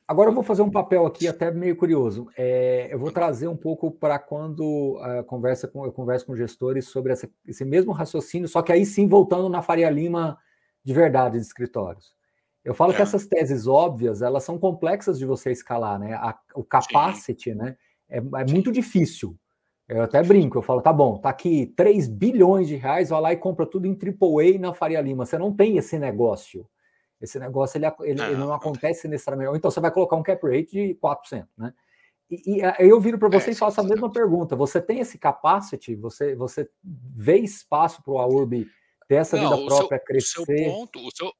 Agora 0.09 0.29
eu 0.29 0.35
vou 0.35 0.43
fazer 0.43 0.63
um 0.63 0.71
papel 0.71 1.07
aqui 1.07 1.29
até 1.29 1.53
meio 1.53 1.77
curioso. 1.77 2.29
É, 2.37 2.89
eu 2.91 2.99
vou 2.99 3.13
trazer 3.13 3.47
um 3.47 3.57
pouco 3.57 3.93
para 3.93 4.19
quando 4.19 4.99
uh, 4.99 5.23
conversa 5.25 5.69
com, 5.69 5.85
eu 5.85 5.93
converso 5.93 6.27
com 6.27 6.35
gestores 6.35 6.89
sobre 6.89 7.13
essa, 7.13 7.31
esse 7.47 7.65
mesmo 7.65 7.93
raciocínio, 7.93 8.49
só 8.49 8.61
que 8.61 8.73
aí 8.73 8.85
sim 8.85 9.07
voltando 9.07 9.49
na 9.49 9.63
Faria 9.63 9.89
Lima 9.89 10.37
de 10.83 10.93
verdade 10.93 11.39
de 11.39 11.45
escritórios. 11.45 12.13
Eu 12.65 12.75
falo 12.75 12.93
é. 12.93 12.97
que 12.97 13.03
essas 13.03 13.27
teses 13.27 13.67
óbvias, 13.67 14.23
elas 14.23 14.45
são 14.45 14.59
complexas 14.59 15.19
de 15.19 15.25
você 15.25 15.51
escalar, 15.51 15.99
né? 15.99 16.15
A, 16.15 16.39
o 16.55 16.63
capacity, 16.63 17.53
Sim. 17.53 17.57
né? 17.57 17.77
É, 18.09 18.19
é 18.19 18.45
muito 18.51 18.71
difícil. 18.71 19.37
Eu 19.89 20.03
até 20.03 20.23
brinco, 20.23 20.59
eu 20.59 20.63
falo, 20.63 20.81
tá 20.81 20.93
bom, 20.93 21.19
tá 21.19 21.31
aqui 21.31 21.73
3 21.77 22.07
bilhões 22.07 22.69
de 22.69 22.77
reais, 22.77 23.09
vai 23.09 23.21
lá 23.21 23.33
e 23.33 23.37
compra 23.37 23.67
tudo 23.67 23.87
em 23.87 23.99
AAA 23.99 24.59
na 24.61 24.73
Faria 24.73 25.01
Lima. 25.01 25.27
Você 25.27 25.37
não 25.37 25.53
tem 25.53 25.77
esse 25.79 25.99
negócio. 25.99 26.65
Esse 27.21 27.39
negócio, 27.39 27.77
ele, 27.77 27.87
ele, 28.03 28.15
não, 28.15 28.27
ele 28.27 28.37
não 28.37 28.53
acontece 28.53 29.09
necessariamente. 29.09 29.57
Então 29.57 29.71
você 29.71 29.81
vai 29.81 29.91
colocar 29.91 30.17
um 30.17 30.23
cap 30.23 30.41
rate 30.47 30.71
de 30.71 30.99
4%, 31.03 31.47
né? 31.59 31.75
E, 32.31 32.59
e 32.59 32.63
aí 32.63 32.89
eu 32.89 33.01
viro 33.01 33.19
para 33.19 33.29
você 33.29 33.51
é, 33.51 33.53
e 33.53 33.57
faço 33.57 33.81
a 33.81 33.85
mesma 33.85 34.11
pergunta. 34.11 34.55
Você 34.55 34.81
tem 34.81 35.01
esse 35.01 35.19
capacity? 35.19 35.97
Você, 35.97 36.37
você 36.37 36.71
vê 36.83 37.39
espaço 37.39 38.03
para 38.05 38.13
o 38.13 38.19
AURB 38.19 38.69
ter 39.09 39.17
essa 39.17 39.37
não, 39.37 39.51
vida 39.51 39.67
própria, 39.67 39.99
seu, 39.99 40.07
crescer? 40.07 40.41
O 40.41 40.47
seu 40.47 40.65
ponto, 40.73 40.99
o 41.01 41.11
seu, 41.11 41.33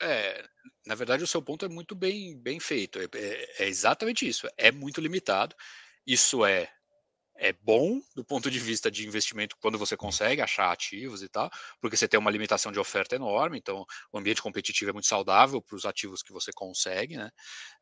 é, 0.00 0.44
na 0.86 0.94
verdade, 0.94 1.24
o 1.24 1.26
seu 1.26 1.42
ponto 1.42 1.64
é 1.64 1.68
muito 1.68 1.94
bem, 1.94 2.38
bem 2.38 2.60
feito. 2.60 2.98
É, 3.00 3.04
é, 3.14 3.64
é 3.64 3.68
exatamente 3.68 4.26
isso. 4.26 4.48
É 4.56 4.72
muito 4.72 5.00
limitado. 5.00 5.54
Isso 6.06 6.44
é 6.44 6.70
é 7.40 7.54
bom 7.54 8.00
do 8.14 8.22
ponto 8.22 8.50
de 8.50 8.58
vista 8.58 8.90
de 8.90 9.06
investimento 9.06 9.56
quando 9.60 9.78
você 9.78 9.96
consegue 9.96 10.42
achar 10.42 10.70
ativos 10.70 11.22
e 11.22 11.28
tal, 11.28 11.50
porque 11.80 11.96
você 11.96 12.06
tem 12.06 12.20
uma 12.20 12.30
limitação 12.30 12.70
de 12.70 12.78
oferta 12.78 13.16
enorme, 13.16 13.56
então 13.56 13.84
o 14.12 14.18
ambiente 14.18 14.42
competitivo 14.42 14.90
é 14.90 14.92
muito 14.92 15.06
saudável 15.08 15.62
para 15.62 15.74
os 15.74 15.86
ativos 15.86 16.22
que 16.22 16.34
você 16.34 16.52
consegue, 16.52 17.16
né? 17.16 17.30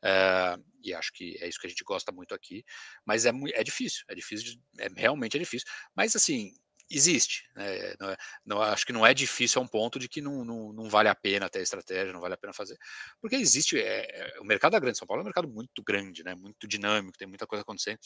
É, 0.01 0.55
e 0.81 0.93
acho 0.93 1.11
que 1.13 1.37
é 1.41 1.47
isso 1.47 1.59
que 1.59 1.67
a 1.67 1.69
gente 1.69 1.83
gosta 1.83 2.09
muito 2.09 2.33
aqui, 2.33 2.63
mas 3.05 3.25
é, 3.25 3.31
é 3.53 3.63
difícil, 3.63 4.05
é 4.07 4.15
difícil, 4.15 4.45
de, 4.45 4.61
é, 4.81 4.87
realmente 4.95 5.35
é 5.35 5.39
difícil. 5.39 5.67
Mas 5.93 6.15
assim, 6.15 6.53
existe. 6.89 7.43
Né? 7.55 7.93
Não, 7.99 8.09
é, 8.09 8.17
não, 8.45 8.61
acho 8.61 8.85
que 8.85 8.93
não 8.93 9.05
é 9.05 9.13
difícil 9.13 9.61
a 9.61 9.63
um 9.63 9.67
ponto 9.67 9.99
de 9.99 10.09
que 10.09 10.21
não, 10.21 10.43
não, 10.43 10.73
não, 10.73 10.89
vale 10.89 11.09
a 11.09 11.15
pena 11.15 11.49
ter 11.49 11.61
estratégia, 11.61 12.13
não 12.13 12.21
vale 12.21 12.33
a 12.33 12.37
pena 12.37 12.53
fazer. 12.53 12.77
Porque 13.21 13.35
existe. 13.35 13.79
É, 13.79 14.05
é, 14.09 14.39
o 14.39 14.43
mercado 14.43 14.71
da 14.71 14.79
Grande 14.79 14.97
São 14.97 15.07
Paulo 15.07 15.21
é 15.21 15.23
um 15.23 15.25
mercado 15.25 15.47
muito 15.47 15.83
grande, 15.83 16.23
né? 16.23 16.35
muito 16.35 16.67
dinâmico, 16.67 17.17
tem 17.17 17.27
muita 17.27 17.45
coisa 17.45 17.61
acontecendo, 17.61 17.99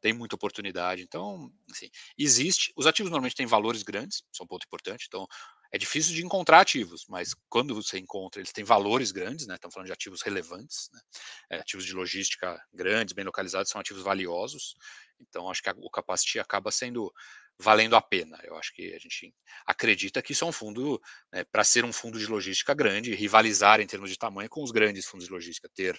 tem 0.00 0.12
muita 0.12 0.36
oportunidade. 0.36 1.02
Então, 1.02 1.50
assim, 1.70 1.88
existe. 2.16 2.72
Os 2.76 2.86
ativos 2.86 3.10
normalmente 3.10 3.36
têm 3.36 3.46
valores 3.46 3.82
grandes, 3.82 4.22
isso 4.32 4.42
é 4.42 4.44
um 4.44 4.48
ponto 4.48 4.64
importante. 4.64 5.06
Então, 5.08 5.26
é 5.70 5.76
difícil 5.76 6.14
de 6.14 6.24
encontrar 6.24 6.60
ativos, 6.60 7.04
mas 7.08 7.34
quando 7.48 7.74
você 7.74 7.98
encontra, 7.98 8.40
eles 8.40 8.52
têm 8.52 8.64
valores 8.64 9.12
grandes, 9.12 9.46
né? 9.46 9.54
Estamos 9.54 9.74
falando 9.74 9.86
de 9.86 9.92
ativos 9.92 10.22
relevantes, 10.22 10.88
né? 10.92 11.00
é, 11.50 11.56
ativos 11.58 11.84
de 11.84 11.92
logística 11.92 12.58
grandes, 12.72 13.12
bem 13.12 13.24
localizados, 13.24 13.70
são 13.70 13.80
ativos 13.80 14.02
valiosos. 14.02 14.74
Então, 15.20 15.50
acho 15.50 15.62
que 15.62 15.68
a, 15.68 15.74
o 15.76 15.90
capacity 15.90 16.38
acaba 16.38 16.70
sendo 16.70 17.12
valendo 17.58 17.96
a 17.96 18.00
pena. 18.02 18.38
Eu 18.44 18.56
acho 18.56 18.72
que 18.72 18.94
a 18.94 18.98
gente 18.98 19.34
acredita 19.66 20.22
que 20.22 20.32
isso 20.32 20.44
é 20.44 20.48
um 20.48 20.52
fundo, 20.52 21.00
né, 21.32 21.44
para 21.44 21.64
ser 21.64 21.84
um 21.84 21.92
fundo 21.92 22.18
de 22.18 22.26
logística 22.26 22.72
grande, 22.74 23.14
rivalizar 23.14 23.80
em 23.80 23.86
termos 23.86 24.10
de 24.10 24.16
tamanho 24.18 24.48
com 24.48 24.62
os 24.62 24.70
grandes 24.70 25.06
fundos 25.06 25.26
de 25.26 25.32
logística, 25.32 25.68
ter 25.74 25.98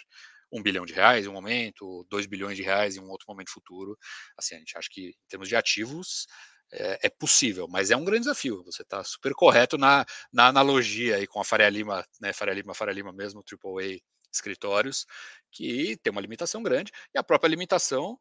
um 0.51 0.63
bilhão 0.63 0.85
de 0.85 0.93
reais 0.93 1.25
em 1.25 1.29
um 1.29 1.33
momento, 1.33 2.05
dois 2.09 2.25
bilhões 2.25 2.57
de 2.57 2.63
reais 2.63 2.95
em 2.95 2.99
um 2.99 3.09
outro 3.09 3.25
momento 3.27 3.51
futuro. 3.51 3.97
Assim, 4.37 4.55
a 4.55 4.59
gente 4.59 4.77
acha 4.77 4.89
que 4.91 5.09
em 5.09 5.27
termos 5.27 5.47
de 5.47 5.55
ativos 5.55 6.27
é, 6.71 7.07
é 7.07 7.09
possível, 7.09 7.67
mas 7.67 7.91
é 7.91 7.97
um 7.97 8.05
grande 8.05 8.21
desafio. 8.21 8.63
Você 8.63 8.81
está 8.81 9.03
super 9.03 9.33
correto 9.33 9.77
na, 9.77 10.05
na 10.31 10.47
analogia 10.47 11.17
aí 11.17 11.27
com 11.27 11.39
a 11.39 11.45
Faria 11.45 11.69
Lima, 11.69 12.05
né, 12.21 12.33
Faria 12.33 12.53
Lima, 12.53 12.73
Faria 12.73 12.93
Lima 12.93 13.11
mesmo, 13.11 13.43
AAA 13.43 13.99
escritórios, 14.31 15.05
que 15.51 15.97
tem 16.03 16.11
uma 16.11 16.21
limitação 16.21 16.61
grande, 16.61 16.91
e 17.13 17.17
a 17.17 17.23
própria 17.23 17.49
limitação 17.49 18.17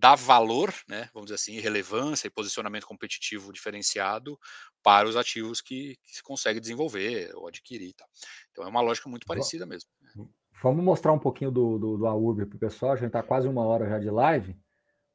dá 0.00 0.14
valor, 0.14 0.72
né, 0.88 1.10
vamos 1.12 1.26
dizer 1.26 1.34
assim, 1.34 1.60
relevância 1.60 2.26
e 2.26 2.30
posicionamento 2.30 2.86
competitivo 2.86 3.52
diferenciado 3.52 4.38
para 4.82 5.06
os 5.06 5.14
ativos 5.14 5.60
que, 5.60 5.96
que 6.02 6.16
se 6.16 6.22
consegue 6.22 6.58
desenvolver 6.58 7.30
ou 7.34 7.46
adquirir. 7.46 7.92
Tá? 7.92 8.06
Então 8.50 8.64
é 8.64 8.68
uma 8.68 8.80
lógica 8.80 9.10
muito 9.10 9.26
parecida 9.26 9.66
mesmo. 9.66 9.90
Né. 10.00 10.24
Vamos 10.62 10.82
mostrar 10.82 11.12
um 11.12 11.18
pouquinho 11.18 11.50
do, 11.50 11.78
do, 11.78 11.98
do 11.98 12.06
AURB 12.06 12.46
para 12.46 12.56
o 12.56 12.60
pessoal, 12.60 12.92
a 12.92 12.96
gente 12.96 13.08
está 13.08 13.22
quase 13.22 13.46
uma 13.46 13.62
hora 13.62 13.86
já 13.88 13.98
de 13.98 14.10
live. 14.10 14.56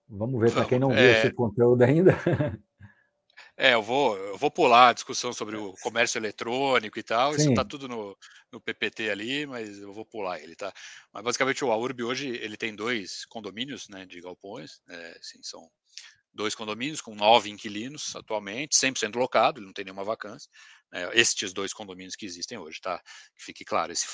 Vamos 0.07 0.39
ver 0.39 0.53
para 0.53 0.65
quem 0.65 0.77
não 0.77 0.89
viu 0.89 0.99
é... 0.99 1.17
esse 1.17 1.33
conteúdo 1.33 1.81
ainda. 1.81 2.13
É, 3.57 3.73
eu 3.73 3.81
vou, 3.81 4.17
eu 4.17 4.37
vou 4.37 4.51
pular 4.51 4.89
a 4.89 4.93
discussão 4.93 5.31
sobre 5.31 5.55
o 5.55 5.73
comércio 5.81 6.17
eletrônico 6.17 6.99
e 6.99 7.03
tal. 7.03 7.33
Sim. 7.33 7.39
Isso 7.39 7.49
está 7.49 7.63
tudo 7.63 7.87
no, 7.87 8.17
no 8.51 8.59
PPT 8.59 9.09
ali, 9.09 9.45
mas 9.45 9.79
eu 9.79 9.93
vou 9.93 10.05
pular 10.05 10.39
ele, 10.39 10.55
tá? 10.55 10.73
Mas 11.13 11.23
basicamente 11.23 11.63
o 11.63 11.71
AURB 11.71 12.03
hoje 12.03 12.27
ele 12.27 12.57
tem 12.57 12.75
dois 12.75 13.25
condomínios, 13.25 13.87
né, 13.87 14.05
de 14.05 14.19
galpões, 14.19 14.81
é, 14.89 15.17
assim, 15.19 15.41
são 15.41 15.69
dois 16.33 16.53
condomínios 16.53 16.99
com 16.99 17.15
nove 17.15 17.49
inquilinos 17.49 18.13
atualmente, 18.13 18.77
100% 18.77 19.15
locado, 19.15 19.59
ele 19.59 19.67
não 19.67 19.73
tem 19.73 19.85
nenhuma 19.85 20.03
vacância. 20.03 20.51
Né, 20.95 21.09
estes 21.13 21.51
dois 21.51 21.73
condomínios 21.73 22.15
que 22.15 22.25
existem 22.25 22.57
hoje, 22.57 22.79
tá? 22.79 22.97
Que 23.35 23.43
fique 23.43 23.65
claro, 23.65 23.91
esse, 23.91 24.07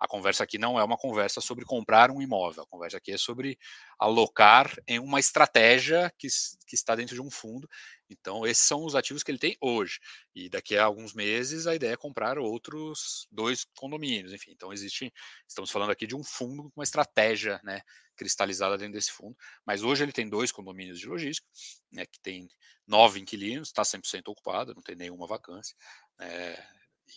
a 0.00 0.08
conversa 0.08 0.42
aqui 0.42 0.58
não 0.58 0.80
é 0.80 0.82
uma 0.82 0.96
conversa 0.96 1.40
sobre 1.40 1.64
comprar 1.64 2.10
um 2.10 2.20
imóvel, 2.20 2.64
a 2.64 2.66
conversa 2.66 2.96
aqui 2.96 3.12
é 3.12 3.16
sobre 3.16 3.56
alocar 4.00 4.74
em 4.88 4.98
uma 4.98 5.20
estratégia 5.20 6.12
que, 6.18 6.26
que 6.66 6.74
está 6.74 6.96
dentro 6.96 7.14
de 7.14 7.22
um 7.22 7.30
fundo. 7.30 7.68
Então, 8.10 8.44
esses 8.44 8.64
são 8.64 8.84
os 8.84 8.96
ativos 8.96 9.22
que 9.22 9.30
ele 9.30 9.38
tem 9.38 9.56
hoje. 9.60 10.00
E 10.34 10.48
daqui 10.48 10.76
a 10.76 10.84
alguns 10.84 11.14
meses 11.14 11.68
a 11.68 11.74
ideia 11.76 11.92
é 11.92 11.96
comprar 11.96 12.36
outros 12.36 13.28
dois 13.30 13.64
condomínios. 13.76 14.32
Enfim, 14.32 14.50
então 14.50 14.72
existe. 14.72 15.12
Estamos 15.48 15.70
falando 15.70 15.90
aqui 15.90 16.04
de 16.04 16.16
um 16.16 16.24
fundo 16.24 16.64
com 16.64 16.80
uma 16.80 16.84
estratégia 16.84 17.60
né, 17.62 17.80
cristalizada 18.16 18.78
dentro 18.78 18.94
desse 18.94 19.12
fundo. 19.12 19.36
Mas 19.66 19.82
hoje 19.82 20.04
ele 20.04 20.12
tem 20.12 20.28
dois 20.28 20.52
condomínios 20.52 20.98
de 20.98 21.06
logística, 21.06 21.46
né, 21.92 22.06
que 22.06 22.20
tem 22.20 22.48
nove 22.86 23.20
inquilinos, 23.20 23.68
está 23.68 23.82
100% 23.82 24.22
ocupado, 24.28 24.74
não 24.74 24.82
tem 24.82 24.96
nenhuma 24.96 25.26
vacância. 25.26 25.74
É, 26.20 26.62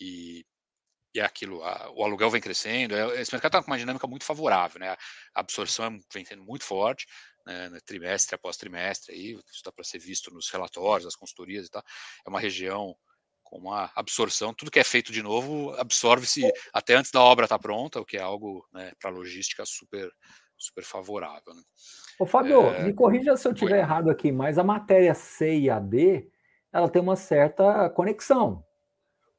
e, 0.00 0.44
e 1.14 1.20
é 1.20 1.24
aquilo, 1.24 1.62
a, 1.62 1.90
o 1.92 2.04
aluguel 2.04 2.30
vem 2.30 2.40
crescendo, 2.40 2.94
é, 2.94 3.20
esse 3.20 3.32
mercado 3.32 3.52
está 3.52 3.62
com 3.62 3.70
uma 3.70 3.78
dinâmica 3.78 4.06
muito 4.06 4.24
favorável, 4.24 4.80
né? 4.80 4.90
A 5.34 5.40
absorção 5.40 5.86
é, 5.86 5.98
vem 6.12 6.24
sendo 6.24 6.44
muito 6.44 6.64
forte, 6.64 7.06
né, 7.46 7.70
trimestre 7.84 8.34
após 8.34 8.56
trimestre, 8.56 9.14
aí, 9.14 9.32
isso 9.32 9.42
está 9.54 9.72
para 9.72 9.84
ser 9.84 9.98
visto 9.98 10.32
nos 10.32 10.50
relatórios, 10.50 11.06
as 11.06 11.16
consultorias 11.16 11.66
e 11.66 11.70
tal. 11.70 11.82
É 12.26 12.28
uma 12.28 12.40
região 12.40 12.94
com 13.42 13.56
uma 13.56 13.90
absorção, 13.96 14.52
tudo 14.52 14.70
que 14.70 14.78
é 14.78 14.84
feito 14.84 15.10
de 15.10 15.22
novo 15.22 15.74
absorve-se 15.78 16.42
até 16.72 16.94
antes 16.94 17.10
da 17.10 17.22
obra 17.22 17.46
estar 17.46 17.56
tá 17.56 17.62
pronta, 17.62 17.98
o 17.98 18.04
que 18.04 18.18
é 18.18 18.20
algo 18.20 18.66
né, 18.72 18.92
para 19.00 19.08
logística 19.08 19.64
super, 19.64 20.10
super 20.58 20.84
favorável. 20.84 21.54
Né? 21.54 21.62
Ô, 22.18 22.26
Fábio, 22.26 22.62
é... 22.62 22.84
me 22.84 22.92
corrija 22.92 23.36
se 23.36 23.46
eu 23.46 23.52
estiver 23.52 23.78
errado 23.78 24.10
aqui, 24.10 24.32
mas 24.32 24.58
a 24.58 24.64
matéria 24.64 25.14
C 25.14 25.58
e 25.58 25.70
a 25.70 25.78
D, 25.78 26.28
ela 26.72 26.88
tem 26.88 27.00
uma 27.00 27.16
certa 27.16 27.88
conexão. 27.90 28.64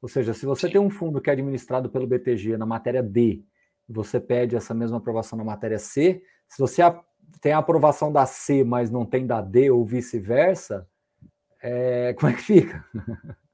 Ou 0.02 0.08
seja, 0.08 0.34
se 0.34 0.46
você 0.46 0.68
Sim. 0.68 0.74
tem 0.74 0.82
um 0.82 0.90
fundo 0.90 1.20
que 1.22 1.30
é 1.30 1.34
administrado 1.34 1.90
pelo 1.90 2.08
BTG 2.08 2.58
na 2.58 2.66
matéria 2.66 3.04
D, 3.04 3.44
você 3.88 4.20
pede 4.20 4.56
essa 4.56 4.74
mesma 4.74 4.98
aprovação 4.98 5.38
na 5.38 5.44
matéria 5.44 5.78
C, 5.78 6.24
se 6.48 6.60
você 6.60 6.82
tem 7.42 7.52
a 7.52 7.58
aprovação 7.58 8.12
da 8.12 8.26
C, 8.26 8.64
mas 8.64 8.90
não 8.90 9.06
tem 9.06 9.28
da 9.28 9.42
D 9.42 9.70
ou 9.70 9.86
vice-versa, 9.86 10.88
é... 11.62 12.14
como 12.14 12.32
é 12.32 12.36
que 12.36 12.42
fica? 12.42 12.86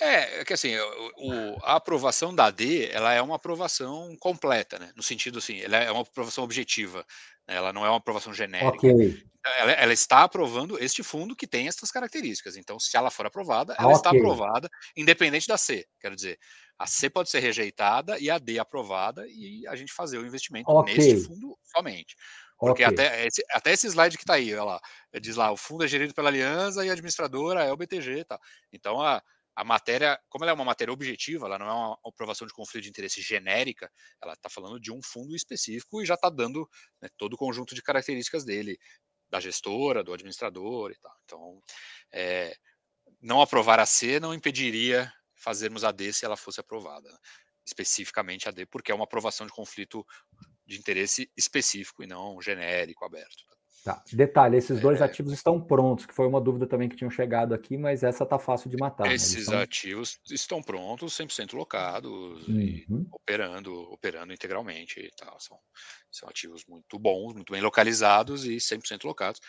É, 0.00 0.40
é 0.40 0.44
que 0.44 0.52
assim, 0.52 0.76
o, 0.76 1.56
a 1.62 1.76
aprovação 1.76 2.34
da 2.34 2.50
D, 2.50 2.88
ela 2.92 3.12
é 3.12 3.20
uma 3.20 3.36
aprovação 3.36 4.16
completa, 4.20 4.78
né? 4.78 4.92
No 4.96 5.02
sentido 5.02 5.38
assim, 5.38 5.60
ela 5.60 5.76
é 5.76 5.90
uma 5.90 6.02
aprovação 6.02 6.44
objetiva, 6.44 7.04
né? 7.46 7.56
ela 7.56 7.72
não 7.72 7.84
é 7.84 7.88
uma 7.88 7.98
aprovação 7.98 8.32
genérica. 8.32 8.76
Okay. 8.76 9.22
Ela, 9.58 9.72
ela, 9.72 9.92
está 9.92 10.22
aprovando 10.22 10.78
este 10.78 11.02
fundo 11.02 11.34
que 11.34 11.46
tem 11.46 11.68
essas 11.68 11.90
características. 11.90 12.56
Então, 12.56 12.78
se 12.78 12.96
ela 12.96 13.10
for 13.10 13.26
aprovada, 13.26 13.74
ela 13.78 13.88
okay. 13.88 13.96
está 13.96 14.10
aprovada, 14.10 14.68
independente 14.96 15.48
da 15.48 15.56
C. 15.56 15.86
Quero 16.00 16.14
dizer, 16.14 16.38
a 16.78 16.86
C 16.86 17.10
pode 17.10 17.30
ser 17.30 17.40
rejeitada 17.40 18.18
e 18.18 18.30
a 18.30 18.38
D 18.38 18.58
aprovada 18.58 19.26
e 19.26 19.66
a 19.66 19.74
gente 19.74 19.92
fazer 19.92 20.18
o 20.18 20.26
investimento 20.26 20.70
okay. 20.70 20.94
neste 20.94 21.26
fundo 21.26 21.58
somente. 21.64 22.14
Porque 22.58 22.84
okay. 22.84 22.86
até, 22.86 23.26
esse, 23.26 23.42
até 23.52 23.72
esse 23.72 23.86
slide 23.86 24.16
que 24.16 24.24
está 24.24 24.34
aí, 24.34 24.52
olha 24.52 24.64
lá, 24.64 24.80
diz 25.20 25.36
lá, 25.36 25.50
o 25.50 25.56
fundo 25.56 25.84
é 25.84 25.88
gerido 25.88 26.12
pela 26.12 26.28
Aliança 26.28 26.84
e 26.84 26.90
a 26.90 26.92
administradora 26.92 27.64
é 27.64 27.72
o 27.72 27.76
BTG. 27.76 28.24
Tá? 28.24 28.38
Então, 28.72 29.00
a, 29.00 29.22
a 29.58 29.64
matéria, 29.64 30.16
como 30.28 30.44
ela 30.44 30.52
é 30.52 30.54
uma 30.54 30.64
matéria 30.64 30.94
objetiva, 30.94 31.46
ela 31.46 31.58
não 31.58 31.66
é 31.66 31.72
uma 31.72 31.98
aprovação 32.06 32.46
de 32.46 32.54
conflito 32.54 32.84
de 32.84 32.90
interesse 32.90 33.20
genérica, 33.20 33.90
ela 34.22 34.34
está 34.34 34.48
falando 34.48 34.78
de 34.78 34.92
um 34.92 35.02
fundo 35.02 35.34
específico 35.34 36.00
e 36.00 36.06
já 36.06 36.14
está 36.14 36.30
dando 36.30 36.68
né, 37.02 37.08
todo 37.16 37.32
o 37.32 37.36
conjunto 37.36 37.74
de 37.74 37.82
características 37.82 38.44
dele, 38.44 38.78
da 39.28 39.40
gestora, 39.40 40.04
do 40.04 40.12
administrador 40.12 40.92
e 40.92 40.98
tal. 41.00 41.12
Então, 41.24 41.62
é, 42.12 42.56
não 43.20 43.42
aprovar 43.42 43.80
a 43.80 43.86
C 43.86 44.20
não 44.20 44.32
impediria 44.32 45.12
fazermos 45.34 45.82
a 45.82 45.90
D 45.90 46.12
se 46.12 46.24
ela 46.24 46.36
fosse 46.36 46.60
aprovada, 46.60 47.10
especificamente 47.66 48.48
a 48.48 48.52
D, 48.52 48.64
porque 48.64 48.92
é 48.92 48.94
uma 48.94 49.04
aprovação 49.04 49.44
de 49.44 49.52
conflito 49.52 50.06
de 50.64 50.78
interesse 50.78 51.28
específico 51.36 52.04
e 52.04 52.06
não 52.06 52.40
genérico, 52.40 53.04
aberto. 53.04 53.44
Tá? 53.88 54.02
Detalhe, 54.12 54.56
esses 54.58 54.80
dois 54.80 55.00
é... 55.00 55.04
ativos 55.04 55.32
estão 55.32 55.58
prontos, 55.58 56.04
que 56.04 56.14
foi 56.14 56.26
uma 56.26 56.40
dúvida 56.40 56.66
também 56.66 56.90
que 56.90 56.96
tinham 56.96 57.10
chegado 57.10 57.54
aqui, 57.54 57.78
mas 57.78 58.02
essa 58.02 58.26
tá 58.26 58.38
fácil 58.38 58.68
de 58.68 58.76
matar. 58.76 59.06
Né? 59.06 59.14
Esses 59.14 59.48
né? 59.48 59.62
ativos 59.62 60.20
estão 60.30 60.62
prontos, 60.62 61.16
100% 61.16 61.54
locados 61.54 62.46
uhum. 62.46 63.06
operando, 63.10 63.72
operando 63.90 64.32
integralmente 64.32 65.00
e 65.00 65.10
tal. 65.16 65.40
São, 65.40 65.58
são 66.10 66.28
ativos 66.28 66.66
muito 66.68 66.98
bons, 66.98 67.32
muito 67.32 67.50
bem 67.50 67.62
localizados 67.62 68.44
e 68.44 68.56
100% 68.56 69.04
locados 69.04 69.40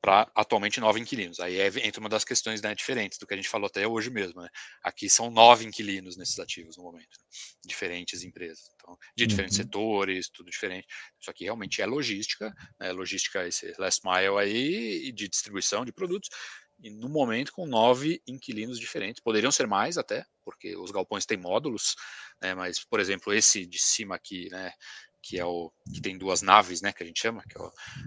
para 0.00 0.30
atualmente 0.34 0.80
nove 0.80 1.00
inquilinos. 1.00 1.40
Aí 1.40 1.58
é, 1.58 1.66
entra 1.86 2.00
uma 2.00 2.08
das 2.08 2.24
questões 2.24 2.62
né, 2.62 2.74
diferentes 2.74 3.18
do 3.18 3.26
que 3.26 3.34
a 3.34 3.36
gente 3.36 3.48
falou 3.48 3.66
até 3.66 3.86
hoje 3.86 4.10
mesmo. 4.10 4.40
Né? 4.40 4.48
Aqui 4.82 5.08
são 5.08 5.30
nove 5.30 5.64
inquilinos 5.64 6.16
nesses 6.16 6.38
ativos 6.38 6.76
no 6.76 6.84
momento, 6.84 7.18
né? 7.18 7.24
diferentes 7.64 8.22
empresas, 8.22 8.64
então, 8.74 8.96
de 9.16 9.26
diferentes 9.26 9.58
uhum. 9.58 9.64
setores, 9.64 10.28
tudo 10.30 10.50
diferente. 10.50 10.86
Isso 11.20 11.30
aqui 11.30 11.44
realmente 11.44 11.82
é 11.82 11.86
logística, 11.86 12.52
né? 12.78 12.92
logística 12.92 13.46
esse 13.46 13.72
last 13.78 14.00
mile 14.04 14.38
aí 14.38 15.12
de 15.12 15.28
distribuição 15.28 15.84
de 15.84 15.92
produtos. 15.92 16.28
E 16.82 16.88
no 16.88 17.10
momento 17.10 17.52
com 17.52 17.66
nove 17.66 18.22
inquilinos 18.26 18.80
diferentes, 18.80 19.22
poderiam 19.22 19.52
ser 19.52 19.66
mais 19.66 19.98
até, 19.98 20.24
porque 20.42 20.74
os 20.76 20.90
galpões 20.90 21.26
têm 21.26 21.36
módulos, 21.36 21.94
né? 22.40 22.54
mas 22.54 22.82
por 22.82 23.00
exemplo 23.00 23.34
esse 23.34 23.66
de 23.66 23.78
cima 23.78 24.14
aqui, 24.14 24.48
né? 24.50 24.72
Que 25.22 25.38
é 25.38 25.44
o 25.44 25.72
que 25.92 26.00
tem 26.00 26.16
duas 26.16 26.42
naves, 26.42 26.80
né, 26.80 26.92
que 26.92 27.02
a 27.02 27.06
gente 27.06 27.20
chama, 27.20 27.42
que 27.42 27.56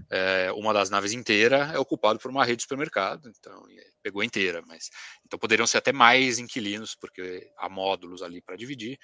é, 0.10 0.46
é 0.48 0.52
uma 0.52 0.74
das 0.74 0.90
naves 0.90 1.14
inteira 1.14 1.72
é 1.74 1.80
ocupado 1.80 2.20
por 2.20 2.32
uma 2.32 2.44
rede 2.44 2.58
de 2.58 2.64
supermercado, 2.64 3.30
então 3.30 3.66
pegou 4.02 4.24
inteira, 4.24 4.64
mas 4.66 4.90
então 5.26 5.38
poderiam 5.38 5.68
ser 5.68 5.78
até 5.78 5.92
mais 5.92 6.40
inquilinos 6.40 6.96
porque 6.96 7.52
há 7.58 7.70
módulos 7.70 8.22
ali 8.22 8.42
para 8.42 8.56
dividir, 8.56 8.98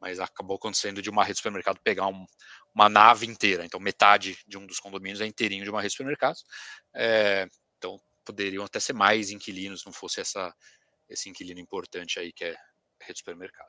mas 0.00 0.18
acabou 0.18 0.56
acontecendo 0.56 1.00
de 1.00 1.10
uma 1.10 1.22
rede 1.22 1.34
de 1.34 1.38
supermercado 1.38 1.78
pegar 1.82 2.08
um, 2.08 2.26
uma 2.74 2.88
nave 2.88 3.26
inteira, 3.26 3.64
então 3.64 3.78
metade 3.78 4.38
de 4.46 4.58
um 4.58 4.66
dos 4.66 4.80
condomínios 4.80 5.20
é 5.20 5.26
inteirinho 5.26 5.64
de 5.64 5.70
uma 5.70 5.80
rede 5.80 5.92
de 5.92 5.96
supermercados, 5.96 6.44
é, 6.94 7.46
então 7.78 8.00
poderiam 8.24 8.64
até 8.64 8.80
ser 8.80 8.92
mais 8.92 9.30
inquilinos, 9.30 9.84
não 9.84 9.92
fosse 9.92 10.20
essa 10.20 10.54
esse 11.08 11.28
inquilino 11.28 11.60
importante 11.60 12.18
aí 12.18 12.32
que 12.32 12.44
é 12.44 12.56
rede 13.00 13.14
de 13.14 13.18
supermercado. 13.18 13.68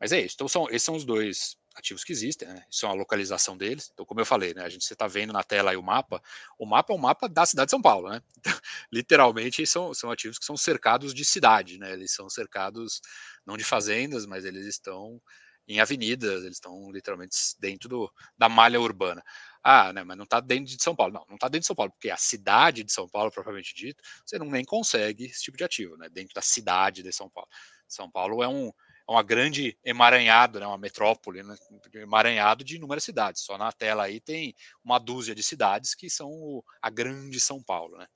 Mas 0.00 0.12
é 0.12 0.20
isso. 0.20 0.34
Então, 0.36 0.48
são, 0.48 0.68
esses 0.68 0.82
são 0.82 0.94
os 0.94 1.04
dois 1.04 1.56
ativos 1.78 2.04
que 2.04 2.12
existem, 2.12 2.48
né? 2.48 2.64
Isso 2.70 2.86
é 2.86 2.88
a 2.88 2.92
localização 2.92 3.56
deles. 3.56 3.90
Então, 3.92 4.04
como 4.04 4.20
eu 4.20 4.26
falei, 4.26 4.54
né? 4.54 4.62
A 4.62 4.68
gente 4.68 4.82
está 4.82 5.06
vendo 5.06 5.32
na 5.32 5.42
tela 5.42 5.70
aí 5.70 5.76
o 5.76 5.82
mapa. 5.82 6.22
O 6.58 6.66
mapa 6.66 6.92
é 6.92 6.96
um 6.96 6.98
mapa 6.98 7.28
da 7.28 7.46
cidade 7.46 7.66
de 7.66 7.70
São 7.70 7.82
Paulo, 7.82 8.10
né? 8.10 8.22
Então, 8.38 8.60
literalmente 8.92 9.66
são, 9.66 9.92
são 9.92 10.10
ativos 10.10 10.38
que 10.38 10.44
são 10.44 10.56
cercados 10.56 11.12
de 11.12 11.24
cidade, 11.24 11.78
né? 11.78 11.92
Eles 11.92 12.12
são 12.12 12.30
cercados 12.30 13.00
não 13.44 13.56
de 13.56 13.64
fazendas, 13.64 14.26
mas 14.26 14.44
eles 14.44 14.66
estão 14.66 15.20
em 15.66 15.80
avenidas, 15.80 16.44
eles 16.44 16.56
estão 16.56 16.90
literalmente 16.90 17.36
dentro 17.58 17.88
do, 17.88 18.12
da 18.36 18.48
malha 18.48 18.80
urbana. 18.80 19.22
Ah, 19.62 19.92
né, 19.92 20.02
mas 20.02 20.16
não 20.16 20.24
está 20.24 20.40
dentro 20.40 20.74
de 20.74 20.82
São 20.82 20.96
Paulo. 20.96 21.12
Não, 21.12 21.24
não 21.28 21.34
está 21.34 21.46
dentro 21.46 21.62
de 21.62 21.66
São 21.66 21.76
Paulo, 21.76 21.92
porque 21.92 22.10
a 22.10 22.16
cidade 22.16 22.82
de 22.82 22.92
São 22.92 23.08
Paulo, 23.08 23.30
propriamente 23.30 23.74
dito, 23.74 24.02
você 24.24 24.38
não 24.38 24.46
nem 24.46 24.64
consegue 24.64 25.26
esse 25.26 25.42
tipo 25.42 25.58
de 25.58 25.64
ativo, 25.64 25.96
né? 25.96 26.08
Dentro 26.08 26.34
da 26.34 26.40
cidade 26.40 27.02
de 27.02 27.12
São 27.12 27.28
Paulo. 27.28 27.48
São 27.86 28.10
Paulo 28.10 28.42
é 28.42 28.48
um, 28.48 28.72
uma 29.08 29.22
grande 29.22 29.76
emaranhado, 29.82 30.60
né, 30.60 30.66
uma 30.66 30.76
metrópole, 30.76 31.42
né, 31.42 31.56
emaranhado 31.94 32.62
de 32.62 32.76
inúmeras 32.76 33.04
cidades. 33.04 33.42
Só 33.42 33.56
na 33.56 33.72
tela 33.72 34.04
aí 34.04 34.20
tem 34.20 34.54
uma 34.84 34.98
dúzia 34.98 35.34
de 35.34 35.42
cidades 35.42 35.94
que 35.94 36.10
são 36.10 36.62
a 36.82 36.90
grande 36.90 37.40
São 37.40 37.62
Paulo, 37.62 37.96
né? 37.96 38.06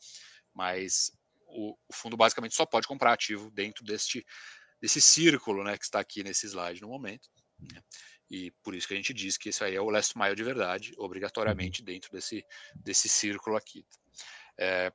Mas 0.54 1.10
o, 1.46 1.76
o, 1.88 1.94
fundo 1.94 2.16
basicamente 2.16 2.54
só 2.54 2.66
pode 2.66 2.86
comprar 2.86 3.14
ativo 3.14 3.50
dentro 3.50 3.82
deste 3.84 4.24
desse 4.80 5.00
círculo, 5.00 5.62
né, 5.64 5.78
que 5.78 5.84
está 5.84 6.00
aqui 6.00 6.22
nesse 6.22 6.46
slide 6.46 6.82
no 6.82 6.88
momento. 6.88 7.28
Né? 7.58 7.80
E 8.28 8.50
por 8.62 8.74
isso 8.74 8.86
que 8.88 8.94
a 8.94 8.96
gente 8.96 9.14
diz 9.14 9.38
que 9.38 9.48
isso 9.48 9.64
aí 9.64 9.76
é 9.76 9.80
o 9.80 9.88
last 9.88 10.18
mile 10.18 10.34
de 10.34 10.42
verdade, 10.42 10.92
obrigatoriamente 10.98 11.82
dentro 11.82 12.10
desse 12.12 12.44
desse 12.74 13.08
círculo 13.08 13.56
aqui. 13.56 13.86
É, 14.58 14.92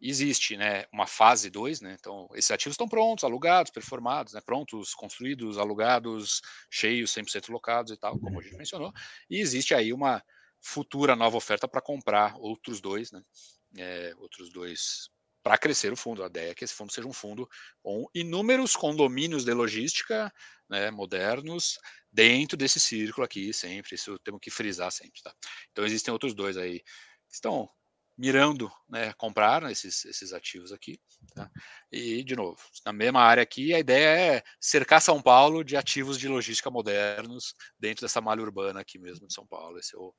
existe 0.00 0.56
né, 0.56 0.84
uma 0.92 1.06
fase 1.06 1.50
2, 1.50 1.80
né, 1.80 1.96
então 1.98 2.28
esses 2.34 2.50
ativos 2.50 2.74
estão 2.74 2.88
prontos, 2.88 3.24
alugados, 3.24 3.70
performados, 3.70 4.32
né, 4.32 4.40
prontos, 4.40 4.94
construídos, 4.94 5.58
alugados, 5.58 6.40
cheios, 6.70 7.12
100% 7.12 7.50
locados 7.50 7.92
e 7.92 7.96
tal, 7.96 8.18
como 8.18 8.40
a 8.40 8.42
gente 8.42 8.56
mencionou, 8.56 8.92
e 9.28 9.38
existe 9.38 9.74
aí 9.74 9.92
uma 9.92 10.22
futura 10.60 11.14
nova 11.14 11.36
oferta 11.36 11.68
para 11.68 11.80
comprar 11.80 12.34
outros 12.36 12.80
dois, 12.80 13.12
né, 13.12 13.22
é, 13.76 14.14
outros 14.16 14.50
dois 14.50 15.10
para 15.42 15.58
crescer 15.58 15.92
o 15.92 15.96
fundo. 15.96 16.22
A 16.22 16.26
ideia 16.26 16.50
é 16.50 16.54
que 16.54 16.64
esse 16.64 16.74
fundo 16.74 16.92
seja 16.92 17.08
um 17.08 17.12
fundo 17.12 17.48
com 17.82 18.06
inúmeros 18.14 18.76
condomínios 18.76 19.44
de 19.44 19.52
logística 19.54 20.32
né, 20.68 20.90
modernos 20.90 21.78
dentro 22.12 22.56
desse 22.56 22.78
círculo 22.78 23.24
aqui, 23.24 23.52
sempre. 23.52 23.94
Isso 23.94 24.18
temos 24.18 24.40
que 24.40 24.50
frisar 24.50 24.92
sempre. 24.92 25.22
Tá? 25.22 25.34
Então 25.72 25.84
existem 25.84 26.12
outros 26.12 26.34
dois 26.34 26.56
aí 26.56 26.80
que 26.80 27.34
estão 27.34 27.68
mirando 28.20 28.70
né, 28.86 29.14
comprar 29.14 29.62
esses, 29.70 30.04
esses 30.04 30.34
ativos 30.34 30.72
aqui. 30.72 31.00
Tá? 31.34 31.50
E, 31.90 32.22
de 32.22 32.36
novo, 32.36 32.58
na 32.84 32.92
mesma 32.92 33.22
área 33.22 33.42
aqui, 33.42 33.72
a 33.72 33.78
ideia 33.78 34.36
é 34.36 34.42
cercar 34.60 35.00
São 35.00 35.22
Paulo 35.22 35.64
de 35.64 35.74
ativos 35.74 36.18
de 36.18 36.28
logística 36.28 36.70
modernos 36.70 37.54
dentro 37.78 38.02
dessa 38.02 38.20
malha 38.20 38.42
urbana 38.42 38.78
aqui 38.78 38.98
mesmo 38.98 39.26
de 39.26 39.32
São 39.32 39.46
Paulo. 39.46 39.78
Esse 39.78 39.96
é 39.96 39.98
o, 39.98 40.14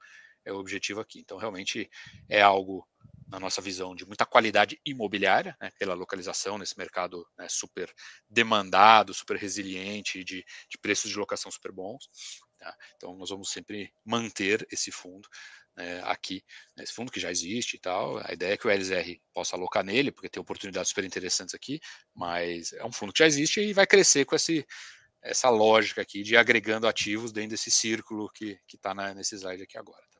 é 0.45 0.51
o 0.51 0.57
objetivo 0.57 0.99
aqui. 0.99 1.19
Então, 1.19 1.37
realmente 1.37 1.87
é 2.27 2.41
algo, 2.41 2.87
na 3.27 3.39
nossa 3.39 3.61
visão, 3.61 3.93
de 3.93 4.03
muita 4.03 4.25
qualidade 4.25 4.81
imobiliária, 4.83 5.55
né, 5.61 5.69
pela 5.77 5.93
localização 5.93 6.57
nesse 6.57 6.75
mercado 6.79 7.23
né, 7.37 7.45
super 7.47 7.93
demandado, 8.27 9.13
super 9.13 9.37
resiliente, 9.37 10.23
de, 10.23 10.43
de 10.67 10.77
preços 10.81 11.11
de 11.11 11.19
locação 11.19 11.51
super 11.51 11.71
bons. 11.71 12.09
Tá? 12.57 12.75
Então, 12.95 13.15
nós 13.15 13.29
vamos 13.29 13.51
sempre 13.51 13.93
manter 14.03 14.65
esse 14.71 14.91
fundo 14.91 15.29
né, 15.75 16.01
aqui, 16.05 16.43
né, 16.75 16.83
esse 16.83 16.93
fundo 16.93 17.11
que 17.11 17.19
já 17.19 17.31
existe 17.31 17.75
e 17.75 17.79
tal. 17.79 18.17
A 18.25 18.33
ideia 18.33 18.53
é 18.53 18.57
que 18.57 18.67
o 18.67 18.71
LZR 18.71 19.19
possa 19.33 19.55
alocar 19.55 19.83
nele, 19.83 20.11
porque 20.11 20.29
tem 20.29 20.41
oportunidades 20.41 20.89
super 20.89 21.03
interessantes 21.03 21.55
aqui, 21.55 21.79
mas 22.13 22.73
é 22.73 22.85
um 22.85 22.91
fundo 22.91 23.13
que 23.13 23.19
já 23.19 23.27
existe 23.27 23.61
e 23.61 23.73
vai 23.73 23.87
crescer 23.87 24.25
com 24.25 24.35
esse, 24.35 24.65
essa 25.21 25.49
lógica 25.49 26.01
aqui 26.01 26.23
de 26.23 26.35
agregando 26.35 26.87
ativos 26.87 27.31
dentro 27.31 27.51
desse 27.51 27.71
círculo 27.71 28.29
que 28.33 28.59
está 28.73 28.93
nesse 29.13 29.35
slide 29.35 29.63
aqui 29.63 29.77
agora. 29.77 30.03
Tá? 30.11 30.19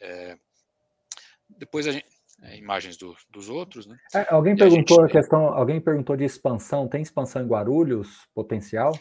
É, 0.00 0.38
depois 1.48 1.86
a 1.86 1.92
gente, 1.92 2.06
é, 2.42 2.56
imagens 2.56 2.96
do, 2.96 3.16
dos 3.28 3.48
outros, 3.48 3.86
né? 3.86 3.98
É, 4.14 4.26
alguém 4.32 4.54
e 4.54 4.56
perguntou 4.56 5.00
a, 5.00 5.06
gente, 5.06 5.16
a 5.16 5.20
questão, 5.20 5.44
alguém 5.46 5.80
perguntou 5.80 6.16
de 6.16 6.24
expansão. 6.24 6.88
Tem 6.88 7.02
expansão 7.02 7.42
em 7.42 7.46
Guarulhos 7.46 8.26
potencial? 8.34 8.98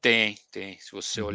Tem, 0.00 0.34
tem. 0.50 0.78
Se 0.78 0.92
você 0.92 1.20
uhum. 1.20 1.28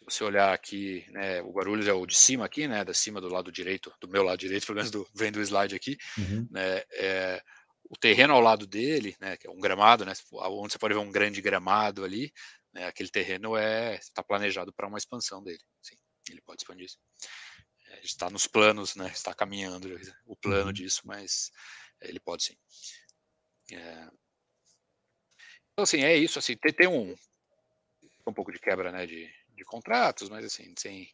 Olhar 0.00 0.10
você 0.10 0.24
olhar 0.24 0.54
aqui, 0.54 1.04
né, 1.10 1.42
o 1.42 1.52
Guarulhos 1.52 1.86
é 1.86 1.92
o 1.92 2.06
de 2.06 2.16
cima 2.16 2.44
aqui, 2.44 2.66
né, 2.66 2.84
da 2.84 2.94
cima 2.94 3.20
do 3.20 3.28
lado 3.28 3.52
direito, 3.52 3.92
do 4.00 4.08
meu 4.08 4.22
lado 4.22 4.38
direito, 4.38 4.66
pelo 4.66 4.76
menos 4.76 4.90
do, 4.90 5.08
vendo 5.14 5.36
o 5.36 5.42
slide 5.42 5.74
aqui, 5.74 5.96
uhum. 6.18 6.46
né, 6.50 6.82
é, 6.92 7.42
o 7.84 7.96
terreno 7.96 8.34
ao 8.34 8.40
lado 8.40 8.66
dele, 8.66 9.16
né, 9.20 9.36
que 9.36 9.46
é 9.46 9.50
um 9.50 9.60
gramado, 9.60 10.04
né, 10.04 10.12
onde 10.32 10.72
você 10.72 10.78
pode 10.78 10.94
ver 10.94 11.00
um 11.00 11.10
grande 11.10 11.40
gramado 11.40 12.04
ali, 12.04 12.32
né, 12.72 12.86
aquele 12.86 13.10
terreno 13.10 13.56
é 13.56 13.96
está 13.96 14.22
planejado 14.22 14.72
para 14.72 14.88
uma 14.88 14.98
expansão 14.98 15.42
dele, 15.42 15.62
sim, 15.82 15.96
ele 16.30 16.40
pode 16.40 16.62
expandir. 16.62 16.90
É, 17.88 18.00
está 18.04 18.30
nos 18.30 18.46
planos, 18.46 18.94
né, 18.94 19.08
está 19.08 19.34
caminhando 19.34 19.98
o 20.26 20.36
plano 20.36 20.66
uhum. 20.66 20.72
disso, 20.72 21.02
mas 21.04 21.50
ele 22.00 22.20
pode 22.20 22.44
sim. 22.44 22.56
É, 23.72 24.08
então, 25.72 25.84
assim, 25.84 26.02
é 26.02 26.16
isso, 26.16 26.38
assim, 26.38 26.56
tem, 26.56 26.72
tem 26.72 26.88
um, 26.88 27.14
um 28.26 28.32
pouco 28.34 28.52
de 28.52 28.58
quebra, 28.58 28.92
né, 28.92 29.06
de, 29.06 29.30
de 29.60 29.64
contratos, 29.64 30.28
mas 30.28 30.44
assim, 30.44 30.72
sem. 30.76 31.06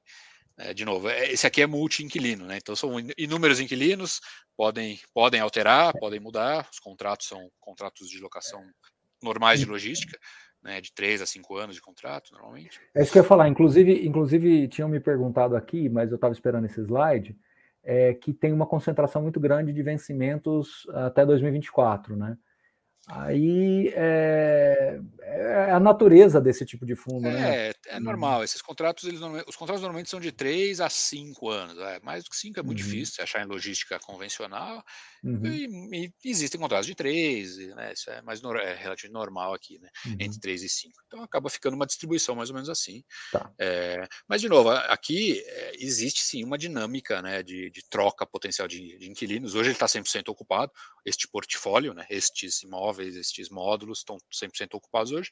É, 0.58 0.72
de 0.72 0.86
novo, 0.86 1.08
é, 1.08 1.30
esse 1.30 1.46
aqui 1.46 1.60
é 1.60 1.66
multi-inquilino, 1.66 2.46
né? 2.46 2.56
Então 2.56 2.74
são 2.74 2.94
inúmeros 3.18 3.60
inquilinos, 3.60 4.20
podem, 4.56 4.98
podem 5.12 5.40
alterar, 5.40 5.92
podem 5.98 6.18
mudar. 6.18 6.66
Os 6.72 6.78
contratos 6.78 7.26
são 7.26 7.50
contratos 7.60 8.08
de 8.08 8.18
locação 8.18 8.62
normais 9.22 9.60
de 9.60 9.66
logística, 9.66 10.18
né? 10.62 10.80
De 10.80 10.94
três 10.94 11.20
a 11.20 11.26
cinco 11.26 11.56
anos 11.56 11.74
de 11.74 11.82
contrato, 11.82 12.32
normalmente. 12.32 12.80
É 12.94 13.02
isso 13.02 13.12
que 13.12 13.18
eu 13.18 13.22
ia 13.22 13.28
falar. 13.28 13.48
Inclusive, 13.48 14.06
inclusive 14.06 14.68
tinham 14.68 14.88
me 14.88 14.98
perguntado 14.98 15.54
aqui, 15.56 15.90
mas 15.90 16.10
eu 16.10 16.14
estava 16.14 16.32
esperando 16.32 16.64
esse 16.64 16.80
slide, 16.80 17.36
é, 17.82 18.14
que 18.14 18.32
tem 18.32 18.52
uma 18.52 18.66
concentração 18.66 19.20
muito 19.20 19.38
grande 19.38 19.74
de 19.74 19.82
vencimentos 19.82 20.86
até 20.88 21.26
2024, 21.26 22.16
né? 22.16 22.38
Aí 23.08 23.92
é, 23.94 25.00
é, 25.22 25.70
a 25.70 25.78
natureza 25.78 26.40
desse 26.40 26.66
tipo 26.66 26.84
de 26.84 26.96
fundo, 26.96 27.28
é, 27.28 27.32
né? 27.32 27.72
É 27.86 28.00
normal. 28.00 28.42
Esses 28.42 28.60
contratos, 28.60 29.04
eles, 29.04 29.20
os 29.46 29.54
contratos 29.54 29.80
normalmente 29.80 30.10
são 30.10 30.18
de 30.18 30.32
3 30.32 30.80
a 30.80 30.90
5 30.90 31.48
anos. 31.48 31.78
É. 31.78 32.00
Mais 32.00 32.24
do 32.24 32.30
que 32.30 32.36
5 32.36 32.58
é 32.58 32.62
muito 32.64 32.80
uhum. 32.80 32.84
difícil 32.84 33.22
achar 33.22 33.42
em 33.44 33.46
logística 33.46 34.00
convencional. 34.00 34.82
Uhum. 35.22 35.46
E, 35.46 36.12
e, 36.24 36.30
existem 36.30 36.60
contratos 36.60 36.86
de 36.86 36.96
3, 36.96 37.56
né? 37.76 37.92
Isso 37.92 38.10
é 38.10 38.20
mais 38.22 38.42
é 38.42 38.74
relativamente 38.74 39.12
normal 39.12 39.54
aqui, 39.54 39.78
né? 39.78 39.88
Uhum. 40.04 40.16
Entre 40.18 40.40
3 40.40 40.64
e 40.64 40.68
5. 40.68 40.94
Então 41.06 41.22
acaba 41.22 41.48
ficando 41.48 41.74
uma 41.74 41.86
distribuição 41.86 42.34
mais 42.34 42.50
ou 42.50 42.54
menos 42.54 42.68
assim. 42.68 43.04
Tá. 43.30 43.52
É, 43.58 44.04
mas, 44.28 44.40
de 44.40 44.48
novo, 44.48 44.70
aqui 44.70 45.40
é, 45.46 45.72
existe 45.78 46.22
sim 46.22 46.42
uma 46.42 46.58
dinâmica 46.58 47.22
né, 47.22 47.40
de, 47.42 47.70
de 47.70 47.88
troca 47.88 48.26
potencial 48.26 48.66
de, 48.66 48.98
de 48.98 49.08
inquilinos. 49.08 49.54
Hoje 49.54 49.68
ele 49.68 49.76
está 49.76 49.86
100% 49.86 50.28
ocupado, 50.28 50.72
este 51.04 51.28
portfólio, 51.28 51.94
né, 51.94 52.04
estes 52.10 52.62
imóveis 52.62 52.95
imóveis, 52.96 53.16
estes 53.16 53.48
módulos 53.50 53.98
estão 53.98 54.16
100% 54.32 54.74
ocupados 54.74 55.12
hoje, 55.12 55.30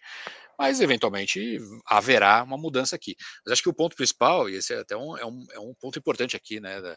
mas 0.58 0.80
eventualmente 0.80 1.58
haverá 1.86 2.42
uma 2.42 2.56
mudança 2.56 2.94
aqui. 2.96 3.16
Mas 3.44 3.52
acho 3.52 3.62
que 3.62 3.68
o 3.68 3.74
ponto 3.74 3.96
principal, 3.96 4.48
e 4.48 4.56
esse 4.56 4.74
é 4.74 4.78
até 4.78 4.96
um, 4.96 5.16
é 5.16 5.24
um, 5.24 5.46
é 5.52 5.58
um 5.58 5.74
ponto 5.74 5.98
importante 5.98 6.36
aqui, 6.36 6.60
né, 6.60 6.80
da, 6.80 6.96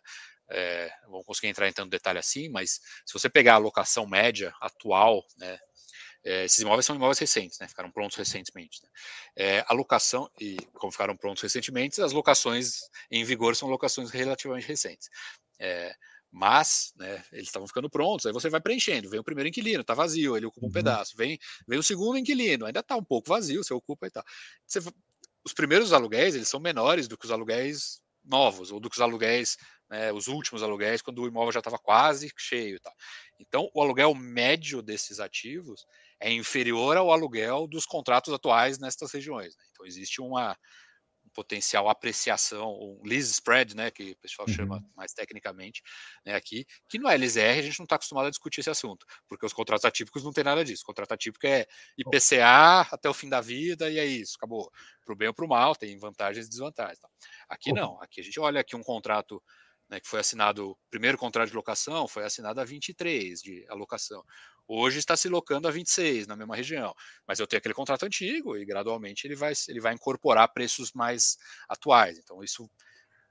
é, 0.49 0.91
vamos 1.07 1.25
conseguir 1.25 1.47
entrar 1.47 1.67
em 1.67 1.73
tanto 1.73 1.89
detalhe 1.89 2.19
assim, 2.19 2.49
mas 2.49 2.79
se 3.05 3.13
você 3.13 3.29
pegar 3.29 3.55
a 3.55 3.59
locação 3.59 4.07
média 4.07 4.53
atual, 4.61 5.23
né, 5.37 5.57
é, 6.23 6.45
esses 6.45 6.59
imóveis 6.59 6.85
são 6.85 6.95
imóveis 6.95 7.19
recentes, 7.19 7.57
né, 7.59 7.67
ficaram 7.67 7.91
prontos 7.91 8.17
recentemente. 8.17 8.81
Né, 8.83 8.89
é, 9.37 9.65
a 9.67 9.73
locação, 9.73 10.29
e 10.39 10.57
como 10.73 10.91
ficaram 10.91 11.15
prontos 11.15 11.43
recentemente, 11.43 12.01
as 12.01 12.11
locações 12.11 12.79
em 13.09 13.23
vigor 13.23 13.55
são 13.55 13.69
locações 13.69 14.11
relativamente 14.11 14.67
recentes. 14.67 15.09
É, 15.59 15.93
mas 16.31 16.93
né, 16.97 17.23
eles 17.31 17.47
estavam 17.47 17.67
ficando 17.67 17.89
prontos, 17.89 18.25
aí 18.25 18.33
você 18.33 18.49
vai 18.49 18.59
preenchendo, 18.59 19.09
vem 19.09 19.19
o 19.19 19.23
primeiro 19.23 19.49
inquilino, 19.49 19.81
está 19.81 19.93
vazio, 19.93 20.35
ele 20.35 20.45
ocupa 20.45 20.65
um 20.65 20.69
uhum. 20.69 20.73
pedaço, 20.73 21.15
vem, 21.15 21.39
vem 21.67 21.79
o 21.79 21.83
segundo 21.83 22.17
inquilino, 22.17 22.65
ainda 22.65 22.81
está 22.81 22.95
um 22.95 23.03
pouco 23.03 23.29
vazio, 23.29 23.63
você 23.63 23.73
ocupa 23.73 24.07
e 24.07 24.11
tal. 24.11 24.23
Você, 24.65 24.79
os 25.43 25.53
primeiros 25.53 25.93
aluguéis, 25.93 26.35
eles 26.35 26.49
são 26.49 26.59
menores 26.59 27.07
do 27.07 27.17
que 27.17 27.25
os 27.25 27.31
aluguéis 27.31 28.01
novos, 28.23 28.71
ou 28.71 28.79
do 28.79 28.89
que 28.89 28.97
os 28.97 29.01
aluguéis, 29.01 29.57
né, 29.89 30.11
os 30.11 30.27
últimos 30.27 30.61
aluguéis, 30.61 31.01
quando 31.01 31.21
o 31.21 31.27
imóvel 31.27 31.53
já 31.53 31.59
estava 31.59 31.79
quase 31.79 32.29
cheio 32.37 32.75
e 32.75 32.79
tal. 32.79 32.93
Então, 33.39 33.69
o 33.73 33.81
aluguel 33.81 34.13
médio 34.13 34.81
desses 34.81 35.19
ativos 35.19 35.85
é 36.19 36.31
inferior 36.31 36.97
ao 36.97 37.11
aluguel 37.11 37.67
dos 37.67 37.85
contratos 37.85 38.33
atuais 38.33 38.79
nestas 38.79 39.11
regiões. 39.11 39.55
Né? 39.55 39.63
Então, 39.71 39.85
existe 39.85 40.19
uma, 40.19 40.57
potencial 41.37 41.87
apreciação, 41.87 42.71
um 42.71 42.99
lease 43.05 43.31
spread, 43.31 43.75
né, 43.75 43.91
que 43.91 44.13
o 44.13 44.17
pessoal 44.17 44.47
uhum. 44.47 44.55
chama 44.55 44.83
mais 44.95 45.13
tecnicamente, 45.13 45.83
né, 46.25 46.33
aqui, 46.33 46.65
que 46.89 46.97
no 46.97 47.07
LZR 47.07 47.59
a 47.59 47.61
gente 47.61 47.77
não 47.77 47.83
está 47.83 47.95
acostumado 47.95 48.25
a 48.25 48.29
discutir 48.31 48.61
esse 48.61 48.71
assunto, 48.71 49.05
porque 49.27 49.45
os 49.45 49.53
contratos 49.53 49.85
atípicos 49.85 50.23
não 50.23 50.33
tem 50.33 50.43
nada 50.43 50.65
disso. 50.65 50.81
O 50.81 50.87
contrato 50.87 51.11
atípico 51.11 51.45
é 51.45 51.67
IPCA 51.95 52.87
até 52.91 53.07
o 53.07 53.13
fim 53.13 53.29
da 53.29 53.39
vida 53.39 53.87
e 53.87 53.99
é 53.99 54.05
isso, 54.05 54.33
acabou. 54.37 54.71
Para 55.05 55.13
o 55.13 55.15
bem 55.15 55.27
ou 55.27 55.33
para 55.33 55.45
o 55.45 55.47
mal, 55.47 55.75
tem 55.75 55.95
vantagens 55.99 56.47
e 56.47 56.49
desvantagens. 56.49 56.99
Tá? 56.99 57.07
Aqui 57.47 57.71
não, 57.71 58.01
aqui 58.01 58.19
a 58.19 58.23
gente 58.23 58.39
olha 58.39 58.59
aqui 58.59 58.75
um 58.75 58.81
contrato 58.81 59.41
né, 59.87 59.99
que 59.99 60.07
foi 60.07 60.19
assinado, 60.19 60.71
o 60.71 60.77
primeiro 60.89 61.19
contrato 61.19 61.49
de 61.49 61.55
locação 61.55 62.07
foi 62.07 62.23
assinado 62.25 62.59
a 62.59 62.65
23 62.65 63.39
de 63.39 63.63
alocação. 63.69 64.23
Hoje 64.67 64.99
está 64.99 65.15
se 65.15 65.29
locando 65.29 65.67
a 65.67 65.71
26 65.71 66.27
na 66.27 66.35
mesma 66.35 66.55
região, 66.55 66.93
mas 67.25 67.39
eu 67.39 67.47
tenho 67.47 67.59
aquele 67.59 67.73
contrato 67.73 68.05
antigo 68.05 68.57
e 68.57 68.65
gradualmente 68.65 69.25
ele 69.25 69.35
vai, 69.35 69.53
ele 69.69 69.79
vai 69.79 69.93
incorporar 69.93 70.51
preços 70.51 70.91
mais 70.91 71.37
atuais. 71.69 72.19
Então 72.19 72.43
isso 72.43 72.69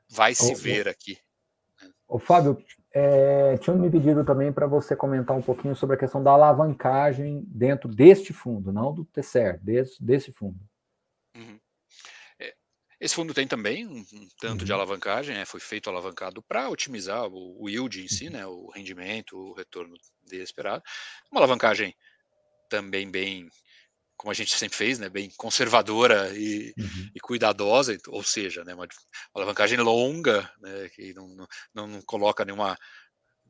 vai 0.08 0.34
se 0.34 0.54
ver 0.54 0.88
aqui. 0.88 1.18
O 2.08 2.18
né. 2.18 2.24
Fábio, 2.24 2.56
é, 2.92 3.58
tinha 3.58 3.76
me 3.76 3.90
pedido 3.90 4.24
também 4.24 4.50
para 4.50 4.66
você 4.66 4.96
comentar 4.96 5.36
um 5.36 5.42
pouquinho 5.42 5.76
sobre 5.76 5.96
a 5.96 5.98
questão 5.98 6.22
da 6.22 6.30
alavancagem 6.30 7.44
dentro 7.46 7.88
deste 7.88 8.32
fundo, 8.32 8.72
não 8.72 8.94
do 8.94 9.04
TCR, 9.04 9.58
desse, 9.60 10.02
desse 10.02 10.32
fundo. 10.32 10.58
Uhum. 11.36 11.60
Esse 12.98 13.14
fundo 13.14 13.34
tem 13.34 13.46
também 13.46 13.86
um, 13.86 13.98
um 13.98 14.28
tanto 14.40 14.60
uhum. 14.60 14.66
de 14.66 14.72
alavancagem, 14.72 15.34
né? 15.34 15.44
foi 15.44 15.60
feito 15.60 15.90
alavancado 15.90 16.42
para 16.42 16.68
otimizar 16.70 17.26
o, 17.26 17.62
o, 17.62 17.68
yield 17.68 18.02
em 18.02 18.08
si, 18.08 18.26
uhum. 18.26 18.32
né? 18.32 18.46
o 18.46 18.70
rendimento, 18.70 19.36
o 19.36 19.54
retorno 19.54 19.94
esperado. 20.32 20.82
Uma 21.30 21.40
alavancagem 21.40 21.94
também 22.70 23.10
bem, 23.10 23.48
como 24.16 24.30
a 24.30 24.34
gente 24.34 24.52
sempre 24.56 24.78
fez, 24.78 24.98
né? 24.98 25.10
bem 25.10 25.30
conservadora 25.36 26.32
e, 26.34 26.72
uhum. 26.78 27.10
e 27.14 27.20
cuidadosa, 27.20 27.96
ou 28.08 28.22
seja, 28.22 28.64
né? 28.64 28.74
uma, 28.74 28.84
uma 28.84 28.88
alavancagem 29.34 29.78
longa, 29.78 30.50
né? 30.60 30.88
que 30.88 31.12
não, 31.12 31.46
não, 31.74 31.86
não 31.86 32.02
coloca 32.02 32.44
nenhuma 32.44 32.78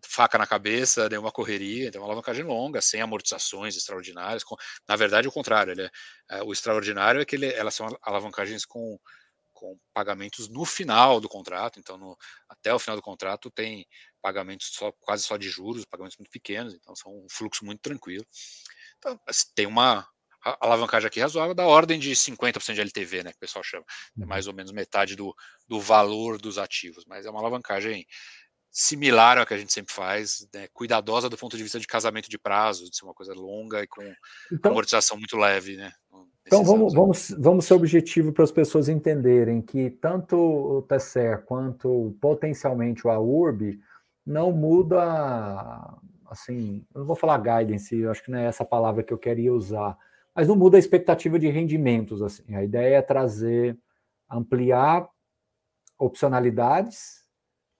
faca 0.04 0.38
na 0.38 0.46
cabeça, 0.46 1.08
nenhuma 1.08 1.32
correria, 1.32 1.88
então 1.88 2.00
é 2.00 2.02
uma 2.02 2.08
alavancagem 2.08 2.44
longa, 2.44 2.80
sem 2.80 3.00
amortizações 3.00 3.76
extraordinárias. 3.76 4.44
Com, 4.44 4.56
na 4.88 4.96
verdade, 4.96 5.28
o 5.28 5.32
contrário, 5.32 5.72
ele 5.72 5.82
é, 5.82 5.90
é, 6.30 6.42
o 6.42 6.52
extraordinário 6.52 7.20
é 7.20 7.24
que 7.24 7.36
ele, 7.36 7.52
elas 7.52 7.74
são 7.74 7.88
alavancagens 8.02 8.64
com 8.64 8.98
com 9.56 9.78
pagamentos 9.92 10.48
no 10.48 10.64
final 10.64 11.18
do 11.18 11.28
contrato, 11.28 11.80
então 11.80 11.96
no, 11.96 12.16
até 12.48 12.72
o 12.72 12.78
final 12.78 12.94
do 12.94 13.02
contrato 13.02 13.50
tem 13.50 13.86
pagamentos 14.22 14.68
só, 14.72 14.92
quase 15.00 15.24
só 15.24 15.36
de 15.36 15.48
juros, 15.48 15.86
pagamentos 15.86 16.18
muito 16.18 16.30
pequenos, 16.30 16.74
então 16.74 16.94
são 16.94 17.10
um 17.10 17.26
fluxo 17.30 17.64
muito 17.64 17.80
tranquilo. 17.80 18.24
Então, 18.98 19.18
assim, 19.26 19.46
tem 19.54 19.66
uma 19.66 20.06
alavancagem 20.60 21.08
aqui 21.08 21.20
razoável 21.20 21.54
da 21.54 21.66
ordem 21.66 21.98
de 21.98 22.12
50% 22.12 22.74
de 22.74 22.80
LTV, 22.80 23.24
né, 23.24 23.30
que 23.30 23.38
o 23.38 23.40
pessoal 23.40 23.64
chama, 23.64 23.84
é 24.16 24.20
uhum. 24.20 24.28
mais 24.28 24.46
ou 24.46 24.54
menos 24.54 24.70
metade 24.72 25.16
do, 25.16 25.34
do 25.66 25.80
valor 25.80 26.38
dos 26.38 26.58
ativos, 26.58 27.04
mas 27.06 27.24
é 27.26 27.30
uma 27.30 27.40
alavancagem 27.40 28.06
similar 28.70 29.38
ao 29.38 29.46
que 29.46 29.54
a 29.54 29.58
gente 29.58 29.72
sempre 29.72 29.94
faz, 29.94 30.46
né, 30.52 30.68
cuidadosa 30.68 31.30
do 31.30 31.38
ponto 31.38 31.56
de 31.56 31.62
vista 31.62 31.80
de 31.80 31.86
casamento 31.86 32.28
de 32.28 32.38
prazo, 32.38 32.90
de 32.90 32.94
ser 32.94 33.06
uma 33.06 33.14
coisa 33.14 33.32
longa 33.32 33.82
e 33.82 33.86
com 33.86 34.02
então, 34.52 34.70
amortização 34.70 35.16
muito 35.16 35.34
leve, 35.38 35.76
né? 35.76 35.90
Então 36.46 36.62
vamos, 36.62 36.94
vamos, 36.94 37.34
vamos 37.36 37.64
ser 37.64 37.74
objetivo 37.74 38.32
para 38.32 38.44
as 38.44 38.52
pessoas 38.52 38.88
entenderem 38.88 39.60
que 39.60 39.90
tanto 39.90 40.36
o 40.36 40.82
TCR 40.82 41.42
quanto 41.44 42.16
potencialmente 42.20 43.04
o 43.04 43.10
AURB 43.10 43.80
não 44.24 44.52
muda, 44.52 45.98
assim, 46.30 46.86
eu 46.94 47.00
não 47.00 47.06
vou 47.06 47.16
falar 47.16 47.38
guidance, 47.38 48.06
acho 48.06 48.22
que 48.22 48.30
não 48.30 48.38
é 48.38 48.46
essa 48.46 48.64
palavra 48.64 49.02
que 49.02 49.12
eu 49.12 49.18
queria 49.18 49.52
usar, 49.52 49.98
mas 50.34 50.46
não 50.46 50.54
muda 50.54 50.76
a 50.76 50.80
expectativa 50.80 51.36
de 51.36 51.48
rendimentos, 51.48 52.22
assim. 52.22 52.54
A 52.54 52.62
ideia 52.62 52.96
é 52.96 53.02
trazer, 53.02 53.76
ampliar 54.30 55.08
opcionalidades 55.98 57.24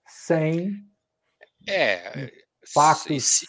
sem 0.05 0.85
é, 1.67 2.31
pactos. 2.73 3.23
Se, 3.23 3.47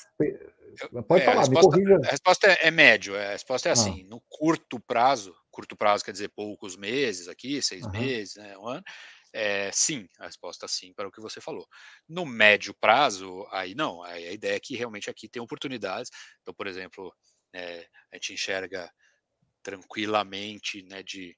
Pode 1.07 1.23
é, 1.23 1.25
falar, 1.25 1.37
a 1.37 1.41
resposta, 1.41 1.77
me 1.77 1.85
corrija. 1.85 2.09
A 2.09 2.11
resposta 2.11 2.47
é, 2.47 2.59
é 2.69 2.71
médio, 2.71 3.17
é, 3.17 3.29
a 3.29 3.33
resposta 3.33 3.69
é 3.69 3.71
ah. 3.71 3.73
assim, 3.73 4.05
no 4.05 4.21
curto 4.29 4.81
prazo, 4.81 5.35
curto 5.51 5.77
prazo 5.77 6.05
quer 6.05 6.13
dizer 6.13 6.29
poucos 6.29 6.77
meses 6.77 7.29
aqui, 7.29 7.61
seis 7.63 7.87
meses, 7.91 8.37
né, 8.37 8.57
um 8.59 8.67
ano, 8.67 8.85
é, 9.33 9.71
sim, 9.73 10.09
a 10.19 10.27
resposta 10.27 10.67
é 10.67 10.69
sim 10.69 10.93
para 10.93 11.09
o 11.09 11.13
que 11.13 11.21
você 11.21 11.41
falou. 11.41 11.67
No 12.09 12.25
médio 12.25 12.75
prazo, 12.75 13.47
aí 13.51 13.75
não, 13.75 14.03
aí 14.03 14.27
a 14.27 14.33
ideia 14.33 14.57
é 14.57 14.61
que 14.61 14.77
realmente 14.77 15.11
aqui 15.11 15.29
tem 15.29 15.43
oportunidades. 15.43 16.11
Então, 16.41 16.55
por 16.55 16.67
exemplo, 16.67 17.15
é, 17.53 17.87
a 18.13 18.17
gente 18.17 18.35
enxerga 18.35 18.91
tranquilamente 19.63 20.83
né, 20.83 21.03
de 21.03 21.37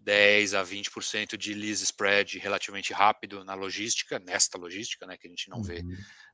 10 0.00 0.54
a 0.54 0.64
20% 0.64 1.36
de 1.36 1.54
lease 1.54 1.84
spread 1.84 2.38
relativamente 2.38 2.92
rápido 2.92 3.44
na 3.44 3.54
logística, 3.54 4.18
nesta 4.18 4.58
logística, 4.58 5.06
né, 5.06 5.16
que 5.16 5.26
a 5.26 5.30
gente 5.30 5.48
não 5.48 5.58
uhum. 5.58 5.64
vê, 5.64 5.82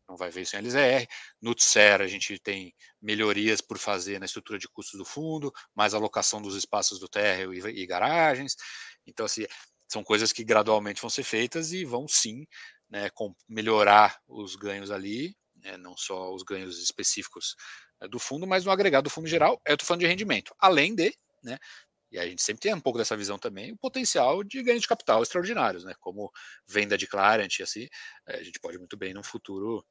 não 0.08 0.16
vai 0.16 0.30
ver 0.30 0.42
isso 0.42 0.56
em 0.56 0.60
LZR. 0.60 1.06
No 1.40 1.54
TSER, 1.54 2.00
a 2.00 2.06
gente 2.06 2.38
tem 2.38 2.74
melhorias 3.00 3.60
por 3.60 3.78
fazer 3.78 4.18
na 4.18 4.26
estrutura 4.26 4.58
de 4.58 4.68
custos 4.68 4.98
do 4.98 5.04
fundo, 5.04 5.52
mais 5.74 5.94
alocação 5.94 6.40
dos 6.40 6.56
espaços 6.56 6.98
do 6.98 7.08
térreo 7.08 7.52
e, 7.52 7.82
e 7.82 7.86
garagens. 7.86 8.56
Então, 9.06 9.26
assim, 9.26 9.44
são 9.88 10.04
coisas 10.04 10.32
que 10.32 10.44
gradualmente 10.44 11.00
vão 11.00 11.10
ser 11.10 11.24
feitas 11.24 11.72
e 11.72 11.84
vão 11.84 12.06
sim 12.06 12.46
né, 12.88 13.10
melhorar 13.48 14.18
os 14.26 14.56
ganhos 14.56 14.90
ali, 14.90 15.36
né, 15.56 15.76
não 15.76 15.96
só 15.96 16.32
os 16.32 16.42
ganhos 16.42 16.82
específicos 16.82 17.54
né, 18.00 18.08
do 18.08 18.18
fundo, 18.18 18.46
mas 18.46 18.64
no 18.64 18.70
agregado 18.70 19.04
do 19.04 19.10
fundo 19.10 19.26
geral, 19.26 19.60
eu 19.66 19.74
estou 19.74 19.86
falando 19.86 20.00
de 20.00 20.06
rendimento, 20.06 20.54
além 20.58 20.94
de, 20.94 21.14
né, 21.42 21.58
e 22.10 22.18
a 22.18 22.26
gente 22.26 22.42
sempre 22.42 22.62
tem 22.62 22.74
um 22.74 22.80
pouco 22.80 22.98
dessa 22.98 23.16
visão 23.16 23.38
também, 23.38 23.72
o 23.72 23.76
potencial 23.76 24.42
de 24.42 24.62
ganho 24.62 24.80
de 24.80 24.86
capital 24.86 25.22
extraordinários, 25.22 25.84
né, 25.84 25.94
como 26.00 26.30
venda 26.66 26.96
de 26.96 27.06
Clarent, 27.06 27.60
assim, 27.60 27.86
a 28.26 28.42
gente 28.42 28.58
pode 28.60 28.78
muito 28.78 28.96
bem 28.96 29.12
no 29.12 29.22
futuro 29.22 29.84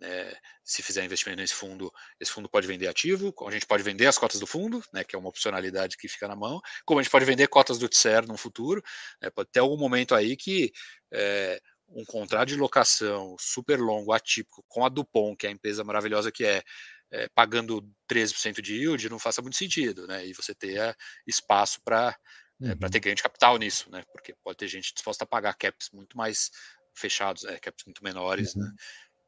né, 0.00 0.32
se 0.64 0.82
fizer 0.82 1.04
investimento 1.04 1.40
nesse 1.40 1.54
fundo, 1.54 1.92
esse 2.20 2.30
fundo 2.30 2.48
pode 2.48 2.66
vender 2.66 2.86
ativo, 2.86 3.34
a 3.46 3.50
gente 3.50 3.66
pode 3.66 3.82
vender 3.82 4.06
as 4.06 4.18
cotas 4.18 4.38
do 4.38 4.46
fundo, 4.46 4.82
né, 4.92 5.02
que 5.02 5.16
é 5.16 5.18
uma 5.18 5.28
opcionalidade 5.28 5.96
que 5.96 6.08
fica 6.08 6.28
na 6.28 6.36
mão, 6.36 6.60
como 6.84 7.00
a 7.00 7.02
gente 7.02 7.10
pode 7.10 7.24
vender 7.24 7.48
cotas 7.48 7.78
do 7.78 7.88
TSER 7.88 8.26
no 8.26 8.36
futuro, 8.36 8.82
né, 9.20 9.30
pode 9.30 9.50
ter 9.50 9.60
algum 9.60 9.76
momento 9.76 10.14
aí 10.14 10.36
que 10.36 10.72
é, 11.12 11.60
um 11.88 12.04
contrato 12.04 12.48
de 12.48 12.56
locação 12.56 13.34
super 13.40 13.80
longo, 13.80 14.12
atípico, 14.12 14.64
com 14.68 14.84
a 14.84 14.88
Dupont, 14.88 15.36
que 15.36 15.46
é 15.46 15.50
a 15.50 15.52
empresa 15.52 15.82
maravilhosa 15.82 16.30
que 16.30 16.44
é, 16.44 16.62
é 17.10 17.28
pagando 17.34 17.82
13% 18.10 18.60
de 18.60 18.74
yield, 18.74 19.08
não 19.08 19.18
faça 19.18 19.42
muito 19.42 19.56
sentido, 19.56 20.06
né, 20.06 20.26
e 20.26 20.32
você 20.32 20.54
ter 20.54 20.96
espaço 21.26 21.80
para 21.82 22.16
uhum. 22.60 22.70
é, 22.70 22.74
para 22.76 22.90
ter 22.90 23.00
ganho 23.00 23.16
de 23.16 23.22
capital 23.22 23.56
nisso, 23.58 23.90
né, 23.90 24.02
porque 24.12 24.34
pode 24.44 24.58
ter 24.58 24.68
gente 24.68 24.94
disposta 24.94 25.24
a 25.24 25.26
pagar 25.26 25.54
caps 25.54 25.90
muito 25.92 26.16
mais 26.16 26.50
fechados, 26.94 27.44
é, 27.44 27.58
caps 27.58 27.84
muito 27.84 28.02
menores, 28.02 28.54
uhum. 28.54 28.62
né, 28.62 28.72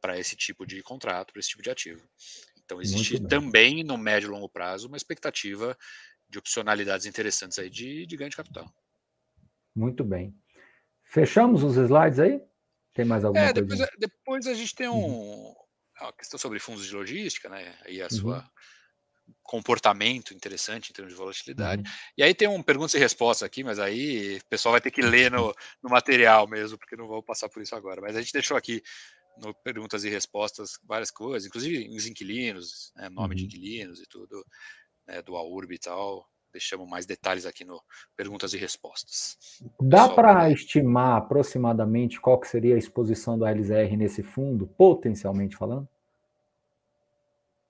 para 0.01 0.18
esse 0.18 0.36
tipo 0.36 0.66
de 0.66 0.82
contrato, 0.82 1.32
para 1.32 1.40
esse 1.40 1.51
tipo 1.51 1.62
de 1.62 1.70
ativo. 1.70 2.02
Então 2.64 2.81
existe 2.81 3.20
também 3.27 3.82
no 3.82 3.98
médio 3.98 4.28
e 4.28 4.31
longo 4.31 4.48
prazo 4.48 4.89
uma 4.89 4.97
expectativa 4.97 5.77
de 6.28 6.39
opcionalidades 6.39 7.06
interessantes 7.06 7.59
aí 7.59 7.68
de, 7.68 8.06
de 8.06 8.16
ganho 8.16 8.31
de 8.31 8.36
capital. 8.36 8.72
Muito 9.74 10.05
bem. 10.05 10.35
Fechamos 11.05 11.62
os 11.62 11.77
slides 11.77 12.20
aí? 12.20 12.40
Tem 12.94 13.05
mais 13.05 13.24
alguma 13.24 13.44
é, 13.44 13.52
depois, 13.52 13.78
coisa? 13.78 13.93
Depois 13.98 14.47
a 14.47 14.55
gente 14.55 14.74
tem 14.74 14.89
um, 14.89 14.94
uhum. 14.94 15.55
uma 16.01 16.12
questão 16.12 16.39
sobre 16.39 16.59
fundos 16.59 16.86
de 16.86 16.94
logística, 16.94 17.48
né? 17.48 17.77
Aí 17.85 18.01
a 18.01 18.05
uhum. 18.05 18.10
sua 18.10 18.51
comportamento 19.43 20.35
interessante 20.35 20.90
em 20.90 20.93
termos 20.93 21.12
de 21.12 21.18
volatilidade. 21.18 21.82
Uhum. 21.82 21.97
E 22.18 22.22
aí 22.22 22.35
tem 22.35 22.48
um 22.48 22.62
perguntas 22.62 22.94
e 22.94 22.98
respostas 22.98 23.47
aqui, 23.47 23.62
mas 23.62 23.78
aí 23.78 24.39
o 24.39 24.44
pessoal 24.48 24.72
vai 24.72 24.81
ter 24.81 24.90
que 24.90 25.02
ler 25.02 25.31
no, 25.31 25.55
no 25.82 25.90
material 25.90 26.48
mesmo, 26.48 26.78
porque 26.78 26.97
não 26.97 27.06
vou 27.06 27.22
passar 27.22 27.48
por 27.48 27.62
isso 27.62 27.74
agora. 27.74 28.01
Mas 28.01 28.16
a 28.16 28.20
gente 28.20 28.32
deixou 28.32 28.56
aqui 28.56 28.82
no 29.39 29.55
perguntas 29.55 30.05
e 30.05 30.09
respostas 30.09 30.78
várias 30.85 31.11
coisas, 31.11 31.47
inclusive 31.47 31.89
os 31.94 32.07
inquilinos, 32.07 32.93
né, 32.97 33.09
nome 33.09 33.35
uhum. 33.35 33.39
de 33.39 33.44
inquilinos 33.44 34.01
e 34.01 34.07
tudo, 34.07 34.44
né, 35.07 35.23
do 35.23 35.36
AURB 35.36 35.74
e 35.74 35.78
tal. 35.78 36.28
Deixamos 36.52 36.89
mais 36.89 37.07
detalhes 37.07 37.47
aqui 37.47 37.65
no 37.65 37.81
perguntas 38.16 38.52
e 38.52 38.59
respostas. 38.59 39.39
Dá 39.81 40.09
para 40.09 40.51
estimar 40.51 41.16
aproximadamente 41.16 42.20
qual 42.20 42.40
que 42.40 42.48
seria 42.48 42.74
a 42.74 42.78
exposição 42.78 43.39
do 43.39 43.47
LZR 43.47 43.97
nesse 43.97 44.23
fundo, 44.24 44.66
potencialmente 44.66 45.57
falando? 45.57 45.89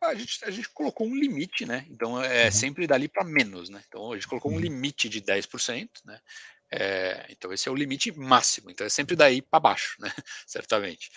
A 0.03 0.15
gente, 0.15 0.43
a 0.47 0.51
gente 0.51 0.70
colocou 0.70 1.07
um 1.07 1.15
limite, 1.15 1.66
né? 1.66 1.85
Então 1.91 2.23
é 2.23 2.47
uhum. 2.47 2.53
sempre 2.53 2.87
dali 2.87 3.07
para 3.07 3.23
menos, 3.23 3.69
né? 3.69 3.82
Então 3.87 4.12
a 4.12 4.15
gente 4.15 4.27
colocou 4.27 4.51
um 4.51 4.55
uhum. 4.55 4.61
limite 4.61 5.11
de 5.11 5.20
10%, 5.20 5.89
né? 6.07 6.19
É, 6.73 7.27
então 7.28 7.53
esse 7.53 7.69
é 7.69 7.73
o 7.73 7.74
limite 7.74 8.12
máximo, 8.16 8.70
então 8.70 8.87
é 8.87 8.91
sempre 8.91 9.16
daí 9.16 9.43
para 9.43 9.61
baixo, 9.61 9.97
né? 10.01 10.11
Certamente. 10.47 11.11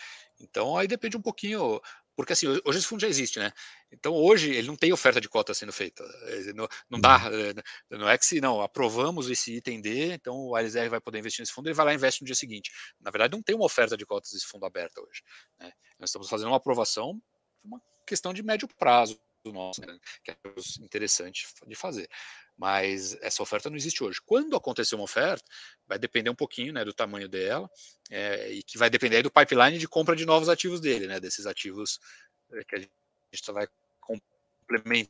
Então 0.44 0.78
aí 0.78 0.88
depende 0.88 1.16
um 1.16 1.22
pouquinho, 1.22 1.82
porque 2.16 2.34
assim, 2.34 2.48
hoje 2.48 2.78
esse 2.78 2.88
fundo 2.88 3.02
já 3.02 3.08
existe, 3.08 3.40
né? 3.40 3.52
Então 3.92 4.14
hoje 4.14 4.52
ele 4.52 4.68
não 4.68 4.76
tem 4.76 4.92
oferta 4.92 5.22
de 5.22 5.30
cota 5.30 5.54
sendo 5.54 5.72
feita. 5.72 6.04
Não, 6.54 6.68
não 6.90 7.00
dá, 7.00 7.30
uhum. 7.30 7.50
eh, 7.50 7.98
não 7.98 8.10
é 8.10 8.18
que 8.18 8.26
se 8.26 8.42
não, 8.42 8.62
aprovamos 8.62 9.30
esse 9.30 9.56
item 9.56 9.82
D, 9.82 10.14
então 10.14 10.36
o 10.36 10.56
ALSR 10.56 10.90
vai 10.90 11.00
poder 11.00 11.20
investir 11.20 11.42
nesse 11.42 11.54
fundo, 11.54 11.68
ele 11.68 11.74
vai 11.74 11.86
lá 11.86 11.94
e 11.94 11.96
investe 11.96 12.22
no 12.22 12.26
dia 12.26 12.36
seguinte. 12.36 12.72
Na 13.00 13.10
verdade, 13.10 13.34
não 13.34 13.42
tem 13.42 13.56
uma 13.56 13.66
oferta 13.66 13.96
de 13.96 14.06
cotas 14.06 14.32
desse 14.32 14.46
fundo 14.46 14.66
aberta 14.66 15.02
hoje. 15.02 15.24
Né? 15.60 15.72
Nós 15.98 16.10
estamos 16.10 16.30
fazendo 16.30 16.48
uma 16.48 16.58
aprovação, 16.58 17.22
uma 17.64 17.82
questão 18.06 18.34
de 18.34 18.44
médio 18.44 18.68
prazo 18.78 19.20
do 19.44 19.54
nosso, 19.54 19.82
né? 19.82 19.98
que 20.24 20.32
é 20.32 20.38
interessante 20.82 21.48
de 21.66 21.76
fazer 21.76 22.10
mas 22.58 23.16
essa 23.22 23.42
oferta 23.42 23.70
não 23.70 23.78
existe 23.78 24.04
hoje. 24.04 24.20
Quando 24.26 24.56
acontecer 24.56 24.96
uma 24.96 25.04
oferta, 25.04 25.44
vai 25.88 25.98
depender 25.98 26.30
um 26.30 26.36
pouquinho 26.36 26.74
né, 26.74 26.86
do 26.86 26.94
tamanho 26.94 27.28
dela, 27.28 27.70
é, 28.10 28.52
e 28.52 28.64
que 28.64 28.78
vai 28.78 28.90
depender 28.90 29.24
do 29.24 29.32
pipeline 29.32 29.78
de 29.78 29.88
compra 29.88 30.16
de 30.16 30.26
novos 30.26 30.50
ativos 30.50 30.80
dele, 30.80 31.08
né, 31.08 31.20
desses 31.20 31.46
ativos 31.46 32.00
eh, 32.52 32.64
que 32.64 32.76
a 32.76 32.80
gente 32.80 33.52
vai 33.52 33.68
complementando 34.00 35.10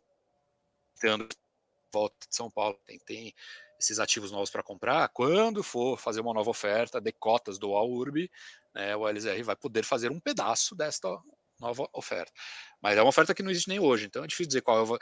volta 1.92 2.28
de 2.28 2.36
São 2.36 2.50
Paulo. 2.50 2.80
Tem, 2.86 2.98
tem 3.00 3.34
esses 3.80 4.00
ativos 4.00 4.32
novos 4.32 4.50
para 4.50 4.64
comprar. 4.64 5.10
Quando 5.10 5.62
for 5.62 5.98
fazer 6.00 6.22
uma 6.22 6.34
nova 6.34 6.50
oferta 6.50 7.00
de 7.00 7.12
cotas 7.12 7.60
do 7.60 7.76
AURB, 7.76 8.30
né, 8.74 8.96
o 8.96 9.08
LZR 9.08 9.44
vai 9.44 9.56
poder 9.56 9.84
fazer 9.84 10.12
um 10.12 10.20
pedaço 10.20 10.76
desta 10.76 11.10
nova 11.60 11.88
oferta. 11.94 12.32
Mas 12.82 12.98
é 12.98 13.02
uma 13.02 13.10
oferta 13.10 13.34
que 13.34 13.44
não 13.44 13.52
existe 13.52 13.70
nem 13.70 13.80
hoje, 13.80 14.06
então 14.06 14.24
é 14.24 14.28
difícil 14.28 14.48
dizer 14.48 14.62
qual 14.62 14.80
é 14.80 14.90
o, 14.90 14.98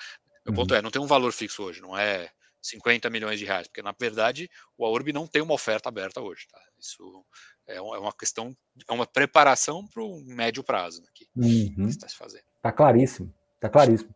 meu 0.45 0.53
ponto 0.55 0.71
uhum. 0.71 0.77
é, 0.77 0.81
não 0.81 0.91
tem 0.91 1.01
um 1.01 1.07
valor 1.07 1.31
fixo 1.31 1.63
hoje, 1.63 1.81
não 1.81 1.97
é 1.97 2.29
50 2.61 3.09
milhões 3.09 3.39
de 3.39 3.45
reais, 3.45 3.67
porque 3.67 3.81
na 3.81 3.93
verdade 3.99 4.49
o 4.77 4.85
AURB 4.85 5.11
não 5.11 5.27
tem 5.27 5.41
uma 5.41 5.53
oferta 5.53 5.89
aberta 5.89 6.21
hoje. 6.21 6.47
Tá? 6.51 6.59
Isso 6.79 7.25
é, 7.67 7.77
é 7.77 7.81
uma 7.81 8.13
questão, 8.13 8.55
é 8.87 8.93
uma 8.93 9.05
preparação 9.05 9.85
para 9.87 10.03
o 10.03 10.21
médio 10.25 10.63
prazo 10.63 11.01
aqui 11.09 11.27
uhum. 11.35 11.85
que 11.85 11.89
está 11.89 12.07
se 12.07 12.15
fazendo. 12.15 12.43
Está 12.57 12.71
claríssimo, 12.71 13.33
está 13.55 13.69
claríssimo. 13.69 14.13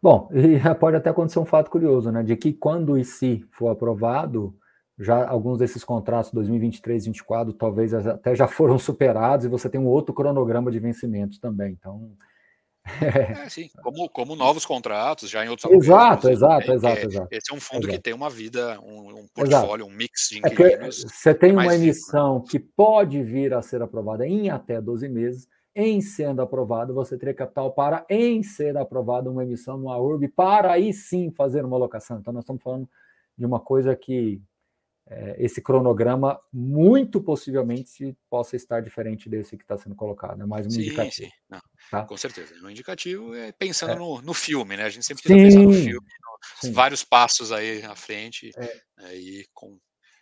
Bom, 0.00 0.30
e 0.32 0.58
pode 0.78 0.96
até 0.96 1.10
acontecer 1.10 1.40
um 1.40 1.44
fato 1.44 1.70
curioso, 1.70 2.12
né? 2.12 2.22
De 2.22 2.36
que 2.36 2.52
quando 2.52 2.92
o 2.92 2.98
ICI 2.98 3.44
for 3.50 3.68
aprovado, 3.68 4.56
já 4.98 5.28
alguns 5.28 5.58
desses 5.58 5.82
contratos 5.82 6.30
2023 6.32 7.04
e 7.04 7.06
2024 7.06 7.52
talvez 7.54 7.94
até 7.94 8.34
já 8.34 8.46
foram 8.46 8.78
superados 8.78 9.46
e 9.46 9.48
você 9.48 9.68
tem 9.68 9.80
um 9.80 9.86
outro 9.86 10.14
cronograma 10.14 10.70
de 10.70 10.78
vencimentos 10.78 11.38
também. 11.38 11.72
Então, 11.72 12.12
é, 13.02 13.48
sim, 13.48 13.68
como, 13.82 14.08
como 14.08 14.36
novos 14.36 14.64
contratos, 14.64 15.30
já 15.30 15.44
em 15.44 15.48
outros 15.48 15.70
Exato, 15.72 16.28
exato, 16.28 16.72
exato, 16.72 17.06
exato. 17.06 17.28
Esse 17.30 17.52
é 17.52 17.54
um 17.54 17.60
fundo 17.60 17.84
exato. 17.84 17.96
que 17.96 18.02
tem 18.02 18.14
uma 18.14 18.30
vida, 18.30 18.80
um, 18.80 19.20
um 19.20 19.26
portfólio, 19.34 19.84
exato. 19.84 19.86
um 19.86 19.96
mix 19.96 20.28
de 20.30 20.38
inquilinos. 20.38 21.04
É 21.04 21.08
você 21.08 21.34
tem 21.34 21.52
uma 21.52 21.74
emissão 21.74 22.34
vivo, 22.34 22.44
né? 22.44 22.50
que 22.50 22.58
pode 22.58 23.22
vir 23.22 23.54
a 23.54 23.62
ser 23.62 23.82
aprovada 23.82 24.26
em 24.26 24.50
até 24.50 24.80
12 24.80 25.08
meses. 25.08 25.48
Em 25.74 26.00
sendo 26.00 26.42
aprovado, 26.42 26.92
você 26.92 27.16
teria 27.16 27.34
capital 27.34 27.70
para, 27.72 28.04
em 28.08 28.42
ser 28.42 28.76
aprovada, 28.76 29.30
uma 29.30 29.44
emissão 29.44 29.78
no 29.78 29.90
AURB, 29.90 30.26
para 30.28 30.72
aí 30.72 30.92
sim 30.92 31.30
fazer 31.30 31.64
uma 31.64 31.76
alocação. 31.76 32.18
Então, 32.18 32.32
nós 32.32 32.42
estamos 32.42 32.62
falando 32.62 32.88
de 33.36 33.46
uma 33.46 33.60
coisa 33.60 33.94
que 33.94 34.42
é, 34.42 34.42
esse 35.38 35.62
cronograma 35.62 36.38
muito 36.52 37.20
possivelmente 37.20 38.16
possa 38.28 38.56
estar 38.56 38.80
diferente 38.80 39.28
desse 39.28 39.56
que 39.56 39.64
está 39.64 39.76
sendo 39.76 39.94
colocado. 39.94 40.42
É 40.42 40.46
mais 40.46 40.66
um 40.66 40.70
sim, 40.70 40.80
indicativo. 40.82 41.30
Sim. 41.30 41.36
Não, 41.48 41.60
tá? 41.90 42.04
Com 42.04 42.16
certeza. 42.16 42.54
Um 42.62 42.70
indicativo 42.70 43.34
é 43.34 43.52
pensando 43.52 43.92
é. 43.92 43.96
No, 43.96 44.20
no, 44.20 44.34
filme, 44.34 44.76
né? 44.76 44.84
A 44.84 44.90
gente 44.90 45.06
sempre 45.06 45.22
precisa 45.22 45.44
pensar 45.44 45.62
no 45.62 45.72
filme, 45.72 46.08
no, 46.62 46.72
vários 46.72 47.04
passos 47.04 47.50
aí 47.50 47.82
à 47.82 47.96
frente 47.96 48.50
é. 48.56 48.80
né, 48.98 49.16
e 49.16 49.46
com, 49.54 49.78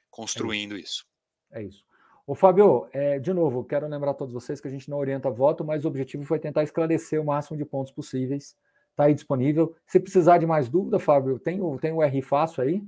construindo 0.08 0.76
isso. 0.76 1.04
isso. 1.04 1.06
É 1.52 1.62
isso. 1.64 1.84
Ô, 2.26 2.34
Fábio, 2.34 2.88
é, 2.92 3.18
de 3.18 3.32
novo, 3.32 3.64
quero 3.64 3.86
lembrar 3.86 4.10
a 4.10 4.14
todos 4.14 4.34
vocês 4.34 4.60
que 4.60 4.66
a 4.66 4.70
gente 4.70 4.90
não 4.90 4.98
orienta 4.98 5.30
voto, 5.30 5.64
mas 5.64 5.84
o 5.84 5.88
objetivo 5.88 6.24
foi 6.24 6.40
tentar 6.40 6.64
esclarecer 6.64 7.20
o 7.20 7.24
máximo 7.24 7.56
de 7.56 7.64
pontos 7.64 7.92
possíveis. 7.92 8.56
Está 8.90 9.04
aí 9.04 9.14
disponível. 9.14 9.76
Se 9.86 10.00
precisar 10.00 10.38
de 10.38 10.46
mais 10.46 10.68
dúvida, 10.68 10.98
Fábio, 10.98 11.38
tem 11.38 11.60
o, 11.60 11.78
tem 11.78 11.92
o 11.92 12.02
R 12.02 12.22
fácil 12.22 12.62
aí? 12.62 12.82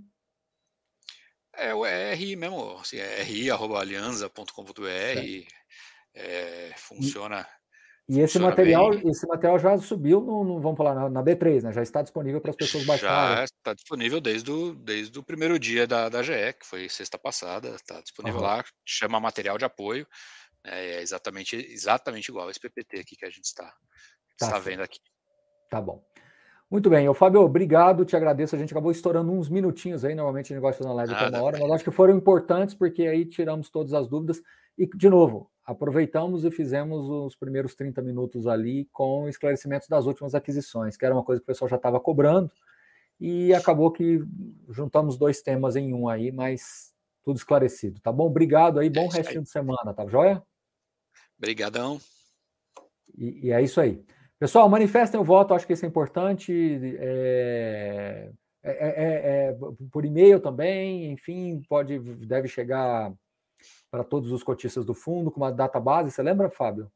É, 1.59 1.75
o 1.75 1.85
RI 1.85 2.37
mesmo, 2.37 2.79
assim, 2.79 2.99
é 2.99 3.23
ri.alianza.com.br, 3.23 5.47
é, 6.15 6.73
funciona 6.77 7.47
E 8.09 8.21
esse 8.21 8.39
material, 8.39 8.91
bem. 8.91 9.11
esse 9.11 9.27
material 9.27 9.59
já 9.59 9.77
subiu, 9.79 10.21
no, 10.21 10.45
no 10.45 10.61
vamos 10.61 10.77
falar, 10.77 10.95
na, 10.95 11.11
na, 11.11 11.23
B3, 11.23 11.65
né? 11.65 11.73
Já 11.73 11.83
está 11.83 12.01
disponível 12.01 12.41
para 12.41 12.51
as 12.51 12.57
pessoas 12.57 12.85
baixarem. 12.85 13.39
Já 13.39 13.45
está 13.45 13.75
disponível 13.75 14.21
desde 14.21 14.51
o, 14.51 14.75
desde 14.75 15.19
o 15.19 15.23
primeiro 15.23 15.59
dia 15.59 15.87
da, 15.87 16.09
da 16.09 16.23
GE, 16.23 16.53
que 16.59 16.65
foi 16.65 16.89
sexta 16.89 17.19
passada. 17.19 17.71
Está 17.71 18.01
disponível 18.01 18.41
uhum. 18.41 18.47
lá, 18.47 18.65
chama 18.87 19.19
material 19.19 19.59
de 19.59 19.65
apoio. 19.65 20.07
É, 20.65 20.97
é 20.97 21.03
exatamente, 21.03 21.57
exatamente 21.57 22.29
igual 22.29 22.51
esse 22.51 22.61
PPT 22.61 23.01
aqui 23.01 23.17
que 23.17 23.27
a 23.27 23.31
gente 23.31 23.45
está, 23.45 23.65
tá 24.39 24.47
está 24.47 24.59
vendo 24.59 24.83
aqui. 24.83 25.01
Tá 25.69 25.81
bom. 25.81 26.03
Muito 26.71 26.91
bem, 26.91 27.09
ô 27.09 27.15
Fábio, 27.15 27.41
obrigado, 27.41 28.05
te 28.05 28.15
agradeço. 28.15 28.55
A 28.55 28.59
gente 28.59 28.73
acabou 28.73 28.93
estourando 28.93 29.33
uns 29.33 29.49
minutinhos 29.49 30.05
aí, 30.05 30.15
normalmente 30.15 30.53
a 30.53 30.55
gente 30.55 30.63
gosta 30.63 30.77
de 30.77 30.79
fazer 30.79 30.89
uma 30.91 30.97
live 30.97 31.15
até 31.15 31.29
uma 31.29 31.43
hora, 31.43 31.59
mas 31.59 31.71
acho 31.71 31.85
que 31.85 31.91
foram 31.91 32.15
importantes 32.15 32.75
porque 32.75 33.07
aí 33.07 33.25
tiramos 33.25 33.71
todas 33.71 33.95
as 33.95 34.07
dúvidas. 34.07 34.43
E, 34.77 34.87
de 34.87 35.09
novo, 35.09 35.51
aproveitamos 35.65 36.45
e 36.45 36.51
fizemos 36.51 37.09
os 37.09 37.35
primeiros 37.35 37.75
30 37.75 38.03
minutos 38.03 38.47
ali 38.47 38.87
com 38.93 39.27
esclarecimentos 39.29 39.89
das 39.89 40.05
últimas 40.05 40.35
aquisições, 40.35 40.97
que 40.97 41.07
era 41.07 41.15
uma 41.15 41.25
coisa 41.25 41.41
que 41.41 41.45
o 41.45 41.47
pessoal 41.47 41.71
já 41.71 41.77
estava 41.77 41.99
cobrando, 41.99 42.53
e 43.19 43.55
acabou 43.55 43.91
que 43.91 44.23
juntamos 44.69 45.17
dois 45.17 45.41
temas 45.41 45.75
em 45.75 45.95
um 45.95 46.07
aí, 46.07 46.31
mas 46.31 46.93
tudo 47.25 47.37
esclarecido, 47.37 47.99
tá 48.01 48.13
bom? 48.13 48.27
Obrigado 48.27 48.79
aí, 48.79 48.91
bom 48.91 49.09
é 49.13 49.17
restinho 49.17 49.43
de 49.43 49.51
semana, 49.51 49.95
tá 49.95 50.07
joia? 50.07 50.43
Obrigadão. 51.39 51.99
E, 53.17 53.47
e 53.47 53.53
é 53.53 53.63
isso 53.63 53.81
aí. 53.81 54.05
Pessoal, 54.39 54.69
manifestem 54.69 55.19
o 55.19 55.25
voto, 55.25 55.53
acho 55.53 55.67
que 55.67 55.73
isso 55.73 55.85
é 55.85 55.89
importante. 55.89 56.53
É, 57.01 58.31
é, 58.63 58.71
é, 58.73 59.51
é 59.51 59.57
por 59.91 60.05
e-mail 60.05 60.39
também, 60.39 61.11
enfim, 61.11 61.61
pode, 61.69 61.99
deve 61.99 62.47
chegar 62.47 63.13
para 63.91 64.05
todos 64.05 64.31
os 64.31 64.43
cotistas 64.43 64.85
do 64.85 64.95
fundo 64.95 65.31
com 65.31 65.41
uma 65.41 65.51
data 65.51 65.81
base. 65.81 66.13
Você 66.13 66.23
lembra, 66.23 66.51
Fábio? 66.51 66.91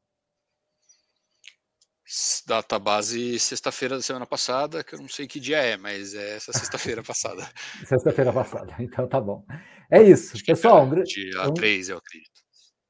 Data 2.47 2.79
base 2.79 3.39
sexta-feira 3.39 3.97
da 3.97 4.03
semana 4.03 4.27
passada, 4.27 4.85
que 4.85 4.95
eu 4.95 5.01
não 5.01 5.09
sei 5.09 5.27
que 5.27 5.41
dia 5.41 5.59
é, 5.59 5.79
mas 5.79 6.15
é 6.15 6.37
essa 6.37 6.53
sexta-feira 6.53 7.03
passada. 7.03 7.49
sexta-feira 7.87 8.33
passada, 8.33 8.75
então 8.79 9.09
tá 9.09 9.21
bom. 9.21 9.45
É 9.91 10.03
isso, 10.03 10.35
Acho 10.37 10.45
pessoal. 10.45 10.87
É 10.95 11.03
dia 11.03 11.53
3, 11.55 11.89
eu 11.89 11.97
acredito. 11.97 12.43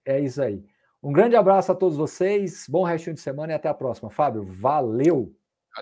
É 0.05 0.21
isso 0.21 0.43
aí. 0.43 0.72
Um 1.03 1.13
grande 1.13 1.35
abraço 1.35 1.73
a 1.73 1.75
todos 1.75 1.97
vocês, 1.97 2.67
bom 2.69 2.85
restinho 2.85 3.15
de 3.15 3.21
semana 3.21 3.53
e 3.53 3.57
até 3.57 3.69
a 3.69 3.75
próxima. 3.75 4.09
Fábio, 4.09 4.45
valeu! 4.45 5.35